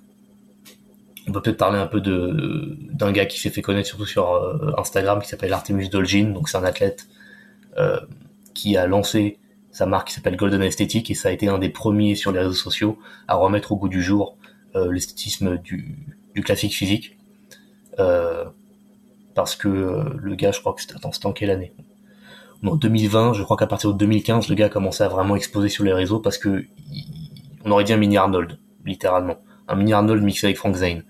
on 1.27 1.31
peut 1.31 1.41
peut-être 1.41 1.57
parler 1.57 1.77
un 1.77 1.87
peu 1.87 2.01
d'un 2.01 3.11
gars 3.11 3.27
qui 3.27 3.39
s'est 3.39 3.51
fait 3.51 3.61
connaître 3.61 3.87
surtout 3.87 4.07
sur 4.07 4.75
Instagram 4.77 5.21
qui 5.21 5.29
s'appelle 5.29 5.53
Artemus 5.53 5.87
Dolgin, 5.89 6.31
donc 6.33 6.49
c'est 6.49 6.57
un 6.57 6.63
athlète 6.63 7.07
qui 8.53 8.75
a 8.75 8.87
lancé 8.87 9.39
sa 9.71 9.85
marque 9.85 10.09
qui 10.09 10.13
s'appelle 10.13 10.35
Golden 10.35 10.61
Aesthetic 10.61 11.09
et 11.09 11.13
ça 11.13 11.29
a 11.29 11.31
été 11.31 11.47
un 11.47 11.57
des 11.57 11.69
premiers 11.69 12.15
sur 12.15 12.31
les 12.31 12.39
réseaux 12.39 12.53
sociaux 12.53 12.99
à 13.27 13.35
remettre 13.35 13.71
au 13.71 13.77
goût 13.77 13.89
du 13.89 14.01
jour 14.01 14.37
euh, 14.75 14.91
l'esthétisme 14.91 15.57
du, 15.57 15.95
du, 16.33 16.41
classique 16.43 16.73
physique. 16.73 17.17
Euh, 17.99 18.45
parce 19.35 19.55
que 19.55 19.67
euh, 19.67 20.03
le 20.17 20.35
gars, 20.35 20.51
je 20.51 20.59
crois 20.59 20.73
que 20.73 20.81
c'était, 20.81 20.95
attends, 20.95 21.11
c'était 21.11 21.25
en 21.25 21.33
quelle 21.33 21.49
année? 21.49 21.73
En 22.63 22.75
2020, 22.75 23.33
je 23.33 23.43
crois 23.43 23.57
qu'à 23.57 23.67
partir 23.67 23.91
de 23.91 23.97
2015, 23.97 24.47
le 24.49 24.55
gars 24.55 24.67
a 24.67 24.69
commencé 24.69 25.03
à 25.03 25.07
vraiment 25.07 25.35
exploser 25.35 25.69
sur 25.69 25.83
les 25.83 25.93
réseaux 25.93 26.19
parce 26.19 26.37
que 26.37 26.65
on 27.65 27.71
aurait 27.71 27.83
dit 27.83 27.93
un 27.93 27.97
mini 27.97 28.17
Arnold, 28.17 28.59
littéralement. 28.85 29.37
Un 29.67 29.75
mini 29.75 29.93
Arnold 29.93 30.23
mixé 30.23 30.47
avec 30.47 30.57
Frank 30.57 30.75
Zane. 30.75 31.03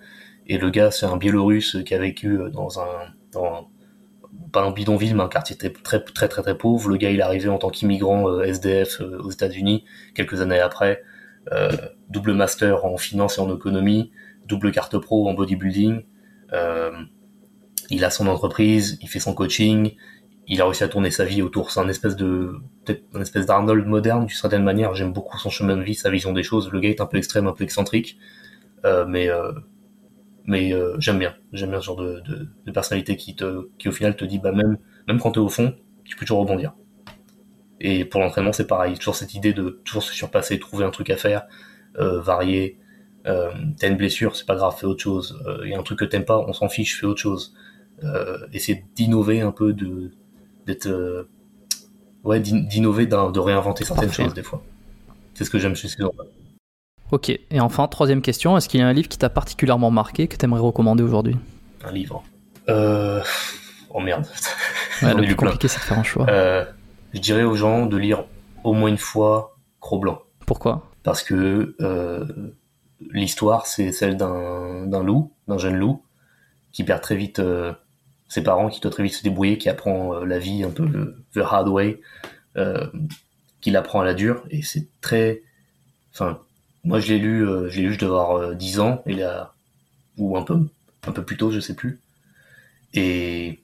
Et 0.48 0.58
le 0.58 0.70
gars, 0.70 0.92
c'est 0.92 1.06
un 1.06 1.18
Biélorusse 1.18 1.78
qui 1.86 1.94
a 1.94 2.00
vécu 2.00 2.40
dans 2.54 2.80
un, 2.80 2.86
dans, 3.32 3.70
pas 4.52 4.64
un 4.64 4.72
bidonville, 4.72 5.16
mais 5.16 5.24
un 5.24 5.30
quartier 5.30 5.58
très 5.58 5.70
très 5.72 6.04
très 6.04 6.28
très, 6.28 6.58
pauvre. 6.58 6.90
Le 6.90 6.98
gars, 6.98 7.10
il 7.10 7.20
est 7.20 7.24
arrivé 7.24 7.50
en 7.50 7.58
tant 7.58 7.70
qu'immigrant 7.70 8.30
euh, 8.30 8.44
SDF 8.44 9.02
euh, 9.02 9.20
aux 9.20 9.32
États-Unis 9.32 9.86
quelques 10.16 10.42
années 10.42 10.60
après. 10.60 11.04
Euh, 11.52 11.72
double 12.10 12.34
master 12.34 12.86
en 12.86 12.98
finance 12.98 13.38
et 13.38 13.42
en 13.42 13.54
économie, 13.54 14.12
double 14.46 14.72
carte 14.72 14.98
pro 14.98 15.28
en 15.28 15.34
bodybuilding. 15.34 16.04
il 17.90 18.06
a 18.06 18.10
son 18.10 18.28
entreprise, 18.28 18.98
il 19.02 19.10
fait 19.10 19.20
son 19.20 19.34
coaching, 19.34 19.96
il 20.48 20.62
a 20.62 20.66
réussi 20.66 20.84
à 20.84 20.88
tourner 20.88 21.12
sa 21.12 21.26
vie 21.26 21.42
autour. 21.42 21.72
C'est 21.72 21.80
un 21.80 21.90
espèce 21.90 22.16
de 22.16 22.54
peut-être 22.86 23.04
un 23.16 23.22
espèce 23.22 23.46
d'Arnold 23.46 23.86
moderne 23.88 24.26
d'une 24.26 24.38
certaine 24.38 24.64
manière. 24.64 24.94
J'aime 24.96 25.14
beaucoup 25.14 25.38
son 25.38 25.50
chemin 25.50 25.78
de 25.78 25.84
vie, 25.84 25.96
sa 25.96 26.10
vision 26.10 26.34
des 26.34 26.44
choses. 26.44 26.72
Le 26.72 26.80
gars 26.80 26.90
est 26.90 27.02
un 27.02 27.06
peu 27.06 27.18
extrême, 27.18 27.48
un 27.48 27.54
peu 27.54 27.64
excentrique, 27.64 28.20
mais 29.08 29.30
mais 30.46 30.74
euh, 30.74 30.96
j'aime 31.00 31.20
bien. 31.20 31.36
J'aime 31.54 31.72
bien 31.72 31.80
ce 31.80 31.86
genre 31.86 31.98
de, 31.98 32.22
de, 32.22 32.48
de, 32.66 32.72
personnalité 32.72 33.16
qui 33.16 33.36
te 33.36 33.70
qui 33.78 33.90
au 33.90 33.92
final 33.92 34.16
te 34.16 34.26
dit 34.26 34.40
bah 34.40 34.52
même 34.52 34.78
même 35.08 35.20
quand 35.20 35.32
t'es 35.32 35.40
au 35.40 35.50
fond 35.50 35.76
tu 36.04 36.16
peux 36.16 36.26
toujours 36.26 36.40
rebondir. 36.40 36.74
Et 37.80 38.06
pour 38.06 38.22
l'entraînement 38.22 38.54
c'est 38.54 38.68
pareil. 38.68 38.98
Toujours 38.98 39.16
cette 39.16 39.34
idée 39.34 39.54
de 39.54 39.82
toujours 39.86 40.04
se 40.04 40.14
surpasser 40.14 40.60
trouver 40.60 40.86
un 40.86 40.90
truc 40.90 41.10
à 41.10 41.18
faire 41.18 41.44
euh, 42.00 42.20
varier. 42.20 42.78
Euh, 43.28 43.52
t'as 43.80 43.88
une 43.88 43.98
blessure 43.98 44.36
c'est 44.36 44.48
pas 44.48 44.56
grave 44.56 44.76
fais 44.78 44.86
autre 44.86 45.02
chose. 45.02 45.40
Il 45.64 45.70
y 45.70 45.76
a 45.76 45.80
un 45.80 45.84
truc 45.84 46.00
que 46.00 46.06
t'aimes 46.06 46.26
pas 46.26 46.40
on 46.40 46.54
s'en 46.54 46.70
fiche 46.70 47.00
fais 47.00 47.06
autre 47.06 47.22
chose. 47.22 47.56
Essayer 48.52 48.84
d'innover 48.96 49.42
un 49.42 49.52
peu 49.52 49.74
de 49.74 50.12
d'être 50.66 51.28
ouais 52.24 52.40
d'innover 52.40 53.06
de 53.06 53.40
réinventer 53.40 53.86
certaines 53.86 54.12
choses 54.12 54.34
des 54.34 54.44
fois. 54.44 54.64
C'est 55.36 55.46
ce 55.46 55.50
que 55.50 55.60
j'aime 55.60 55.76
chez 55.76 55.88
ces 55.88 56.04
Ok, 57.12 57.30
et 57.30 57.60
enfin, 57.60 57.88
troisième 57.88 58.22
question, 58.22 58.56
est-ce 58.58 58.70
qu'il 58.70 58.80
y 58.80 58.84
a 58.84 58.88
un 58.88 58.94
livre 58.94 59.10
qui 59.10 59.18
t'a 59.18 59.30
particulièrement 59.30 59.92
marqué, 59.92 60.28
que 60.28 60.38
tu 60.38 60.46
aimerais 60.46 60.62
recommander 60.62 61.04
aujourd'hui? 61.04 61.36
Un 61.84 61.92
livre 61.92 62.24
euh... 62.70 63.22
Oh 63.90 64.00
merde. 64.00 64.26
Ouais, 65.02 65.14
le 65.16 65.26
plus 65.26 65.36
compliqué, 65.36 65.68
c'est 65.68 65.80
de 65.80 65.84
faire 65.84 66.00
un 66.00 66.04
choix. 66.04 66.26
Euh, 66.30 66.64
je 67.14 67.20
dirais 67.20 67.44
aux 67.44 67.56
gens 67.56 67.86
de 67.86 67.98
lire 67.98 68.24
au 68.64 68.74
moins 68.74 68.90
une 68.90 68.98
fois 68.98 69.58
Cro-Blanc. 69.82 70.22
Pourquoi? 70.46 70.90
Parce 71.04 71.24
que 71.24 71.76
euh, 71.82 72.26
l'histoire, 73.12 73.66
c'est 73.66 73.92
celle 73.92 74.16
d'un 74.16 75.04
loup, 75.04 75.34
d'un 75.48 75.58
jeune 75.58 75.76
loup, 75.76 76.04
qui 76.72 76.84
perd 76.84 77.02
très 77.02 77.16
vite 77.16 77.40
euh, 77.40 77.74
ses 78.30 78.44
parents, 78.44 78.70
qui 78.70 78.80
doit 78.80 78.92
très 78.92 79.04
vite 79.04 79.16
se 79.16 79.24
débrouiller, 79.24 79.58
qui 79.58 79.68
apprend 79.68 80.24
la 80.24 80.40
vie 80.40 80.64
un 80.64 80.70
peu 80.70 80.86
le 80.86 81.26
the 81.34 81.40
hard 81.40 81.68
way, 81.68 82.00
euh, 82.58 82.88
qu'il 83.60 83.76
apprend 83.76 84.02
à 84.02 84.06
la 84.06 84.14
dure, 84.14 84.44
et 84.50 84.62
c'est 84.62 84.88
très... 85.02 85.42
Enfin, 86.14 86.40
moi 86.84 87.00
je 87.00 87.14
l'ai 87.14 87.20
lu, 87.20 87.48
euh, 87.48 87.70
je 87.70 87.78
l'ai 87.78 87.88
lu, 87.88 87.94
je 87.94 88.00
devais 88.00 88.12
avoir 88.12 88.32
euh, 88.38 88.56
10 88.56 88.80
ans, 88.80 89.04
et 89.06 89.14
là, 89.14 89.54
ou 90.18 90.38
un 90.38 90.44
peu, 90.44 90.58
un 91.08 91.12
peu 91.12 91.24
plus 91.24 91.38
tôt, 91.38 91.52
je 91.52 91.60
sais 91.60 91.76
plus. 91.76 92.00
Et, 92.94 93.60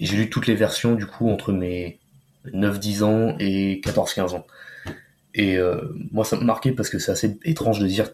j'ai 0.00 0.16
lu 0.16 0.30
toutes 0.30 0.46
les 0.48 0.56
versions, 0.56 0.94
du 0.96 1.06
coup, 1.06 1.30
entre 1.30 1.52
mes 1.52 2.00
9-10 2.46 3.04
ans 3.04 3.36
et 3.38 3.80
14-15 3.84 4.34
ans. 4.34 4.46
Et 5.34 5.56
euh, 5.56 5.80
moi, 6.12 6.24
ça 6.24 6.36
m'a 6.36 6.44
marqué 6.44 6.72
parce 6.72 6.88
que 6.88 6.98
c'est 6.98 7.12
assez 7.12 7.38
étrange 7.44 7.78
de 7.80 7.86
dire 7.86 8.10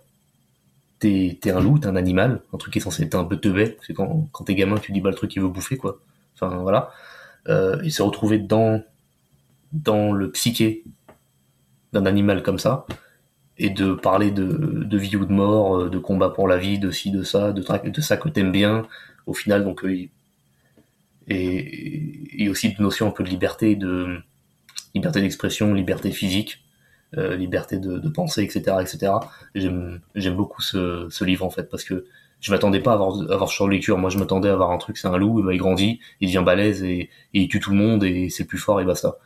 t'es 0.99 1.39
t'es 1.41 1.51
un 1.51 1.61
loup, 1.61 1.79
t'es 1.79 1.87
un 1.87 1.97
animal, 1.97 2.43
un 2.53 2.59
truc 2.59 2.73
qui 2.73 2.79
est 2.79 2.83
censé 2.83 3.03
être 3.03 3.15
un 3.15 3.25
peu 3.25 3.37
teubé. 3.39 3.77
C'est 3.87 3.95
quand, 3.95 4.29
quand 4.33 4.45
t'es 4.45 4.55
gamin, 4.55 4.77
tu 4.79 4.93
dis 4.93 5.01
bah 5.01 5.11
le 5.11 5.17
truc 5.17 5.35
il 5.37 5.43
veut 5.43 5.49
bouffer 5.49 5.77
quoi. 5.77 6.01
Enfin 6.35 6.57
voilà. 6.59 6.91
Euh, 7.49 7.81
et 7.83 7.91
se 7.91 8.03
retrouver 8.03 8.39
dans 8.39 8.83
dans 9.73 10.13
le 10.13 10.31
psyché 10.31 10.85
d'un 11.93 12.07
animal 12.07 12.43
comme 12.43 12.59
ça 12.59 12.87
et 13.61 13.69
de 13.69 13.93
parler 13.93 14.31
de, 14.31 14.47
de 14.47 14.99
vie 14.99 15.17
ou 15.17 15.27
de 15.27 15.33
mort, 15.33 15.77
euh, 15.77 15.91
de 15.91 15.99
combat 15.99 16.31
pour 16.31 16.49
la 16.49 16.57
vie, 16.57 16.79
de 16.79 16.91
ci, 16.91 17.11
de 17.11 17.23
ça, 17.23 17.53
de, 17.53 17.63
de 17.91 18.01
ça 18.01 18.17
que 18.17 18.29
t'aimes 18.31 18.53
bien. 18.53 18.87
Au 19.27 19.35
final, 19.35 19.65
donc 19.65 19.85
euh, 19.85 20.09
et, 21.29 22.45
et 22.45 22.49
aussi 22.49 22.73
de 22.73 22.83
notions 22.83 23.07
un 23.09 23.11
peu 23.11 23.23
de 23.23 23.29
liberté, 23.29 23.77
de 23.77 24.19
liberté 24.95 25.21
d'expression, 25.21 25.75
liberté 25.75 26.11
physique, 26.11 26.65
euh, 27.19 27.37
liberté 27.37 27.79
de, 27.79 27.99
de 27.99 28.09
penser, 28.09 28.43
etc., 28.43 28.79
etc. 28.81 29.13
J'aime 29.55 30.37
beaucoup 30.37 30.63
ce, 30.63 31.07
ce 31.11 31.25
livre 31.25 31.45
en 31.45 31.51
fait 31.51 31.65
parce 31.71 31.85
que 31.85 32.07
je 32.41 32.51
m'attendais 32.51 32.81
pas 32.81 32.93
à 32.93 32.95
avoir, 32.95 33.15
à 33.31 33.35
avoir 33.35 33.51
de 33.51 33.71
lecture. 33.71 33.99
Moi, 33.99 34.09
je 34.09 34.17
m'attendais 34.17 34.49
à 34.49 34.55
avoir 34.55 34.71
un 34.71 34.79
truc, 34.79 34.97
c'est 34.97 35.09
un 35.09 35.19
loup, 35.19 35.41
et 35.41 35.43
ben, 35.43 35.53
il 35.53 35.59
grandit, 35.59 36.01
il 36.21 36.29
devient 36.29 36.43
balèze 36.45 36.83
et, 36.83 37.11
et 37.35 37.43
il 37.43 37.49
tue 37.49 37.61
tout 37.61 37.73
le 37.73 37.77
monde 37.77 38.05
et 38.05 38.31
c'est 38.31 38.47
plus 38.47 38.57
fort 38.57 38.81
et 38.81 38.85
basta. 38.87 39.19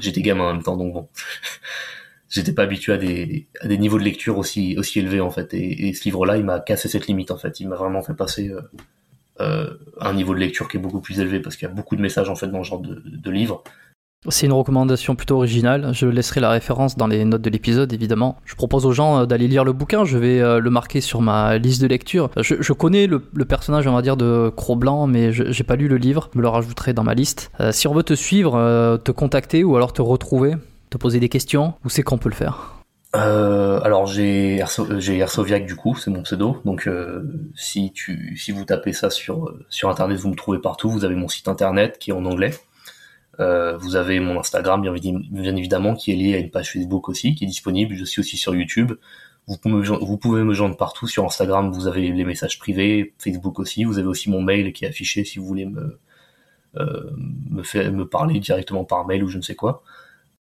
J'étais 0.00 0.22
gamin 0.22 0.44
en 0.44 0.54
même 0.54 0.62
temps, 0.62 0.78
donc 0.78 0.94
bon. 0.94 1.08
J'étais 2.32 2.52
pas 2.52 2.62
habitué 2.62 2.94
à 2.94 2.96
des, 2.96 3.46
à 3.60 3.68
des 3.68 3.76
niveaux 3.76 3.98
de 3.98 4.04
lecture 4.04 4.38
aussi, 4.38 4.74
aussi 4.78 4.98
élevés 5.00 5.20
en 5.20 5.30
fait. 5.30 5.52
Et, 5.54 5.88
et 5.88 5.94
ce 5.94 6.04
livre-là, 6.04 6.38
il 6.38 6.44
m'a 6.44 6.60
cassé 6.60 6.88
cette 6.88 7.06
limite 7.06 7.30
en 7.30 7.36
fait. 7.36 7.60
Il 7.60 7.68
m'a 7.68 7.76
vraiment 7.76 8.02
fait 8.02 8.14
passer 8.14 8.48
euh, 8.48 8.62
euh, 9.40 9.74
un 10.00 10.14
niveau 10.14 10.34
de 10.34 10.40
lecture 10.40 10.68
qui 10.68 10.78
est 10.78 10.80
beaucoup 10.80 11.00
plus 11.00 11.20
élevé 11.20 11.40
parce 11.40 11.56
qu'il 11.56 11.68
y 11.68 11.70
a 11.70 11.74
beaucoup 11.74 11.94
de 11.94 12.02
messages 12.02 12.30
en 12.30 12.34
fait 12.34 12.48
dans 12.48 12.64
ce 12.64 12.70
genre 12.70 12.80
de, 12.80 13.02
de 13.04 13.30
livre. 13.30 13.62
C'est 14.28 14.46
une 14.46 14.52
recommandation 14.52 15.16
plutôt 15.16 15.34
originale. 15.34 15.90
Je 15.92 16.06
laisserai 16.06 16.40
la 16.40 16.50
référence 16.50 16.96
dans 16.96 17.08
les 17.08 17.24
notes 17.24 17.42
de 17.42 17.50
l'épisode, 17.50 17.92
évidemment. 17.92 18.36
Je 18.44 18.54
propose 18.54 18.86
aux 18.86 18.92
gens 18.92 19.18
euh, 19.18 19.26
d'aller 19.26 19.48
lire 19.48 19.64
le 19.64 19.72
bouquin. 19.72 20.04
Je 20.04 20.16
vais 20.16 20.40
euh, 20.40 20.60
le 20.60 20.70
marquer 20.70 21.00
sur 21.00 21.20
ma 21.20 21.58
liste 21.58 21.82
de 21.82 21.88
lecture. 21.88 22.30
Je, 22.40 22.54
je 22.60 22.72
connais 22.72 23.08
le, 23.08 23.20
le 23.34 23.44
personnage, 23.44 23.88
on 23.88 23.92
va 23.94 24.00
dire, 24.00 24.16
de 24.16 24.52
Cro-Blanc, 24.56 25.08
mais 25.08 25.32
je 25.32 25.50
j'ai 25.50 25.64
pas 25.64 25.74
lu 25.74 25.88
le 25.88 25.96
livre. 25.96 26.30
Je 26.32 26.38
me 26.38 26.42
le 26.42 26.48
rajouterai 26.48 26.92
dans 26.92 27.02
ma 27.02 27.14
liste. 27.14 27.50
Euh, 27.58 27.72
si 27.72 27.88
on 27.88 27.94
veut 27.94 28.04
te 28.04 28.14
suivre, 28.14 28.54
euh, 28.54 28.96
te 28.96 29.10
contacter 29.10 29.64
ou 29.64 29.74
alors 29.74 29.92
te 29.92 30.02
retrouver, 30.02 30.54
te 30.92 30.98
poser 30.98 31.20
des 31.20 31.28
questions, 31.28 31.74
où 31.84 31.88
c'est 31.88 32.02
qu'on 32.02 32.18
peut 32.18 32.28
le 32.28 32.34
faire? 32.34 32.74
Euh, 33.14 33.78
alors 33.82 34.06
j'ai 34.06 34.56
Erso- 34.56 34.98
j'ai 34.98 35.18
Ersoviac 35.18 35.66
du 35.66 35.76
coup, 35.76 35.94
c'est 35.96 36.10
mon 36.10 36.22
pseudo. 36.22 36.60
Donc 36.64 36.86
euh, 36.86 37.50
si 37.54 37.92
tu 37.92 38.36
si 38.38 38.52
vous 38.52 38.64
tapez 38.64 38.92
ça 38.92 39.10
sur 39.10 39.54
sur 39.68 39.90
internet, 39.90 40.18
vous 40.18 40.30
me 40.30 40.34
trouvez 40.34 40.58
partout. 40.58 40.88
Vous 40.88 41.04
avez 41.04 41.14
mon 41.14 41.28
site 41.28 41.48
internet 41.48 41.98
qui 41.98 42.10
est 42.10 42.14
en 42.14 42.24
anglais. 42.24 42.54
Euh, 43.40 43.76
vous 43.78 43.96
avez 43.96 44.20
mon 44.20 44.38
Instagram 44.38 44.80
bien, 44.82 44.92
évi- 44.94 45.30
bien 45.30 45.56
évidemment 45.56 45.94
qui 45.94 46.12
est 46.12 46.16
lié 46.16 46.34
à 46.34 46.38
une 46.38 46.50
page 46.50 46.72
Facebook 46.72 47.08
aussi 47.08 47.34
qui 47.34 47.44
est 47.44 47.46
disponible. 47.46 47.94
Je 47.94 48.04
suis 48.04 48.20
aussi 48.20 48.36
sur 48.36 48.54
YouTube. 48.54 48.92
Vous 49.48 49.56
pouvez, 49.58 50.44
me, 50.44 50.54
joindre 50.54 50.76
partout 50.76 51.08
sur 51.08 51.24
Instagram. 51.24 51.72
Vous 51.72 51.88
avez 51.88 52.12
les 52.12 52.24
messages 52.24 52.58
privés, 52.60 53.12
Facebook 53.18 53.58
aussi. 53.58 53.84
Vous 53.84 53.98
avez 53.98 54.06
aussi 54.06 54.30
mon 54.30 54.40
mail 54.40 54.72
qui 54.72 54.84
est 54.84 54.88
affiché 54.88 55.24
si 55.24 55.38
vous 55.38 55.46
voulez 55.46 55.66
me 55.66 55.98
me 56.74 58.04
parler 58.04 58.40
directement 58.40 58.84
par 58.84 59.04
mail 59.06 59.22
ou 59.24 59.28
je 59.28 59.36
ne 59.36 59.42
sais 59.42 59.54
quoi. 59.54 59.82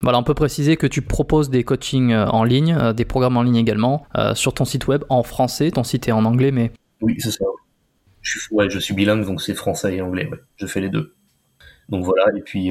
Voilà, 0.02 0.18
on 0.18 0.22
peut 0.22 0.34
préciser 0.34 0.78
que 0.78 0.86
tu 0.86 1.02
proposes 1.02 1.50
des 1.50 1.62
coachings 1.62 2.12
euh, 2.12 2.24
en 2.26 2.42
ligne, 2.42 2.74
euh, 2.74 2.92
des 2.94 3.04
programmes 3.04 3.36
en 3.36 3.42
ligne 3.42 3.56
également, 3.56 4.06
euh, 4.16 4.34
sur 4.34 4.54
ton 4.54 4.64
site 4.64 4.86
web 4.86 5.04
en 5.10 5.22
français. 5.22 5.70
Ton 5.70 5.84
site 5.84 6.08
est 6.08 6.12
en 6.12 6.24
anglais, 6.24 6.52
mais 6.52 6.72
Oui, 7.02 7.16
c'est 7.18 7.30
ça. 7.30 7.44
Je 8.22 8.38
suis, 8.38 8.54
ouais, 8.54 8.70
je 8.70 8.78
suis 8.78 8.94
bilingue, 8.94 9.26
donc 9.26 9.42
c'est 9.42 9.54
français 9.54 9.96
et 9.96 10.00
anglais. 10.00 10.26
Ouais. 10.26 10.38
Je 10.56 10.66
fais 10.66 10.80
les 10.80 10.88
deux. 10.88 11.14
Donc 11.90 12.04
voilà, 12.04 12.24
et 12.36 12.40
puis 12.40 12.70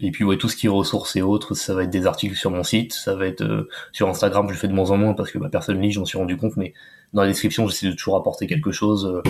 et 0.00 0.10
puis 0.12 0.22
ouais, 0.22 0.36
tout 0.36 0.48
ce 0.48 0.54
qui 0.54 0.66
est 0.66 0.68
ressources 0.68 1.16
et 1.16 1.22
autres, 1.22 1.54
ça 1.54 1.74
va 1.74 1.82
être 1.82 1.90
des 1.90 2.06
articles 2.06 2.36
sur 2.36 2.52
mon 2.52 2.62
site, 2.62 2.92
ça 2.92 3.16
va 3.16 3.26
être 3.26 3.66
sur 3.90 4.08
Instagram, 4.08 4.46
je 4.46 4.52
le 4.52 4.58
fais 4.58 4.68
de 4.68 4.72
moins 4.72 4.92
en 4.92 4.96
moins 4.96 5.14
parce 5.14 5.32
que 5.32 5.38
bah, 5.38 5.48
personne 5.50 5.80
lit, 5.80 5.90
j'en 5.90 6.04
suis 6.04 6.18
rendu 6.18 6.36
compte, 6.36 6.56
mais 6.56 6.72
dans 7.12 7.22
la 7.22 7.26
description, 7.28 7.66
j'essaie 7.66 7.88
de 7.88 7.94
toujours 7.94 8.14
apporter 8.14 8.46
quelque 8.46 8.70
chose, 8.70 9.20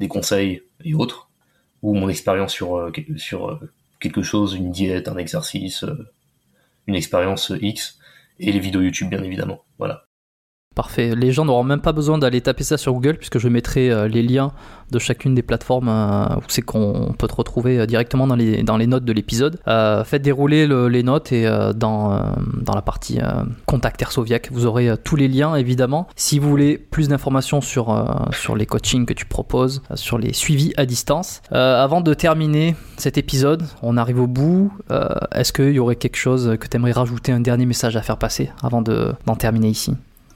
des 0.00 0.08
conseils 0.08 0.62
et 0.84 0.94
autres, 0.94 1.30
ou 1.82 1.94
mon 1.94 2.08
expérience 2.08 2.52
sur 2.52 2.90
sur 3.14 3.60
quelque 4.04 4.22
chose, 4.22 4.54
une 4.54 4.70
diète, 4.70 5.08
un 5.08 5.16
exercice, 5.16 5.82
euh, 5.84 6.12
une 6.86 6.94
expérience 6.94 7.52
X, 7.60 7.98
et 8.38 8.52
les 8.52 8.60
vidéos 8.60 8.82
YouTube 8.82 9.08
bien 9.08 9.22
évidemment. 9.22 9.64
Voilà. 9.78 10.06
Parfait. 10.74 11.14
Les 11.14 11.30
gens 11.30 11.44
n'auront 11.44 11.62
même 11.62 11.80
pas 11.80 11.92
besoin 11.92 12.18
d'aller 12.18 12.40
taper 12.40 12.64
ça 12.64 12.76
sur 12.76 12.92
Google 12.94 13.16
puisque 13.16 13.38
je 13.38 13.46
mettrai 13.48 13.92
euh, 13.92 14.08
les 14.08 14.22
liens 14.24 14.50
de 14.90 14.98
chacune 14.98 15.32
des 15.34 15.42
plateformes 15.42 15.88
euh, 15.88 16.26
où 16.36 16.42
c'est 16.48 16.62
qu'on 16.62 17.14
peut 17.16 17.28
te 17.28 17.34
retrouver 17.34 17.78
euh, 17.78 17.86
directement 17.86 18.26
dans 18.26 18.34
les, 18.34 18.62
notes 18.86 19.04
de 19.04 19.12
l'épisode. 19.12 19.58
Faites 20.04 20.22
dérouler 20.22 20.66
le- 20.66 20.88
les 20.88 21.04
notes 21.04 21.30
et 21.30 21.48
dans, 21.76 22.34
la 22.74 22.82
partie 22.82 23.20
contact 23.66 24.02
Airsoviac, 24.02 24.50
vous 24.52 24.66
aurez 24.66 24.90
tous 25.04 25.14
les 25.16 25.28
liens 25.28 25.54
évidemment. 25.54 26.08
Si 26.16 26.38
vous 26.40 26.48
voulez 26.50 26.76
plus 26.76 27.08
d'informations 27.08 27.60
sur, 27.60 27.94
les 28.56 28.66
coachings 28.66 29.06
que 29.06 29.14
tu 29.14 29.26
proposes, 29.26 29.82
sur 29.94 30.18
les 30.18 30.32
suivis 30.32 30.72
à 30.76 30.86
distance. 30.86 31.40
Avant 31.50 32.00
de 32.00 32.14
terminer 32.14 32.74
cet 32.96 33.16
épisode, 33.16 33.62
on 33.82 33.96
arrive 33.96 34.20
au 34.20 34.26
bout. 34.26 34.72
Est-ce 35.32 35.52
qu'il 35.52 35.70
y 35.72 35.78
aurait 35.78 35.96
quelque 35.96 36.16
chose 36.16 36.56
que 36.60 36.66
tu 36.66 36.76
aimerais 36.76 36.92
rajouter, 36.92 37.32
un 37.32 37.40
dernier 37.40 37.66
message 37.66 37.96
à 37.96 38.02
faire 38.02 38.18
passer 38.18 38.50
avant 38.62 38.82
de- 38.82 39.12
d'en 39.26 39.36
terminer 39.36 39.68
ici? 39.68 39.94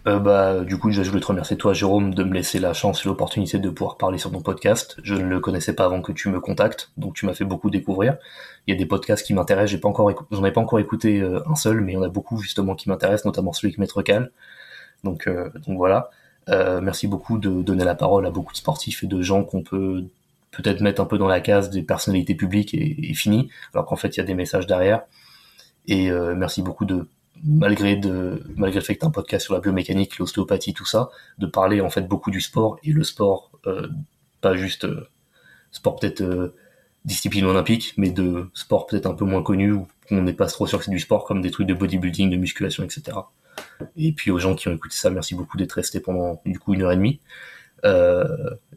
Euh, 0.09 0.19
bah, 0.19 0.65
du 0.65 0.79
coup, 0.79 0.91
je 0.91 1.03
voulais 1.03 1.21
te 1.21 1.27
remercier, 1.27 1.59
toi, 1.59 1.75
Jérôme, 1.75 2.15
de 2.15 2.25
me 2.25 2.33
laisser 2.33 2.59
la 2.59 2.73
chance 2.73 3.05
et 3.05 3.09
l'opportunité 3.09 3.59
de 3.59 3.69
pouvoir 3.69 3.99
parler 3.99 4.17
sur 4.17 4.33
ton 4.33 4.41
podcast. 4.41 4.97
Je 5.03 5.15
ne 5.15 5.25
le 5.25 5.39
connaissais 5.39 5.75
pas 5.75 5.85
avant 5.85 6.01
que 6.01 6.13
tu 6.13 6.31
me 6.31 6.41
contactes, 6.41 6.93
donc 6.97 7.15
tu 7.15 7.27
m'as 7.27 7.35
fait 7.35 7.45
beaucoup 7.45 7.69
découvrir. 7.69 8.17
Il 8.67 8.73
y 8.73 8.75
a 8.75 8.79
des 8.79 8.87
podcasts 8.87 9.27
qui 9.27 9.35
m'intéressent, 9.35 9.79
j'en 10.31 10.45
ai 10.45 10.53
pas 10.53 10.61
encore 10.61 10.79
écouté 10.79 11.21
euh, 11.21 11.41
un 11.47 11.57
seul, 11.57 11.83
mais 11.83 11.93
il 11.93 11.95
y 11.97 11.99
en 11.99 12.03
a 12.03 12.09
beaucoup, 12.09 12.39
justement, 12.39 12.75
qui 12.75 12.89
m'intéressent, 12.89 13.27
notamment 13.27 13.53
celui 13.53 13.69
avec 13.69 13.79
Maître 13.79 14.01
Cal. 14.01 14.31
Donc, 15.05 15.27
euh, 15.27 15.51
voilà. 15.67 16.11
Merci 16.49 17.09
beaucoup 17.09 17.37
de 17.37 17.61
donner 17.61 17.85
la 17.85 17.95
parole 17.95 18.25
à 18.25 18.31
beaucoup 18.31 18.53
de 18.53 18.57
sportifs 18.57 19.03
et 19.05 19.07
de 19.07 19.21
gens 19.21 19.45
qu'on 19.45 19.63
peut 19.63 20.05
peut-être 20.51 20.81
mettre 20.81 21.03
un 21.03 21.05
peu 21.05 21.19
dans 21.19 21.29
la 21.29 21.41
case 21.41 21.69
des 21.69 21.83
personnalités 21.83 22.35
publiques 22.35 22.73
et, 22.73 23.11
et 23.11 23.13
fini, 23.13 23.51
alors 23.75 23.85
qu'en 23.85 23.97
fait, 23.97 24.17
il 24.17 24.21
y 24.21 24.23
a 24.23 24.25
des 24.25 24.33
messages 24.33 24.67
derrière. 24.67 25.03
Et 25.87 26.11
merci 26.11 26.63
beaucoup 26.63 26.87
de 26.87 27.07
malgré 27.45 27.97
le 27.97 28.81
fait 28.81 28.95
que 28.95 29.01
tu 29.01 29.07
un 29.07 29.11
podcast 29.11 29.45
sur 29.45 29.55
la 29.55 29.61
biomécanique, 29.61 30.19
l'ostéopathie, 30.19 30.75
tout 30.75 30.85
ça, 30.85 31.11
de 31.39 31.47
parler 31.47 31.81
en 31.81 31.91
fait 31.91 32.03
beaucoup 32.03 32.31
du 32.31 32.41
sport 32.41 32.79
et 32.83 32.93
le 32.93 33.05
sport, 33.05 33.51
euh, 33.67 33.89
pas 34.41 34.55
juste 34.55 34.85
euh, 34.85 35.09
sport 35.71 35.97
peut-être 35.97 36.21
euh, 36.23 36.55
discipline 37.05 37.45
olympique, 37.45 37.95
mais 37.97 38.11
de 38.11 38.49
sport 38.55 38.87
peut-être 38.87 39.07
un 39.07 39.15
peu 39.15 39.25
moins 39.25 39.43
connu 39.43 39.73
où 39.73 39.87
on 40.11 40.23
n'est 40.23 40.33
pas 40.33 40.47
trop 40.47 40.67
sûr 40.67 40.79
que 40.79 40.85
c'est 40.85 40.91
du 40.91 41.01
sport 41.01 41.25
comme 41.25 41.43
des 41.43 41.51
trucs 41.51 41.67
de 41.67 41.75
bodybuilding, 41.75 42.31
de 42.31 42.37
musculation, 42.37 42.85
etc. 42.85 43.19
Et 43.97 44.13
puis 44.13 44.31
aux 44.31 44.39
gens 44.39 44.55
qui 44.55 44.69
ont 44.69 44.73
écouté 44.73 44.97
ça, 44.97 45.11
merci 45.11 45.35
beaucoup 45.35 45.57
d'être 45.57 45.73
restés 45.73 46.01
pendant 46.01 46.41
du 46.47 46.59
coup 46.59 46.75
une 46.75 46.83
heure 46.83 46.93
et 46.93 46.97
demie. 46.97 47.21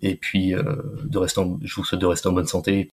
Et 0.02 0.16
puis 0.16 0.54
de 0.54 1.18
rester 1.18 1.42
je 1.64 1.76
vous 1.76 1.84
souhaite 1.84 2.02
de 2.02 2.06
rester 2.06 2.28
en 2.28 2.34
bonne 2.34 2.48
santé 2.48 2.90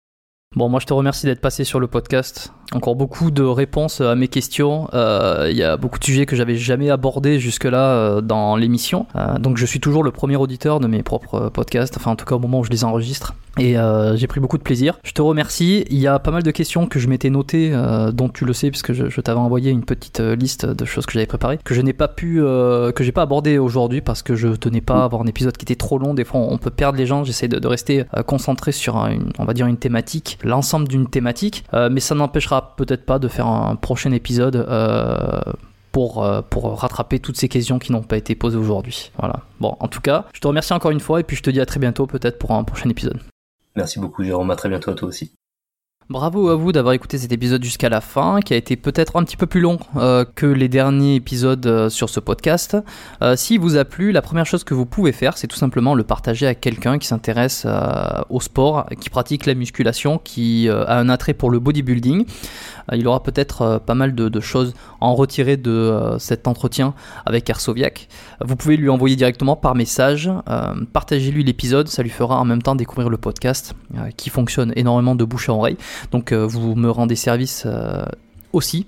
Bon, 0.56 0.70
moi 0.70 0.80
je 0.80 0.86
te 0.86 0.94
remercie 0.94 1.26
d'être 1.26 1.42
passé 1.42 1.64
sur 1.64 1.80
le 1.80 1.86
podcast. 1.86 2.50
Encore 2.72 2.96
beaucoup 2.96 3.30
de 3.30 3.42
réponses 3.42 4.00
à 4.00 4.14
mes 4.14 4.26
questions. 4.26 4.88
Euh, 4.94 5.48
Il 5.50 5.56
y 5.56 5.62
a 5.62 5.76
beaucoup 5.76 5.98
de 5.98 6.04
sujets 6.04 6.24
que 6.24 6.34
j'avais 6.34 6.56
jamais 6.56 6.88
abordés 6.90 7.38
jusque-là 7.38 7.90
euh, 7.90 8.20
dans 8.22 8.56
l'émission. 8.56 9.04
Euh, 9.16 9.38
donc 9.38 9.58
je 9.58 9.66
suis 9.66 9.80
toujours 9.80 10.02
le 10.02 10.12
premier 10.12 10.36
auditeur 10.36 10.80
de 10.80 10.86
mes 10.86 11.02
propres 11.02 11.50
podcasts, 11.50 11.98
enfin 11.98 12.12
en 12.12 12.16
tout 12.16 12.24
cas 12.24 12.36
au 12.36 12.38
moment 12.38 12.60
où 12.60 12.64
je 12.64 12.70
les 12.70 12.84
enregistre. 12.84 13.34
Et 13.58 13.78
euh, 13.78 14.16
j'ai 14.16 14.26
pris 14.26 14.40
beaucoup 14.40 14.58
de 14.58 14.62
plaisir. 14.62 14.98
Je 15.04 15.12
te 15.12 15.22
remercie. 15.22 15.84
Il 15.90 15.98
y 15.98 16.06
a 16.06 16.18
pas 16.18 16.30
mal 16.30 16.42
de 16.42 16.50
questions 16.50 16.86
que 16.86 16.98
je 16.98 17.08
m'étais 17.08 17.30
notées, 17.30 17.70
euh, 17.72 18.10
dont 18.10 18.28
tu 18.28 18.44
le 18.44 18.52
sais, 18.52 18.70
puisque 18.70 18.92
je, 18.92 19.08
je 19.08 19.20
t'avais 19.22 19.38
envoyé 19.38 19.70
une 19.70 19.82
petite 19.84 20.20
euh, 20.20 20.36
liste 20.36 20.66
de 20.66 20.84
choses 20.84 21.06
que 21.06 21.12
j'avais 21.12 21.24
préparées, 21.26 21.58
que 21.64 21.72
je 21.74 21.80
n'ai 21.80 21.94
pas 21.94 22.08
pu, 22.08 22.42
euh, 22.42 22.92
que 22.92 23.02
j'ai 23.04 23.12
pas 23.12 23.22
abordé 23.22 23.56
aujourd'hui 23.58 24.00
parce 24.02 24.22
que 24.22 24.34
je 24.36 24.48
tenais 24.48 24.82
pas 24.82 25.00
à 25.00 25.04
avoir 25.04 25.22
un 25.22 25.26
épisode 25.26 25.56
qui 25.56 25.64
était 25.64 25.74
trop 25.76 25.98
long. 25.98 26.12
Des 26.12 26.24
fois, 26.24 26.40
on 26.40 26.58
peut 26.58 26.70
perdre 26.70 26.98
les 26.98 27.06
gens. 27.06 27.24
J'essaie 27.24 27.48
de, 27.48 27.58
de 27.58 27.66
rester 27.68 28.04
euh, 28.14 28.22
concentré 28.22 28.72
sur 28.72 28.96
un- 28.98 29.10
une, 29.12 29.30
on 29.38 29.44
va 29.46 29.54
dire 29.54 29.66
une 29.66 29.78
thématique, 29.78 30.38
l'ensemble 30.47 30.89
d'une 30.89 31.09
thématique, 31.09 31.64
Euh, 31.74 31.89
mais 31.90 32.01
ça 32.01 32.14
n'empêchera 32.14 32.74
peut-être 32.77 33.05
pas 33.05 33.18
de 33.18 33.28
faire 33.28 33.47
un 33.47 33.77
prochain 33.77 34.12
épisode. 34.12 34.56
euh, 34.56 35.40
pour, 35.93 36.23
euh, 36.23 36.43
pour 36.43 36.78
rattraper 36.78 37.20
toutes 37.20 37.39
ces 37.39 37.48
questions 37.48 37.78
qui 37.78 37.90
n'ont 37.90 38.02
pas 38.02 38.18
été 38.18 38.35
posées 38.35 38.59
aujourd'hui. 38.59 39.12
Voilà. 39.18 39.36
Bon, 39.60 39.78
en 39.81 39.89
tout 39.89 40.02
cas, 40.02 40.27
je 40.35 40.40
te 40.40 40.47
remercie 40.47 40.74
encore 40.74 40.90
une 40.90 41.01
fois 41.01 41.20
et 41.20 41.23
puis 41.23 41.36
je 41.36 41.43
te 41.43 41.48
dis 41.48 41.59
à 41.59 41.64
très 41.64 41.81
bientôt 41.81 42.06
peut-être 42.06 42.39
pour 42.39 42.51
un 42.51 42.64
prochain 42.64 42.90
épisode. 42.90 43.18
Merci 43.77 43.98
beaucoup 43.98 44.23
Jérôme, 44.23 44.51
à 44.51 44.56
très 44.56 44.68
bientôt 44.68 44.90
à 44.90 44.94
toi 44.94 45.09
aussi. 45.09 45.32
Bravo 46.08 46.50
à 46.50 46.54
vous 46.54 46.70
d'avoir 46.70 46.94
écouté 46.94 47.18
cet 47.18 47.32
épisode 47.32 47.64
jusqu'à 47.64 47.88
la 47.88 48.00
fin, 48.00 48.38
qui 48.40 48.54
a 48.54 48.56
été 48.56 48.76
peut-être 48.76 49.16
un 49.16 49.24
petit 49.24 49.36
peu 49.36 49.46
plus 49.46 49.60
long 49.60 49.80
euh, 49.96 50.24
que 50.36 50.46
les 50.46 50.68
derniers 50.68 51.16
épisodes 51.16 51.66
euh, 51.66 51.88
sur 51.88 52.10
ce 52.10 52.20
podcast. 52.20 52.76
Euh, 53.22 53.34
S'il 53.34 53.58
vous 53.58 53.76
a 53.76 53.84
plu, 53.84 54.12
la 54.12 54.22
première 54.22 54.46
chose 54.46 54.62
que 54.62 54.72
vous 54.72 54.86
pouvez 54.86 55.10
faire, 55.10 55.36
c'est 55.36 55.48
tout 55.48 55.56
simplement 55.56 55.96
le 55.96 56.04
partager 56.04 56.46
à 56.46 56.54
quelqu'un 56.54 57.00
qui 57.00 57.08
s'intéresse 57.08 57.66
au 58.30 58.40
sport, 58.40 58.86
qui 59.00 59.10
pratique 59.10 59.46
la 59.46 59.54
musculation, 59.54 60.18
qui 60.22 60.68
a 60.68 60.96
un 60.96 61.08
attrait 61.08 61.34
pour 61.34 61.50
le 61.50 61.58
bodybuilding. 61.58 62.24
il 62.92 63.08
aura 63.08 63.24
peut-être 63.24 63.82
pas 63.84 63.94
mal 63.94 64.14
de, 64.14 64.40
choses 64.40 64.74
à 65.00 65.06
en 65.06 65.16
retirer 65.16 65.56
de 65.56 66.14
cet 66.18 66.46
entretien 66.46 66.94
avec 67.24 67.50
Arsoviak. 67.50 68.08
Vous 68.44 68.54
pouvez 68.54 68.76
lui 68.76 68.88
envoyer 68.90 69.16
directement 69.16 69.56
par 69.56 69.74
message. 69.74 70.30
Partagez-lui 70.92 71.42
l'épisode, 71.42 71.88
ça 71.88 72.02
lui 72.02 72.10
fera 72.10 72.38
en 72.38 72.44
même 72.44 72.62
temps 72.62 72.76
découvrir 72.76 73.08
le 73.08 73.16
podcast, 73.16 73.74
qui 74.16 74.30
fonctionne 74.30 74.72
énormément 74.76 75.16
de 75.16 75.24
bouche 75.24 75.48
à 75.48 75.52
oreille. 75.52 75.76
Donc 76.10 76.32
euh, 76.32 76.47
vous 76.47 76.74
me 76.74 76.90
rendez 76.90 77.16
service 77.16 77.64
euh, 77.66 78.05
aussi. 78.52 78.86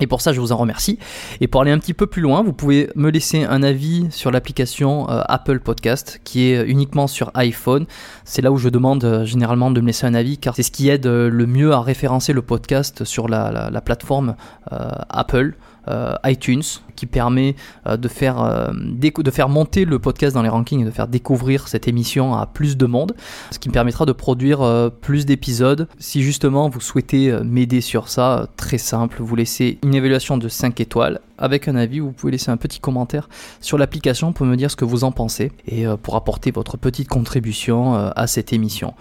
Et 0.00 0.06
pour 0.06 0.20
ça, 0.20 0.32
je 0.32 0.40
vous 0.40 0.52
en 0.52 0.56
remercie. 0.56 0.96
Et 1.40 1.48
pour 1.48 1.60
aller 1.60 1.72
un 1.72 1.78
petit 1.78 1.94
peu 1.94 2.06
plus 2.06 2.22
loin, 2.22 2.44
vous 2.44 2.52
pouvez 2.52 2.88
me 2.94 3.10
laisser 3.10 3.42
un 3.42 3.64
avis 3.64 4.06
sur 4.10 4.30
l'application 4.30 5.10
euh, 5.10 5.22
Apple 5.26 5.58
Podcast, 5.58 6.20
qui 6.22 6.52
est 6.52 6.64
uniquement 6.64 7.08
sur 7.08 7.32
iPhone. 7.34 7.84
C'est 8.24 8.40
là 8.40 8.52
où 8.52 8.58
je 8.58 8.68
demande 8.68 9.22
généralement 9.24 9.72
de 9.72 9.80
me 9.80 9.88
laisser 9.88 10.06
un 10.06 10.14
avis, 10.14 10.38
car 10.38 10.54
c'est 10.54 10.62
ce 10.62 10.70
qui 10.70 10.88
aide 10.88 11.06
le 11.06 11.46
mieux 11.46 11.72
à 11.72 11.80
référencer 11.80 12.32
le 12.32 12.42
podcast 12.42 13.02
sur 13.02 13.26
la, 13.26 13.80
plateforme 13.84 14.36
Apple. 14.70 15.56
Euh, 15.88 16.14
iTunes 16.24 16.62
qui 16.96 17.06
permet 17.06 17.54
euh, 17.86 17.96
de, 17.96 18.08
faire, 18.08 18.42
euh, 18.42 18.72
de 18.72 19.30
faire 19.30 19.48
monter 19.48 19.84
le 19.86 19.98
podcast 19.98 20.34
dans 20.34 20.42
les 20.42 20.48
rankings 20.48 20.82
et 20.82 20.84
de 20.84 20.90
faire 20.90 21.08
découvrir 21.08 21.68
cette 21.68 21.88
émission 21.88 22.34
à 22.34 22.46
plus 22.46 22.76
de 22.76 22.84
monde, 22.84 23.14
ce 23.50 23.58
qui 23.58 23.68
me 23.68 23.72
permettra 23.72 24.04
de 24.04 24.12
produire 24.12 24.90
plus 25.00 25.24
d'épisodes. 25.24 25.88
Si 25.98 26.22
justement 26.22 26.68
vous 26.68 26.80
souhaitez 26.80 27.32
m'aider 27.42 27.80
sur 27.80 28.08
ça, 28.08 28.48
très 28.56 28.76
simple, 28.76 29.22
vous 29.22 29.36
laissez 29.36 29.78
une 29.82 29.94
évaluation 29.94 30.36
de 30.36 30.48
5 30.48 30.80
étoiles 30.80 31.20
avec 31.38 31.68
un 31.68 31.76
avis, 31.76 32.00
vous 32.00 32.12
pouvez 32.12 32.32
laisser 32.32 32.50
un 32.50 32.56
petit 32.56 32.80
commentaire 32.80 33.28
sur 33.60 33.78
l'application 33.78 34.32
pour 34.32 34.44
me 34.44 34.56
dire 34.56 34.70
ce 34.70 34.76
que 34.76 34.84
vous 34.84 35.04
en 35.04 35.12
pensez 35.12 35.52
et 35.66 35.84
pour 36.02 36.16
apporter 36.16 36.50
votre 36.50 36.76
petite 36.76 37.08
contribution 37.08 37.94
à 37.94 38.26
cette 38.26 38.52
émission. 38.52 38.94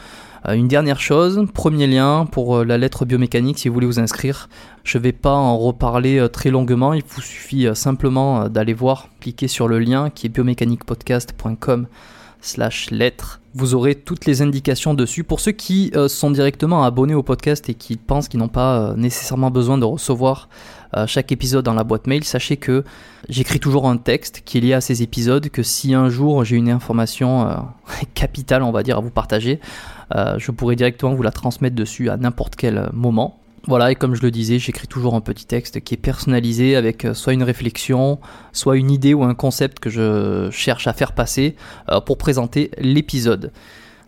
Euh, 0.45 0.53
une 0.53 0.67
dernière 0.67 0.99
chose, 0.99 1.45
premier 1.53 1.87
lien 1.87 2.25
pour 2.25 2.57
euh, 2.57 2.65
la 2.65 2.77
lettre 2.77 3.05
biomécanique 3.05 3.59
si 3.59 3.67
vous 3.67 3.73
voulez 3.73 3.87
vous 3.87 3.99
inscrire. 3.99 4.49
Je 4.83 4.97
ne 4.97 5.03
vais 5.03 5.11
pas 5.11 5.33
en 5.33 5.57
reparler 5.57 6.19
euh, 6.19 6.27
très 6.27 6.49
longuement, 6.49 6.93
il 6.93 7.03
vous 7.07 7.21
suffit 7.21 7.67
simplement 7.73 8.49
d'aller 8.49 8.73
voir, 8.73 9.09
cliquer 9.19 9.47
sur 9.47 9.67
le 9.67 9.79
lien 9.79 10.09
qui 10.09 10.27
est 10.27 10.29
biomécaniquepodcast.com 10.29 11.87
slash 12.41 12.91
lettre. 12.91 13.41
Vous 13.55 13.73
aurez 13.73 13.95
toutes 13.95 14.25
les 14.25 14.41
indications 14.41 14.93
dessus. 14.93 15.23
Pour 15.23 15.39
ceux 15.39 15.51
qui 15.51 15.91
sont 16.07 16.29
directement 16.29 16.83
abonnés 16.83 17.15
au 17.15 17.23
podcast 17.23 17.67
et 17.69 17.73
qui 17.73 17.97
pensent 17.97 18.27
qu'ils 18.27 18.39
n'ont 18.39 18.47
pas 18.47 18.93
nécessairement 18.95 19.49
besoin 19.49 19.79
de 19.79 19.85
recevoir 19.85 20.47
chaque 21.05 21.31
épisode 21.31 21.65
dans 21.65 21.73
la 21.73 21.83
boîte 21.83 22.07
mail, 22.07 22.23
sachez 22.23 22.57
que 22.57 22.83
j'écris 23.29 23.59
toujours 23.59 23.89
un 23.89 23.97
texte 23.97 24.41
qui 24.45 24.57
est 24.57 24.61
lié 24.61 24.73
à 24.73 24.81
ces 24.81 25.03
épisodes, 25.03 25.49
que 25.49 25.63
si 25.63 25.93
un 25.93 26.09
jour 26.09 26.43
j'ai 26.43 26.55
une 26.55 26.69
information 26.69 27.67
capitale, 28.13 28.63
on 28.63 28.71
va 28.71 28.83
dire, 28.83 28.97
à 28.97 29.01
vous 29.01 29.11
partager, 29.11 29.59
euh, 30.15 30.35
je 30.37 30.51
pourrais 30.51 30.75
directement 30.75 31.13
vous 31.13 31.23
la 31.23 31.31
transmettre 31.31 31.75
dessus 31.75 32.09
à 32.09 32.17
n'importe 32.17 32.55
quel 32.55 32.89
moment. 32.93 33.39
Voilà, 33.65 33.91
et 33.91 33.95
comme 33.95 34.15
je 34.15 34.21
le 34.21 34.31
disais, 34.31 34.59
j'écris 34.59 34.87
toujours 34.87 35.15
un 35.15 35.21
petit 35.21 35.45
texte 35.45 35.81
qui 35.81 35.95
est 35.95 35.97
personnalisé 35.97 36.77
avec 36.77 37.03
euh, 37.03 37.13
soit 37.13 37.33
une 37.33 37.43
réflexion, 37.43 38.19
soit 38.53 38.77
une 38.77 38.91
idée 38.91 39.13
ou 39.13 39.23
un 39.23 39.35
concept 39.35 39.79
que 39.79 39.89
je 39.89 40.49
cherche 40.51 40.87
à 40.87 40.93
faire 40.93 41.11
passer 41.11 41.55
euh, 41.89 41.99
pour 41.99 42.17
présenter 42.17 42.71
l'épisode. 42.77 43.51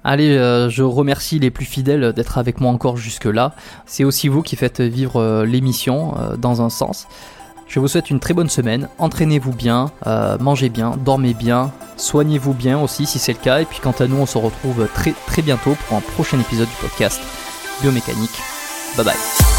Allez, 0.03 0.35
je 0.69 0.83
remercie 0.83 1.39
les 1.39 1.51
plus 1.51 1.65
fidèles 1.65 2.13
d'être 2.13 2.37
avec 2.37 2.61
moi 2.61 2.71
encore 2.71 2.97
jusque-là. 2.97 3.53
C'est 3.85 4.03
aussi 4.03 4.27
vous 4.27 4.41
qui 4.41 4.55
faites 4.55 4.81
vivre 4.81 5.43
l'émission 5.43 6.15
dans 6.37 6.61
un 6.61 6.69
sens. 6.69 7.07
Je 7.69 7.79
vous 7.79 7.87
souhaite 7.87 8.09
une 8.09 8.19
très 8.19 8.33
bonne 8.33 8.49
semaine. 8.49 8.89
Entraînez-vous 8.97 9.53
bien, 9.53 9.91
euh, 10.07 10.39
mangez 10.39 10.69
bien, 10.69 10.97
dormez 10.97 11.35
bien, 11.35 11.71
soignez-vous 11.97 12.53
bien 12.53 12.79
aussi 12.81 13.05
si 13.05 13.19
c'est 13.19 13.33
le 13.33 13.37
cas. 13.37 13.61
Et 13.61 13.65
puis 13.65 13.79
quant 13.79 13.93
à 13.99 14.07
nous, 14.07 14.17
on 14.17 14.25
se 14.25 14.39
retrouve 14.39 14.87
très 14.95 15.13
très 15.27 15.43
bientôt 15.43 15.77
pour 15.87 15.97
un 15.97 16.01
prochain 16.01 16.39
épisode 16.39 16.67
du 16.67 16.75
podcast 16.81 17.21
Biomécanique. 17.81 18.41
Bye 18.97 19.05
bye. 19.05 19.58